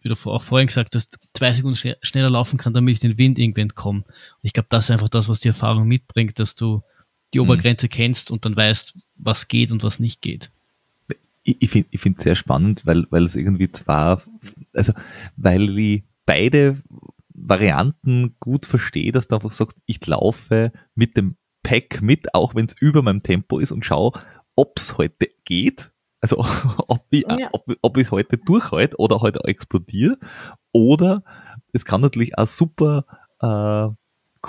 wie 0.00 0.08
du 0.08 0.14
auch 0.14 0.42
vorhin 0.42 0.68
gesagt 0.68 0.94
hast, 0.94 1.18
zwei 1.34 1.52
Sekunden 1.52 1.76
schn 1.76 1.94
schneller 2.02 2.30
laufen 2.30 2.58
kann, 2.58 2.72
damit 2.72 2.94
ich 2.94 3.00
den 3.00 3.18
Wind 3.18 3.38
irgendwie 3.38 3.60
entkomme. 3.60 4.00
Und 4.00 4.42
ich 4.42 4.54
glaube, 4.54 4.68
das 4.70 4.86
ist 4.86 4.90
einfach 4.90 5.10
das, 5.10 5.28
was 5.28 5.40
die 5.40 5.48
Erfahrung 5.48 5.86
mitbringt, 5.86 6.38
dass 6.38 6.56
du 6.56 6.82
die 7.34 7.38
mhm. 7.38 7.44
Obergrenze 7.44 7.86
mhm. 7.86 7.90
kennst 7.90 8.30
und 8.30 8.44
dann 8.46 8.56
weißt, 8.56 8.94
was 9.16 9.48
geht 9.48 9.72
und 9.72 9.82
was 9.82 10.00
nicht 10.00 10.22
geht 10.22 10.50
ich, 11.42 11.62
ich 11.62 11.70
finde 11.70 11.88
ich 11.90 12.00
find 12.00 12.20
sehr 12.20 12.34
spannend, 12.34 12.84
weil, 12.84 13.06
weil 13.10 13.24
es 13.24 13.36
irgendwie 13.36 13.70
zwar, 13.70 14.22
also 14.72 14.92
weil 15.36 15.78
ich 15.78 16.04
beide 16.26 16.82
Varianten 17.28 18.36
gut 18.40 18.66
verstehe, 18.66 19.12
dass 19.12 19.26
du 19.26 19.36
einfach 19.36 19.52
sagst, 19.52 19.78
ich 19.86 20.04
laufe 20.06 20.72
mit 20.94 21.16
dem 21.16 21.36
Pack 21.62 22.02
mit, 22.02 22.34
auch 22.34 22.54
wenn 22.54 22.66
es 22.66 22.74
über 22.80 23.02
meinem 23.02 23.22
Tempo 23.22 23.58
ist 23.58 23.72
und 23.72 23.84
schau, 23.84 24.12
ob 24.56 24.78
es 24.78 24.98
heute 24.98 25.28
geht. 25.44 25.92
Also 26.20 26.38
ob 26.88 27.06
ich 27.10 27.24
ja. 27.28 27.48
ob, 27.52 27.64
ob 27.82 27.96
ich 27.96 28.10
heute 28.10 28.38
durchhalte 28.38 28.96
oder 28.98 29.20
heute 29.20 29.40
explodiere. 29.44 30.18
Oder 30.72 31.22
es 31.72 31.84
kann 31.84 32.00
natürlich 32.00 32.36
auch 32.38 32.46
super 32.46 33.04
äh, 33.40 33.88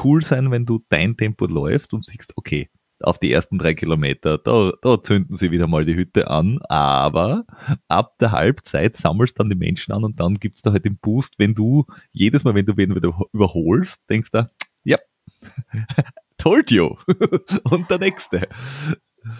cool 0.04 0.24
sein, 0.24 0.52
wenn 0.52 0.66
du 0.66 0.84
dein 0.90 1.18
Tempo 1.18 1.46
läufst 1.46 1.94
und 1.94 2.06
siehst, 2.06 2.34
okay, 2.36 2.70
auf 3.04 3.20
die 3.20 3.32
ersten 3.32 3.58
drei 3.58 3.74
Kilometer, 3.74 4.38
da, 4.38 4.72
da 4.82 5.02
zünden 5.02 5.36
sie 5.36 5.52
wieder 5.52 5.68
mal 5.68 5.86
die 5.86 5.96
Hütte 5.96 6.30
an, 6.30 6.60
aber 6.70 7.46
ab 7.88 8.18
der 8.20 8.32
Halbzeit 8.32 8.98
sammelst 8.98 9.40
dann 9.40 9.50
die 9.50 9.56
Menschen 9.56 9.92
an 9.92 10.04
und 10.04 10.20
dann 10.20 10.36
gibt's 10.36 10.62
da 10.62 10.72
halt 10.72 10.86
den 10.86 10.98
Boost, 10.98 11.36
wenn 11.38 11.56
du 11.56 11.86
jedes 12.12 12.44
Mal, 12.44 12.56
wenn 12.56 12.66
du 12.66 12.78
wen 12.78 12.96
wieder 12.96 13.18
überholst, 13.34 14.02
denkst 14.10 14.32
du, 14.32 14.50
ja, 14.84 14.98
told 16.38 16.72
you. 16.72 16.96
und 17.70 17.90
der 17.90 18.00
nächste. 18.00 18.48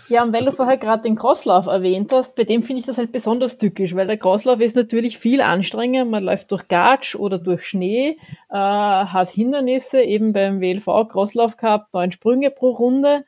Ja, 0.10 0.22
und 0.24 0.32
weil 0.32 0.42
also, 0.42 0.52
du 0.52 0.58
vorher 0.58 0.78
gerade 0.78 1.02
den 1.02 1.16
Crosslauf 1.16 1.66
erwähnt 1.66 2.12
hast, 2.12 2.36
bei 2.36 2.44
dem 2.44 2.62
finde 2.62 2.82
ich 2.82 2.86
das 2.86 3.00
halt 3.00 3.12
besonders 3.12 3.58
tückisch, 3.58 3.96
weil 3.96 4.06
der 4.06 4.18
Crosslauf 4.18 4.62
ist 4.62 4.76
natürlich 4.76 5.18
viel 5.18 5.42
anstrengender. 5.42 6.06
Man 6.06 6.24
läuft 6.24 6.52
durch 6.52 6.68
Gatsch 6.68 7.16
oder 7.16 7.40
durch 7.40 7.66
Schnee, 7.66 8.18
äh, 8.50 8.56
hat 8.56 9.30
Hindernisse, 9.30 10.04
eben 10.04 10.34
beim 10.34 10.62
WLV 10.62 11.08
Crosslauf 11.10 11.58
gehabt, 11.58 11.94
neun 11.94 12.12
Sprünge 12.12 12.52
pro 12.52 12.72
Runde 12.72 13.26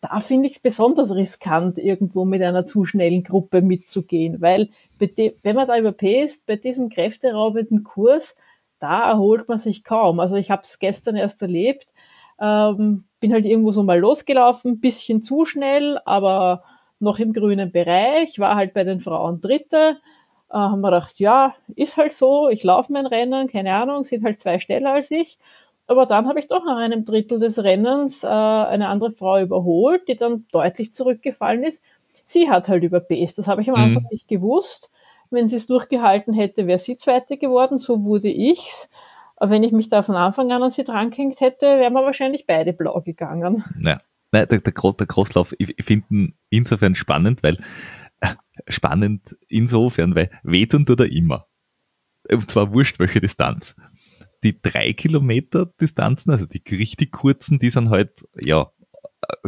da 0.00 0.20
finde 0.20 0.48
ich 0.48 0.56
es 0.56 0.60
besonders 0.60 1.14
riskant, 1.14 1.78
irgendwo 1.78 2.24
mit 2.24 2.42
einer 2.42 2.66
zu 2.66 2.84
schnellen 2.84 3.22
Gruppe 3.22 3.62
mitzugehen, 3.62 4.40
weil 4.40 4.70
wenn 4.98 5.56
man 5.56 5.66
da 5.66 5.78
überpäst, 5.78 6.46
bei 6.46 6.56
diesem 6.56 6.90
kräfteraubenden 6.90 7.82
Kurs, 7.82 8.36
da 8.78 9.08
erholt 9.08 9.48
man 9.48 9.58
sich 9.58 9.84
kaum. 9.84 10.20
Also 10.20 10.36
ich 10.36 10.50
habe 10.50 10.62
es 10.62 10.78
gestern 10.78 11.16
erst 11.16 11.40
erlebt, 11.42 11.86
ähm, 12.40 13.02
bin 13.20 13.32
halt 13.32 13.46
irgendwo 13.46 13.72
so 13.72 13.82
mal 13.82 13.98
losgelaufen, 13.98 14.80
bisschen 14.80 15.22
zu 15.22 15.44
schnell, 15.44 15.98
aber 16.04 16.62
noch 16.98 17.18
im 17.18 17.32
grünen 17.32 17.72
Bereich, 17.72 18.38
war 18.38 18.56
halt 18.56 18.74
bei 18.74 18.84
den 18.84 19.00
Frauen 19.00 19.40
Dritte, 19.40 19.98
äh, 20.50 20.54
haben 20.54 20.80
wir 20.82 20.90
gedacht, 20.90 21.18
ja, 21.18 21.54
ist 21.74 21.96
halt 21.96 22.12
so, 22.12 22.48
ich 22.48 22.62
laufe 22.62 22.92
mein 22.92 23.06
Rennen, 23.06 23.48
keine 23.48 23.74
Ahnung, 23.74 24.04
sind 24.04 24.24
halt 24.24 24.40
zwei 24.40 24.58
schneller 24.58 24.92
als 24.92 25.10
ich 25.10 25.38
aber 25.86 26.06
dann 26.06 26.26
habe 26.26 26.40
ich 26.40 26.48
doch 26.48 26.64
nach 26.64 26.78
einem 26.78 27.04
Drittel 27.04 27.38
des 27.38 27.62
Rennens 27.62 28.24
äh, 28.24 28.26
eine 28.26 28.88
andere 28.88 29.12
Frau 29.12 29.40
überholt, 29.40 30.08
die 30.08 30.16
dann 30.16 30.46
deutlich 30.50 30.92
zurückgefallen 30.92 31.62
ist. 31.62 31.82
Sie 32.24 32.50
hat 32.50 32.68
halt 32.68 32.82
überpaced. 32.82 33.38
Das 33.38 33.46
habe 33.46 33.62
ich 33.62 33.70
am 33.70 33.76
mhm. 33.76 33.96
Anfang 33.96 34.06
nicht 34.10 34.26
gewusst. 34.26 34.90
Wenn 35.30 35.48
sie 35.48 35.56
es 35.56 35.66
durchgehalten 35.66 36.34
hätte, 36.34 36.66
wäre 36.66 36.78
sie 36.78 36.96
Zweite 36.96 37.36
geworden. 37.36 37.78
So 37.78 38.02
wurde 38.04 38.28
ich's. 38.28 38.90
Aber 39.36 39.50
wenn 39.50 39.62
ich 39.62 39.72
mich 39.72 39.88
da 39.88 40.02
von 40.02 40.16
Anfang 40.16 40.50
an 40.50 40.62
an 40.62 40.70
sie 40.70 40.84
drangehängt 40.84 41.40
hätte, 41.40 41.66
wären 41.66 41.92
wir 41.92 42.04
wahrscheinlich 42.04 42.46
beide 42.46 42.72
blau 42.72 43.00
gegangen. 43.02 43.64
Ja, 43.78 44.00
der, 44.32 44.46
der, 44.46 44.60
der 44.60 44.72
Crosslauf, 44.72 45.54
ich, 45.58 45.74
finde 45.84 46.06
ihn 46.10 46.34
insofern 46.50 46.94
spannend, 46.94 47.42
weil 47.42 47.58
äh, 48.20 48.34
spannend 48.68 49.36
insofern, 49.48 50.14
weil 50.14 50.30
wehtun 50.42 50.86
tut 50.86 51.00
er 51.00 51.12
immer. 51.12 51.46
Und 52.30 52.50
zwar 52.50 52.72
wurscht, 52.72 52.98
welche 52.98 53.20
Distanz 53.20 53.76
die 54.42 54.60
drei 54.60 54.92
Kilometer 54.92 55.66
Distanzen, 55.80 56.30
also 56.30 56.46
die 56.46 56.62
richtig 56.74 57.12
kurzen, 57.12 57.58
die 57.58 57.70
sind 57.70 57.90
halt, 57.90 58.24
ja, 58.40 58.70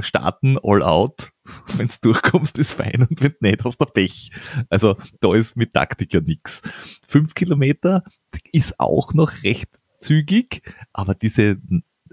starten 0.00 0.58
all 0.62 0.82
out. 0.82 1.30
Wenn 1.76 1.88
du 1.88 1.94
durchkommst, 2.02 2.58
ist 2.58 2.74
fein 2.74 3.06
und 3.08 3.22
wenn 3.22 3.34
nicht, 3.40 3.64
hast 3.64 3.80
du 3.80 3.86
Pech. 3.86 4.30
Also 4.68 4.96
da 5.20 5.34
ist 5.34 5.56
mit 5.56 5.72
Taktik 5.72 6.12
ja 6.12 6.20
nix. 6.20 6.60
Fünf 7.06 7.34
Kilometer 7.34 8.04
ist 8.52 8.78
auch 8.78 9.14
noch 9.14 9.42
recht 9.44 9.70
zügig, 9.98 10.62
aber 10.92 11.14
diese, 11.14 11.56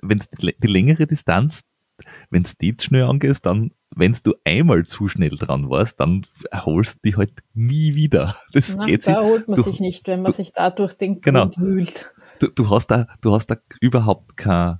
wenn 0.01 0.23
die, 0.41 0.55
die 0.57 0.67
längere 0.67 1.05
Distanz, 1.05 1.63
wenn 2.29 2.43
du 2.43 2.51
die 2.61 2.75
schnell 2.81 3.03
angehst, 3.03 3.45
dann, 3.45 3.71
wenn 3.95 4.15
du 4.23 4.35
einmal 4.45 4.85
zu 4.85 5.09
schnell 5.09 5.35
dran 5.37 5.69
warst, 5.69 5.99
dann 5.99 6.25
erholst 6.51 6.95
du 6.95 6.99
dich 7.09 7.17
halt 7.17 7.33
nie 7.53 7.95
wieder. 7.95 8.37
Das 8.53 8.75
Na, 8.75 8.85
geht 8.85 9.07
da 9.07 9.21
erholt 9.21 9.47
man 9.47 9.57
du, 9.57 9.63
sich 9.63 9.79
nicht, 9.79 10.07
wenn 10.07 10.21
man 10.21 10.31
du, 10.31 10.37
sich 10.37 10.53
da 10.53 10.69
durch 10.69 10.93
den 10.93 11.21
genau. 11.21 11.49
Grund 11.49 11.59
wühlt 11.59 12.13
du, 12.39 12.47
du, 12.47 12.69
hast 12.69 12.87
da, 12.87 13.07
du 13.21 13.33
hast 13.33 13.47
da 13.47 13.57
überhaupt 13.81 14.37
keine, 14.37 14.79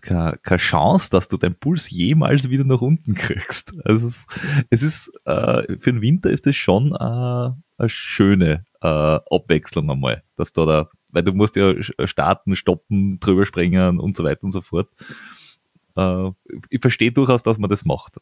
keine, 0.00 0.38
keine 0.42 0.58
Chance, 0.58 1.10
dass 1.10 1.28
du 1.28 1.36
deinen 1.36 1.58
Puls 1.58 1.90
jemals 1.90 2.50
wieder 2.50 2.64
nach 2.64 2.80
unten 2.80 3.14
kriegst. 3.14 3.74
Also 3.84 4.06
es, 4.08 4.26
es 4.70 4.82
ist, 4.82 5.12
äh, 5.24 5.76
für 5.78 5.92
den 5.92 6.02
Winter 6.02 6.30
ist 6.30 6.46
es 6.46 6.56
schon 6.56 6.92
äh, 6.92 7.50
eine 7.78 7.88
schöne 7.88 8.64
äh, 8.82 8.86
Abwechslung 8.86 9.90
einmal, 9.90 10.22
dass 10.36 10.52
du 10.52 10.64
da, 10.64 10.88
weil 11.08 11.22
du 11.22 11.32
musst 11.32 11.56
ja 11.56 11.74
starten, 12.06 12.56
stoppen, 12.56 13.18
drüber 13.20 13.46
springen 13.46 13.98
und 13.98 14.14
so 14.14 14.24
weiter 14.24 14.44
und 14.44 14.52
so 14.52 14.62
fort. 14.62 14.88
Äh, 15.96 16.30
ich 16.70 16.80
verstehe 16.80 17.12
durchaus, 17.12 17.42
dass 17.42 17.58
man 17.58 17.70
das 17.70 17.84
macht. 17.84 18.18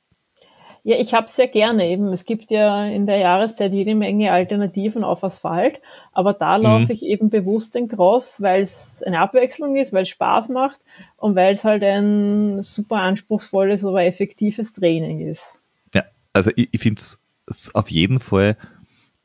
Ja, 0.87 0.97
ich 0.97 1.15
habe 1.15 1.29
sehr 1.29 1.49
gerne 1.49 1.89
eben. 1.89 2.13
Es 2.13 2.27
gibt 2.27 2.51
ja 2.51 2.85
in 2.85 3.07
der 3.07 3.17
Jahreszeit 3.17 3.73
jede 3.73 3.95
Menge 3.95 4.33
Alternativen 4.33 5.03
auf 5.03 5.25
Asphalt, 5.25 5.81
aber 6.13 6.35
da 6.35 6.59
mhm. 6.59 6.65
laufe 6.65 6.93
ich 6.93 7.03
eben 7.03 7.31
bewusst 7.31 7.75
den 7.75 7.89
Cross, 7.89 8.43
weil 8.43 8.61
es 8.61 9.03
eine 9.03 9.21
Abwechslung 9.21 9.77
ist, 9.77 9.95
weil 9.95 10.03
es 10.03 10.11
Spaß 10.11 10.51
macht 10.51 10.79
und 11.17 11.37
weil 11.37 11.55
es 11.55 11.65
halt 11.65 11.83
ein 11.83 12.63
super 12.63 12.97
anspruchsvolles, 13.01 13.83
aber 13.83 14.05
effektives 14.05 14.75
Training 14.75 15.27
ist. 15.27 15.59
Ja, 15.95 16.05
also 16.35 16.51
ich, 16.55 16.69
ich 16.71 16.81
finde 16.83 17.01
es 17.47 17.75
auf 17.75 17.91
jeden 17.91 18.21
Fall 18.21 18.59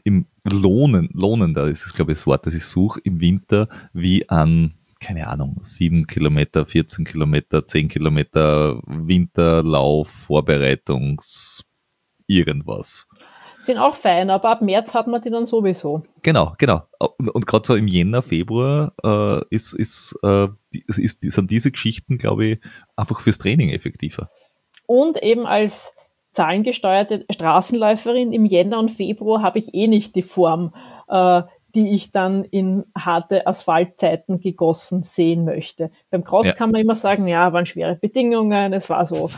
im 0.06 0.28
Lohnen, 0.50 1.10
lohnender 1.12 1.68
ist 1.68 1.86
es, 1.86 1.94
glaube 1.94 2.14
ich, 2.14 2.20
das 2.20 2.26
Wort, 2.26 2.46
das 2.46 2.54
ich 2.54 2.64
suche, 2.64 3.02
im 3.04 3.20
Winter 3.20 3.68
wie 3.92 4.30
an 4.30 4.76
keine 5.00 5.28
Ahnung, 5.28 5.58
sieben 5.62 6.08
Kilometer, 6.08 6.66
14 6.66 7.06
Kilometer, 7.06 7.66
10 7.66 7.88
Kilometer 7.88 8.82
Winterlauf, 8.86 10.10
Vorbereitungs, 10.10 11.64
irgendwas. 12.28 13.08
Sind 13.60 13.78
auch 13.78 13.96
fein, 13.96 14.30
aber 14.30 14.50
ab 14.50 14.62
März 14.62 14.94
hat 14.94 15.08
man 15.08 15.22
die 15.22 15.30
dann 15.30 15.46
sowieso. 15.46 16.04
Genau, 16.22 16.54
genau. 16.58 16.84
Und, 16.98 17.30
und 17.30 17.46
gerade 17.46 17.68
so 17.68 17.76
im 17.76 17.88
Jänner, 17.88 18.22
Februar 18.22 18.94
äh, 19.04 19.44
ist, 19.50 19.74
ist, 19.74 20.18
äh, 20.24 20.48
ist, 20.72 21.22
sind 21.22 21.52
diese 21.52 21.72
Geschichten, 21.72 22.18
glaube 22.18 22.46
ich, 22.46 22.60
einfach 22.96 23.20
fürs 23.20 23.38
Training 23.38 23.70
effektiver. 23.70 24.30
Und 24.86 25.22
eben 25.22 25.46
als 25.46 25.94
zahlengesteuerte 26.32 27.26
Straßenläuferin 27.30 28.32
im 28.32 28.46
Jänner 28.46 28.80
und 28.80 28.92
Februar 28.92 29.42
habe 29.42 29.60
ich 29.60 29.74
eh 29.74 29.88
nicht 29.88 30.16
die 30.16 30.24
Form, 30.24 30.74
äh, 31.10 31.42
die 31.76 31.96
ich 31.96 32.12
dann 32.12 32.44
in 32.44 32.86
harte 32.98 33.46
Asphaltzeiten 33.46 34.40
gegossen 34.40 35.04
sehen 35.04 35.46
möchte. 35.46 35.92
Beim 36.10 36.24
Cross 36.24 36.48
ja. 36.48 36.54
kann 36.54 36.72
man 36.72 36.82
immer 36.82 36.96
sagen, 36.96 37.28
ja, 37.28 37.54
waren 37.54 37.66
schwere 37.66 37.96
Bedingungen, 37.96 38.74
es 38.74 38.90
war 38.90 39.06
so 39.06 39.30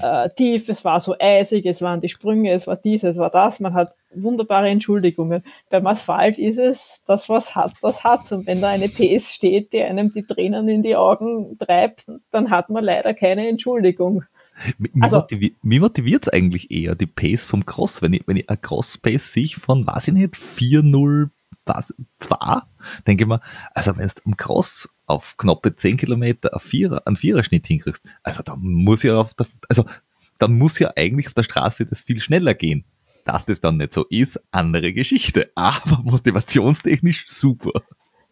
äh, 0.00 0.28
tief, 0.30 0.68
es 0.68 0.84
war 0.84 1.00
so 1.00 1.14
eisig, 1.18 1.66
es 1.66 1.82
waren 1.82 2.00
die 2.00 2.08
Sprünge, 2.08 2.52
es 2.52 2.66
war 2.66 2.76
dies, 2.76 3.02
es 3.02 3.16
war 3.16 3.30
das. 3.30 3.60
Man 3.60 3.74
hat 3.74 3.94
wunderbare 4.14 4.68
Entschuldigungen. 4.68 5.42
Beim 5.68 5.86
Asphalt 5.86 6.38
ist 6.38 6.58
es, 6.58 7.02
das 7.06 7.28
was 7.28 7.54
hat, 7.54 7.72
das 7.82 8.04
hat. 8.04 8.30
Und 8.32 8.46
wenn 8.46 8.60
da 8.60 8.68
eine 8.68 8.88
PS 8.88 9.34
steht, 9.34 9.72
die 9.72 9.82
einem 9.82 10.12
die 10.12 10.24
Tränen 10.24 10.68
in 10.68 10.82
die 10.82 10.96
Augen 10.96 11.58
treibt, 11.58 12.06
dann 12.30 12.50
hat 12.50 12.70
man 12.70 12.84
leider 12.84 13.14
keine 13.14 13.48
Entschuldigung. 13.48 14.24
Mich, 14.78 14.92
also, 15.00 15.16
motiviert, 15.16 15.54
mich 15.62 15.80
motiviert 15.80 16.26
es 16.26 16.32
eigentlich 16.32 16.70
eher 16.70 16.94
die 16.94 17.06
Pace 17.06 17.44
vom 17.44 17.64
Cross. 17.64 18.02
Wenn 18.02 18.12
ich, 18.12 18.22
wenn 18.26 18.36
ich 18.36 18.48
eine 18.48 18.58
Cross-Pace 18.58 19.32
sehe 19.32 19.48
von, 19.48 19.86
weiß 19.86 20.08
ich 20.08 20.14
nicht, 20.14 20.34
4-0 20.34 21.30
was, 21.74 21.94
zwei, 22.18 22.62
denke 23.06 23.24
ich 23.24 23.28
mir, 23.28 23.40
also 23.74 23.96
wenn 23.96 24.08
du 24.08 24.14
am 24.26 24.36
Cross 24.36 24.88
auf 25.06 25.36
knappe 25.36 25.74
10 25.74 25.96
Kilometer 25.96 26.52
einen 26.52 26.60
Vierer, 26.60 27.06
einen 27.06 27.16
Viererschnitt 27.16 27.66
hinkriegst, 27.66 28.02
also 28.22 28.42
da 28.42 28.56
muss 28.56 29.02
ja 29.02 29.20
auf 29.20 29.34
der, 29.34 29.46
also 29.68 29.84
dann 30.38 30.58
muss 30.58 30.78
ja 30.78 30.92
eigentlich 30.96 31.28
auf 31.28 31.34
der 31.34 31.42
Straße 31.42 31.86
das 31.86 32.02
viel 32.02 32.20
schneller 32.20 32.54
gehen. 32.54 32.84
Dass 33.24 33.44
das 33.44 33.60
dann 33.60 33.76
nicht 33.76 33.92
so 33.92 34.06
ist, 34.08 34.40
andere 34.50 34.92
Geschichte. 34.92 35.50
Aber 35.54 36.02
motivationstechnisch 36.02 37.26
super. 37.28 37.82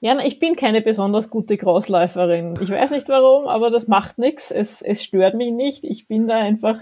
Ja, 0.00 0.18
ich 0.20 0.38
bin 0.38 0.54
keine 0.54 0.80
besonders 0.80 1.28
gute 1.28 1.56
Crossläuferin. 1.56 2.56
Ich 2.60 2.70
weiß 2.70 2.92
nicht 2.92 3.08
warum, 3.08 3.48
aber 3.48 3.72
das 3.72 3.88
macht 3.88 4.16
nichts. 4.16 4.52
Es, 4.52 4.80
es 4.80 5.02
stört 5.02 5.34
mich 5.34 5.50
nicht. 5.52 5.82
Ich 5.82 6.06
bin 6.06 6.28
da 6.28 6.36
einfach 6.36 6.78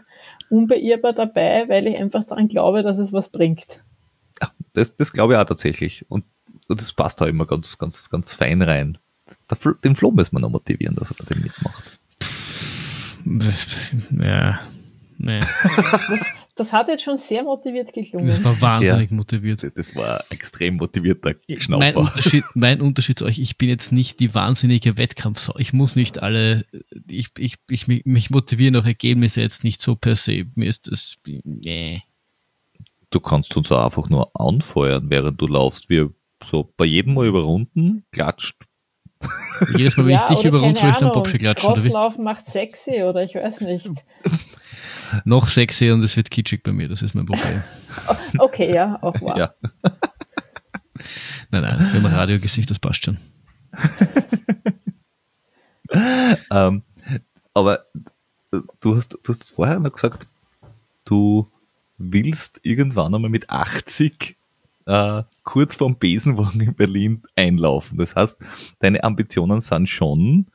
unbeirrbar 0.50 1.14
dabei, 1.14 1.66
weil 1.68 1.86
ich 1.86 1.96
einfach 1.96 2.24
daran 2.24 2.48
glaube, 2.48 2.82
dass 2.82 2.98
es 2.98 3.14
was 3.14 3.30
bringt. 3.30 3.82
Ja, 4.42 4.50
das, 4.74 4.96
das 4.96 5.14
glaube 5.14 5.32
ich 5.32 5.38
auch 5.38 5.44
tatsächlich. 5.44 6.04
Und 6.10 6.24
das 6.68 6.92
passt 6.92 7.20
da 7.20 7.26
immer 7.26 7.46
ganz, 7.46 7.78
ganz, 7.78 8.10
ganz 8.10 8.34
fein 8.34 8.62
rein. 8.62 8.98
Den 9.84 9.96
Flo 9.96 10.10
müssen 10.10 10.36
wir 10.36 10.40
noch 10.40 10.50
motivieren, 10.50 10.96
dass 10.96 11.10
er 11.10 11.24
dem 11.26 11.42
mitmacht. 11.42 11.98
Ja, 14.18 14.60
nee. 15.18 15.40
Das, 16.08 16.34
das, 16.54 16.72
hat 16.72 16.88
jetzt 16.88 17.02
schon 17.02 17.18
sehr 17.18 17.42
motiviert 17.42 17.92
geklungen. 17.92 18.28
Das 18.28 18.42
war 18.44 18.60
wahnsinnig 18.60 19.10
ja, 19.10 19.16
motiviert. 19.16 19.70
Das 19.74 19.94
war 19.94 20.24
extrem 20.30 20.76
motivierter 20.76 21.34
Schnaufer. 21.58 21.84
Mein 21.84 21.96
Unterschied, 21.96 22.44
mein 22.54 22.80
Unterschied 22.80 23.18
zu 23.18 23.24
euch, 23.24 23.38
ich 23.38 23.58
bin 23.58 23.68
jetzt 23.68 23.92
nicht 23.92 24.20
die 24.20 24.34
wahnsinnige 24.34 24.96
Wettkampfsau. 24.96 25.54
Ich 25.58 25.72
muss 25.72 25.96
nicht 25.96 26.22
alle, 26.22 26.64
ich, 27.10 27.30
ich, 27.38 27.56
ich, 27.68 27.88
mich 27.88 28.30
motivieren 28.30 28.76
auch 28.76 28.86
Ergebnisse 28.86 29.42
jetzt 29.42 29.64
nicht 29.64 29.82
so 29.82 29.96
per 29.96 30.16
se. 30.16 30.46
Mir 30.54 30.68
ist 30.68 30.90
das, 30.90 31.16
nee. 31.26 32.02
Du 33.10 33.20
kannst 33.20 33.56
uns 33.56 33.70
auch 33.70 33.84
einfach 33.84 34.08
nur 34.08 34.30
anfeuern, 34.34 35.10
während 35.10 35.40
du 35.40 35.46
laufst. 35.46 35.90
Wir 35.90 36.10
so 36.44 36.72
bei 36.76 36.84
jedem 36.84 37.14
Mal 37.14 37.26
überrunden, 37.26 38.04
klatscht. 38.12 38.56
Jedes 39.76 39.96
Mal, 39.96 40.06
wenn 40.06 40.12
ja, 40.12 40.26
ich 40.28 40.36
dich 40.36 40.44
überrunde, 40.44 40.78
soll 40.78 40.90
ich 40.90 40.96
dann 40.96 41.12
Boxer 41.12 41.38
klatschen. 41.38 41.74
Crosslauf 41.74 42.18
macht 42.18 42.46
sexy 42.46 43.02
oder 43.02 43.22
ich 43.22 43.34
weiß 43.34 43.62
nicht. 43.62 43.88
Noch 45.24 45.48
sexy 45.48 45.90
und 45.90 46.02
es 46.02 46.16
wird 46.16 46.30
kitschig 46.30 46.62
bei 46.62 46.72
mir, 46.72 46.88
das 46.88 47.02
ist 47.02 47.14
mein 47.14 47.26
Problem. 47.26 47.62
okay, 48.38 48.74
ja, 48.74 48.98
auch 49.02 49.20
wahr. 49.22 49.38
Ja. 49.38 49.54
nein, 51.50 51.62
nein, 51.62 51.78
wir 51.92 52.02
haben 52.02 52.06
Radiogesicht, 52.06 52.70
das 52.70 52.78
passt 52.78 53.04
schon. 53.04 53.18
ähm, 56.50 56.82
aber 57.54 57.86
du 58.80 58.96
hast, 58.96 59.14
du 59.14 59.28
hast 59.28 59.50
vorher 59.50 59.80
noch 59.80 59.92
gesagt, 59.92 60.26
du 61.04 61.50
willst 61.98 62.60
irgendwann 62.62 63.14
einmal 63.14 63.30
mit 63.30 63.48
80 63.48 64.35
äh, 64.86 65.22
kurz 65.42 65.76
vorm 65.76 65.98
Besenwagen 65.98 66.60
in 66.60 66.74
Berlin 66.74 67.22
einlaufen. 67.34 67.98
Das 67.98 68.14
heißt, 68.14 68.38
deine 68.78 69.04
Ambitionen 69.04 69.60
sind 69.60 69.88
schon, 69.88 70.46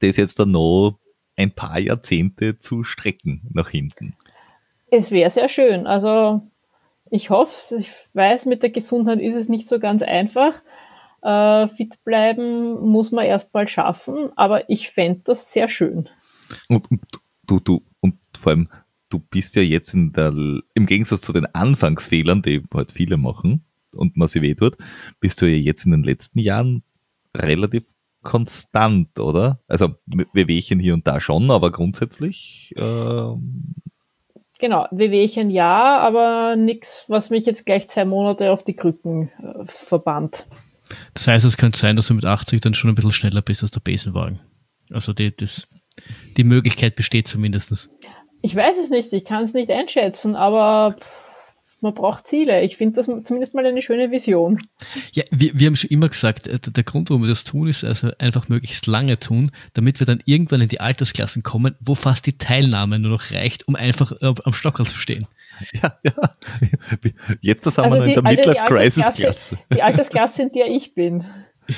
das 0.00 0.16
jetzt 0.16 0.38
dann 0.38 0.52
noch 0.52 0.98
ein 1.36 1.52
paar 1.52 1.78
Jahrzehnte 1.78 2.58
zu 2.58 2.84
strecken 2.84 3.42
nach 3.52 3.68
hinten. 3.68 4.16
Es 4.90 5.10
wäre 5.10 5.30
sehr 5.30 5.48
schön. 5.48 5.86
Also 5.86 6.42
ich 7.10 7.30
hoffe 7.30 7.52
es. 7.52 7.72
Ich 7.72 7.90
weiß, 8.14 8.46
mit 8.46 8.62
der 8.62 8.70
Gesundheit 8.70 9.20
ist 9.20 9.34
es 9.34 9.48
nicht 9.48 9.68
so 9.68 9.78
ganz 9.78 10.02
einfach. 10.02 10.62
Äh, 11.22 11.68
fit 11.68 12.04
bleiben 12.04 12.80
muss 12.80 13.10
man 13.10 13.24
erst 13.24 13.52
mal 13.54 13.66
schaffen, 13.66 14.30
aber 14.36 14.70
ich 14.70 14.90
fände 14.90 15.22
das 15.24 15.52
sehr 15.52 15.68
schön. 15.68 16.08
Und, 16.68 16.90
und 16.90 17.00
du, 17.46 17.60
du, 17.60 17.82
und 18.00 18.16
vor 18.38 18.50
allem, 18.50 18.68
du 19.08 19.18
bist 19.18 19.56
ja 19.56 19.62
jetzt 19.62 19.94
in 19.94 20.12
der, 20.12 20.32
im 20.74 20.86
Gegensatz 20.86 21.22
zu 21.22 21.32
den 21.32 21.46
Anfangsfehlern, 21.46 22.42
die 22.42 22.62
halt 22.72 22.92
viele 22.92 23.16
machen 23.16 23.64
und 23.92 24.16
man 24.16 24.28
sie 24.28 24.42
wehtut, 24.42 24.76
bist 25.20 25.40
du 25.40 25.46
ja 25.46 25.56
jetzt 25.56 25.84
in 25.84 25.92
den 25.92 26.04
letzten 26.04 26.38
Jahren 26.38 26.82
relativ 27.36 27.84
konstant, 28.22 29.18
oder? 29.18 29.60
Also 29.68 29.94
Wehwehchen 30.06 30.80
hier 30.80 30.94
und 30.94 31.06
da 31.06 31.20
schon, 31.20 31.50
aber 31.50 31.70
grundsätzlich. 31.70 32.72
Äh 32.76 33.32
genau, 34.58 34.86
Wehwehchen 34.90 35.50
ja, 35.50 35.98
aber 35.98 36.56
nichts, 36.56 37.04
was 37.08 37.30
mich 37.30 37.46
jetzt 37.46 37.64
gleich 37.64 37.88
zwei 37.88 38.04
Monate 38.04 38.50
auf 38.50 38.64
die 38.64 38.74
Krücken 38.74 39.30
äh, 39.42 39.64
verbannt. 39.66 40.46
Das 41.14 41.28
heißt, 41.28 41.44
es 41.44 41.56
könnte 41.56 41.78
sein, 41.78 41.96
dass 41.96 42.08
du 42.08 42.14
mit 42.14 42.24
80 42.24 42.60
dann 42.60 42.74
schon 42.74 42.90
ein 42.90 42.94
bisschen 42.94 43.12
schneller 43.12 43.42
bist 43.42 43.62
als 43.62 43.70
der 43.70 43.80
Besenwagen. 43.80 44.40
Also 44.90 45.12
die, 45.12 45.34
das, 45.34 45.68
die 46.36 46.44
Möglichkeit 46.44 46.96
besteht 46.96 47.28
zumindest. 47.28 47.90
Ich 48.40 48.54
weiß 48.54 48.78
es 48.78 48.90
nicht, 48.90 49.12
ich 49.12 49.24
kann 49.24 49.42
es 49.42 49.54
nicht 49.54 49.70
einschätzen, 49.70 50.36
aber 50.36 50.96
man 51.80 51.94
braucht 51.94 52.26
Ziele. 52.26 52.62
Ich 52.62 52.76
finde 52.76 52.96
das 52.96 53.06
zumindest 53.06 53.54
mal 53.54 53.64
eine 53.64 53.82
schöne 53.82 54.10
Vision. 54.10 54.60
Ja, 55.12 55.24
wir, 55.30 55.52
wir 55.54 55.66
haben 55.68 55.76
schon 55.76 55.90
immer 55.90 56.08
gesagt, 56.08 56.46
äh, 56.46 56.58
der 56.58 56.84
Grund, 56.84 57.10
warum 57.10 57.22
wir 57.22 57.28
das 57.28 57.44
tun, 57.44 57.68
ist 57.68 57.84
also 57.84 58.10
einfach 58.18 58.48
möglichst 58.48 58.86
lange 58.86 59.18
tun, 59.18 59.50
damit 59.74 60.00
wir 60.00 60.06
dann 60.06 60.22
irgendwann 60.24 60.60
in 60.60 60.68
die 60.68 60.80
Altersklassen 60.80 61.42
kommen, 61.42 61.76
wo 61.80 61.94
fast 61.94 62.26
die 62.26 62.36
Teilnahme 62.36 62.98
nur 62.98 63.12
noch 63.12 63.30
reicht, 63.30 63.68
um 63.68 63.76
einfach 63.76 64.12
äh, 64.20 64.34
am 64.44 64.52
Stockerl 64.52 64.86
zu 64.86 64.96
stehen. 64.96 65.26
Ja, 65.72 65.98
ja. 66.04 66.12
Jetzt 67.40 67.66
das 67.66 67.78
haben 67.78 67.86
also 67.86 67.96
wir 67.96 68.00
noch 68.00 68.06
in 68.06 68.14
der 68.14 68.22
Midlife 68.22 68.64
Crisis 68.66 69.06
Klasse. 69.12 69.58
Die 69.74 69.82
Altersklasse, 69.82 70.42
in 70.42 70.52
der 70.52 70.66
ich 70.68 70.94
bin. 70.94 71.24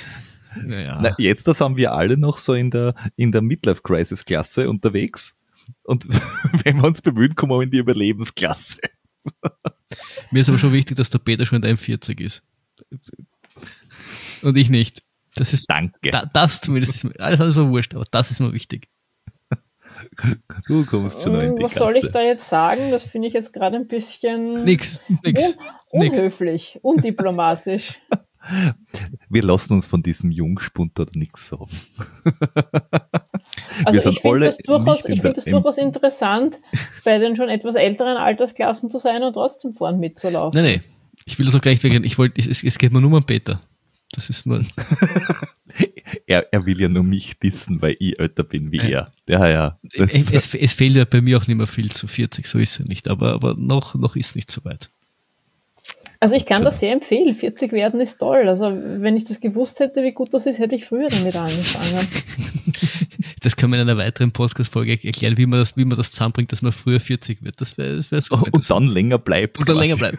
Naja. 0.65 0.99
Na, 1.01 1.15
jetzt 1.17 1.47
das 1.47 1.61
haben 1.61 1.77
wir 1.77 1.93
alle 1.93 2.17
noch 2.17 2.37
so 2.37 2.55
in 2.55 2.73
der, 2.73 2.97
in 3.15 3.31
der 3.31 3.41
Midlife 3.41 3.83
Crisis 3.83 4.25
Klasse 4.25 4.69
unterwegs 4.69 5.40
und 5.85 6.07
wenn 6.65 6.77
wir 6.77 6.85
uns 6.85 7.03
bemühen, 7.03 7.35
kommen 7.35 7.53
wir 7.53 7.63
in 7.63 7.71
die 7.71 7.79
Überlebensklasse. 7.79 8.79
Mir 10.31 10.41
ist 10.41 10.49
aber 10.49 10.59
schon 10.59 10.73
wichtig, 10.73 10.97
dass 10.97 11.11
der 11.11 11.19
Peter 11.19 11.45
schon 11.45 11.57
in 11.57 11.63
der 11.63 11.77
M40 11.77 12.21
ist. 12.21 12.43
Und 14.43 14.57
ich 14.57 14.71
nicht. 14.71 15.03
Das 15.35 15.53
ist 15.53 15.69
Danke. 15.69 16.11
Da, 16.11 16.27
das 16.27 16.61
zumindest 16.61 16.95
ist 16.95 17.05
mir, 17.05 17.19
alles 17.19 17.41
andere 17.41 17.65
war 17.65 17.71
wurscht, 17.71 17.95
aber 17.95 18.05
das 18.11 18.31
ist 18.31 18.41
mir 18.41 18.53
wichtig. 18.53 18.89
Du 20.67 20.85
kommst 20.87 21.23
schon 21.23 21.41
in 21.41 21.57
die 21.57 21.63
Was 21.63 21.73
Klasse. 21.73 21.93
soll 21.93 21.97
ich 21.97 22.11
da 22.11 22.23
jetzt 22.23 22.49
sagen? 22.49 22.91
Das 22.91 23.05
finde 23.05 23.29
ich 23.29 23.35
jetzt 23.35 23.53
gerade 23.53 23.77
ein 23.77 23.87
bisschen 23.87 24.65
nix, 24.65 25.01
nix, 25.23 25.57
un 25.93 26.09
unhöflich, 26.09 26.75
nix. 26.75 26.85
undiplomatisch. 26.85 28.01
Wir 29.29 29.43
lassen 29.43 29.75
uns 29.75 29.87
von 29.87 30.03
diesem 30.03 30.31
Jungspund 30.31 30.99
oder 30.99 31.11
nichts 31.15 31.49
sagen. 31.49 31.69
Also 33.85 34.11
ich 34.11 34.21
finde 34.21 34.41
das, 34.41 34.59
durchaus, 34.59 35.05
ich 35.07 35.21
find 35.21 35.37
das 35.37 35.45
durchaus 35.45 35.79
interessant, 35.79 36.59
bei 37.05 37.19
den 37.19 37.37
schon 37.37 37.49
etwas 37.49 37.75
älteren 37.75 38.17
Altersklassen 38.17 38.91
zu 38.91 38.99
sein 38.99 39.23
und 39.23 39.33
trotzdem 39.33 39.73
vorn 39.73 40.01
mitzulaufen. 40.01 40.63
Nein, 40.63 40.73
nein. 40.73 40.85
Ich 41.27 41.39
will 41.39 41.47
das 41.47 41.55
auch 41.55 41.61
gleich 41.61 41.83
wegen, 41.83 42.05
ich 42.05 42.19
wollte, 42.19 42.41
es, 42.41 42.63
es 42.63 42.79
geht 42.79 42.93
mir 42.93 43.01
nur 43.01 43.13
um 43.13 43.25
Peter. 43.25 43.61
Das 44.13 44.29
ist 44.29 44.47
nur. 44.47 44.65
er, 46.27 46.53
er 46.53 46.67
will 46.67 46.81
ja 46.81 46.89
nur 46.89 47.05
mich 47.05 47.39
dissen, 47.39 47.81
weil 47.81 47.97
ich 48.01 48.19
älter 48.19 48.43
bin 48.43 48.73
wie 48.73 48.79
er. 48.79 49.11
Ja, 49.29 49.49
ja. 49.49 49.79
Es, 49.93 50.55
es, 50.55 50.75
fehlt 50.75 50.97
ja 50.97 51.05
bei 51.05 51.21
mir 51.21 51.39
auch 51.39 51.47
nicht 51.47 51.57
mehr 51.57 51.67
viel 51.67 51.91
zu 51.91 52.07
40, 52.07 52.47
so 52.47 52.59
ist 52.59 52.81
er 52.81 52.87
nicht. 52.87 53.09
Aber, 53.09 53.33
aber 53.35 53.55
noch, 53.55 53.95
noch 53.95 54.17
ist 54.17 54.35
nicht 54.35 54.51
so 54.51 54.65
weit. 54.65 54.91
Also 56.23 56.35
ich 56.35 56.45
kann 56.45 56.65
das 56.65 56.81
sehr 56.81 56.93
empfehlen. 56.93 57.33
40 57.33 57.73
werden 57.73 57.99
ist 57.99 58.19
toll. 58.19 58.49
Also 58.49 58.71
wenn 58.71 59.17
ich 59.17 59.25
das 59.25 59.41
gewusst 59.41 59.81
hätte, 59.81 60.03
wie 60.05 60.13
gut 60.13 60.35
das 60.35 60.45
ist, 60.45 60.59
hätte 60.59 60.75
ich 60.75 60.85
früher 60.85 61.09
damit 61.09 61.35
angefangen. 61.35 62.07
Das 63.43 63.57
können 63.57 63.73
wir 63.73 63.81
in 63.81 63.89
einer 63.89 63.97
weiteren 63.97 64.33
Podcast-Folge 64.33 64.93
erklären, 65.03 65.39
wie 65.39 65.47
man 65.47 65.61
das, 65.61 65.75
wie 65.75 65.87
man 65.87 65.97
das 65.97 66.11
zusammenbringt, 66.11 66.53
dass 66.53 66.61
man 66.61 66.73
früher 66.73 67.01
40 67.01 67.43
wird. 67.43 67.59
Das 67.61 67.79
wäre 67.79 67.97
das 67.97 68.13
wär 68.13 68.21
so. 68.21 68.35
Und 68.35 68.69
dann 68.69 68.87
länger 68.87 69.19
bleibt. 69.19 69.59
Und 69.59 69.67
dann 69.67 69.79
länger 69.79 69.97
bleibt. 69.97 70.19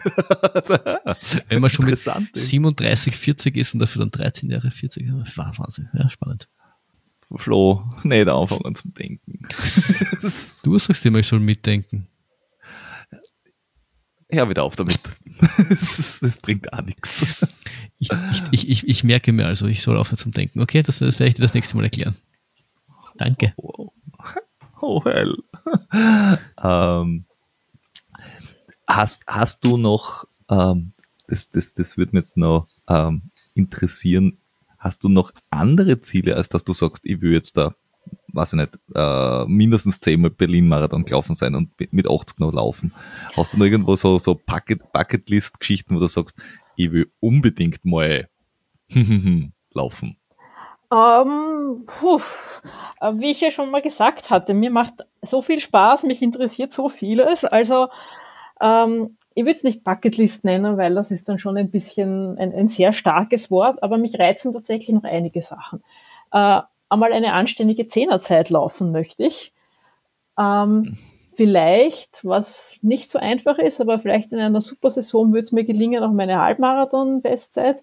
wenn 1.48 1.60
man 1.60 1.70
schon 1.70 1.86
mit 1.86 2.00
37, 2.00 3.16
40 3.16 3.56
ist 3.56 3.74
und 3.74 3.80
dafür 3.80 4.00
dann 4.00 4.10
13 4.10 4.50
Jahre 4.50 4.72
40. 4.72 5.08
War 5.36 5.54
Wahnsinn. 5.56 5.88
Ja, 5.94 6.10
spannend. 6.10 6.48
Flo, 7.36 7.84
nicht 8.02 8.28
anfangen 8.28 8.74
zum 8.74 8.92
Denken. 8.92 9.46
du 10.64 10.78
sagst 10.78 11.06
immer, 11.06 11.20
ich 11.20 11.26
soll 11.26 11.40
mitdenken. 11.40 12.08
Hör 14.32 14.48
wieder 14.48 14.64
auf 14.64 14.76
damit. 14.76 14.98
das, 15.68 16.18
das, 16.22 16.38
bringt 16.38 16.72
auch 16.72 16.82
nichts. 16.82 17.46
Ich, 17.98 18.10
ich, 18.50 18.68
ich, 18.68 18.88
ich, 18.88 19.04
merke 19.04 19.32
mir 19.32 19.46
also, 19.46 19.66
ich 19.66 19.82
soll 19.82 19.96
aufhören 19.96 20.16
zum 20.18 20.32
Denken. 20.32 20.60
Okay, 20.60 20.82
das, 20.82 20.98
das 20.98 21.18
werde 21.18 21.28
ich 21.28 21.34
dir 21.34 21.42
das 21.42 21.54
nächste 21.54 21.76
Mal 21.76 21.84
erklären. 21.84 22.16
Danke. 23.16 23.52
Oh, 23.56 23.92
oh 24.80 25.04
hell. 25.04 25.36
ähm, 26.62 27.24
hast, 28.86 29.24
hast 29.26 29.64
du 29.64 29.76
noch, 29.76 30.24
ähm, 30.50 30.92
das, 31.28 31.50
das, 31.50 31.74
das 31.74 31.96
würde 31.96 32.12
mir 32.12 32.20
jetzt 32.20 32.36
noch 32.36 32.68
ähm, 32.88 33.30
interessieren, 33.54 34.38
hast 34.78 35.04
du 35.04 35.08
noch 35.08 35.32
andere 35.50 36.00
Ziele, 36.00 36.36
als 36.36 36.48
dass 36.48 36.64
du 36.64 36.72
sagst, 36.72 37.06
ich 37.06 37.20
will 37.20 37.32
jetzt 37.32 37.56
da 37.56 37.74
weiß 38.32 38.54
ich 38.54 38.58
nicht, 38.58 38.78
äh, 38.94 39.44
mindestens 39.46 40.00
zehnmal 40.00 40.30
Berlin-Marathon 40.30 41.04
gelaufen 41.04 41.34
sein 41.34 41.54
und 41.54 41.70
mit 41.92 42.08
80 42.08 42.38
noch 42.38 42.52
laufen. 42.52 42.92
Hast 43.36 43.52
du 43.52 43.58
noch 43.58 43.66
irgendwo 43.66 43.96
so, 43.96 44.18
so 44.18 44.34
Bucket, 44.34 44.92
Bucketlist-Geschichten, 44.92 45.94
wo 45.94 46.00
du 46.00 46.08
sagst, 46.08 46.36
ich 46.76 46.92
will 46.92 47.10
unbedingt 47.20 47.84
mal 47.84 48.28
laufen? 49.72 50.16
Ähm, 50.92 51.84
puh, 51.86 52.20
äh, 53.00 53.12
wie 53.14 53.30
ich 53.30 53.40
ja 53.40 53.50
schon 53.50 53.70
mal 53.70 53.80
gesagt 53.80 54.28
hatte, 54.30 54.52
mir 54.52 54.70
macht 54.70 54.94
so 55.22 55.40
viel 55.40 55.58
Spaß, 55.58 56.02
mich 56.04 56.20
interessiert 56.20 56.72
so 56.72 56.90
vieles. 56.90 57.44
Also 57.44 57.88
ähm, 58.60 59.16
ich 59.34 59.44
würde 59.44 59.52
es 59.52 59.64
nicht 59.64 59.84
Bucketlist 59.84 60.44
nennen, 60.44 60.76
weil 60.76 60.94
das 60.94 61.10
ist 61.10 61.28
dann 61.28 61.38
schon 61.38 61.56
ein 61.56 61.70
bisschen 61.70 62.36
ein, 62.38 62.54
ein 62.54 62.68
sehr 62.68 62.92
starkes 62.92 63.50
Wort, 63.50 63.82
aber 63.82 63.96
mich 63.96 64.18
reizen 64.18 64.52
tatsächlich 64.52 64.90
noch 64.90 65.04
einige 65.04 65.40
Sachen. 65.40 65.82
Äh, 66.30 66.60
einmal 66.92 67.12
eine 67.12 67.32
anständige 67.32 67.88
Zehnerzeit 67.88 68.50
laufen 68.50 68.92
möchte 68.92 69.24
ich. 69.24 69.52
Ähm, 70.38 70.96
vielleicht, 71.34 72.24
was 72.24 72.78
nicht 72.82 73.08
so 73.08 73.18
einfach 73.18 73.58
ist, 73.58 73.80
aber 73.80 73.98
vielleicht 73.98 74.32
in 74.32 74.38
einer 74.38 74.60
super 74.60 74.90
Saison 74.90 75.32
würde 75.32 75.40
es 75.40 75.52
mir 75.52 75.64
gelingen, 75.64 76.02
auch 76.02 76.12
meine 76.12 76.40
Halbmarathon-Bestzeit 76.40 77.82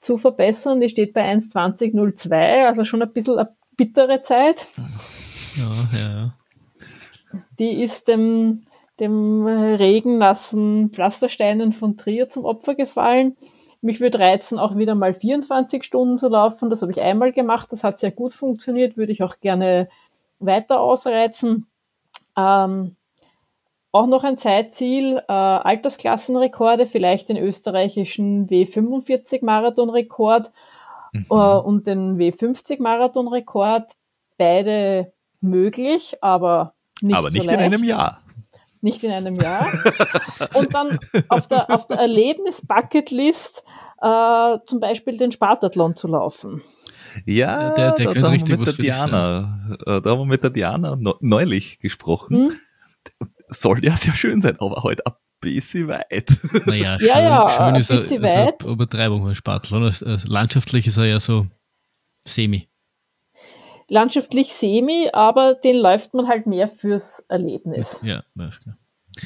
zu 0.00 0.18
verbessern. 0.18 0.80
Die 0.80 0.88
steht 0.88 1.12
bei 1.12 1.30
1,20,02, 1.32 2.66
also 2.66 2.84
schon 2.84 3.02
ein 3.02 3.12
bisschen 3.12 3.38
eine 3.38 3.54
bittere 3.76 4.22
Zeit. 4.22 4.66
Ja, 5.56 5.98
ja, 5.98 6.08
ja. 6.10 6.34
Die 7.58 7.82
ist 7.82 8.08
dem, 8.08 8.62
dem 8.98 9.46
regennassen 9.46 10.90
Pflastersteinen 10.90 11.72
von 11.72 11.96
Trier 11.96 12.28
zum 12.28 12.44
Opfer 12.44 12.74
gefallen. 12.74 13.36
Mich 13.82 14.00
würde 14.00 14.18
reizen, 14.18 14.58
auch 14.58 14.76
wieder 14.76 14.94
mal 14.94 15.14
24 15.14 15.84
Stunden 15.84 16.18
zu 16.18 16.28
laufen. 16.28 16.68
Das 16.68 16.82
habe 16.82 16.92
ich 16.92 17.00
einmal 17.00 17.32
gemacht. 17.32 17.72
Das 17.72 17.82
hat 17.82 17.98
sehr 17.98 18.10
gut 18.10 18.34
funktioniert. 18.34 18.96
Würde 18.96 19.12
ich 19.12 19.22
auch 19.22 19.40
gerne 19.40 19.88
weiter 20.38 20.80
ausreizen. 20.80 21.66
Ähm, 22.36 22.96
auch 23.92 24.06
noch 24.06 24.22
ein 24.22 24.38
Zeitziel, 24.38 25.18
äh, 25.28 25.32
Altersklassenrekorde, 25.32 26.86
vielleicht 26.86 27.28
den 27.28 27.36
österreichischen 27.36 28.48
W45 28.48 29.44
Marathonrekord 29.44 30.52
mhm. 31.12 31.26
äh, 31.30 31.34
und 31.34 31.86
den 31.86 32.18
W50 32.18 32.82
Marathonrekord. 32.82 33.96
Beide 34.36 35.12
möglich, 35.40 36.16
aber 36.20 36.74
nicht 37.02 37.16
Aber 37.16 37.30
nicht 37.30 37.44
so 37.44 37.50
in 37.50 37.56
einem 37.56 37.84
Jahr 37.84 38.20
nicht 38.82 39.04
in 39.04 39.10
einem 39.10 39.36
Jahr. 39.36 39.68
Und 40.54 40.74
dann 40.74 40.98
auf 41.28 41.46
der, 41.46 41.70
auf 41.70 41.86
der 41.86 41.98
Erlebnis-Bucketlist 41.98 43.64
äh, 44.00 44.58
zum 44.64 44.80
Beispiel 44.80 45.16
den 45.16 45.32
Spartathlon 45.32 45.96
zu 45.96 46.08
laufen. 46.08 46.62
Ja, 47.26 47.74
der, 47.74 47.92
der 47.92 48.06
da, 48.06 48.14
da, 48.14 48.22
haben 48.22 48.48
wir 48.48 48.58
mit 48.58 48.66
der 48.66 48.74
Diana, 48.74 49.76
äh, 49.84 50.00
da 50.00 50.10
haben 50.10 50.20
wir 50.20 50.26
mit 50.26 50.42
der 50.42 50.50
Diana 50.50 50.98
neulich 51.20 51.80
gesprochen. 51.80 52.36
Hm? 52.36 53.26
Soll 53.48 53.84
ja 53.84 53.96
sehr 53.96 54.14
schön 54.14 54.40
sein, 54.40 54.56
aber 54.60 54.82
halt 54.84 55.04
ein 55.06 55.12
bisschen 55.40 55.88
weit. 55.88 56.30
Naja, 56.66 56.98
schön, 57.00 57.08
ja, 57.08 57.20
ja, 57.20 57.48
schön 57.48 57.74
ist, 57.74 57.90
er, 57.90 57.96
ist 57.96 58.12
eine 58.12 58.72
Übertreibung, 58.72 59.26
ein 59.26 59.34
Spartathlon. 59.34 59.92
Landschaftlich 60.26 60.86
ist 60.86 60.98
er 60.98 61.06
ja 61.06 61.18
so 61.18 61.46
semi 62.22 62.69
landschaftlich 63.90 64.54
semi, 64.54 65.10
aber 65.12 65.54
den 65.54 65.76
läuft 65.76 66.14
man 66.14 66.28
halt 66.28 66.46
mehr 66.46 66.68
fürs 66.68 67.24
Erlebnis. 67.28 68.00
Ja, 68.02 68.22
ja 68.36 68.50
klar. 68.50 68.76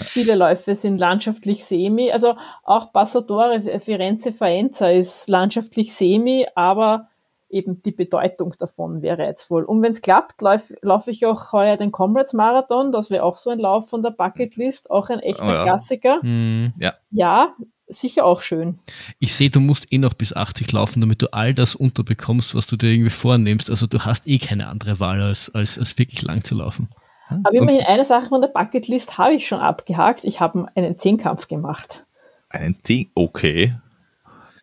Viele 0.02 0.34
Läufe 0.34 0.74
sind 0.74 0.98
landschaftlich 0.98 1.64
semi, 1.64 2.10
also 2.10 2.34
auch 2.64 2.92
Passadore 2.92 3.78
Firenze 3.78 4.32
Faenza 4.32 4.88
ist 4.88 5.28
landschaftlich 5.28 5.94
semi, 5.94 6.46
aber 6.54 7.08
eben 7.50 7.82
die 7.82 7.92
Bedeutung 7.92 8.54
davon 8.58 9.02
wäre 9.02 9.18
reizvoll. 9.18 9.64
Und 9.64 9.82
wenn 9.82 9.92
es 9.92 10.00
klappt, 10.00 10.40
laufe 10.42 10.74
lauf 10.80 11.06
ich 11.06 11.24
auch 11.26 11.52
heuer 11.52 11.76
den 11.76 11.92
Comrades 11.92 12.32
Marathon, 12.32 12.90
das 12.90 13.10
wäre 13.10 13.22
auch 13.22 13.36
so 13.36 13.50
ein 13.50 13.60
Lauf 13.60 13.88
von 13.88 14.02
der 14.02 14.10
Bucketlist, 14.10 14.90
auch 14.90 15.10
ein 15.10 15.20
echter 15.20 15.46
oh 15.46 15.52
ja. 15.52 15.62
Klassiker. 15.62 16.18
Mm, 16.22 16.74
ja. 16.80 16.94
ja, 17.10 17.54
sicher 18.00 18.24
auch 18.24 18.42
schön. 18.42 18.78
Ich 19.18 19.34
sehe, 19.34 19.50
du 19.50 19.60
musst 19.60 19.92
eh 19.92 19.98
noch 19.98 20.14
bis 20.14 20.32
80 20.32 20.70
laufen, 20.72 21.00
damit 21.00 21.22
du 21.22 21.32
all 21.32 21.54
das 21.54 21.74
unterbekommst, 21.74 22.54
was 22.54 22.66
du 22.66 22.76
dir 22.76 22.90
irgendwie 22.90 23.10
vornimmst. 23.10 23.70
Also 23.70 23.86
du 23.86 24.00
hast 24.00 24.26
eh 24.26 24.38
keine 24.38 24.68
andere 24.68 25.00
Wahl, 25.00 25.22
als, 25.22 25.54
als, 25.54 25.78
als 25.78 25.98
wirklich 25.98 26.22
lang 26.22 26.44
zu 26.44 26.54
laufen. 26.54 26.88
Aber 27.28 27.54
immerhin 27.54 27.86
eine 27.86 28.04
Sache 28.04 28.28
von 28.28 28.40
der 28.40 28.48
Bucketlist 28.48 29.18
habe 29.18 29.34
ich 29.34 29.48
schon 29.48 29.60
abgehakt. 29.60 30.24
Ich 30.24 30.40
habe 30.40 30.66
einen 30.74 30.98
Zehnkampf 30.98 31.48
gemacht. 31.48 32.06
Einen 32.50 32.76
Zehn? 32.82 33.10
Okay. 33.14 33.74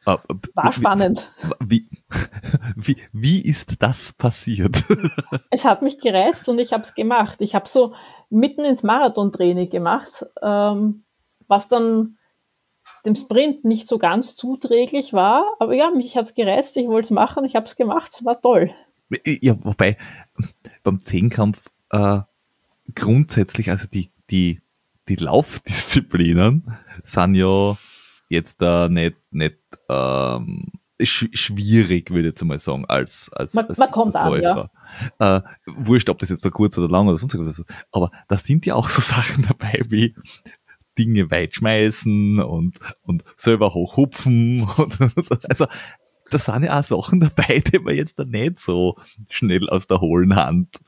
Uh, 0.07 0.17
War 0.55 0.73
spannend. 0.73 1.31
Wie, 1.59 1.87
wie, 2.75 2.97
wie 3.11 3.41
ist 3.41 3.83
das 3.83 4.13
passiert? 4.13 4.83
es 5.51 5.63
hat 5.63 5.83
mich 5.83 5.99
gereizt 5.99 6.49
und 6.49 6.57
ich 6.57 6.73
habe 6.73 6.81
es 6.81 6.95
gemacht. 6.95 7.39
Ich 7.39 7.53
habe 7.53 7.67
so 7.67 7.93
mitten 8.29 8.65
ins 8.65 8.81
Marathontraining 8.81 9.69
gemacht, 9.69 10.25
ähm, 10.41 11.03
was 11.47 11.69
dann 11.69 12.17
dem 13.05 13.15
Sprint 13.15 13.65
nicht 13.65 13.87
so 13.87 13.97
ganz 13.97 14.35
zuträglich 14.35 15.13
war. 15.13 15.45
Aber 15.59 15.73
ja, 15.73 15.91
mich 15.91 16.15
hat's 16.15 16.33
gereizt, 16.33 16.77
ich 16.77 16.87
wollte 16.87 17.07
es 17.07 17.11
machen, 17.11 17.45
ich 17.45 17.55
habe 17.55 17.65
es 17.65 17.75
gemacht, 17.75 18.11
es 18.13 18.25
war 18.25 18.41
toll. 18.41 18.71
Ja, 19.25 19.55
wobei 19.63 19.97
beim 20.83 21.01
Zehnkampf 21.01 21.67
äh, 21.89 22.19
grundsätzlich, 22.95 23.69
also 23.69 23.87
die, 23.91 24.09
die, 24.29 24.61
die 25.09 25.15
Laufdisziplinen 25.15 26.77
sind 27.03 27.35
ja 27.35 27.77
jetzt 28.29 28.61
äh, 28.61 28.87
nicht, 28.89 29.17
nicht 29.31 29.57
ähm, 29.89 30.71
sch 31.03 31.27
schwierig, 31.33 32.09
würde 32.09 32.21
ich 32.21 32.31
jetzt 32.33 32.43
mal 32.43 32.59
sagen, 32.59 32.85
als, 32.85 33.31
als, 33.33 33.53
man, 33.53 33.65
als, 33.65 33.77
man 33.77 33.91
kommt 33.91 34.15
als 34.15 34.29
Läufer. 34.29 34.71
An, 34.71 35.09
ja. 35.19 35.37
äh, 35.37 35.41
wurscht, 35.65 36.09
ob 36.09 36.19
das 36.19 36.29
jetzt 36.29 36.41
so 36.41 36.51
kurz 36.51 36.77
oder 36.77 36.89
lang 36.89 37.07
oder 37.07 37.17
sonst 37.17 37.37
was. 37.37 37.63
Aber 37.91 38.11
da 38.27 38.37
sind 38.37 38.65
ja 38.65 38.75
auch 38.75 38.89
so 38.89 39.01
Sachen 39.13 39.45
dabei 39.47 39.81
wie 39.89 40.15
Dinge 40.97 41.31
weit 41.31 41.55
schmeißen 41.55 42.39
und, 42.39 42.79
und 43.03 43.23
selber 43.37 43.73
hochhupfen. 43.73 44.67
Also 45.49 45.65
da 46.31 46.39
sind 46.39 46.63
ja 46.63 46.79
auch 46.79 46.83
Sachen 46.83 47.19
dabei, 47.19 47.59
die 47.59 47.79
man 47.79 47.95
jetzt 47.95 48.17
da 48.17 48.23
nicht 48.23 48.59
so 48.59 48.95
schnell 49.29 49.69
aus 49.69 49.87
der 49.87 50.01
hohlen 50.01 50.35
Hand. 50.35 50.79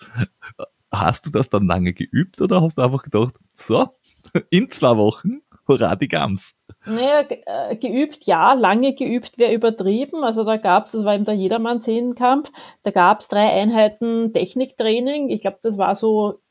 Hast 0.91 1.25
du 1.25 1.31
das 1.31 1.49
dann 1.49 1.67
lange 1.67 1.93
geübt 1.93 2.39
oder 2.41 2.61
hast 2.61 2.77
du 2.77 2.81
einfach 2.81 3.03
gedacht, 3.03 3.33
so, 3.53 3.87
in 4.49 4.69
zwei 4.71 4.95
Wochen, 4.97 5.41
hurra 5.67 5.95
die 5.95 6.07
Gams? 6.07 6.55
Naja, 6.85 7.25
äh, 7.29 7.75
geübt, 7.77 8.25
ja, 8.25 8.53
lange 8.53 8.93
geübt 8.93 9.37
wäre 9.37 9.53
übertrieben. 9.53 10.23
Also 10.23 10.43
da 10.43 10.57
gab's, 10.57 10.91
das 10.91 11.05
war 11.05 11.15
eben 11.15 11.25
der 11.25 11.35
Jedermann-Zehnkampf, 11.35 12.51
da 12.83 12.91
gab's 12.91 13.27
drei 13.27 13.49
Einheiten 13.49 14.33
Techniktraining. 14.33 15.29
Ich 15.29 15.41
glaube, 15.41 15.59
das 15.61 15.77
war 15.77 15.95
so 15.95 16.42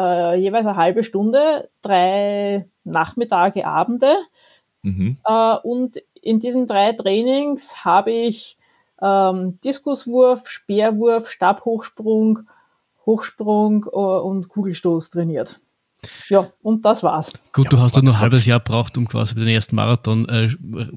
äh, 0.00 0.34
jeweils 0.36 0.66
eine 0.66 0.76
halbe 0.76 1.04
Stunde, 1.04 1.70
drei 1.82 2.68
Nachmittage, 2.84 3.66
Abende. 3.66 4.14
Mhm. 4.82 5.18
Äh, 5.24 5.56
und 5.62 6.02
in 6.22 6.40
diesen 6.40 6.66
drei 6.66 6.92
Trainings 6.92 7.84
habe 7.84 8.10
ich 8.10 8.58
ähm, 9.02 9.58
Diskuswurf, 9.60 10.48
Speerwurf, 10.48 11.30
Stabhochsprung, 11.30 12.48
Hochsprung 13.06 13.86
äh, 13.92 13.96
und 13.96 14.48
Kugelstoß 14.48 15.10
trainiert. 15.10 15.60
Ja, 16.28 16.52
und 16.62 16.84
das 16.84 17.02
war's. 17.02 17.32
Gut, 17.52 17.66
ja, 17.66 17.70
du 17.70 17.78
hast 17.78 17.96
ja 17.96 18.02
nur 18.02 18.14
ein 18.14 18.20
halbes 18.20 18.46
Jahr 18.46 18.60
braucht, 18.60 18.96
um 18.96 19.08
quasi 19.08 19.34
den 19.34 19.48
ersten 19.48 19.76
Marathon 19.76 20.28
äh, 20.28 20.48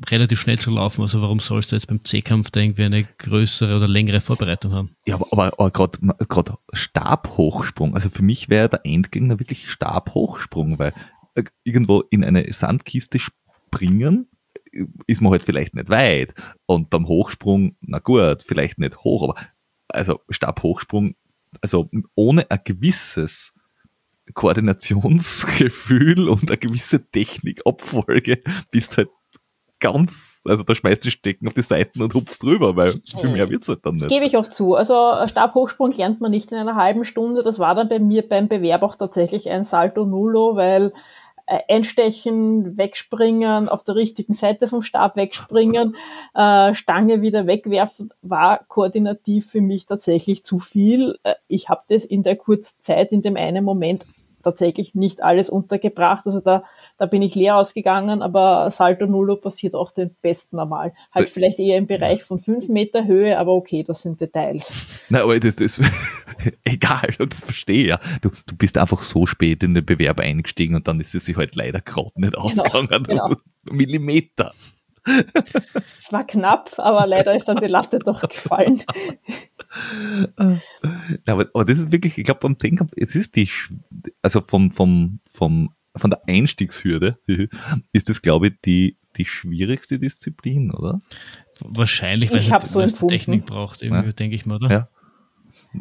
relativ 0.09 0.39
schnell 0.39 0.59
zu 0.59 0.71
laufen. 0.71 1.01
Also 1.01 1.21
warum 1.21 1.39
sollst 1.39 1.71
du 1.71 1.75
jetzt 1.75 1.88
beim 1.88 2.03
C-Kampf 2.03 2.51
da 2.51 2.59
irgendwie 2.59 2.84
eine 2.84 3.03
größere 3.03 3.75
oder 3.75 3.88
längere 3.88 4.21
Vorbereitung 4.21 4.73
haben? 4.73 4.95
Ja, 5.07 5.15
aber, 5.15 5.27
aber, 5.31 5.53
aber 5.57 5.71
gerade 5.71 6.57
Stabhochsprung, 6.73 7.95
also 7.95 8.09
für 8.09 8.23
mich 8.23 8.49
wäre 8.49 8.69
der 8.69 8.81
Endgegner 8.85 9.39
wirklich 9.39 9.69
Stabhochsprung, 9.69 10.80
weil 10.80 10.93
äh, 11.35 11.43
irgendwo 11.63 12.01
in 12.09 12.23
eine 12.23 12.51
Sandkiste 12.53 13.19
springen 13.19 14.27
äh, 14.71 14.85
ist 15.07 15.21
man 15.21 15.31
halt 15.31 15.43
vielleicht 15.43 15.73
nicht 15.73 15.89
weit. 15.89 16.34
Und 16.65 16.89
beim 16.89 17.07
Hochsprung, 17.07 17.75
na 17.81 17.99
gut, 17.99 18.43
vielleicht 18.43 18.80
nicht 18.80 19.03
hoch, 19.03 19.23
aber 19.23 19.35
also 19.89 20.19
Stabhochsprung, 20.30 21.15
also 21.61 21.89
ohne 22.15 22.49
ein 22.49 22.59
gewisses 22.63 23.53
Koordinationsgefühl 24.33 26.29
und 26.29 26.49
eine 26.49 26.57
gewisse 26.57 27.05
Technikabfolge 27.09 28.41
bist 28.71 28.97
halt 28.97 29.09
ganz, 29.83 30.41
also 30.45 30.63
da 30.63 30.73
schmeißt 30.73 31.03
du 31.03 31.11
Stecken 31.11 31.45
auf 31.45 31.53
die 31.53 31.61
Seiten 31.61 32.01
und 32.01 32.13
hupst 32.13 32.41
drüber, 32.41 32.77
weil 32.77 32.93
viel 33.19 33.31
mehr 33.31 33.49
wird's 33.49 33.67
halt 33.67 33.85
dann 33.85 33.95
nicht. 33.95 34.07
Gebe 34.07 34.23
ich 34.23 34.37
auch 34.37 34.47
zu. 34.47 34.75
Also 34.75 35.11
Stabhochsprung 35.27 35.91
lernt 35.91 36.21
man 36.21 36.31
nicht 36.31 36.53
in 36.53 36.57
einer 36.57 36.75
halben 36.75 37.03
Stunde. 37.03 37.43
Das 37.43 37.59
war 37.59 37.75
dann 37.75 37.89
bei 37.89 37.99
mir 37.99 38.27
beim 38.27 38.47
Bewerb 38.47 38.81
auch 38.83 38.95
tatsächlich 38.95 39.49
ein 39.49 39.65
Salto 39.65 40.05
Nullo, 40.05 40.55
weil 40.55 40.93
einstechen, 41.45 42.77
wegspringen, 42.77 43.69
auf 43.69 43.83
der 43.83 43.95
richtigen 43.95 44.33
Seite 44.33 44.67
vom 44.67 44.81
Stab 44.81 45.15
wegspringen, 45.15 45.95
äh, 46.33 46.73
Stange 46.73 47.21
wieder 47.21 47.47
wegwerfen, 47.47 48.13
war 48.21 48.63
koordinativ 48.67 49.49
für 49.49 49.61
mich 49.61 49.85
tatsächlich 49.85 50.43
zu 50.43 50.59
viel. 50.59 51.17
Äh, 51.23 51.35
ich 51.47 51.69
habe 51.69 51.83
das 51.89 52.05
in 52.05 52.23
der 52.23 52.35
kurzen 52.35 52.81
Zeit, 52.81 53.11
in 53.11 53.21
dem 53.21 53.37
einen 53.37 53.63
Moment 53.63 54.05
tatsächlich 54.43 54.93
nicht 54.93 55.23
alles 55.23 55.49
untergebracht. 55.49 56.25
Also 56.25 56.39
da, 56.39 56.63
da 56.97 57.05
bin 57.05 57.21
ich 57.21 57.35
leer 57.35 57.57
ausgegangen, 57.57 58.21
aber 58.21 58.69
Salto 58.69 59.05
Nullo 59.05 59.35
passiert 59.35 59.75
auch 59.75 59.91
den 59.91 60.15
besten 60.21 60.57
normal. 60.57 60.93
Halt 61.11 61.29
vielleicht 61.29 61.59
eher 61.59 61.77
im 61.77 61.87
Bereich 61.87 62.23
von 62.23 62.39
fünf 62.39 62.67
Meter 62.67 63.05
Höhe, 63.05 63.37
aber 63.37 63.53
okay, 63.53 63.83
das 63.83 64.01
sind 64.01 64.21
Details. 64.21 65.03
Na, 65.09 65.23
aber 65.23 65.39
das 65.39 65.55
ist 65.55 65.81
egal, 66.63 67.15
das 67.17 67.43
verstehe 67.43 67.87
ja. 67.87 67.99
Du, 68.21 68.29
du 68.45 68.55
bist 68.55 68.77
einfach 68.77 69.01
so 69.01 69.25
spät 69.25 69.63
in 69.63 69.73
den 69.73 69.85
Bewerb 69.85 70.19
eingestiegen 70.19 70.75
und 70.75 70.87
dann 70.87 70.99
ist 70.99 71.15
es 71.15 71.25
sich 71.25 71.37
halt 71.37 71.55
leider 71.55 71.81
gerade 71.81 72.11
nicht 72.15 72.33
genau, 72.33 72.45
ausgegangen. 72.45 73.03
Genau. 73.03 73.33
Millimeter. 73.71 74.53
Es 75.97 76.11
war 76.11 76.25
knapp, 76.25 76.71
aber 76.77 77.07
leider 77.07 77.35
ist 77.35 77.45
dann 77.45 77.57
die 77.57 77.67
Latte 77.67 77.99
doch 77.99 78.21
gefallen. 78.27 78.84
Ja, 81.25 81.34
aber, 81.34 81.49
aber 81.53 81.65
das 81.65 81.80
ist 81.80 81.91
wirklich, 81.91 82.17
ich 82.17 82.23
glaube, 82.23 82.41
beim 82.41 82.59
Zehnkampf, 82.59 82.93
es 82.95 83.15
ist 83.15 83.35
die, 83.35 83.49
also 84.21 84.41
vom, 84.41 84.71
vom, 84.71 85.19
vom, 85.31 85.73
von 85.95 86.09
der 86.09 86.21
Einstiegshürde 86.27 87.17
ist 87.91 88.09
das, 88.09 88.21
glaube 88.21 88.47
ich, 88.47 88.53
die, 88.63 88.97
die 89.17 89.25
schwierigste 89.25 89.99
Disziplin, 89.99 90.71
oder? 90.71 90.99
Wahrscheinlich, 91.59 92.31
weil 92.31 92.39
ich 92.39 92.51
es 92.51 92.71
so 92.71 93.07
Technik 93.07 93.45
braucht, 93.45 93.81
irgendwie, 93.81 94.07
ja. 94.07 94.13
denke 94.13 94.35
ich 94.35 94.45
mal, 94.45 94.55
oder? 94.55 94.71
Ja. 94.71 94.89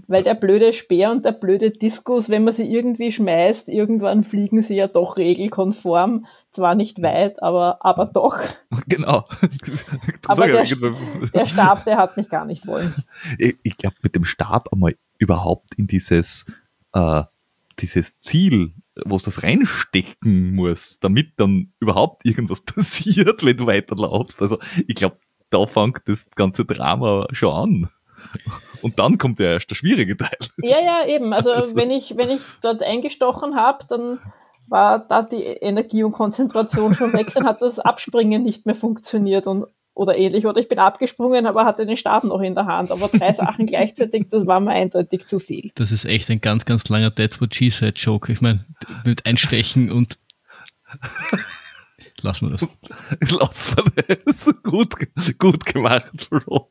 Weil 0.06 0.22
der 0.22 0.34
blöde 0.34 0.72
Speer 0.72 1.10
und 1.10 1.24
der 1.24 1.32
blöde 1.32 1.70
Diskus, 1.70 2.28
wenn 2.28 2.44
man 2.44 2.54
sie 2.54 2.64
irgendwie 2.64 3.12
schmeißt, 3.12 3.68
irgendwann 3.68 4.24
fliegen 4.24 4.62
sie 4.62 4.76
ja 4.76 4.88
doch 4.88 5.16
regelkonform. 5.16 6.26
Zwar 6.50 6.74
nicht 6.74 7.02
weit, 7.02 7.42
aber, 7.42 7.78
aber 7.80 8.06
doch. 8.06 8.38
Genau. 8.88 9.28
aber 10.26 10.46
der, 10.46 10.64
der, 11.34 11.46
Stab, 11.46 11.84
der 11.84 11.98
hat 11.98 12.16
mich 12.16 12.28
gar 12.28 12.44
nicht 12.44 12.66
wollen. 12.66 12.94
Ich, 13.38 13.56
ich 13.62 13.76
glaube, 13.76 13.96
mit 14.02 14.14
dem 14.14 14.24
Stab 14.24 14.72
einmal 14.72 14.96
überhaupt 15.18 15.74
in 15.76 15.86
dieses, 15.86 16.46
äh, 16.92 17.22
dieses 17.78 18.20
Ziel, 18.20 18.72
wo 19.04 19.16
es 19.16 19.22
das 19.22 19.42
reinstecken 19.42 20.54
muss, 20.54 21.00
damit 21.00 21.32
dann 21.36 21.72
überhaupt 21.80 22.26
irgendwas 22.26 22.60
passiert, 22.60 23.44
wenn 23.44 23.56
du 23.56 23.66
weiterlaufst. 23.66 24.42
Also 24.42 24.58
ich 24.86 24.94
glaube, 24.94 25.16
da 25.50 25.66
fängt 25.66 26.02
das 26.06 26.30
ganze 26.30 26.64
Drama 26.64 27.26
schon 27.32 27.54
an. 27.54 27.90
Und 28.82 28.98
dann 28.98 29.18
kommt 29.18 29.38
ja 29.40 29.52
erst 29.52 29.70
der 29.70 29.76
schwierige 29.76 30.16
Teil. 30.16 30.30
Ja, 30.58 30.80
ja, 30.80 31.06
eben. 31.06 31.32
Also, 31.32 31.52
also. 31.52 31.76
wenn 31.76 31.90
ich, 31.90 32.16
wenn 32.16 32.30
ich 32.30 32.40
dort 32.60 32.82
eingestochen 32.82 33.54
habe, 33.54 33.84
dann 33.88 34.18
war 34.66 34.98
da 34.98 35.22
die 35.22 35.42
Energie 35.42 36.02
und 36.02 36.12
Konzentration 36.12 36.94
schon 36.94 37.12
weg, 37.12 37.28
dann 37.34 37.46
hat 37.46 37.62
das 37.62 37.78
Abspringen 37.78 38.42
nicht 38.42 38.66
mehr 38.66 38.74
funktioniert 38.74 39.46
und 39.46 39.66
oder 39.94 40.16
ähnlich. 40.16 40.46
Oder 40.46 40.60
ich 40.60 40.68
bin 40.68 40.78
abgesprungen, 40.78 41.46
aber 41.46 41.64
hatte 41.64 41.86
den 41.86 41.96
Stab 41.96 42.24
noch 42.24 42.40
in 42.40 42.54
der 42.54 42.66
Hand. 42.66 42.90
Aber 42.90 43.08
drei 43.08 43.32
Sachen 43.32 43.66
gleichzeitig, 43.66 44.26
das 44.30 44.46
war 44.46 44.60
mir 44.60 44.70
eindeutig 44.72 45.26
zu 45.26 45.38
viel. 45.38 45.70
Das 45.74 45.92
ist 45.92 46.04
echt 46.04 46.30
ein 46.30 46.40
ganz, 46.40 46.64
ganz 46.64 46.88
langer 46.88 47.14
That's 47.14 47.40
what 47.40 47.54
she 47.54 47.70
said 47.70 47.98
Joke. 47.98 48.32
Ich 48.32 48.40
meine, 48.40 48.64
mit 49.04 49.26
Einstechen 49.26 49.92
und 49.92 50.18
lassen 52.22 52.48
wir 52.48 52.56
das. 52.56 52.66
Lassen 53.30 53.82
wir 53.94 54.16
das. 54.16 54.50
Gut, 54.62 54.94
gut 55.38 55.66
gemacht, 55.66 56.08
Flo. 56.28 56.68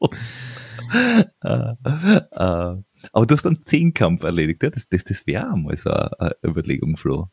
Uh, 0.93 1.73
uh, 1.83 2.83
aber 3.11 3.25
du 3.25 3.33
hast 3.33 3.45
einen 3.45 3.63
Zehnkampf 3.63 4.23
erledigt, 4.23 4.63
ja? 4.63 4.69
Das, 4.69 4.87
das, 4.87 5.03
das 5.03 5.25
wäre 5.25 5.51
einmal 5.51 5.77
so 5.77 5.89
eine, 5.91 6.35
Überlegung, 6.45 6.97
Flo. 6.97 7.29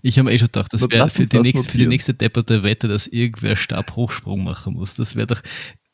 Ich 0.00 0.18
habe 0.18 0.32
eh 0.32 0.38
schon 0.38 0.46
gedacht, 0.46 0.72
das 0.72 0.90
wäre 0.90 1.10
für, 1.10 1.24
die 1.24 1.40
nächste, 1.40 1.70
für 1.70 1.78
die 1.78 1.86
nächste 1.86 2.14
depperte 2.14 2.62
Wette, 2.62 2.88
dass 2.88 3.06
irgendwer 3.06 3.56
Stabhochsprung 3.56 4.42
machen 4.42 4.74
muss. 4.74 4.94
Das 4.94 5.14
wäre 5.14 5.26
doch, 5.26 5.42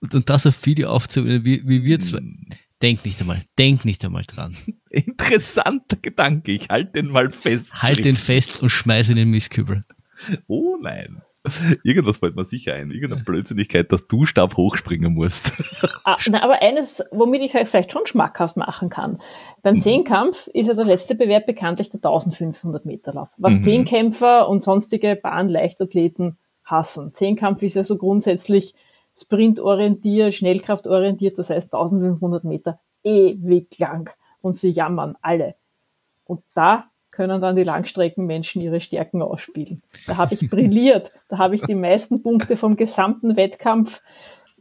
und 0.00 0.30
das 0.30 0.46
auf 0.46 0.64
Video 0.64 0.90
aufzunehmen, 0.90 1.44
wie, 1.44 1.66
wie 1.66 1.82
wir 1.84 1.98
zwei. 2.00 2.18
Hm. 2.18 2.46
Denk 2.80 3.04
nicht 3.04 3.20
einmal, 3.20 3.40
denk 3.58 3.84
nicht 3.84 4.04
einmal 4.04 4.24
dran. 4.24 4.56
Interessanter 4.90 5.96
Gedanke, 5.96 6.52
ich 6.52 6.68
halte 6.68 7.02
den 7.02 7.12
mal 7.12 7.30
fest. 7.30 7.82
Halt 7.82 8.04
den 8.04 8.16
fest 8.16 8.60
und 8.62 8.70
schmeiß 8.70 9.08
in 9.08 9.16
den 9.16 9.30
Mistkübel. 9.30 9.84
Oh 10.48 10.76
nein. 10.80 11.22
Irgendwas 11.82 12.18
fällt 12.18 12.36
mir 12.36 12.44
sicher 12.44 12.74
ein. 12.74 12.90
Irgendeine 12.90 13.24
Blödsinnigkeit, 13.24 13.90
dass 13.90 14.06
du 14.06 14.26
Stab 14.26 14.56
hochspringen 14.56 15.12
musst. 15.14 15.52
Ah, 16.04 16.16
na, 16.28 16.42
aber 16.42 16.62
eines, 16.62 17.04
womit 17.10 17.42
ich 17.42 17.54
es 17.54 17.70
vielleicht 17.70 17.92
schon 17.92 18.06
schmackhaft 18.06 18.56
machen 18.56 18.88
kann. 18.88 19.18
Beim 19.62 19.76
mhm. 19.76 19.80
Zehnkampf 19.80 20.48
ist 20.48 20.68
ja 20.68 20.74
der 20.74 20.84
letzte 20.84 21.14
Bewerb 21.14 21.46
bekanntlich 21.46 21.90
der 21.90 21.98
1500 21.98 22.84
Meter 22.84 23.12
Lauf. 23.12 23.28
Was 23.36 23.54
mhm. 23.54 23.62
Zehnkämpfer 23.62 24.48
und 24.48 24.62
sonstige 24.62 25.16
Bahnleichtathleten 25.16 26.38
hassen. 26.64 27.14
Zehnkampf 27.14 27.62
ist 27.62 27.74
ja 27.74 27.84
so 27.84 27.98
grundsätzlich 27.98 28.74
sprintorientiert, 29.14 30.34
schnellkraftorientiert, 30.34 31.38
das 31.38 31.50
heißt 31.50 31.72
1500 31.74 32.44
Meter 32.44 32.80
ewig 33.04 33.78
lang. 33.78 34.10
Und 34.40 34.56
sie 34.56 34.70
jammern 34.70 35.16
alle. 35.22 35.54
Und 36.26 36.42
da 36.54 36.90
können 37.12 37.40
dann 37.40 37.56
die 37.56 37.64
Langstreckenmenschen 37.64 38.62
ihre 38.62 38.80
Stärken 38.80 39.22
ausspielen. 39.22 39.82
Da 40.06 40.16
habe 40.16 40.34
ich 40.34 40.48
brilliert. 40.50 41.12
Da 41.28 41.38
habe 41.38 41.54
ich 41.54 41.62
die 41.62 41.74
meisten 41.74 42.22
Punkte 42.22 42.56
vom 42.56 42.76
gesamten 42.76 43.36
Wettkampf 43.36 44.02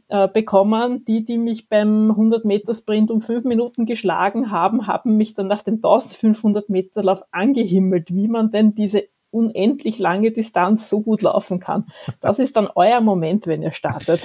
äh, 0.08 0.28
bekommen. 0.28 1.04
Die, 1.06 1.24
die 1.24 1.38
mich 1.38 1.68
beim 1.68 2.10
100 2.10 2.44
Meter 2.44 2.74
Sprint 2.74 3.10
um 3.10 3.22
fünf 3.22 3.44
Minuten 3.44 3.86
geschlagen 3.86 4.50
haben, 4.50 4.86
haben 4.86 5.16
mich 5.16 5.34
dann 5.34 5.46
nach 5.46 5.62
dem 5.62 5.76
1500 5.76 6.68
Meter 6.68 7.02
Lauf 7.02 7.22
angehimmelt, 7.30 8.14
wie 8.14 8.28
man 8.28 8.50
denn 8.50 8.74
diese 8.74 9.04
unendlich 9.32 9.98
lange 9.98 10.30
Distanz 10.30 10.88
so 10.88 11.00
gut 11.00 11.22
laufen 11.22 11.58
kann. 11.58 11.86
Das 12.20 12.38
ist 12.38 12.56
dann 12.56 12.68
euer 12.74 13.00
Moment, 13.00 13.46
wenn 13.46 13.62
ihr 13.62 13.72
startet. 13.72 14.20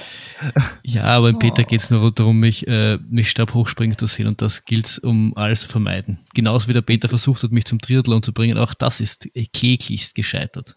Ja, 0.84 1.04
aber 1.04 1.30
in 1.30 1.38
Peter 1.38 1.64
geht 1.64 1.80
es 1.80 1.90
nur 1.90 2.12
darum, 2.12 2.38
mich, 2.38 2.66
äh, 2.68 2.98
mich 3.08 3.30
stabhochspringen 3.30 3.98
zu 3.98 4.06
sehen 4.06 4.26
und 4.26 4.40
das 4.40 4.64
gilt 4.64 5.00
um 5.02 5.36
alles 5.36 5.62
zu 5.62 5.68
vermeiden. 5.68 6.18
Genauso 6.34 6.68
wie 6.68 6.72
der 6.72 6.82
Peter 6.82 7.08
versucht 7.08 7.42
hat, 7.42 7.52
mich 7.52 7.64
zum 7.64 7.80
Triathlon 7.80 8.22
zu 8.22 8.32
bringen, 8.32 8.58
auch 8.58 8.74
das 8.74 9.00
ist 9.00 9.28
kläglichst 9.52 10.14
gescheitert. 10.14 10.76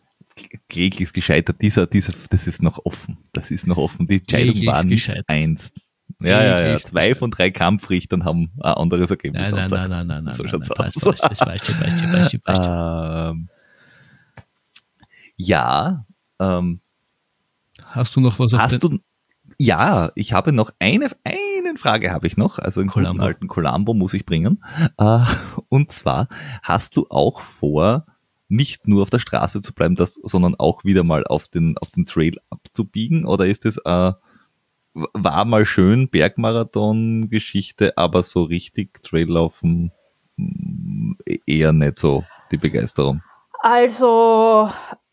Kläglichst 0.69 1.13
gescheitert, 1.13 1.61
dieser, 1.61 1.85
dieser, 1.85 2.13
das 2.29 2.47
ist 2.47 2.63
noch 2.63 2.79
offen. 2.85 3.17
Das 3.33 3.51
ist 3.51 3.67
noch 3.67 3.77
offen. 3.77 4.07
Die 4.07 4.19
Entscheidung 4.19 4.55
war 4.65 4.83
nicht 4.83 5.11
eins. 5.27 5.71
Ja, 6.19 6.43
ja, 6.43 6.67
ja. 6.67 6.77
Zwei 6.77 7.15
von 7.15 7.31
drei 7.31 7.51
Kampfrichtern 7.51 8.25
haben 8.25 8.51
ein 8.59 8.73
anderes 8.73 9.09
Ergebnis. 9.09 9.51
Nein, 9.51 9.67
nein, 9.69 9.89
nein, 9.89 10.07
nein, 10.07 10.23
nein, 10.25 10.33
so 10.33 10.43
nein, 10.43 10.51
nein, 10.51 10.61
nein, 10.61 10.87
aus. 10.87 10.99
Falsch, 10.99 11.19
falsch, 11.19 11.19
falsch, 11.19 11.63
falsch, 11.63 12.01
falsch, 12.01 12.37
falsch. 12.45 12.65
Ähm, 12.67 13.49
ja. 15.45 16.05
Ähm, 16.39 16.81
hast 17.85 18.15
du 18.15 18.21
noch 18.21 18.39
was 18.39 18.53
auf 18.53 18.59
hast 18.59 18.83
du, 18.83 18.99
Ja, 19.57 20.11
ich 20.15 20.33
habe 20.33 20.51
noch 20.51 20.71
eine, 20.79 21.09
eine 21.23 21.77
Frage 21.77 22.11
habe 22.11 22.27
ich 22.27 22.37
noch, 22.37 22.59
also 22.59 22.79
einen 22.79 22.89
Columbo. 22.89 23.23
alten 23.23 23.47
Columbo 23.47 23.93
muss 23.93 24.13
ich 24.13 24.25
bringen. 24.25 24.63
Äh, 24.97 25.19
und 25.69 25.91
zwar, 25.91 26.27
hast 26.63 26.97
du 26.97 27.07
auch 27.09 27.41
vor, 27.41 28.05
nicht 28.47 28.87
nur 28.87 29.03
auf 29.03 29.09
der 29.09 29.19
Straße 29.19 29.61
zu 29.61 29.73
bleiben, 29.73 29.95
das, 29.95 30.15
sondern 30.15 30.55
auch 30.55 30.83
wieder 30.83 31.03
mal 31.03 31.25
auf 31.25 31.47
den, 31.47 31.77
auf 31.77 31.89
den 31.89 32.05
Trail 32.05 32.37
abzubiegen? 32.49 33.25
Oder 33.25 33.45
ist 33.47 33.65
es 33.65 33.77
äh, 33.77 34.11
war 34.93 35.45
mal 35.45 35.65
schön 35.65 36.09
Bergmarathon-Geschichte, 36.09 37.97
aber 37.97 38.23
so 38.23 38.43
richtig 38.43 39.01
Traillaufen 39.03 39.91
mm, 40.35 41.13
eher 41.45 41.71
nicht 41.71 41.97
so 41.97 42.25
die 42.51 42.57
Begeisterung? 42.57 43.21
Also 43.61 44.69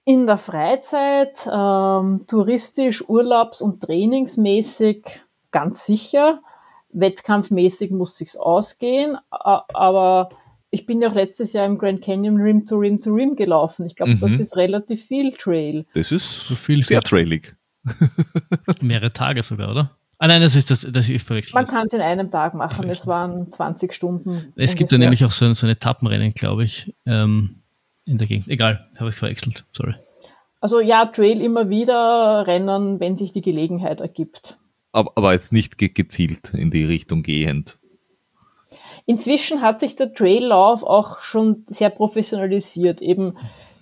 in 0.09 0.27
der 0.27 0.39
Freizeit, 0.39 1.47
ähm, 1.53 2.21
touristisch, 2.27 3.07
urlaubs- 3.07 3.61
und 3.61 3.83
trainingsmäßig 3.83 5.05
ganz 5.51 5.85
sicher. 5.85 6.41
Wettkampfmäßig 6.89 7.91
muss 7.91 8.17
sich's 8.17 8.35
ausgehen, 8.35 9.19
aber 9.29 10.31
ich 10.71 10.87
bin 10.87 11.03
ja 11.03 11.11
auch 11.11 11.15
letztes 11.15 11.53
Jahr 11.53 11.67
im 11.67 11.77
Grand 11.77 12.01
Canyon 12.01 12.39
Rim 12.39 12.65
to 12.65 12.77
Rim 12.77 13.03
to 13.03 13.11
Rim 13.11 13.37
gelaufen. 13.37 13.85
Ich 13.85 13.97
glaube, 13.97 14.13
mhm. 14.13 14.21
das 14.21 14.41
ist 14.41 14.57
relativ 14.57 15.05
viel 15.05 15.35
Trail. 15.35 15.85
Das 15.93 16.11
ist 16.11 16.47
so 16.47 16.55
viel 16.55 16.83
sehr 16.83 17.03
trailig. 17.03 17.55
Mehrere 18.81 19.13
Tage 19.13 19.43
sogar, 19.43 19.71
oder? 19.71 19.99
Ah 20.17 20.27
nein, 20.27 20.41
das 20.41 20.57
ist 20.57 20.71
das, 20.71 20.89
das 20.91 21.11
ich 21.11 21.23
verwechselt. 21.23 21.55
Man 21.55 21.67
kann 21.67 21.85
es 21.87 21.93
in 21.93 22.01
einem 22.01 22.31
Tag 22.31 22.55
machen. 22.55 22.89
Es 22.89 23.07
waren 23.07 23.53
20 23.53 23.93
Stunden. 23.93 24.55
Es 24.57 24.75
gibt 24.75 24.91
ja 24.91 24.97
nämlich 24.97 25.23
auch 25.27 25.33
so, 25.33 25.53
so 25.53 25.67
ein 25.67 25.71
Etappenrennen, 25.71 26.33
glaube 26.33 26.65
ich. 26.65 26.95
Ähm, 27.05 27.57
in 28.09 28.19
der 28.19 28.27
Gegend. 28.27 28.49
Egal, 28.49 28.89
habe 28.99 29.11
ich 29.11 29.17
verwechselt, 29.17 29.65
sorry. 29.73 29.95
Also 30.61 30.81
ja, 30.81 31.07
Trail 31.07 31.41
immer 31.41 31.69
wieder 31.69 32.47
rennen, 32.47 33.01
wenn 33.01 33.17
sich 33.17 33.33
die 33.33 33.43
Gelegenheit 33.43 34.01
ergibt. 34.01 34.59
Aber, 34.93 35.13
aber 35.15 35.33
jetzt 35.33 35.53
nicht 35.53 35.79
ge 35.79 35.89
gezielt 35.89 36.53
in 36.55 36.71
die 36.71 36.85
Richtung 36.85 37.23
gehend. 37.23 37.79
Inzwischen 39.07 39.63
hat 39.63 39.81
sich 39.81 39.97
der 39.97 40.13
Traillauf 40.13 40.83
auch 40.83 41.21
schon 41.21 41.65
sehr 41.69 41.91
professionalisiert. 41.91 43.01
Eben 43.01 43.37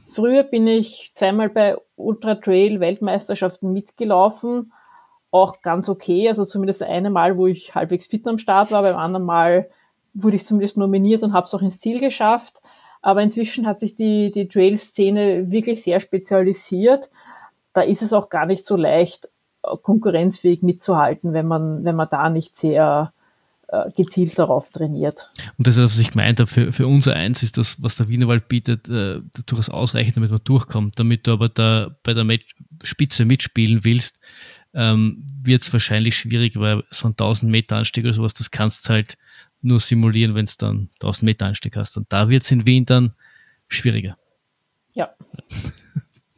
früher 0.07 0.43
bin 0.45 0.67
ich 0.67 1.13
zweimal 1.15 1.49
bei 1.49 1.77
Ultra 1.97 2.37
Trail 2.37 2.81
Weltmeisterschaften 2.81 3.73
mitgelaufen. 3.73 4.73
Auch 5.31 5.63
ganz 5.63 5.89
okay. 5.89 6.29
Also 6.29 6.45
zumindest 6.45 6.83
eine 6.83 7.11
Mal, 7.11 7.37
wo 7.37 7.47
ich 7.47 7.75
halbwegs 7.75 8.07
fit 8.07 8.27
am 8.29 8.39
Start 8.39 8.71
war. 8.71 8.83
Beim 8.83 8.97
anderen 8.97 9.25
Mal 9.25 9.69
wurde 10.15 10.37
ich 10.37 10.45
zumindest 10.45 10.77
nominiert 10.77 11.23
und 11.23 11.33
habe 11.33 11.47
es 11.47 11.55
auch 11.55 11.63
ins 11.63 11.79
Ziel 11.79 11.99
geschafft. 11.99 12.61
Aber 13.07 13.23
inzwischen 13.23 13.69
hat 13.69 13.79
sich 13.79 13.95
die, 13.95 14.33
die 14.33 14.49
Trail-Szene 14.49 15.53
wirklich 15.53 15.81
sehr 15.81 16.01
spezialisiert. 16.01 17.09
Da 17.73 17.83
ist 17.83 18.03
es 18.03 18.13
auch 18.13 18.31
gar 18.31 18.47
nicht 18.47 18.67
so 18.67 18.75
leicht, 18.75 19.29
konkurrenzfähig 19.63 20.63
mitzuhalten, 20.63 21.33
wenn 21.33 21.47
man, 21.47 21.85
wenn 21.85 21.95
man 21.95 22.09
da 22.11 22.29
nicht 22.31 22.57
sehr 22.57 23.13
äh, 23.69 23.93
gezielt 23.93 24.37
darauf 24.41 24.71
trainiert. 24.71 25.31
Und 25.57 25.69
das 25.69 25.77
ist, 25.77 25.85
was 25.85 25.99
ich 26.01 26.11
gemeint 26.11 26.41
habe, 26.41 26.51
für, 26.51 26.73
für 26.73 26.89
unser 26.89 27.15
Eins 27.15 27.45
ist 27.45 27.59
das, 27.59 27.81
was 27.81 27.95
der 27.95 28.09
Wienerwald 28.09 28.49
bietet, 28.49 28.89
äh, 28.89 29.21
durchaus 29.47 29.69
ausreichend, 29.69 30.17
damit 30.17 30.33
man 30.33 30.41
durchkommt. 30.43 30.99
Damit 30.99 31.29
du 31.29 31.33
aber 31.33 31.49
da 31.49 31.95
bei 32.03 32.13
der 32.13 32.25
Met 32.25 32.43
Spitze 32.83 33.25
mitspielen 33.25 33.85
willst, 33.85 34.19
ähm, 34.75 35.23
wird 35.45 35.63
es 35.63 35.73
wahrscheinlich 35.73 36.17
schwierig, 36.17 36.59
weil 36.59 36.83
so 36.91 37.07
ein 37.07 37.13
1000 37.13 37.53
Meter 37.53 37.77
Anstieg 37.77 38.03
oder 38.03 38.15
sowas, 38.15 38.35
das 38.35 38.51
kannst 38.51 38.89
du 38.89 38.95
halt 38.95 39.17
nur 39.63 39.81
simulieren, 39.81 40.35
wenn 40.35 40.45
es 40.45 40.57
dann 40.57 40.91
1000 40.95 41.23
Meter 41.25 41.47
Anstieg 41.47 41.77
hast. 41.77 41.97
Und 41.97 42.13
da 42.13 42.29
wird 42.29 42.43
es 42.43 42.51
in 42.51 42.67
Wien 42.67 42.87
dann 42.87 43.15
schwieriger. 43.69 44.17
Ja. 44.93 45.15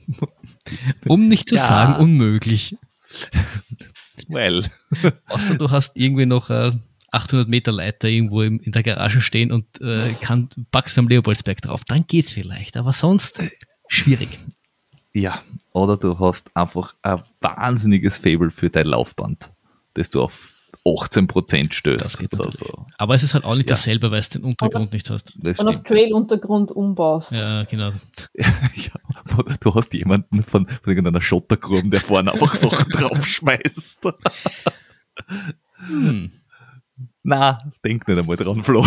um 1.06 1.24
nicht 1.26 1.48
zu 1.48 1.56
ja. 1.56 1.66
sagen 1.66 1.96
unmöglich. 1.96 2.76
Well. 4.28 4.64
Außer 5.26 5.56
du 5.56 5.70
hast 5.70 5.96
irgendwie 5.96 6.26
noch 6.26 6.50
äh, 6.50 6.72
800 7.10 7.48
Meter 7.48 7.72
Leiter 7.72 8.08
irgendwo 8.08 8.42
im, 8.42 8.60
in 8.60 8.72
der 8.72 8.82
Garage 8.82 9.20
stehen 9.20 9.52
und 9.52 9.80
äh, 9.80 10.12
kann, 10.20 10.48
packst 10.70 10.98
am 10.98 11.08
Leopoldsberg 11.08 11.60
drauf. 11.62 11.84
Dann 11.84 12.06
geht's 12.06 12.32
vielleicht, 12.32 12.76
aber 12.76 12.92
sonst 12.92 13.42
schwierig. 13.88 14.38
Ja, 15.12 15.42
oder 15.72 15.96
du 15.96 16.18
hast 16.18 16.54
einfach 16.54 16.94
ein 17.02 17.22
wahnsinniges 17.40 18.18
Fable 18.18 18.50
für 18.50 18.70
dein 18.70 18.86
Laufband, 18.86 19.50
das 19.94 20.10
du 20.10 20.22
auf 20.22 20.54
18% 20.96 21.72
stößt 21.72 22.32
oder 22.32 22.50
so. 22.52 22.86
Aber 22.96 23.14
es 23.14 23.22
ist 23.22 23.34
halt 23.34 23.44
auch 23.44 23.54
nicht 23.54 23.68
ja. 23.68 23.74
dasselbe, 23.74 24.10
weil 24.10 24.20
du 24.20 24.38
den 24.38 24.44
Untergrund 24.44 24.92
nicht 24.92 25.10
hast. 25.10 25.36
Und 25.36 25.68
auf 25.68 25.82
Trail-Untergrund 25.82 26.72
umbaust. 26.72 27.32
Ja, 27.32 27.64
genau. 27.64 27.90
ja, 28.34 29.56
du 29.60 29.74
hast 29.74 29.92
jemanden 29.94 30.42
von, 30.42 30.66
von 30.66 30.80
irgendeiner 30.86 31.22
Schottergrube, 31.22 31.88
der 31.88 32.00
vorne 32.00 32.32
einfach 32.32 32.54
so 32.54 32.68
draufschmeißt. 32.92 34.08
hm. 35.86 36.32
Na, 37.22 37.58
denk 37.84 38.08
nicht 38.08 38.18
einmal 38.18 38.36
dran, 38.36 38.62
Flo. 38.62 38.86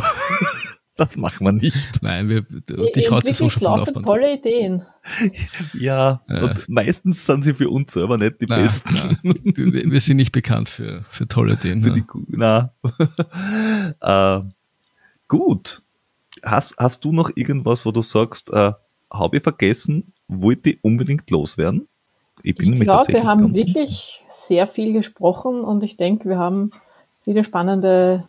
Das 0.97 1.15
machen 1.15 1.45
wir 1.45 1.51
nicht. 1.53 2.03
Nein, 2.03 2.29
wir, 2.29 2.41
dich 2.41 3.09
haut 3.09 3.25
so 3.25 3.49
schon 3.49 3.63
vom 3.63 3.77
Laufband. 3.79 4.05
tolle 4.05 4.33
Ideen. 4.33 4.85
Ja, 5.73 6.21
ja, 6.27 6.43
und 6.43 6.69
meistens 6.69 7.25
sind 7.25 7.43
sie 7.43 7.53
für 7.53 7.69
uns 7.69 7.93
selber 7.93 8.17
nicht 8.17 8.41
die 8.41 8.45
nein, 8.45 8.63
besten. 8.63 8.93
Nein. 8.93 9.17
Wir, 9.23 9.91
wir, 9.91 10.01
sind 10.01 10.17
nicht 10.17 10.31
bekannt 10.31 10.69
für, 10.69 11.05
für 11.09 11.27
tolle 11.27 11.53
Ideen. 11.53 11.81
Für 11.81 11.91
die, 11.91 12.03
na. 12.27 12.73
äh, 14.41 14.41
gut. 15.27 15.81
Hast, 16.43 16.75
hast 16.77 17.03
du 17.05 17.11
noch 17.11 17.31
irgendwas, 17.35 17.85
wo 17.85 17.91
du 17.91 18.01
sagst, 18.01 18.51
äh, 18.51 18.73
habe 19.11 19.37
ich 19.37 19.43
vergessen, 19.43 20.13
wollte 20.27 20.71
ich 20.71 20.83
unbedingt 20.83 21.29
loswerden? 21.29 21.87
Ich, 22.43 22.59
ich 22.59 22.79
glaube, 22.79 23.13
wir 23.13 23.23
haben 23.23 23.55
wirklich 23.55 24.23
sehr 24.27 24.67
viel 24.67 24.93
gesprochen 24.93 25.61
und 25.61 25.83
ich 25.83 25.97
denke, 25.97 26.27
wir 26.27 26.37
haben 26.37 26.71
viele 27.23 27.43
spannende 27.43 28.27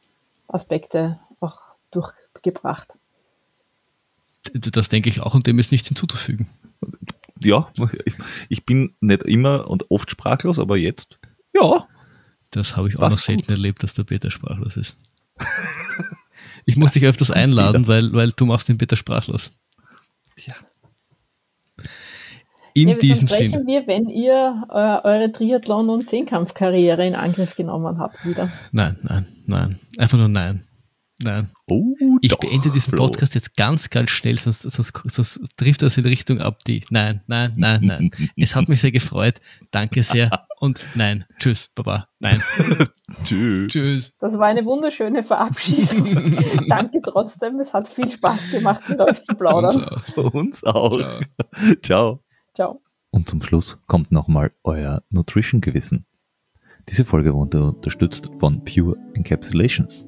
Aspekte 0.48 1.18
auch 1.40 1.60
durchgebracht. 2.42 2.98
Das 4.54 4.88
denke 4.88 5.08
ich 5.08 5.20
auch 5.20 5.34
und 5.34 5.46
dem 5.46 5.58
ist 5.58 5.72
nichts 5.72 5.88
hinzuzufügen. 5.88 6.48
Ja, 7.38 7.72
ich 8.48 8.64
bin 8.66 8.94
nicht 9.00 9.22
immer 9.24 9.68
und 9.68 9.90
oft 9.90 10.10
sprachlos, 10.10 10.58
aber 10.58 10.76
jetzt, 10.76 11.18
ja. 11.54 11.86
Das 12.50 12.76
habe 12.76 12.88
ich 12.88 12.96
auch 12.96 13.10
noch 13.10 13.18
selten 13.18 13.42
gut. 13.42 13.50
erlebt, 13.50 13.82
dass 13.82 13.94
der 13.94 14.04
Peter 14.04 14.30
sprachlos 14.30 14.76
ist. 14.76 14.96
ich 16.66 16.76
muss 16.76 16.92
dich 16.92 17.04
öfters 17.04 17.30
einladen, 17.30 17.88
weil, 17.88 18.12
weil 18.12 18.30
du 18.32 18.46
machst 18.46 18.68
den 18.68 18.78
Peter 18.78 18.96
sprachlos. 18.96 19.52
Ja. 20.36 20.54
In 22.74 22.88
ja, 22.88 22.94
diesem 22.96 23.26
Sinne. 23.26 23.64
wir, 23.66 23.86
wenn 23.86 24.08
ihr 24.08 24.64
äh, 24.68 25.06
eure 25.06 25.32
Triathlon- 25.32 25.90
und 25.90 26.08
Zehnkampfkarriere 26.08 27.06
in 27.06 27.14
Angriff 27.14 27.54
genommen 27.54 27.98
habt 27.98 28.24
wieder. 28.24 28.50
Nein, 28.70 28.98
nein, 29.02 29.26
nein. 29.46 29.78
Einfach 29.98 30.18
nur 30.18 30.28
nein. 30.28 30.66
Nein. 31.24 31.50
Oh, 31.66 31.94
ich 32.20 32.32
doch, 32.32 32.40
beende 32.40 32.70
diesen 32.70 32.90
Flo. 32.90 33.04
Podcast 33.04 33.34
jetzt 33.34 33.56
ganz, 33.56 33.90
ganz 33.90 34.10
schnell, 34.10 34.36
sonst, 34.38 34.62
sonst, 34.62 34.92
sonst 35.04 35.40
trifft 35.56 35.82
das 35.82 35.96
in 35.96 36.04
Richtung 36.04 36.40
ab 36.40 36.58
die. 36.66 36.84
Nein, 36.90 37.22
nein, 37.26 37.54
nein, 37.56 37.80
nein. 37.82 38.10
es 38.36 38.56
hat 38.56 38.68
mich 38.68 38.80
sehr 38.80 38.92
gefreut. 38.92 39.38
Danke 39.70 40.02
sehr. 40.02 40.46
Und 40.60 40.80
nein. 40.94 41.24
Tschüss, 41.38 41.70
Baba. 41.74 42.08
Nein. 42.20 42.42
Tschüss. 43.24 43.72
Tschüss. 43.72 44.16
Das 44.20 44.38
war 44.38 44.46
eine 44.46 44.64
wunderschöne 44.64 45.22
Verabschiedung. 45.22 46.36
Danke 46.68 47.00
trotzdem. 47.02 47.58
Es 47.60 47.72
hat 47.72 47.88
viel 47.88 48.10
Spaß 48.10 48.50
gemacht, 48.50 48.88
mit 48.88 49.00
euch 49.00 49.22
zu 49.22 49.34
plaudern. 49.34 49.82
Auch. 49.84 50.34
Uns 50.34 50.62
auch. 50.64 50.92
Ciao. 50.92 51.20
Ciao. 51.82 52.24
Ciao. 52.54 52.82
Und 53.10 53.28
zum 53.28 53.42
Schluss 53.42 53.78
kommt 53.86 54.12
nochmal 54.12 54.52
euer 54.62 55.02
Nutrition-Gewissen. 55.10 56.06
Diese 56.88 57.04
Folge 57.04 57.34
wurde 57.34 57.64
unterstützt 57.64 58.30
von 58.38 58.64
Pure 58.64 58.96
Encapsulations. 59.14 60.06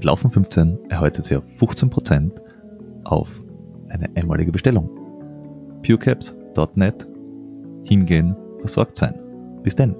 Mit 0.00 0.06
Laufen 0.06 0.30
15 0.30 0.78
erhaltet 0.88 1.30
ihr 1.30 1.42
15% 1.42 2.30
auf 3.04 3.28
eine 3.90 4.08
einmalige 4.16 4.50
Bestellung. 4.50 4.88
purecaps.net 5.82 7.06
hingehen, 7.84 8.34
versorgt 8.60 8.96
sein. 8.96 9.12
Bis 9.62 9.76
denn. 9.76 9.94